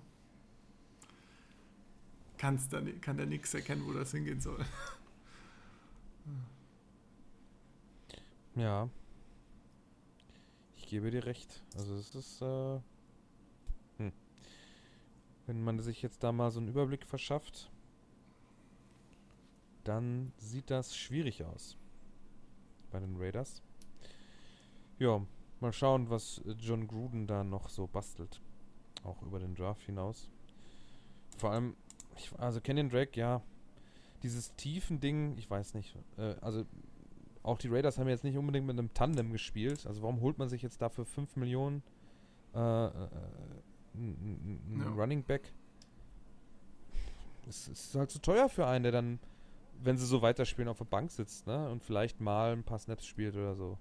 kann's 2.38 2.70
da, 2.70 2.82
kann 3.02 3.18
da 3.18 3.26
nichts 3.26 3.54
erkennen, 3.54 3.86
wo 3.86 3.94
das 3.94 4.12
hingehen 4.12 4.42
soll. 4.42 4.64
Ja. 8.56 8.88
Ich 10.78 10.88
gebe 10.88 11.10
dir 11.10 11.26
recht. 11.26 11.64
Also 11.76 11.96
es 11.96 12.14
ist 12.14 12.42
äh 12.42 12.80
wenn 15.46 15.62
man 15.64 15.80
sich 15.80 16.02
jetzt 16.02 16.24
da 16.24 16.32
mal 16.32 16.52
so 16.52 16.60
einen 16.60 16.70
Überblick 16.70 17.06
verschafft, 17.06 17.70
dann 19.84 20.32
sieht 20.38 20.70
das 20.70 20.96
schwierig 20.96 21.44
aus 21.44 21.78
bei 22.92 23.00
den 23.00 23.18
Raiders. 23.18 23.62
Ja, 25.00 25.26
mal 25.60 25.74
schauen, 25.74 26.10
was 26.10 26.42
John 26.60 26.88
Gruden 26.88 27.28
da 27.28 27.44
noch 27.44 27.70
so 27.70 27.88
bastelt. 27.88 28.42
Auch 29.04 29.22
über 29.24 29.40
den 29.40 29.56
Draft 29.56 29.82
hinaus. 29.82 30.30
Vor 31.38 31.52
allem, 31.52 31.76
ich, 32.16 32.32
also 32.40 32.62
Kenyon 32.62 32.90
Drake, 32.90 33.20
ja, 33.20 33.42
dieses 34.22 34.56
tiefen 34.56 35.02
Ding, 35.02 35.38
ich 35.38 35.50
weiß 35.50 35.74
nicht. 35.74 35.98
Äh, 36.18 36.36
also 36.40 36.66
auch 37.42 37.58
die 37.58 37.68
Raiders 37.68 37.98
haben 37.98 38.08
jetzt 38.08 38.24
nicht 38.24 38.38
unbedingt 38.38 38.66
mit 38.66 38.80
einem 38.80 38.94
Tandem 38.94 39.32
gespielt. 39.32 39.86
Also 39.86 40.02
warum 40.02 40.22
holt 40.22 40.38
man 40.38 40.48
sich 40.48 40.62
jetzt 40.62 40.82
dafür 40.82 41.06
5 41.06 41.36
Millionen 41.36 41.84
äh, 42.56 42.86
äh, 42.86 43.08
ein, 43.96 44.80
ja. 44.80 44.90
Running 44.92 45.24
Back. 45.24 45.52
Es 47.48 47.68
ist 47.68 47.96
halt 47.96 48.10
zu 48.10 48.20
teuer 48.20 48.50
für 48.50 48.66
einen, 48.66 48.84
der 48.84 48.92
dann, 48.92 49.20
wenn 49.82 49.98
sie 49.98 50.06
so 50.06 50.22
weiterspielen, 50.22 50.70
auf 50.70 50.78
der 50.78 50.86
Bank 50.86 51.12
sitzt, 51.12 51.46
ne? 51.46 51.70
Und 51.70 51.84
vielleicht 51.84 52.22
mal 52.22 52.54
ein 52.54 52.64
paar 52.64 52.80
Snaps 52.80 53.06
spielt 53.06 53.36
oder 53.36 53.56
so. 53.56 53.78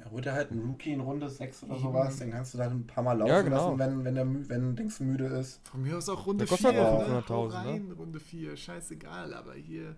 Ja, 0.00 0.10
holt 0.10 0.26
er 0.26 0.34
halt 0.34 0.50
einen 0.50 0.64
Rookie 0.66 0.92
in 0.92 1.00
Runde 1.00 1.28
6 1.28 1.64
oder 1.64 1.78
sowas, 1.78 2.18
den 2.18 2.30
kannst 2.30 2.54
du 2.54 2.58
dann 2.58 2.72
ein 2.72 2.86
paar 2.86 3.02
Mal 3.02 3.18
laufen 3.18 3.30
ja, 3.30 3.42
genau. 3.42 3.76
lassen, 3.76 3.78
wenn, 3.78 4.04
wenn, 4.04 4.14
der, 4.14 4.48
wenn 4.48 4.76
Dings 4.76 5.00
müde 5.00 5.26
ist. 5.26 5.60
Von 5.68 5.82
mir 5.82 5.96
aus 5.96 6.08
auch 6.08 6.24
Runde 6.26 6.46
4. 6.46 6.72
Halt 6.72 7.28
ne? 7.28 7.52
rein, 7.52 7.88
ne? 7.88 7.94
Runde 7.94 8.20
4, 8.20 8.56
scheißegal, 8.56 9.34
aber 9.34 9.54
hier 9.54 9.96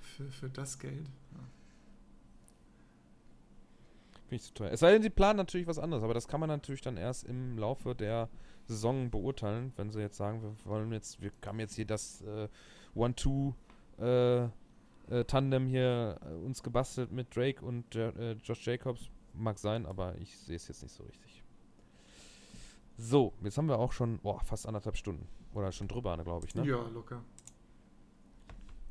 für, 0.00 0.30
für 0.30 0.48
das 0.48 0.78
Geld. 0.78 1.08
Ja. 1.32 1.40
Finde 4.32 4.44
ich 4.44 4.48
zu 4.48 4.54
teuer. 4.54 4.70
Es 4.70 4.80
sei 4.80 4.92
denn, 4.92 5.02
sie 5.02 5.10
planen 5.10 5.36
natürlich 5.36 5.66
was 5.66 5.78
anderes, 5.78 6.02
aber 6.02 6.14
das 6.14 6.26
kann 6.26 6.40
man 6.40 6.48
natürlich 6.48 6.80
dann 6.80 6.96
erst 6.96 7.24
im 7.24 7.58
Laufe 7.58 7.94
der 7.94 8.30
Saison 8.64 9.10
beurteilen, 9.10 9.74
wenn 9.76 9.90
sie 9.90 10.00
jetzt 10.00 10.16
sagen, 10.16 10.40
wir 10.40 10.56
wollen 10.64 10.90
jetzt, 10.90 11.20
wir 11.20 11.32
haben 11.44 11.60
jetzt 11.60 11.74
hier 11.74 11.84
das 11.84 12.22
äh, 12.22 12.48
One-Two 12.94 13.52
äh, 13.98 14.44
äh, 14.44 14.48
Tandem 15.26 15.66
hier 15.66 16.18
äh, 16.22 16.32
uns 16.46 16.62
gebastelt 16.62 17.12
mit 17.12 17.36
Drake 17.36 17.62
und 17.62 17.94
äh, 17.94 18.32
Josh 18.42 18.66
Jacobs. 18.66 19.10
Mag 19.34 19.58
sein, 19.58 19.84
aber 19.84 20.16
ich 20.16 20.34
sehe 20.38 20.56
es 20.56 20.66
jetzt 20.66 20.82
nicht 20.82 20.94
so 20.94 21.04
richtig. 21.04 21.44
So, 22.96 23.34
jetzt 23.42 23.58
haben 23.58 23.68
wir 23.68 23.78
auch 23.78 23.92
schon 23.92 24.18
boah, 24.18 24.40
fast 24.40 24.66
anderthalb 24.66 24.96
Stunden. 24.96 25.28
Oder 25.52 25.72
schon 25.72 25.88
drüber, 25.88 26.16
glaube 26.24 26.46
ich, 26.46 26.54
ne? 26.54 26.64
Ja, 26.64 26.88
locker. 26.88 27.22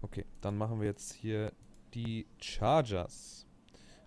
Okay, 0.03 0.23
dann 0.41 0.55
machen 0.55 0.79
wir 0.79 0.85
jetzt 0.85 1.13
hier 1.13 1.51
die 1.95 2.27
Chargers 2.39 3.47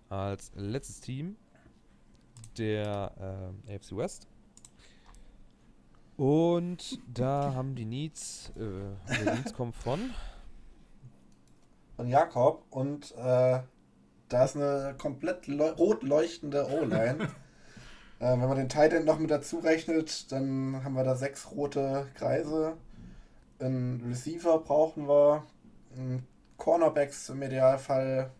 als 0.09 0.51
letztes 0.55 1.01
Team 1.01 1.35
der 2.57 3.51
äh, 3.67 3.75
AFC 3.75 3.95
West. 3.95 4.27
Und 6.17 6.99
da 7.13 7.53
haben 7.53 7.75
die 7.75 7.85
Needs, 7.85 8.53
äh, 8.55 9.15
die 9.19 9.29
Needs 9.29 9.53
kommen 9.53 9.73
von 9.73 10.11
von 11.95 12.07
Jakob 12.07 12.65
und 12.71 13.13
äh, 13.17 13.59
da 14.27 14.43
ist 14.43 14.55
eine 14.55 14.95
komplett 14.97 15.47
rot 15.77 16.03
leuchtende 16.03 16.67
O-Line. 16.69 17.29
äh, 18.19 18.31
wenn 18.31 18.47
man 18.47 18.57
den 18.57 18.69
Titan 18.69 19.05
noch 19.05 19.19
mit 19.19 19.31
dazu 19.31 19.59
rechnet, 19.59 20.31
dann 20.31 20.83
haben 20.83 20.95
wir 20.95 21.03
da 21.03 21.15
sechs 21.15 21.51
rote 21.51 22.07
Kreise. 22.15 22.75
Ein 23.59 24.03
Receiver 24.05 24.59
brauchen 24.59 25.07
wir, 25.07 25.43
Cornerbacks 26.57 27.29
im 27.29 27.41
Idealfall 27.41 28.31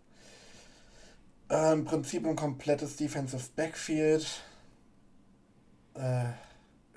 äh, 1.49 1.73
Im 1.73 1.85
Prinzip 1.85 2.25
ein 2.25 2.35
komplettes 2.35 2.95
Defensive 2.95 3.43
Backfield. 3.55 4.25
Äh, 5.93 6.25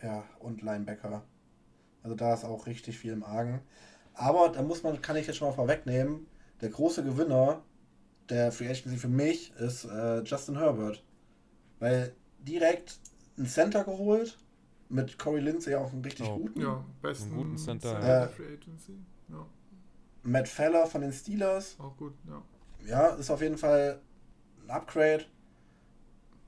ja, 0.02 0.24
und 0.40 0.62
Linebacker. 0.62 1.24
Also 2.02 2.16
da 2.16 2.34
ist 2.34 2.44
auch 2.44 2.66
richtig 2.66 2.98
viel 2.98 3.12
im 3.12 3.24
Argen. 3.24 3.60
Aber 4.14 4.48
da 4.48 4.62
muss 4.62 4.82
man, 4.82 5.00
kann 5.02 5.16
ich 5.16 5.26
jetzt 5.26 5.36
schon 5.36 5.48
mal 5.48 5.54
vorwegnehmen, 5.54 6.26
der 6.60 6.70
große 6.70 7.04
Gewinner 7.04 7.62
der 8.28 8.52
Free 8.52 8.68
Agency 8.68 8.96
für 8.96 9.08
mich 9.08 9.52
ist 9.54 9.84
äh, 9.84 10.22
Justin 10.22 10.58
Herbert. 10.58 11.02
Weil 11.78 12.14
direkt 12.40 12.98
ein 13.38 13.46
Center 13.46 13.84
geholt, 13.84 14.38
mit 14.88 15.18
Corey 15.18 15.40
Lindsay 15.40 15.74
auch 15.74 15.92
einen 15.92 16.02
richtig 16.02 16.26
oh. 16.28 16.38
guten. 16.38 16.60
Ja, 16.60 16.84
besten 17.02 17.36
guten 17.36 17.56
Center. 17.56 17.92
Center 17.92 18.24
äh, 18.24 18.28
Free 18.28 18.54
Agency. 18.54 18.98
Ja. 19.28 19.46
Matt 20.22 20.48
Feller 20.48 20.86
von 20.86 21.02
den 21.02 21.12
Steelers. 21.12 21.76
Auch 21.78 21.96
gut, 21.96 22.14
ja. 22.26 22.42
Ja, 22.86 23.06
ist 23.14 23.30
auf 23.30 23.42
jeden 23.42 23.58
Fall 23.58 24.00
ein 24.68 24.76
Upgrade. 24.76 25.24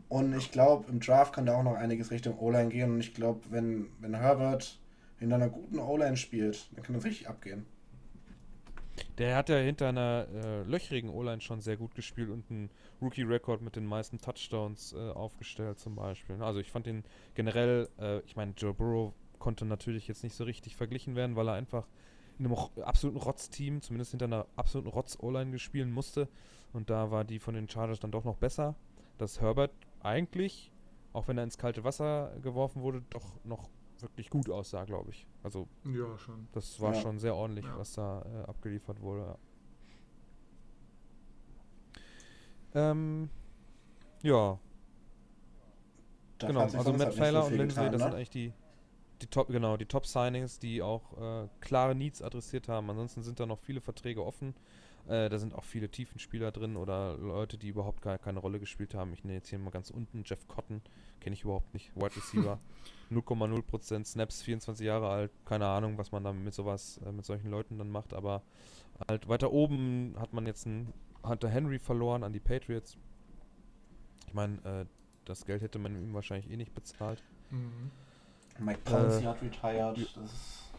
Und 0.08 0.34
ich 0.36 0.50
glaube, 0.50 0.90
im 0.90 1.00
Draft 1.00 1.34
kann 1.34 1.46
da 1.46 1.54
auch 1.56 1.62
noch 1.62 1.74
einiges 1.74 2.10
Richtung 2.10 2.38
O-Line 2.38 2.68
gehen. 2.68 2.90
Und 2.92 3.00
ich 3.00 3.14
glaube, 3.14 3.40
wenn, 3.50 3.88
wenn 4.00 4.14
Herbert 4.14 4.80
in 5.20 5.32
einer 5.32 5.48
guten 5.48 5.78
O-Line 5.78 6.16
spielt, 6.16 6.68
dann 6.74 6.82
kann 6.82 6.94
das 6.94 7.04
richtig 7.04 7.28
abgehen. 7.28 7.66
Der 9.18 9.36
hat 9.36 9.48
ja 9.48 9.56
hinter 9.56 9.88
einer 9.88 10.26
äh, 10.34 10.62
löchrigen 10.62 11.10
O-Line 11.10 11.40
schon 11.40 11.60
sehr 11.60 11.76
gut 11.76 11.94
gespielt 11.94 12.28
und 12.28 12.50
einen 12.50 12.70
Rookie-Rekord 13.00 13.62
mit 13.62 13.76
den 13.76 13.86
meisten 13.86 14.18
Touchdowns 14.18 14.92
äh, 14.92 15.10
aufgestellt 15.10 15.78
zum 15.78 15.94
Beispiel. 15.94 16.42
Also 16.42 16.58
ich 16.58 16.70
fand 16.70 16.86
ihn 16.86 17.04
generell, 17.34 17.88
äh, 17.98 18.20
ich 18.20 18.36
meine, 18.36 18.52
Joe 18.56 18.74
Burrow 18.74 19.12
konnte 19.38 19.64
natürlich 19.64 20.08
jetzt 20.08 20.22
nicht 20.22 20.34
so 20.34 20.44
richtig 20.44 20.76
verglichen 20.76 21.16
werden, 21.16 21.36
weil 21.36 21.48
er 21.48 21.54
einfach 21.54 21.86
in 22.38 22.46
einem 22.46 22.56
absoluten 22.82 23.18
Rotz-Team, 23.18 23.80
zumindest 23.82 24.12
hinter 24.12 24.24
einer 24.26 24.46
absoluten 24.56 24.88
Rotz-O-Line 24.88 25.50
gespielen 25.50 25.92
musste. 25.92 26.28
Und 26.72 26.90
da 26.90 27.10
war 27.10 27.24
die 27.24 27.38
von 27.38 27.54
den 27.54 27.68
Chargers 27.68 28.00
dann 28.00 28.10
doch 28.10 28.24
noch 28.24 28.36
besser. 28.36 28.76
Dass 29.18 29.40
Herbert 29.40 29.72
eigentlich, 30.00 30.72
auch 31.12 31.28
wenn 31.28 31.36
er 31.36 31.44
ins 31.44 31.58
kalte 31.58 31.84
Wasser 31.84 32.32
geworfen 32.42 32.82
wurde, 32.82 33.02
doch 33.10 33.44
noch 33.44 33.68
wirklich 33.98 34.30
gut 34.30 34.48
aussah, 34.48 34.84
glaube 34.84 35.10
ich. 35.10 35.26
Also, 35.42 35.68
ja, 35.84 36.16
schon. 36.18 36.48
Das 36.52 36.80
war 36.80 36.94
ja. 36.94 37.00
schon 37.00 37.18
sehr 37.18 37.34
ordentlich, 37.34 37.66
ja. 37.66 37.78
was 37.78 37.92
da 37.92 38.22
äh, 38.22 38.48
abgeliefert 38.48 39.00
wurde. 39.00 39.36
Ähm, 42.74 43.28
ja. 44.22 44.58
Da 46.38 46.46
genau, 46.46 46.60
also 46.60 46.92
Matt 46.92 47.14
Failer 47.14 47.44
und 47.44 47.56
Lindsay, 47.56 47.84
getan, 47.84 47.92
das 47.92 48.00
ne? 48.00 48.06
sind 48.06 48.14
eigentlich 48.14 48.30
die, 48.30 48.52
die 49.20 49.26
Top, 49.26 49.48
genau, 49.48 49.76
die 49.76 49.86
Top-Signings, 49.86 50.58
die 50.58 50.80
auch 50.80 51.18
äh, 51.18 51.48
klare 51.60 51.94
Needs 51.94 52.22
adressiert 52.22 52.68
haben. 52.68 52.88
Ansonsten 52.88 53.22
sind 53.22 53.40
da 53.40 53.46
noch 53.46 53.58
viele 53.58 53.80
Verträge 53.80 54.24
offen. 54.24 54.54
Äh, 55.08 55.28
da 55.28 55.38
sind 55.38 55.54
auch 55.54 55.64
viele 55.64 55.88
Tiefenspieler 55.88 56.52
drin 56.52 56.76
oder 56.76 57.16
Leute, 57.18 57.58
die 57.58 57.68
überhaupt 57.68 58.02
gar 58.02 58.18
keine 58.18 58.38
Rolle 58.38 58.60
gespielt 58.60 58.94
haben. 58.94 59.12
Ich 59.12 59.24
nenne 59.24 59.36
jetzt 59.36 59.48
hier 59.48 59.58
mal 59.58 59.70
ganz 59.70 59.90
unten 59.90 60.22
Jeff 60.24 60.46
Cotton, 60.48 60.82
kenne 61.20 61.34
ich 61.34 61.42
überhaupt 61.42 61.72
nicht. 61.74 61.94
Wide 61.96 62.14
Receiver, 62.16 62.58
0,0% 63.10 64.04
Snaps, 64.04 64.42
24 64.42 64.86
Jahre 64.86 65.08
alt. 65.08 65.32
Keine 65.44 65.66
Ahnung, 65.66 65.98
was 65.98 66.12
man 66.12 66.24
da 66.24 66.32
mit 66.32 66.54
sowas, 66.54 67.00
äh, 67.04 67.12
mit 67.12 67.24
solchen 67.24 67.50
Leuten 67.50 67.78
dann 67.78 67.90
macht. 67.90 68.14
Aber 68.14 68.42
halt 69.08 69.28
weiter 69.28 69.52
oben 69.52 70.14
hat 70.18 70.32
man 70.32 70.46
jetzt 70.46 70.66
einen 70.66 70.92
Hunter 71.22 71.48
Henry 71.48 71.78
verloren 71.78 72.22
an 72.22 72.32
die 72.32 72.40
Patriots. 72.40 72.96
Ich 74.26 74.34
meine, 74.34 74.58
äh, 74.64 74.86
das 75.24 75.44
Geld 75.44 75.62
hätte 75.62 75.78
man 75.78 75.94
ihm 75.96 76.14
wahrscheinlich 76.14 76.50
eh 76.50 76.56
nicht 76.56 76.74
bezahlt. 76.74 77.22
Mhm. 77.50 77.90
Mike 78.58 78.80
Pouncey 78.84 79.24
äh, 79.24 79.26
hat 79.26 79.42
retired. 79.42 79.98
Das 80.16 80.69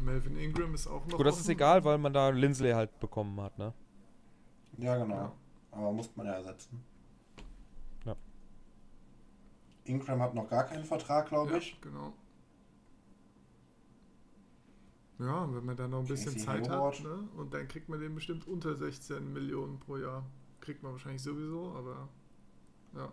Melvin 0.00 0.36
Ingram 0.36 0.74
ist 0.74 0.86
auch 0.86 1.06
noch. 1.06 1.16
Gut, 1.16 1.26
das 1.26 1.34
offen. 1.34 1.42
ist 1.42 1.48
egal, 1.48 1.84
weil 1.84 1.98
man 1.98 2.12
da 2.12 2.30
Lindsley 2.30 2.72
halt 2.72 2.98
bekommen 3.00 3.40
hat, 3.40 3.58
ne? 3.58 3.72
Ja, 4.78 4.96
genau. 4.96 5.14
Ja. 5.14 5.32
Aber 5.72 5.92
muss 5.92 6.14
man 6.16 6.26
ja 6.26 6.32
ersetzen. 6.32 6.82
Ja. 8.04 8.16
Ingram 9.84 10.20
hat 10.20 10.34
noch 10.34 10.48
gar 10.48 10.64
keinen 10.64 10.84
Vertrag, 10.84 11.28
glaube 11.28 11.52
ja, 11.52 11.58
ich. 11.58 11.80
Genau. 11.80 12.12
Ja, 15.18 15.46
wenn 15.54 15.66
man 15.66 15.76
da 15.76 15.86
noch 15.86 16.00
ein 16.00 16.06
bisschen 16.06 16.38
Zeit 16.38 16.68
hat, 16.68 17.02
ne? 17.02 17.28
Und 17.36 17.52
dann 17.52 17.68
kriegt 17.68 17.90
man 17.90 18.00
den 18.00 18.14
bestimmt 18.14 18.48
unter 18.48 18.74
16 18.74 19.32
Millionen 19.32 19.78
pro 19.78 19.98
Jahr. 19.98 20.24
Kriegt 20.60 20.82
man 20.82 20.92
wahrscheinlich 20.92 21.22
sowieso, 21.22 21.74
aber 21.76 22.08
ja. 22.94 23.12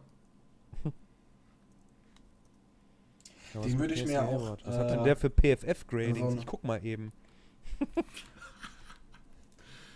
Ja, 3.54 3.62
den 3.62 3.80
würde 3.80 3.94
ich 3.94 4.06
mir 4.06 4.24
auch. 4.24 4.58
Was 4.64 4.76
äh, 4.76 4.80
hat 4.80 4.90
denn 4.92 5.04
der 5.04 5.16
für 5.16 5.30
PFF-Gradings? 5.30 6.36
Ich 6.36 6.46
guck 6.46 6.64
mal 6.64 6.84
eben. 6.84 7.12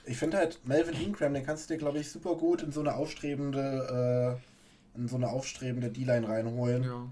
ich 0.06 0.18
finde 0.18 0.38
halt 0.38 0.66
Melvin 0.66 0.96
Ingram, 0.96 1.34
den 1.34 1.46
kannst 1.46 1.70
du 1.70 1.74
dir, 1.74 1.80
glaube 1.80 2.00
ich, 2.00 2.10
super 2.10 2.36
gut 2.36 2.64
in 2.64 2.72
so 2.72 2.80
eine 2.82 2.96
aufstrebende, 2.96 4.40
äh, 4.96 5.00
in 5.00 5.08
so 5.08 5.16
eine 5.16 5.30
aufstrebende 5.30 5.90
D-Line 5.90 6.28
reinholen, 6.28 6.84
ja. 6.84 7.08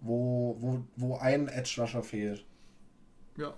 wo, 0.00 0.56
wo, 0.58 0.84
wo 0.96 1.16
ein 1.16 1.48
Edge-Rusher 1.48 2.02
fehlt. 2.02 2.44
Ja. 3.36 3.54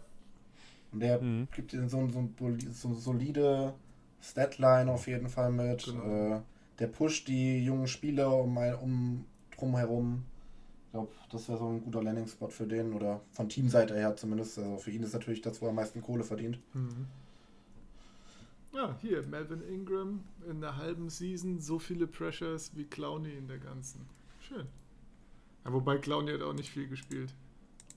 Und 0.92 1.00
der 1.00 1.20
mhm. 1.20 1.48
gibt 1.54 1.72
dir 1.72 1.88
so, 1.88 2.08
so, 2.08 2.28
so 2.72 2.88
eine 2.88 2.96
solide 2.96 3.74
Statline 4.20 4.90
auf 4.90 5.06
jeden 5.06 5.28
Fall 5.28 5.50
mit. 5.50 5.84
Genau. 5.84 6.36
Äh, 6.36 6.40
der 6.78 6.86
pusht 6.88 7.28
die 7.28 7.64
jungen 7.64 7.86
Spieler 7.86 8.34
um, 8.34 8.56
um 8.56 9.24
drumherum 9.56 10.24
glaube, 10.96 11.12
das 11.30 11.48
wäre 11.48 11.58
so 11.58 11.68
ein 11.68 11.82
guter 11.82 12.02
Landing-Spot 12.02 12.48
für 12.48 12.66
den 12.66 12.94
oder 12.94 13.20
von 13.32 13.48
Teamseite 13.48 13.94
her 13.94 14.16
zumindest. 14.16 14.58
Also 14.58 14.78
für 14.78 14.90
ihn 14.90 15.02
ist 15.02 15.12
natürlich 15.12 15.42
das, 15.42 15.60
wo 15.60 15.66
er 15.66 15.70
am 15.70 15.76
meisten 15.76 16.00
Kohle 16.00 16.24
verdient. 16.24 16.58
Mhm. 16.72 17.06
Ja, 18.72 18.96
hier, 19.00 19.26
Melvin 19.26 19.62
Ingram 19.62 20.24
in 20.48 20.60
der 20.60 20.76
halben 20.76 21.08
Season 21.08 21.60
so 21.60 21.78
viele 21.78 22.06
Pressures 22.06 22.74
wie 22.74 22.84
Clowney 22.84 23.34
in 23.34 23.48
der 23.48 23.58
ganzen. 23.58 24.06
Schön. 24.40 24.66
Ja, 25.64 25.72
wobei 25.72 25.98
Clowney 25.98 26.32
hat 26.32 26.42
auch 26.42 26.52
nicht 26.52 26.70
viel 26.70 26.88
gespielt. 26.88 27.34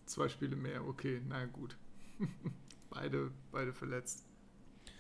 Zwei 0.05 0.27
Spiele 0.27 0.55
mehr, 0.55 0.85
okay, 0.85 1.21
na 1.27 1.45
gut. 1.45 1.77
beide, 2.89 3.31
beide 3.51 3.73
verletzt. 3.73 4.25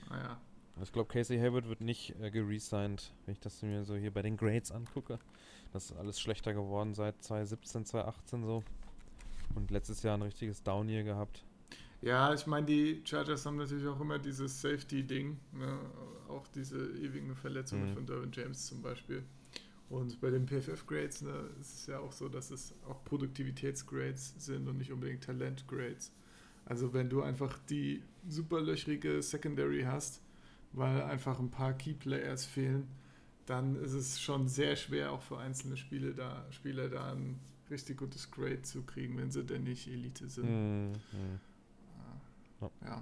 Naja. 0.09 0.39
Ich 0.81 0.93
glaube, 0.93 1.09
Casey 1.11 1.37
Hayward 1.37 1.67
wird 1.67 1.81
nicht 1.81 2.15
äh, 2.21 2.31
geresigned, 2.31 3.13
wenn 3.25 3.33
ich 3.33 3.39
das 3.39 3.61
mir 3.61 3.83
so 3.83 3.95
hier 3.95 4.11
bei 4.11 4.21
den 4.21 4.37
Grades 4.37 4.71
angucke. 4.71 5.19
Das 5.73 5.91
ist 5.91 5.97
alles 5.97 6.19
schlechter 6.19 6.53
geworden 6.53 6.93
seit 6.93 7.21
2017, 7.23 7.85
2018 7.85 8.43
so. 8.43 8.63
Und 9.55 9.71
letztes 9.71 10.03
Jahr 10.03 10.17
ein 10.17 10.21
richtiges 10.21 10.63
Down-Year 10.63 11.03
gehabt. 11.03 11.43
Ja, 12.01 12.33
ich 12.33 12.47
meine, 12.47 12.65
die 12.65 13.01
Chargers 13.03 13.45
haben 13.45 13.57
natürlich 13.57 13.87
auch 13.87 13.99
immer 13.99 14.19
dieses 14.19 14.61
Safety-Ding. 14.61 15.37
Ne? 15.53 15.79
Auch 16.29 16.47
diese 16.47 16.77
ewigen 16.77 17.35
Verletzungen 17.35 17.89
mhm. 17.89 17.93
von 17.93 18.05
Derwin 18.05 18.31
James 18.31 18.65
zum 18.65 18.81
Beispiel. 18.81 19.23
Und 19.89 20.21
bei 20.21 20.29
den 20.29 20.47
PFF-Grades 20.47 21.23
ne, 21.23 21.49
ist 21.59 21.79
es 21.79 21.87
ja 21.87 21.99
auch 21.99 22.11
so, 22.11 22.29
dass 22.29 22.51
es 22.51 22.73
auch 22.87 23.03
Produktivitätsgrades 23.05 24.35
sind 24.37 24.67
und 24.67 24.77
nicht 24.77 24.91
unbedingt 24.91 25.23
Talent-Grades. 25.23 26.11
Also 26.65 26.93
wenn 26.93 27.09
du 27.09 27.23
einfach 27.23 27.57
die 27.69 28.03
super 28.27 28.61
löchrige 28.61 29.21
Secondary 29.23 29.83
hast, 29.83 30.21
weil 30.73 31.01
einfach 31.01 31.39
ein 31.39 31.49
paar 31.49 31.73
Key-Players 31.73 32.45
fehlen, 32.45 32.87
dann 33.49 33.75
ist 33.77 33.93
es 33.93 34.21
schon 34.21 34.47
sehr 34.47 34.75
schwer, 34.75 35.11
auch 35.11 35.21
für 35.21 35.39
einzelne 35.39 35.75
Spiele 35.75 36.13
da, 36.13 36.45
Spieler 36.51 36.87
da 36.87 37.13
ein 37.13 37.39
richtig 37.71 37.97
gutes 37.97 38.29
Grade 38.29 38.61
zu 38.61 38.83
kriegen, 38.83 39.17
wenn 39.17 39.31
sie 39.31 39.43
denn 39.43 39.63
nicht 39.63 39.87
Elite 39.87 40.29
sind. 40.29 40.91
Mhm. 40.91 40.93
Ja. 42.61 42.69
ja. 42.85 43.01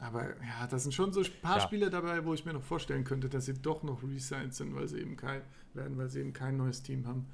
Aber 0.00 0.24
ja, 0.44 0.66
das 0.68 0.82
sind 0.82 0.92
schon 0.92 1.12
so 1.12 1.20
ein 1.20 1.26
paar 1.42 1.58
ja. 1.58 1.62
Spiele 1.62 1.90
dabei, 1.90 2.24
wo 2.24 2.34
ich 2.34 2.44
mir 2.44 2.52
noch 2.52 2.62
vorstellen 2.62 3.04
könnte, 3.04 3.28
dass 3.28 3.46
sie 3.46 3.54
doch 3.54 3.82
noch 3.82 4.02
resigned 4.02 4.54
sind, 4.54 4.74
weil 4.74 4.88
sie 4.88 5.00
eben 5.00 5.16
kein, 5.16 5.42
werden, 5.74 5.96
weil 5.96 6.08
sie 6.08 6.20
eben 6.20 6.32
kein 6.32 6.56
neues 6.56 6.82
Team 6.82 7.06
haben, 7.06 7.26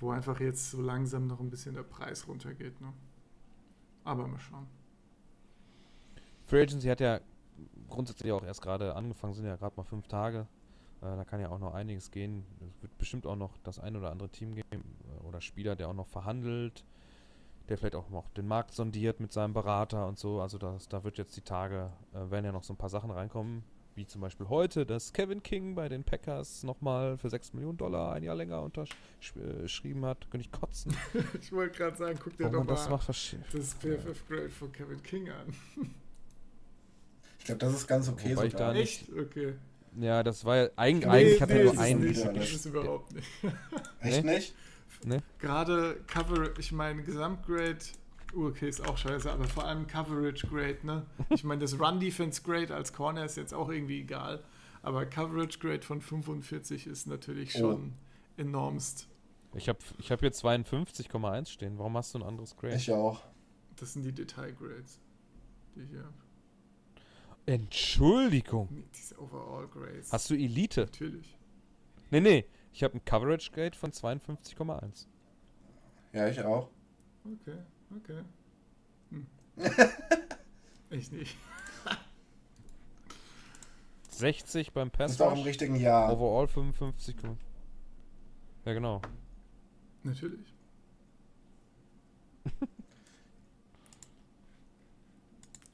wo 0.00 0.10
einfach 0.10 0.40
jetzt 0.40 0.70
so 0.70 0.80
langsam 0.80 1.26
noch 1.26 1.40
ein 1.40 1.50
bisschen 1.50 1.74
der 1.74 1.82
Preis 1.82 2.26
runtergeht. 2.26 2.80
Ne? 2.80 2.92
Aber 4.04 4.26
mal 4.26 4.40
schauen. 4.40 4.66
Free 6.46 6.62
Agency 6.62 6.88
hat 6.88 7.00
ja 7.00 7.20
grundsätzlich 7.88 8.32
auch 8.32 8.42
erst 8.42 8.62
gerade 8.62 8.94
angefangen, 8.94 9.34
sind 9.34 9.46
ja 9.46 9.56
gerade 9.56 9.76
mal 9.76 9.84
fünf 9.84 10.08
Tage. 10.08 10.46
Äh, 11.02 11.16
da 11.16 11.24
kann 11.24 11.40
ja 11.40 11.50
auch 11.50 11.58
noch 11.58 11.74
einiges 11.74 12.10
gehen. 12.10 12.44
Es 12.60 12.82
wird 12.82 12.96
bestimmt 12.98 13.26
auch 13.26 13.36
noch 13.36 13.58
das 13.64 13.78
ein 13.78 13.96
oder 13.96 14.10
andere 14.10 14.28
Team 14.28 14.54
geben 14.54 14.66
äh, 14.72 15.26
oder 15.26 15.40
Spieler, 15.40 15.76
der 15.76 15.88
auch 15.88 15.94
noch 15.94 16.06
verhandelt, 16.06 16.84
der 17.68 17.76
vielleicht 17.76 17.96
auch 17.96 18.08
noch 18.10 18.28
den 18.30 18.46
Markt 18.46 18.72
sondiert 18.72 19.20
mit 19.20 19.32
seinem 19.32 19.52
Berater 19.52 20.06
und 20.06 20.18
so. 20.18 20.40
Also 20.40 20.58
das, 20.58 20.88
da 20.88 21.04
wird 21.04 21.18
jetzt 21.18 21.36
die 21.36 21.42
Tage, 21.42 21.92
äh, 22.12 22.30
werden 22.30 22.44
ja 22.44 22.52
noch 22.52 22.62
so 22.62 22.72
ein 22.72 22.76
paar 22.76 22.88
Sachen 22.88 23.10
reinkommen, 23.10 23.64
wie 23.94 24.06
zum 24.06 24.20
Beispiel 24.20 24.48
heute, 24.48 24.86
dass 24.86 25.12
Kevin 25.12 25.42
King 25.42 25.74
bei 25.74 25.88
den 25.88 26.04
Packers 26.04 26.62
nochmal 26.62 27.18
für 27.18 27.28
6 27.28 27.52
Millionen 27.52 27.78
Dollar 27.78 28.12
ein 28.12 28.22
Jahr 28.22 28.36
länger 28.36 28.62
unterschrieben 28.62 30.06
hat. 30.06 30.30
Könnte 30.30 30.46
ich 30.46 30.52
kotzen. 30.52 30.96
ich 31.40 31.52
wollte 31.52 31.76
gerade 31.76 31.96
sagen, 31.96 32.18
guck 32.22 32.36
dir 32.36 32.48
doch 32.48 32.64
mal 32.64 32.66
das, 32.66 32.88
das 33.52 33.74
PFF-Grade 33.74 34.50
von 34.50 34.72
Kevin 34.72 35.02
King 35.02 35.30
an. 35.30 35.54
Ich 37.42 37.46
glaube, 37.46 37.58
das 37.58 37.74
ist 37.74 37.88
ganz 37.88 38.08
okay. 38.08 38.36
Wobei 38.36 38.46
ich 38.46 38.54
da 38.54 38.72
nicht, 38.72 39.08
Echt? 39.08 39.18
Okay. 39.18 39.54
Ja, 39.98 40.22
das 40.22 40.44
war 40.44 40.56
ja 40.58 40.70
eigentlich, 40.76 41.06
nee, 41.06 41.10
eigentlich 41.10 41.42
hat 41.42 41.50
er 41.50 41.64
nur 41.64 41.76
einen. 41.76 42.04
Nicht, 42.04 42.24
das 42.24 42.52
ist 42.52 42.66
überhaupt 42.66 43.12
nicht. 43.12 43.26
Echt 44.00 44.24
nicht? 44.24 44.54
Nee. 45.04 45.18
Gerade 45.40 45.96
Cover, 46.06 46.56
ich 46.60 46.70
meine, 46.70 47.02
Gesamtgrade, 47.02 47.78
okay, 48.36 48.68
ist 48.68 48.88
auch 48.88 48.96
scheiße, 48.96 49.28
aber 49.28 49.48
vor 49.48 49.64
allem 49.64 49.88
Coverage 49.88 50.46
Grade, 50.46 50.78
ne? 50.84 51.04
Ich 51.30 51.42
meine, 51.42 51.62
das 51.62 51.80
Run 51.80 51.98
Defense 51.98 52.42
Grade 52.42 52.72
als 52.72 52.92
Corner 52.92 53.24
ist 53.24 53.36
jetzt 53.36 53.52
auch 53.52 53.70
irgendwie 53.70 54.02
egal, 54.02 54.44
aber 54.82 55.04
Coverage 55.04 55.58
Grade 55.58 55.82
von 55.82 56.00
45 56.00 56.86
ist 56.86 57.08
natürlich 57.08 57.56
oh. 57.56 57.58
schon 57.58 57.94
oh. 58.38 58.40
enormst. 58.40 59.08
Ich 59.56 59.68
habe 59.68 59.80
ich 59.98 60.12
hab 60.12 60.20
hier 60.20 60.30
52,1 60.30 61.48
stehen. 61.48 61.76
Warum 61.76 61.96
hast 61.96 62.14
du 62.14 62.20
ein 62.20 62.22
anderes 62.22 62.56
Grade? 62.56 62.76
Ich 62.76 62.92
auch. 62.92 63.20
Das 63.74 63.94
sind 63.94 64.04
die 64.04 64.12
Detailgrades, 64.12 65.00
die 65.74 65.80
ich 65.80 65.90
hier 65.90 66.04
habe. 66.04 66.14
Entschuldigung. 67.46 68.84
Diese 68.94 69.18
Overall 69.20 69.66
Grades. 69.68 70.12
Hast 70.12 70.30
du 70.30 70.34
Elite? 70.34 70.82
Natürlich. 70.82 71.36
Nee, 72.10 72.20
nee. 72.20 72.44
Ich 72.72 72.82
habe 72.82 72.96
ein 72.96 73.04
Coverage 73.04 73.50
Grade 73.50 73.76
von 73.76 73.90
52,1. 73.90 75.06
Ja, 76.12 76.28
ich 76.28 76.40
auch. 76.42 76.70
Okay, 77.24 77.58
okay. 77.96 78.22
Hm. 79.10 79.26
ich 80.90 81.10
nicht. 81.10 81.36
60 84.10 84.72
beim 84.72 84.90
Pass. 84.90 85.12
Das 85.12 85.12
ist 85.12 85.20
auch 85.20 85.36
im 85.36 85.42
richtigen 85.42 85.76
Jahr. 85.76 86.12
Overall 86.12 86.46
55. 86.46 87.16
Ja, 88.64 88.72
genau. 88.72 89.02
Natürlich. 90.02 90.54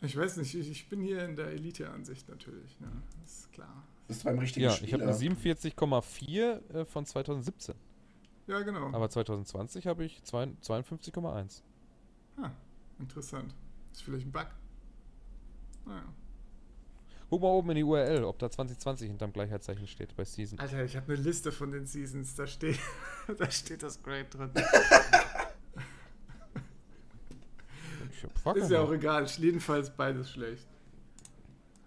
ich 0.00 0.16
weiß 0.16 0.36
nicht, 0.36 0.54
ich, 0.54 0.70
ich, 0.70 0.88
bin 0.88 1.00
hier 1.00 1.24
in 1.24 1.36
der 1.36 1.48
Elite-Ansicht 1.48 2.28
natürlich, 2.28 2.78
ne? 2.80 2.90
Das 3.20 3.40
ist 3.40 3.52
klar. 3.52 3.84
Bist 4.06 4.22
du 4.22 4.24
beim 4.26 4.38
richtigen 4.38 4.64
Ja, 4.64 4.72
Spieler. 4.72 4.86
ich 4.86 4.94
habe 4.94 5.02
eine 5.04 5.12
47,4 5.12 6.74
äh, 6.74 6.84
von 6.84 7.04
2017. 7.04 7.74
Ja, 8.46 8.60
genau. 8.60 8.86
Aber 8.92 9.10
2020 9.10 9.86
habe 9.86 10.04
ich 10.04 10.20
52,1. 10.20 11.62
Ah, 12.36 12.50
interessant. 12.98 13.54
Ist 13.92 14.02
vielleicht 14.02 14.26
ein 14.26 14.32
Bug. 14.32 14.46
Naja. 15.84 16.04
Guck 17.30 17.42
mal 17.42 17.48
oben 17.48 17.70
in 17.70 17.76
die 17.76 17.84
URL, 17.84 18.24
ob 18.24 18.38
da 18.38 18.50
2020 18.50 19.08
hinterm 19.08 19.32
Gleichheitszeichen 19.32 19.86
steht 19.86 20.16
bei 20.16 20.24
Season. 20.24 20.58
Alter, 20.58 20.84
ich 20.84 20.96
habe 20.96 21.12
eine 21.12 21.22
Liste 21.22 21.52
von 21.52 21.70
den 21.70 21.84
Seasons, 21.84 22.34
da 22.34 22.46
steht, 22.46 22.78
da 23.38 23.50
steht 23.50 23.82
das 23.82 24.02
Grade 24.02 24.24
drin. 24.24 24.50
ist 28.54 28.70
ja 28.70 28.80
auch 28.80 28.92
egal, 28.92 29.26
jedenfalls 29.26 29.90
beides 29.90 30.30
schlecht. 30.30 30.66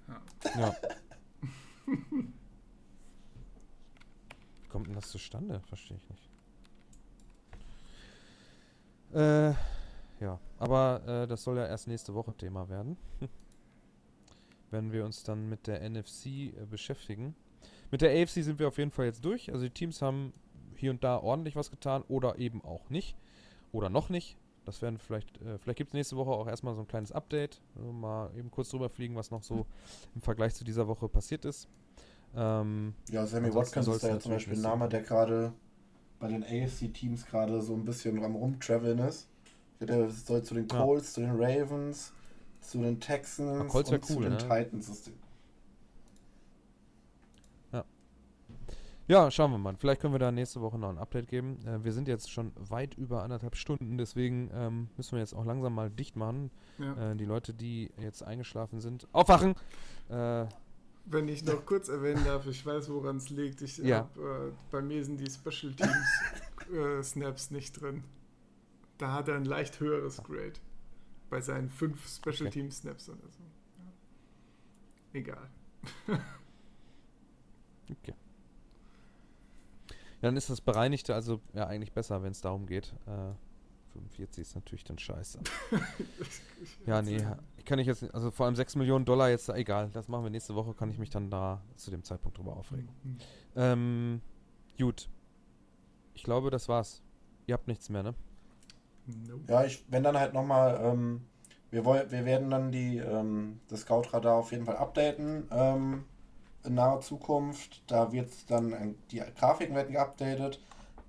Ja. 0.08 0.22
ja. 0.60 0.76
Wie 4.62 4.68
kommt 4.70 4.88
denn 4.88 4.96
das 4.96 5.10
zustande? 5.10 5.62
Verstehe 5.68 5.98
ich 5.98 6.10
nicht. 6.10 6.30
Äh, 9.14 9.54
ja, 10.22 10.40
aber 10.58 11.02
äh, 11.06 11.28
das 11.28 11.44
soll 11.44 11.58
ja 11.58 11.66
erst 11.66 11.88
nächste 11.88 12.14
Woche 12.14 12.34
Thema 12.34 12.70
werden. 12.70 12.98
Wenn 14.72 14.92
wir 14.92 15.04
uns 15.04 15.24
dann 15.24 15.50
mit 15.50 15.68
der 15.68 15.88
NFC 15.90 16.26
äh, 16.26 16.52
beschäftigen. 16.70 17.36
Mit 17.92 18.02
der 18.02 18.12
AFC 18.12 18.44
sind 18.44 18.60
wir 18.60 18.70
auf 18.70 18.78
jeden 18.78 18.92
Fall 18.92 19.06
jetzt 19.06 19.26
durch. 19.26 19.52
Also 19.52 19.66
die 19.66 19.72
Teams 19.72 20.02
haben 20.02 20.32
hier 20.76 20.92
und 20.92 21.04
da 21.04 21.18
ordentlich 21.18 21.56
was 21.56 21.72
getan 21.72 22.04
oder 22.08 22.38
eben 22.38 22.64
auch 22.64 22.90
nicht. 22.90 23.18
Oder 23.74 23.90
noch 23.90 24.10
nicht. 24.10 24.38
Das 24.66 24.82
werden 24.82 24.98
vielleicht, 25.00 25.42
äh, 25.42 25.58
vielleicht 25.58 25.78
gibt 25.78 25.90
es 25.90 25.94
nächste 25.94 26.18
Woche 26.18 26.32
auch 26.32 26.48
erstmal 26.48 26.76
so 26.76 26.82
ein 26.82 26.88
kleines 26.88 27.12
Update. 27.12 27.62
Also 27.76 27.92
mal 27.92 28.30
eben 28.38 28.52
kurz 28.52 28.70
drüber 28.70 28.90
fliegen, 28.90 29.16
was 29.16 29.32
noch 29.32 29.44
so 29.44 29.66
im 30.16 30.22
Vergleich 30.22 30.54
zu 30.54 30.64
dieser 30.64 30.88
Woche 30.88 31.08
passiert 31.08 31.46
ist. 31.46 31.68
Ähm, 32.36 32.94
ja, 33.10 33.26
Sammy 33.26 33.54
Watkins 33.54 33.88
ist 33.88 34.04
da 34.04 34.10
ja 34.10 34.20
zum 34.20 34.34
Beispiel 34.34 34.56
ein 34.56 34.62
Name, 34.62 34.88
der 34.88 35.02
gerade 35.02 35.54
bei 36.20 36.28
den 36.28 36.44
AFC-Teams 36.44 37.26
gerade 37.26 37.62
so 37.62 37.74
ein 37.74 37.84
bisschen 37.84 38.24
am 38.24 38.36
Rumtraveln 38.36 39.00
ist. 39.00 39.28
Der 39.82 40.10
soll 40.12 40.44
zu 40.44 40.54
den 40.54 40.68
Colts, 40.68 41.08
ja. 41.08 41.14
zu 41.14 41.22
den 41.22 41.32
Ravens, 41.42 42.14
zu 42.62 42.78
den 42.78 43.00
Texans 43.00 43.62
und 43.62 43.74
cool, 43.74 44.02
zu 44.02 44.20
den 44.20 44.34
ne? 44.34 44.38
Titans. 44.38 45.12
Ja, 49.12 49.30
schauen 49.30 49.52
wir 49.52 49.58
mal. 49.58 49.76
Vielleicht 49.76 50.00
können 50.00 50.14
wir 50.14 50.20
da 50.20 50.32
nächste 50.32 50.62
Woche 50.62 50.80
noch 50.80 50.88
ein 50.88 50.98
Update 50.98 51.28
geben. 51.28 51.60
Äh, 51.68 51.84
wir 51.84 51.92
sind 51.92 52.08
jetzt 52.08 52.32
schon 52.32 52.54
weit 52.56 52.94
über 52.94 53.24
anderthalb 53.24 53.58
Stunden, 53.58 53.98
deswegen 53.98 54.50
ähm, 54.54 54.88
müssen 54.96 55.12
wir 55.12 55.20
jetzt 55.20 55.34
auch 55.34 55.44
langsam 55.44 55.76
mal 55.76 55.90
dicht 55.90 56.16
machen. 56.16 56.50
Ja. 56.78 57.12
Äh, 57.12 57.18
die 57.18 57.26
Leute, 57.26 57.54
die 57.54 57.92
jetzt 58.00 58.24
eingeschlafen 58.24 58.80
sind, 58.80 59.10
aufwachen! 59.12 59.56
Äh, 60.08 60.46
wenn 61.08 61.28
ich 61.28 61.44
noch 61.44 61.66
kurz 61.66 61.90
erwähnen 61.90 62.24
darf, 62.24 62.48
ich 62.48 62.66
weiß, 62.66 62.90
woran 62.90 63.18
es 63.18 63.30
liegt. 63.30 63.62
Ich 63.62 63.80
ja. 63.80 63.98
hab, 63.98 64.18
äh, 64.18 64.54
bei 64.72 64.82
mir 64.82 65.04
sind 65.04 65.20
die 65.20 65.30
Special 65.30 65.74
Teams 65.74 66.72
äh, 66.74 67.04
Snaps 67.04 67.52
nicht 67.52 67.82
drin. 67.82 68.06
Da 68.98 69.12
hat 69.12 69.28
er 69.28 69.36
ein 69.36 69.44
leicht 69.44 69.82
höheres 69.82 70.24
Grade. 70.24 70.54
Bei 71.30 71.42
seinen 71.42 71.70
fünf 71.70 72.08
Special 72.08 72.48
okay. 72.48 72.50
Team 72.50 72.72
Snaps 72.72 73.10
oder 73.10 73.28
so. 73.30 73.44
Ja. 73.78 75.20
Egal. 75.20 75.50
okay. 77.92 78.14
Dann 80.22 80.38
ist 80.38 80.50
das 80.50 80.62
Bereinigte 80.62 81.14
also 81.14 81.42
ja 81.54 81.68
eigentlich 81.68 81.92
besser, 81.92 82.24
wenn 82.24 82.32
es 82.32 82.42
darum 82.42 82.66
geht. 82.66 82.94
Äh, 83.08 83.34
45 83.94 84.42
ist 84.42 84.56
natürlich 84.56 84.84
dann 84.84 84.98
scheiße. 84.98 85.40
ja, 86.86 87.02
nee, 87.02 87.26
kann 87.66 87.80
ich 87.80 87.88
jetzt, 87.88 88.04
also 88.14 88.32
vor 88.32 88.46
allem 88.46 88.56
6 88.56 88.76
Millionen 88.76 89.06
Dollar 89.06 89.30
jetzt, 89.30 89.50
egal, 89.50 89.90
das 89.92 90.08
machen 90.08 90.24
wir 90.24 90.30
nächste 90.30 90.56
Woche, 90.56 90.74
kann 90.74 90.90
ich 90.90 90.98
mich 90.98 91.10
dann 91.10 91.30
da 91.30 91.62
zu 91.76 91.92
dem 91.92 92.04
Zeitpunkt 92.04 92.38
drüber 92.38 92.56
aufregen. 92.56 92.90
Mhm. 93.04 93.18
Ähm, 93.56 94.22
gut. 94.78 95.10
Ich 96.14 96.24
glaube, 96.24 96.50
das 96.50 96.70
war's. 96.70 97.02
Ihr 97.48 97.54
habt 97.54 97.68
nichts 97.68 97.90
mehr, 97.90 98.04
ne? 98.04 98.16
Ja, 99.48 99.66
ich, 99.66 99.84
wenn 99.90 100.04
dann 100.04 100.18
halt 100.18 100.34
nochmal, 100.34 100.80
ähm, 100.84 101.22
wir, 101.72 101.84
wir 101.84 102.26
werden 102.26 102.50
dann 102.50 102.72
die, 102.72 102.98
ähm, 102.98 103.60
das 103.68 103.82
Scout-Radar 103.82 104.36
auf 104.36 104.52
jeden 104.52 104.66
Fall 104.66 104.78
updaten 104.78 105.48
ähm, 105.52 106.06
in 106.64 106.76
naher 106.76 107.02
Zukunft. 107.02 107.84
Da 107.88 108.12
wird 108.12 108.30
dann, 108.50 108.96
die 109.12 109.22
Grafiken 109.38 109.76
werden 109.76 109.94
geupdatet 109.94 110.62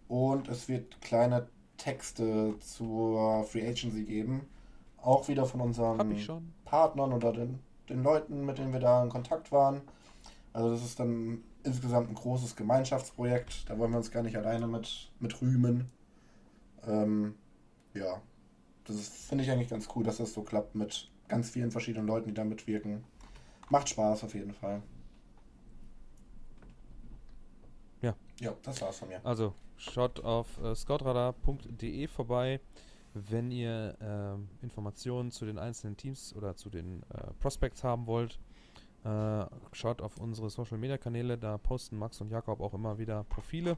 und 0.08 0.48
es 0.48 0.68
wird 0.68 1.00
kleine 1.00 1.48
Texte 1.76 2.54
zur 2.60 3.44
Free 3.44 3.66
Agency 3.66 4.04
geben. 4.04 4.48
Auch 5.00 5.26
wieder 5.28 5.46
von 5.46 5.60
unseren 5.60 6.16
Partnern 6.64 7.12
oder 7.12 7.32
den, 7.32 7.58
den 7.88 8.02
Leuten, 8.02 8.46
mit 8.46 8.58
denen 8.58 8.72
wir 8.72 8.80
da 8.80 9.02
in 9.02 9.08
Kontakt 9.08 9.50
waren. 9.50 9.80
Also 10.52 10.70
das 10.70 10.84
ist 10.84 11.00
dann 11.00 11.42
insgesamt 11.64 12.10
ein 12.10 12.14
großes 12.14 12.56
Gemeinschaftsprojekt. 12.56 13.68
Da 13.68 13.78
wollen 13.78 13.90
wir 13.90 13.98
uns 13.98 14.10
gar 14.10 14.22
nicht 14.22 14.36
alleine 14.36 14.66
mit, 14.66 15.10
mit 15.18 15.40
rühmen. 15.40 15.90
Ähm, 16.86 17.34
ja, 17.94 18.20
das 18.84 19.08
finde 19.08 19.44
ich 19.44 19.50
eigentlich 19.50 19.70
ganz 19.70 19.88
cool, 19.94 20.04
dass 20.04 20.18
das 20.18 20.32
so 20.32 20.42
klappt 20.42 20.74
mit 20.74 21.10
ganz 21.28 21.50
vielen 21.50 21.70
verschiedenen 21.70 22.06
Leuten, 22.06 22.28
die 22.28 22.34
da 22.34 22.44
mitwirken. 22.44 23.04
Macht 23.70 23.88
Spaß 23.88 24.24
auf 24.24 24.34
jeden 24.34 24.52
Fall. 24.52 24.82
Ja. 28.42 28.54
Das 28.62 28.80
war's 28.80 28.98
von 28.98 29.08
mir. 29.08 29.20
Also, 29.24 29.54
Schaut 29.90 30.20
auf 30.24 30.46
äh, 30.62 30.76
scoutradar.de 30.76 32.06
vorbei, 32.06 32.60
wenn 33.14 33.50
ihr 33.50 33.96
äh, 34.00 34.64
Informationen 34.64 35.32
zu 35.32 35.44
den 35.44 35.58
einzelnen 35.58 35.96
Teams 35.96 36.32
oder 36.36 36.54
zu 36.54 36.70
den 36.70 37.02
äh, 37.10 37.32
Prospects 37.40 37.82
haben 37.82 38.06
wollt. 38.06 38.38
Äh, 39.04 39.44
schaut 39.72 40.00
auf 40.00 40.18
unsere 40.18 40.50
Social 40.50 40.78
Media 40.78 40.98
Kanäle, 40.98 41.36
da 41.36 41.58
posten 41.58 41.98
Max 41.98 42.20
und 42.20 42.30
Jakob 42.30 42.60
auch 42.60 42.74
immer 42.74 42.96
wieder 42.96 43.24
Profile, 43.24 43.76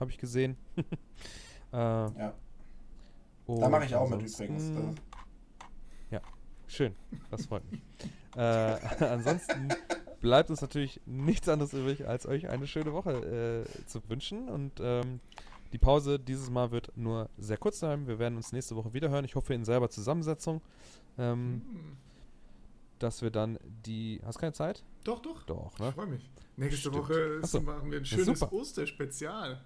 habe 0.00 0.10
ich 0.10 0.18
gesehen. 0.18 0.56
Äh, 1.72 1.76
ja. 1.76 2.32
Da 3.48 3.68
mache 3.68 3.86
ich 3.86 3.96
auch 3.96 4.08
mit 4.08 4.22
übrigens. 4.22 4.70
Ja, 6.08 6.20
schön, 6.68 6.94
das 7.32 7.46
freut 7.46 7.68
mich. 7.68 7.82
Äh, 8.36 8.40
ansonsten 9.04 9.70
bleibt 10.24 10.48
uns 10.48 10.62
natürlich 10.62 11.02
nichts 11.04 11.50
anderes 11.50 11.74
übrig, 11.74 12.08
als 12.08 12.24
euch 12.24 12.48
eine 12.48 12.66
schöne 12.66 12.94
Woche 12.94 13.66
äh, 13.68 13.86
zu 13.86 14.00
wünschen. 14.08 14.48
Und 14.48 14.72
ähm, 14.80 15.20
die 15.74 15.76
Pause 15.76 16.18
dieses 16.18 16.48
Mal 16.48 16.70
wird 16.70 16.96
nur 16.96 17.28
sehr 17.36 17.58
kurz 17.58 17.78
sein. 17.78 18.06
Wir 18.06 18.18
werden 18.18 18.36
uns 18.36 18.50
nächste 18.50 18.74
Woche 18.74 18.94
wieder 18.94 19.10
hören. 19.10 19.26
Ich 19.26 19.34
hoffe 19.34 19.52
in 19.52 19.66
selber 19.66 19.90
Zusammensetzung. 19.90 20.62
Ähm, 21.18 21.52
mhm. 21.52 21.96
Dass 22.98 23.20
wir 23.20 23.30
dann 23.30 23.58
die. 23.84 24.22
Hast 24.24 24.36
du 24.36 24.40
keine 24.40 24.54
Zeit? 24.54 24.82
Doch, 25.04 25.20
doch. 25.20 25.42
Doch, 25.42 25.78
ne? 25.78 25.90
Ich 25.90 25.94
freue 25.94 26.06
mich. 26.06 26.30
Nächste 26.56 26.78
Stimmt. 26.78 26.96
Woche 26.96 27.14
ist, 27.14 27.62
machen 27.62 27.90
wir 27.90 27.98
ein 27.98 28.06
schönes 28.06 28.40
ja, 28.40 28.50
Osterspezial. 28.50 29.62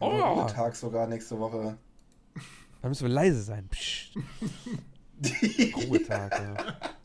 Oh! 0.00 0.44
Tag 0.50 0.74
sogar 0.74 1.06
nächste 1.06 1.38
Woche. 1.38 1.78
Da 2.82 2.88
müssen 2.88 3.06
wir 3.06 3.14
leise 3.14 3.42
sein. 3.42 3.68
Psst. 3.68 4.16
Ruhetag, 5.76 6.32
ja. 6.32 6.97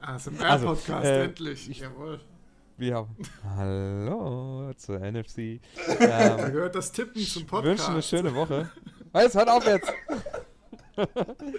ASMR-Podcast, 0.00 0.90
also, 0.90 1.08
äh, 1.08 1.24
endlich. 1.24 1.70
Ich, 1.70 1.80
Jawohl. 1.80 2.20
Wir 2.76 2.94
haben. 2.94 3.16
Hallo 3.56 4.72
zur 4.76 5.00
NFC. 5.00 5.38
Ähm, 5.38 5.60
da 5.98 6.48
gehört 6.48 6.74
das 6.74 6.92
Tippen 6.92 7.20
zum 7.22 7.46
Podcast. 7.46 7.72
Ich 7.72 7.78
wünsche 7.78 7.92
eine 7.92 8.02
schöne 8.02 8.34
Woche. 8.34 8.70
Jetzt 9.14 9.34
hört 9.34 9.48
auf 9.48 9.66
jetzt! 9.66 9.92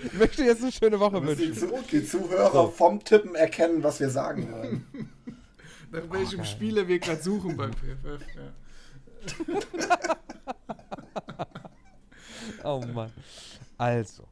ich 0.03 0.14
möchte 0.14 0.44
jetzt 0.44 0.61
eine 0.61 0.72
schöne 0.72 0.99
Woche 0.99 1.22
wünschen. 1.26 1.53
Die, 1.53 1.99
die 1.99 2.06
Zuhörer 2.06 2.52
so. 2.52 2.68
vom 2.69 3.03
Tippen 3.03 3.36
erkennen, 3.36 3.84
was 3.84 3.99
wir 3.99 4.10
sagen 4.10 4.52
wollen. 4.52 4.86
Nach 5.91 6.10
welchem 6.10 6.41
oh, 6.41 6.45
Spieler 6.45 6.88
wir 6.88 6.99
gerade 6.99 7.22
suchen 7.22 7.57
beim 7.57 7.72
PFF. 7.72 8.22
Ja. 8.36 8.53
oh 12.64 12.81
Mann. 12.94 13.11
Also. 13.77 14.27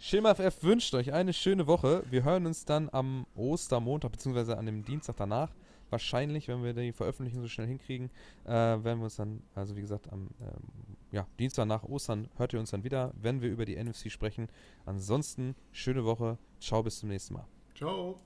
Schema 0.00 0.34
FF 0.34 0.62
wünscht 0.62 0.94
euch 0.94 1.12
eine 1.12 1.32
schöne 1.32 1.66
Woche. 1.66 2.04
Wir 2.08 2.22
hören 2.22 2.46
uns 2.46 2.64
dann 2.64 2.88
am 2.92 3.26
Ostermontag, 3.34 4.12
beziehungsweise 4.12 4.56
an 4.56 4.66
dem 4.66 4.84
Dienstag 4.84 5.16
danach. 5.16 5.50
Wahrscheinlich, 5.90 6.46
wenn 6.48 6.62
wir 6.62 6.72
die 6.72 6.92
Veröffentlichung 6.92 7.42
so 7.42 7.48
schnell 7.48 7.66
hinkriegen, 7.66 8.10
äh, 8.44 8.50
werden 8.50 8.98
wir 8.98 9.04
uns 9.04 9.16
dann, 9.16 9.42
also 9.54 9.74
wie 9.74 9.80
gesagt, 9.80 10.12
am 10.12 10.28
ähm, 10.40 10.96
ja, 11.10 11.26
Dienstag 11.38 11.66
nach 11.66 11.82
Ostern 11.82 12.28
hört 12.36 12.52
ihr 12.52 12.60
uns 12.60 12.70
dann 12.70 12.84
wieder, 12.84 13.12
wenn 13.20 13.40
wir 13.40 13.50
über 13.50 13.64
die 13.64 13.82
NFC 13.82 14.10
sprechen. 14.10 14.48
Ansonsten, 14.84 15.56
schöne 15.72 16.04
Woche. 16.04 16.38
Ciao, 16.60 16.82
bis 16.82 17.00
zum 17.00 17.08
nächsten 17.08 17.34
Mal. 17.34 17.46
Ciao. 17.74 18.20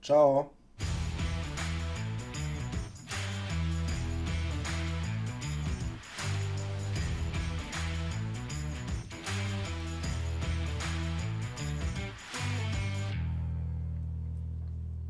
Ciao. 0.00 0.63